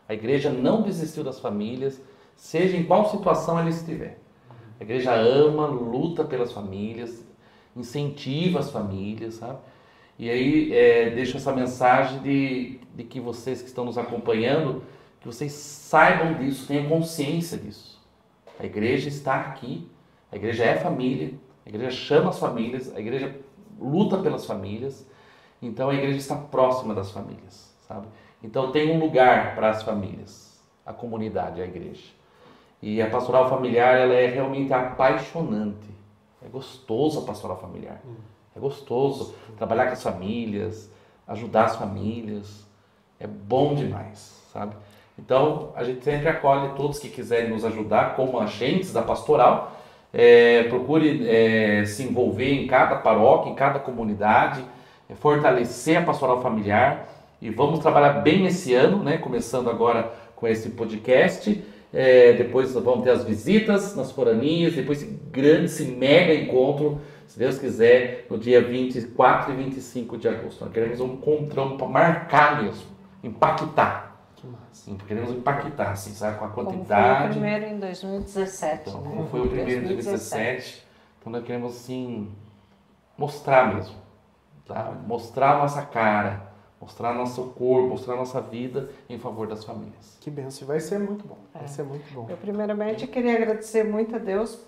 A 0.08 0.14
igreja 0.14 0.48
não 0.48 0.82
desistiu 0.82 1.24
das 1.24 1.40
famílias, 1.40 2.00
seja 2.36 2.76
em 2.76 2.84
qual 2.84 3.10
situação 3.10 3.58
ela 3.58 3.68
estiver. 3.68 4.18
A 4.78 4.84
igreja 4.84 5.12
ama, 5.12 5.66
luta 5.66 6.24
pelas 6.24 6.52
famílias, 6.52 7.26
incentiva 7.76 8.60
as 8.60 8.70
famílias, 8.70 9.34
sabe? 9.34 9.58
E 10.18 10.30
aí 10.30 10.72
é, 10.72 11.10
deixo 11.10 11.36
essa 11.36 11.52
mensagem 11.52 12.20
de, 12.22 12.80
de 12.94 13.04
que 13.04 13.20
vocês 13.20 13.60
que 13.60 13.68
estão 13.68 13.84
nos 13.84 13.98
acompanhando, 13.98 14.82
que 15.20 15.26
vocês 15.26 15.52
saibam 15.52 16.34
disso, 16.34 16.66
tenham 16.66 16.88
consciência 16.88 17.58
disso. 17.58 18.00
A 18.58 18.64
igreja 18.64 19.08
está 19.08 19.34
aqui, 19.34 19.88
a 20.30 20.36
igreja 20.36 20.64
é 20.64 20.76
família, 20.76 21.34
a 21.68 21.70
igreja 21.70 21.90
chama 21.90 22.30
as 22.30 22.38
famílias, 22.38 22.94
a 22.96 22.98
igreja 22.98 23.38
luta 23.78 24.16
pelas 24.16 24.46
famílias, 24.46 25.06
então 25.60 25.90
a 25.90 25.94
igreja 25.94 26.16
está 26.16 26.34
próxima 26.34 26.94
das 26.94 27.10
famílias, 27.10 27.74
sabe? 27.86 28.06
Então 28.42 28.72
tem 28.72 28.90
um 28.90 28.98
lugar 28.98 29.54
para 29.54 29.68
as 29.68 29.82
famílias, 29.82 30.58
a 30.86 30.94
comunidade, 30.94 31.60
a 31.60 31.66
igreja. 31.66 32.06
E 32.80 33.02
a 33.02 33.10
pastoral 33.10 33.50
familiar, 33.50 33.98
ela 33.98 34.14
é 34.14 34.28
realmente 34.28 34.72
apaixonante. 34.72 35.88
É 36.42 36.48
gostoso 36.48 37.20
a 37.20 37.22
pastoral 37.26 37.58
familiar. 37.58 38.00
É 38.56 38.58
gostoso 38.58 39.34
trabalhar 39.58 39.88
com 39.88 39.92
as 39.92 40.02
famílias, 40.02 40.90
ajudar 41.26 41.66
as 41.66 41.76
famílias. 41.76 42.66
É 43.20 43.26
bom 43.26 43.74
demais, 43.74 44.42
sabe? 44.54 44.74
Então, 45.18 45.72
a 45.74 45.84
gente 45.84 46.02
sempre 46.02 46.28
acolhe 46.28 46.74
todos 46.76 46.98
que 46.98 47.10
quiserem 47.10 47.50
nos 47.50 47.64
ajudar 47.64 48.16
como 48.16 48.38
agentes 48.38 48.90
da 48.90 49.02
pastoral. 49.02 49.77
É, 50.12 50.64
procure 50.64 51.28
é, 51.28 51.84
se 51.84 52.02
envolver 52.02 52.50
em 52.50 52.66
cada 52.66 52.96
paróquia, 52.96 53.50
em 53.50 53.54
cada 53.54 53.78
comunidade, 53.78 54.64
é, 55.08 55.14
fortalecer 55.14 55.98
a 55.98 56.02
pastoral 56.02 56.40
familiar 56.40 57.08
e 57.40 57.50
vamos 57.50 57.78
trabalhar 57.80 58.14
bem 58.20 58.46
esse 58.46 58.74
ano, 58.74 59.02
né? 59.02 59.18
Começando 59.18 59.70
agora 59.70 60.12
com 60.34 60.46
esse 60.46 60.70
podcast. 60.70 61.62
É, 61.92 62.32
depois 62.34 62.72
vamos 62.74 63.04
ter 63.04 63.10
as 63.10 63.24
visitas 63.24 63.94
nas 63.96 64.12
foranias, 64.12 64.74
depois 64.74 65.02
esse 65.02 65.20
grande, 65.30 65.66
esse 65.66 65.84
mega 65.84 66.34
encontro, 66.34 67.00
se 67.26 67.38
Deus 67.38 67.58
quiser, 67.58 68.26
no 68.28 68.38
dia 68.38 68.60
24 68.60 69.52
e 69.52 69.56
25 69.56 70.18
de 70.18 70.28
agosto. 70.28 70.64
Nós 70.64 70.72
queremos 70.72 71.00
um 71.00 71.14
encontrão 71.14 71.76
para 71.76 71.86
marcar 71.86 72.62
mesmo, 72.62 72.86
impactar. 73.22 74.17
Que 74.40 74.46
massa. 74.46 74.64
Sim, 74.72 74.96
queremos 74.96 75.30
impactar, 75.30 75.90
assim, 75.90 76.12
sabe? 76.12 76.38
Com 76.38 76.44
a 76.44 76.48
Como 76.48 76.54
foi 76.70 76.74
o 76.74 76.78
quantidade. 76.78 77.28
primeiro 77.32 77.64
em 77.66 77.78
2017, 77.80 78.88
Então, 78.88 79.00
né? 79.00 79.08
como 79.10 79.26
foi 79.28 79.40
o 79.40 79.48
primeiro 79.48 79.70
em 79.84 79.88
2017, 79.88 80.86
então 81.20 81.32
nós 81.32 81.44
queremos 81.44 81.74
assim 81.76 82.30
mostrar 83.16 83.74
mesmo, 83.74 83.96
tá? 84.66 84.92
mostrar 85.06 85.56
a 85.56 85.58
nossa 85.58 85.82
cara, 85.82 86.42
mostrar 86.80 87.12
nosso 87.14 87.42
corpo, 87.50 87.88
mostrar 87.88 88.14
nossa 88.16 88.40
vida 88.40 88.88
em 89.08 89.18
favor 89.18 89.48
das 89.48 89.64
famílias. 89.64 90.16
Que 90.20 90.30
benção. 90.30 90.68
Vai 90.68 90.78
ser 90.78 90.98
muito 91.00 91.26
bom. 91.26 91.38
Vai 91.52 91.64
É. 91.64 91.66
ser 91.66 91.82
muito 91.82 92.12
bom. 92.14 92.26
Eu 92.30 92.36
primeiramente 92.36 93.06
queria 93.08 93.34
agradecer 93.34 93.82
muito 93.84 94.14
a 94.14 94.18
Deus 94.18 94.60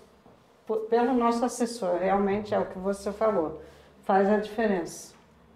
por- 0.67 0.79
pelo 0.89 1.13
nosso 1.13 1.45
assessor. 1.45 1.97
Realmente 1.99 2.53
é 2.53 2.59
o 2.59 2.65
que 2.65 2.77
você 2.77 3.11
falou, 3.13 3.61
faz 4.03 4.27
a 4.29 4.37
diferença. 4.37 5.13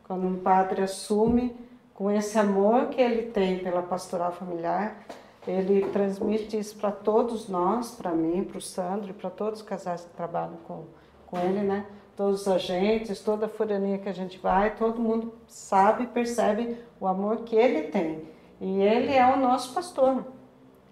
Quando 0.08 0.26
um 0.26 0.38
padre 0.40 0.82
assume 0.84 1.54
com 1.96 2.12
esse 2.12 2.38
amor 2.38 2.90
que 2.90 3.02
ele 3.02 3.24
tem 3.32 3.58
pela 3.60 3.82
pastoral 3.82 4.32
familiar, 4.32 5.04
ele 5.48 5.82
transmite 5.92 6.58
isso 6.60 6.76
para 6.78 6.92
todos 6.92 7.48
nós, 7.50 7.92
para 7.92 8.12
mim, 8.12 8.44
para 8.44 8.58
o 8.58 8.62
Sandro 8.62 9.10
e 9.12 9.14
para 9.14 9.30
todos 9.30 9.62
os 9.62 9.66
casais 9.66 10.02
que 10.04 10.10
trabalham 10.16 10.58
com, 10.68 10.84
com 11.26 11.40
ele, 11.40 11.62
né? 11.62 11.86
Todos 12.18 12.42
os 12.42 12.48
agentes, 12.48 13.20
toda 13.22 13.46
a 13.46 13.50
furaninha 13.50 13.98
que 13.98 14.08
a 14.10 14.14
gente 14.14 14.38
vai, 14.40 14.76
todo 14.76 15.02
mundo 15.02 15.34
sabe 15.48 16.08
percebe 16.08 16.78
o 17.00 17.08
amor 17.08 17.38
que 17.40 17.56
ele 17.56 17.84
tem. 17.90 18.24
E 18.62 18.82
ele 18.82 19.14
é 19.14 19.26
o 19.34 19.38
nosso 19.38 19.74
pastor. 19.74 20.26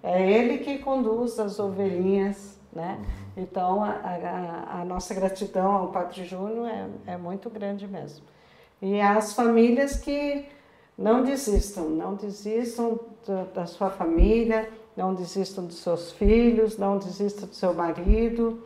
É 0.01 0.21
ele 0.29 0.57
que 0.59 0.79
conduz 0.79 1.39
as 1.39 1.59
ovelhinhas, 1.59 2.59
né? 2.73 2.99
Então, 3.37 3.83
a, 3.83 3.89
a- 3.91 4.81
a 4.81 4.85
nossa 4.85 5.13
gratidão 5.13 5.71
ao 5.71 5.87
Padre 5.87 6.25
Júnior 6.25 6.67
é, 6.67 7.13
é 7.13 7.17
muito 7.17 7.49
grande 7.49 7.87
mesmo. 7.87 8.25
E 8.81 8.99
as 9.01 9.33
famílias 9.33 9.95
que 9.95 10.45
não 10.97 11.23
desistam, 11.23 11.89
não 11.89 12.15
desistam 12.15 12.99
da, 13.53 13.65
sua 13.65 13.89
família, 13.89 14.69
não 14.95 15.13
desistam 15.13 15.65
dos 15.65 15.77
seus 15.79 16.11
filhos, 16.11 16.77
não 16.77 16.97
desistam 16.97 17.47
do 17.47 17.55
seu 17.55 17.73
marido. 17.73 18.61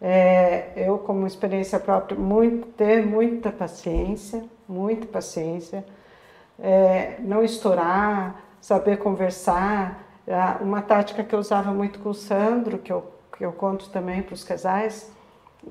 É, 0.00 0.72
eu, 0.76 0.98
como 0.98 1.26
experiência 1.26 1.80
própria, 1.80 2.18
muito, 2.18 2.66
ter 2.68 3.06
muita 3.06 3.50
paciência, 3.50 4.44
muita 4.68 5.06
paciência. 5.06 5.84
é, 6.58 7.16
não 7.20 7.42
estourar, 7.44 8.42
saber 8.60 8.98
conversar. 8.98 10.04
Ah, 10.28 10.58
Uma 10.60 10.82
tática 10.82 11.24
que 11.24 11.34
eu 11.34 11.38
usava 11.38 11.72
muito 11.72 11.98
com 12.00 12.10
o 12.10 12.14
Sandro, 12.14 12.78
que 12.78 12.92
eu, 12.92 13.04
que 13.36 13.44
eu 13.44 13.52
conto 13.52 13.90
também 13.90 14.22
para 14.22 14.34
os 14.34 14.44
casais, 14.44 15.10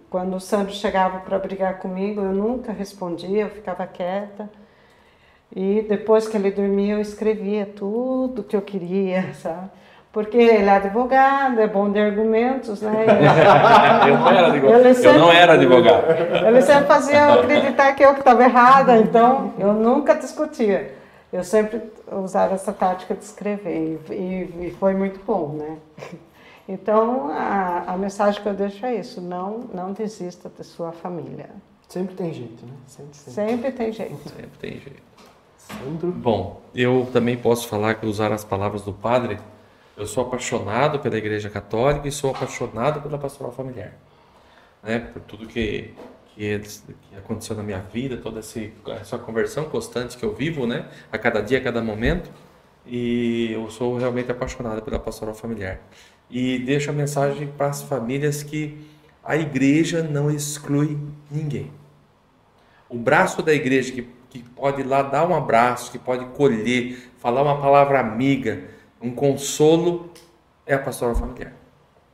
quando 0.09 0.35
o 0.35 0.39
Sandro 0.39 0.73
chegava 0.73 1.19
para 1.19 1.39
brigar 1.39 1.79
comigo, 1.79 2.21
eu 2.21 2.33
nunca 2.33 2.71
respondia, 2.71 3.43
eu 3.43 3.49
ficava 3.49 3.85
quieta. 3.87 4.49
E 5.55 5.85
depois 5.87 6.27
que 6.27 6.35
ele 6.35 6.49
dormia, 6.51 6.93
eu 6.95 7.01
escrevia 7.01 7.65
tudo 7.65 8.43
que 8.43 8.55
eu 8.55 8.61
queria, 8.61 9.33
sabe? 9.41 9.69
Porque 10.11 10.37
ele 10.37 10.65
é 10.69 10.75
advogado, 10.75 11.59
é 11.59 11.67
bom 11.67 11.91
de 11.91 11.99
argumentos, 11.99 12.81
né? 12.81 13.05
Eu 14.07 14.17
não 14.19 14.29
era 14.29 14.47
advogado. 14.47 14.79
Ele 14.79 14.89
Eu 14.89 14.93
sempre- 14.95 15.17
não 15.19 15.31
era 15.31 15.53
advogado. 15.53 16.03
Ele 16.47 16.61
sempre 16.61 16.85
fazia 16.85 17.19
eu 17.19 17.33
acreditar 17.41 17.93
que 17.93 18.03
eu 18.05 18.13
que 18.13 18.19
estava 18.19 18.43
errada, 18.43 18.97
então 18.97 19.53
eu 19.57 19.73
nunca 19.73 20.13
discutia. 20.13 20.93
Eu 21.31 21.43
sempre 21.43 21.81
usava 22.11 22.53
essa 22.53 22.71
tática 22.71 23.15
de 23.15 23.23
escrever 23.23 23.99
e, 24.09 24.13
e- 24.13 24.67
e 24.67 24.71
foi 24.79 24.93
muito 24.93 25.19
bom, 25.25 25.49
né? 25.57 25.77
Então 26.65 27.29
a, 27.29 27.83
a 27.87 27.97
mensagem 27.97 28.41
que 28.41 28.47
eu 28.47 28.53
deixo 28.53 28.85
é 28.85 28.95
isso: 28.95 29.19
não, 29.19 29.65
não 29.73 29.91
desista 29.91 30.49
da 30.57 30.63
sua 30.63 30.91
família. 30.93 31.49
Sempre 31.89 32.15
tem 32.15 32.31
jeito, 32.33 32.65
né? 32.65 32.71
Sempre, 32.87 33.15
sempre. 33.17 33.33
Sempre 33.33 33.71
tem 33.73 33.91
jeito. 33.91 34.29
Sempre 34.29 34.57
tem 34.61 34.71
jeito. 34.79 35.03
Sandro. 35.67 36.11
Bom, 36.11 36.61
eu 36.73 37.07
também 37.11 37.37
posso 37.37 37.67
falar 37.67 37.95
que 37.95 38.05
usar 38.05 38.31
as 38.31 38.43
palavras 38.43 38.81
do 38.81 38.93
padre. 38.93 39.37
Eu 39.95 40.07
sou 40.07 40.25
apaixonado 40.25 40.99
pela 40.99 41.17
Igreja 41.17 41.49
Católica 41.49 42.07
e 42.07 42.11
sou 42.11 42.31
apaixonado 42.31 43.01
pela 43.01 43.17
pastoral 43.17 43.53
familiar, 43.53 43.93
né? 44.81 44.99
Por 44.99 45.21
tudo 45.21 45.45
que 45.45 45.93
que, 46.35 46.59
que 46.59 47.15
aconteceu 47.15 47.55
na 47.55 47.61
minha 47.61 47.79
vida, 47.79 48.17
toda 48.17 48.39
essa 48.39 49.19
conversão 49.19 49.65
constante 49.65 50.17
que 50.17 50.25
eu 50.25 50.33
vivo, 50.33 50.65
né? 50.65 50.89
A 51.11 51.17
cada 51.17 51.41
dia, 51.41 51.59
a 51.59 51.61
cada 51.61 51.81
momento. 51.81 52.31
E 52.85 53.51
eu 53.53 53.69
sou 53.69 53.97
realmente 53.97 54.31
apaixonado 54.31 54.81
pela 54.81 54.99
pastoral 54.99 55.35
familiar. 55.35 55.79
E 56.29 56.57
deixo 56.59 56.89
a 56.89 56.93
mensagem 56.93 57.47
para 57.47 57.67
as 57.67 57.83
famílias 57.83 58.41
que 58.41 58.83
a 59.23 59.37
igreja 59.37 60.01
não 60.01 60.31
exclui 60.31 60.97
ninguém 61.29 61.71
o 62.93 62.97
braço 62.97 63.41
da 63.41 63.51
igreja 63.51 63.91
que, 63.91 64.07
que 64.33 64.39
pode 64.39 64.81
ir 64.81 64.85
lá 64.85 65.03
dar 65.03 65.29
um 65.29 65.35
abraço, 65.35 65.91
que 65.91 65.99
pode 65.99 66.25
colher, 66.33 67.11
falar 67.19 67.43
uma 67.43 67.61
palavra 67.61 67.99
amiga, 67.99 68.63
um 68.99 69.11
consolo, 69.11 70.11
é 70.65 70.73
a 70.73 70.79
pastoral 70.79 71.13
familiar. 71.13 71.53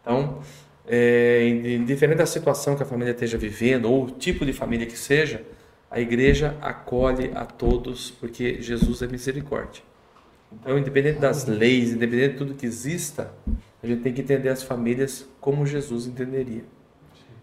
Então, 0.01 0.39
é, 0.85 1.47
indiferente 1.47 2.17
da 2.17 2.25
situação 2.25 2.75
que 2.75 2.83
a 2.83 2.85
família 2.85 3.11
esteja 3.11 3.37
vivendo, 3.37 3.85
ou 3.85 4.03
o 4.03 4.11
tipo 4.11 4.45
de 4.45 4.51
família 4.51 4.85
que 4.85 4.97
seja, 4.97 5.41
a 5.89 6.01
igreja 6.01 6.57
acolhe 6.61 7.31
a 7.33 7.45
todos, 7.45 8.11
porque 8.11 8.61
Jesus 8.61 9.01
é 9.01 9.07
misericórdia. 9.07 9.81
Então, 10.51 10.77
independente 10.77 11.19
das 11.19 11.45
leis, 11.45 11.91
independente 11.91 12.33
de 12.33 12.37
tudo 12.37 12.53
que 12.53 12.65
exista, 12.65 13.31
a 13.81 13.87
gente 13.87 14.01
tem 14.01 14.11
que 14.11 14.19
entender 14.19 14.49
as 14.49 14.61
famílias 14.61 15.25
como 15.39 15.65
Jesus 15.65 16.05
entenderia. 16.05 16.63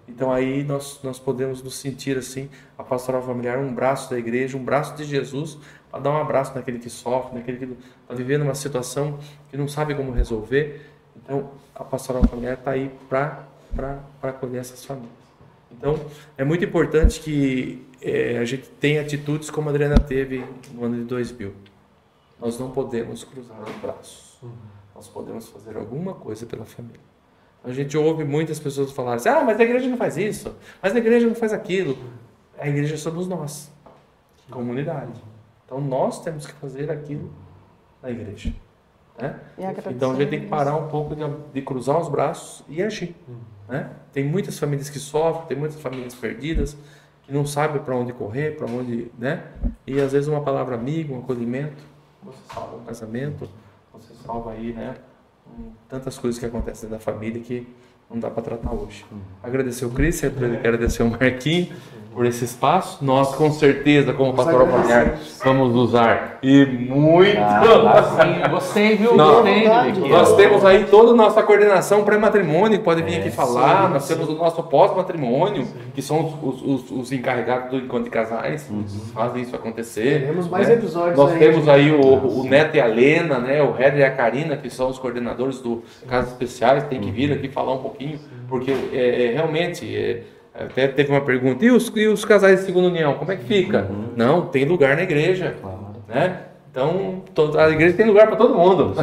Então 0.08 0.32
aí 0.32 0.62
nós, 0.62 1.00
nós 1.02 1.18
podemos 1.18 1.62
nos 1.62 1.76
sentir 1.76 2.16
assim, 2.16 2.48
a 2.78 2.84
pastoral 2.84 3.22
familiar, 3.22 3.58
um 3.58 3.74
braço 3.74 4.10
da 4.10 4.18
igreja, 4.18 4.56
um 4.56 4.64
braço 4.64 4.94
de 4.96 5.04
Jesus, 5.04 5.58
para 5.90 6.00
dar 6.00 6.10
um 6.10 6.16
abraço 6.16 6.54
naquele 6.54 6.78
que 6.78 6.88
sofre, 6.88 7.34
naquele 7.34 7.58
que 7.58 7.64
está 8.02 8.14
vivendo 8.14 8.42
uma 8.42 8.54
situação 8.54 9.18
que 9.50 9.56
não 9.56 9.66
sabe 9.66 9.94
como 9.94 10.12
resolver. 10.12 10.86
Então 11.16 11.50
a 11.74 11.82
pastoral 11.82 12.22
familiar 12.26 12.54
está 12.54 12.72
aí 12.72 12.90
para 13.08 13.46
acolher 14.22 14.60
essas 14.60 14.84
famílias. 14.84 15.10
Então 15.70 15.98
é 16.38 16.44
muito 16.44 16.64
importante 16.64 17.20
que 17.20 17.84
eh, 18.00 18.38
a 18.38 18.44
gente 18.44 18.68
tenha 18.80 19.00
atitudes 19.00 19.50
como 19.50 19.68
a 19.68 19.72
Adriana 19.72 19.98
teve 19.98 20.44
no 20.72 20.84
ano 20.84 20.96
de 20.96 21.04
2000. 21.04 21.52
Nós 22.40 22.58
não 22.58 22.70
podemos 22.70 23.24
cruzar 23.24 23.60
os 23.62 23.76
braços. 23.76 24.38
Nós 24.94 25.08
podemos 25.08 25.48
fazer 25.48 25.76
alguma 25.76 26.14
coisa 26.14 26.46
pela 26.46 26.64
família. 26.64 27.00
A 27.66 27.72
gente 27.72 27.98
ouve 27.98 28.24
muitas 28.24 28.60
pessoas 28.60 28.92
falarem 28.92 29.16
assim, 29.16 29.28
ah, 29.28 29.42
mas 29.42 29.58
a 29.58 29.64
igreja 29.64 29.88
não 29.88 29.96
faz 29.96 30.16
isso, 30.16 30.54
mas 30.80 30.94
a 30.94 30.98
igreja 30.98 31.26
não 31.26 31.34
faz 31.34 31.52
aquilo. 31.52 31.98
A 32.56 32.68
igreja 32.68 32.96
somos 32.96 33.26
nós, 33.26 33.72
comunidade. 34.48 35.12
Então 35.64 35.80
nós 35.80 36.22
temos 36.22 36.46
que 36.46 36.52
fazer 36.52 36.88
aquilo 36.88 37.28
na 38.00 38.08
igreja. 38.08 38.54
Né? 39.18 39.40
Então 39.90 40.12
a 40.12 40.14
gente 40.14 40.28
tem 40.28 40.40
que 40.42 40.46
parar 40.46 40.76
um 40.76 40.86
pouco 40.86 41.16
de, 41.16 41.22
de 41.52 41.60
cruzar 41.60 41.98
os 41.98 42.08
braços 42.08 42.64
e 42.68 42.80
agir. 42.80 43.16
Né? 43.68 43.90
Tem 44.12 44.22
muitas 44.22 44.56
famílias 44.60 44.88
que 44.88 45.00
sofrem, 45.00 45.46
tem 45.48 45.56
muitas 45.58 45.80
famílias 45.80 46.14
perdidas, 46.14 46.76
que 47.24 47.32
não 47.32 47.44
sabem 47.44 47.82
para 47.82 47.96
onde 47.96 48.12
correr, 48.12 48.56
para 48.56 48.66
onde. 48.66 49.10
Né? 49.18 49.42
E 49.84 50.00
às 50.00 50.12
vezes 50.12 50.28
uma 50.28 50.40
palavra 50.40 50.76
amiga, 50.76 51.12
um 51.12 51.18
acolhimento, 51.18 51.82
você 52.22 52.38
salva 52.54 52.76
um 52.76 52.84
casamento, 52.84 53.50
você 53.92 54.14
salva 54.24 54.52
aí, 54.52 54.72
né? 54.72 54.94
Tantas 55.88 56.18
coisas 56.18 56.38
que 56.38 56.46
acontecem 56.46 56.88
dentro 56.88 57.04
da 57.04 57.12
família 57.12 57.40
que 57.42 57.66
não 58.10 58.18
dá 58.20 58.30
para 58.30 58.42
tratar 58.42 58.72
hoje. 58.72 59.04
Agradecer 59.42 59.84
o 59.84 59.90
Cris, 59.90 60.22
agradecer 60.24 61.02
o 61.02 61.10
Marquinhos 61.10 61.68
por 62.14 62.24
esse 62.24 62.46
espaço. 62.46 63.04
Nós, 63.04 63.34
com 63.34 63.52
certeza, 63.52 64.14
como 64.14 64.32
pastoral 64.32 64.66
familiar, 64.68 65.18
vamos 65.44 65.74
usar 65.74 66.38
e 66.42 66.64
muito. 66.64 67.36
Ah, 67.38 68.48
gostei, 68.48 68.96
viu? 68.96 69.14
Não. 69.14 69.42
Gostei. 69.42 70.08
Nós 70.08 70.34
temos 70.34 70.64
aí 70.64 70.84
toda 70.84 71.10
a 71.12 71.14
nossa 71.14 71.42
coordenação 71.42 72.04
pré-matrimônio, 72.04 72.78
que 72.78 72.84
pode 72.84 73.02
vir 73.02 73.16
É, 73.16 73.18
aqui 73.18 73.30
falar. 73.30 73.86
sim, 73.88 73.92
Nós 73.92 74.02
sim. 74.04 74.14
temos 74.14 74.30
o 74.30 74.34
nosso 74.34 74.62
pós-matrimônio, 74.62 75.66
que 75.94 76.00
são 76.00 76.38
os, 76.42 76.62
os- 76.62 76.90
os 76.90 77.12
encarregados 77.12 77.70
do 77.70 77.76
encontro 77.76 78.04
de 78.04 78.10
casais, 78.10 78.62
que 78.62 79.12
fazem 79.12 79.42
isso 79.42 79.54
acontecer. 79.54 80.20
Teremos 80.20 80.48
mais 80.48 80.68
né? 80.68 80.74
episódios 80.74 81.18
Nós 81.18 81.32
aí. 81.32 81.38
temos 81.38 81.68
aí 81.68 81.90
o, 81.92 82.00
o 82.40 82.44
Neto 82.44 82.76
e 82.76 82.80
a 82.80 82.86
Lena, 82.86 83.38
né? 83.38 83.62
o 83.62 83.78
Heather 83.78 83.98
e 84.00 84.04
a 84.04 84.10
Karina, 84.10 84.56
que 84.56 84.70
são 84.70 84.88
os 84.88 84.98
coordenadores 84.98 85.58
do 85.60 85.82
Casas 86.08 86.30
Especiais, 86.32 86.84
tem 86.84 86.98
que 86.98 87.10
vir 87.10 87.30
aqui 87.30 87.48
falar 87.50 87.74
um 87.74 87.78
pouquinho, 87.96 88.18
porque 88.48 88.70
é, 88.92 89.26
é, 89.26 89.32
realmente. 89.32 89.96
é, 89.96 90.22
até 90.54 90.88
teve 90.88 91.10
uma 91.10 91.20
pergunta, 91.20 91.62
e 91.64 91.70
os, 91.70 91.92
e 91.94 92.06
os 92.06 92.24
casais 92.24 92.60
de 92.60 92.66
segunda 92.66 92.88
união, 92.88 93.14
como 93.14 93.30
é 93.30 93.36
que 93.36 93.44
fica? 93.44 93.90
Não, 94.16 94.46
tem 94.46 94.64
lugar 94.64 94.96
na 94.96 95.02
igreja. 95.02 95.54
Né? 96.08 96.40
Então, 96.70 97.22
toda- 97.34 97.62
a 97.62 97.70
igreja 97.70 97.94
tem 97.94 98.06
lugar 98.06 98.26
para 98.26 98.36
todo 98.36 98.54
mundo. 98.54 98.94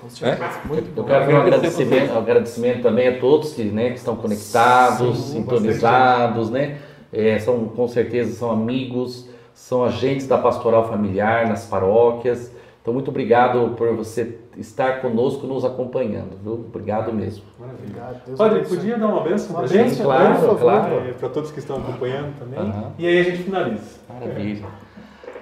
Com 0.00 0.10
certeza. 0.10 0.50
Muito 0.66 0.88
Eu 0.94 1.02
bom. 1.02 1.04
quero 1.04 1.24
fazer 1.24 1.34
um 1.34 1.40
agradecimento, 1.40 2.12
um 2.12 2.18
agradecimento 2.18 2.82
também 2.82 3.08
a 3.08 3.18
todos 3.18 3.54
que, 3.54 3.64
né, 3.64 3.90
que 3.90 3.96
estão 3.96 4.16
conectados, 4.16 5.16
Sim, 5.18 5.32
sintonizados, 5.38 6.50
né? 6.50 6.76
É, 7.12 7.38
são 7.38 7.66
com 7.68 7.86
certeza 7.88 8.34
são 8.34 8.50
amigos, 8.50 9.28
são 9.54 9.84
agentes 9.84 10.26
da 10.26 10.36
pastoral 10.36 10.88
familiar 10.88 11.48
nas 11.48 11.64
paróquias. 11.66 12.52
Então 12.84 12.92
muito 12.92 13.08
obrigado 13.08 13.70
por 13.78 13.96
você 13.96 14.40
estar 14.58 15.00
conosco, 15.00 15.46
nos 15.46 15.64
acompanhando, 15.64 16.36
viu? 16.42 16.52
Obrigado 16.52 17.14
mesmo. 17.14 17.42
Obrigado. 17.58 18.20
Deus 18.26 18.38
Padre, 18.38 18.60
podia 18.60 18.98
dar 18.98 19.06
uma 19.06 19.22
bênção 19.22 19.56
Uma 19.56 19.60
pra 19.60 19.68
gente? 19.68 20.02
claro, 20.02 20.54
claro. 20.56 21.14
para 21.18 21.28
todos 21.30 21.50
que 21.50 21.60
estão 21.60 21.78
acompanhando 21.78 22.38
também. 22.38 22.58
Aham. 22.58 22.92
E 22.98 23.06
aí 23.06 23.20
a 23.20 23.22
gente 23.22 23.38
finaliza. 23.38 24.00
Maravilha. 24.06 24.66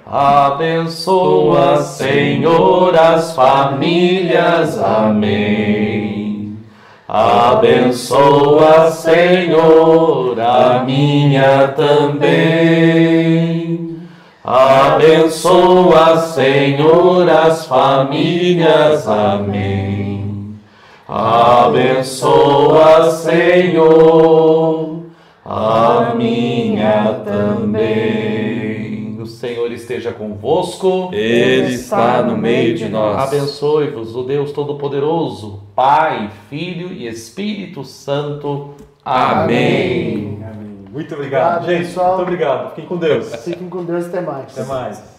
Abençoa, 0.06 1.78
Senhor, 1.78 2.96
as 2.96 3.34
famílias. 3.34 4.80
Amém. 4.80 6.56
Abençoa, 7.08 8.88
Senhor, 8.92 10.38
a 10.40 10.84
minha 10.84 11.66
também. 11.76 13.51
Abençoa, 14.44 16.18
Senhor, 16.18 17.28
as 17.28 17.66
famílias. 17.66 19.06
Amém. 19.06 20.56
Abençoa, 21.08 23.10
Senhor, 23.10 25.02
a 25.44 26.12
minha 26.16 27.20
também. 27.24 29.16
O 29.20 29.26
Senhor 29.26 29.70
esteja 29.70 30.10
convosco. 30.10 31.10
Ele 31.12 31.74
está 31.74 32.22
no 32.22 32.36
meio 32.36 32.74
de 32.74 32.88
nós. 32.88 33.18
Abençoe-vos 33.18 34.16
o 34.16 34.24
Deus 34.24 34.50
Todo-Poderoso, 34.50 35.60
Pai, 35.76 36.30
Filho 36.50 36.92
e 36.92 37.06
Espírito 37.06 37.84
Santo. 37.84 38.70
Amém. 39.04 40.42
Amém. 40.42 40.61
Muito 40.92 41.14
obrigado, 41.14 41.62
Obrigado, 41.62 41.64
gente. 41.78 41.86
pessoal. 41.86 42.08
Muito 42.16 42.22
obrigado. 42.22 42.68
Fiquem 42.70 42.86
com 42.86 42.96
Deus. 42.98 43.34
Fiquem 43.36 43.68
com 43.70 43.82
Deus 43.82 44.06
até 44.06 44.20
mais. 44.20 44.52
Até 44.52 44.64
mais. 44.64 45.11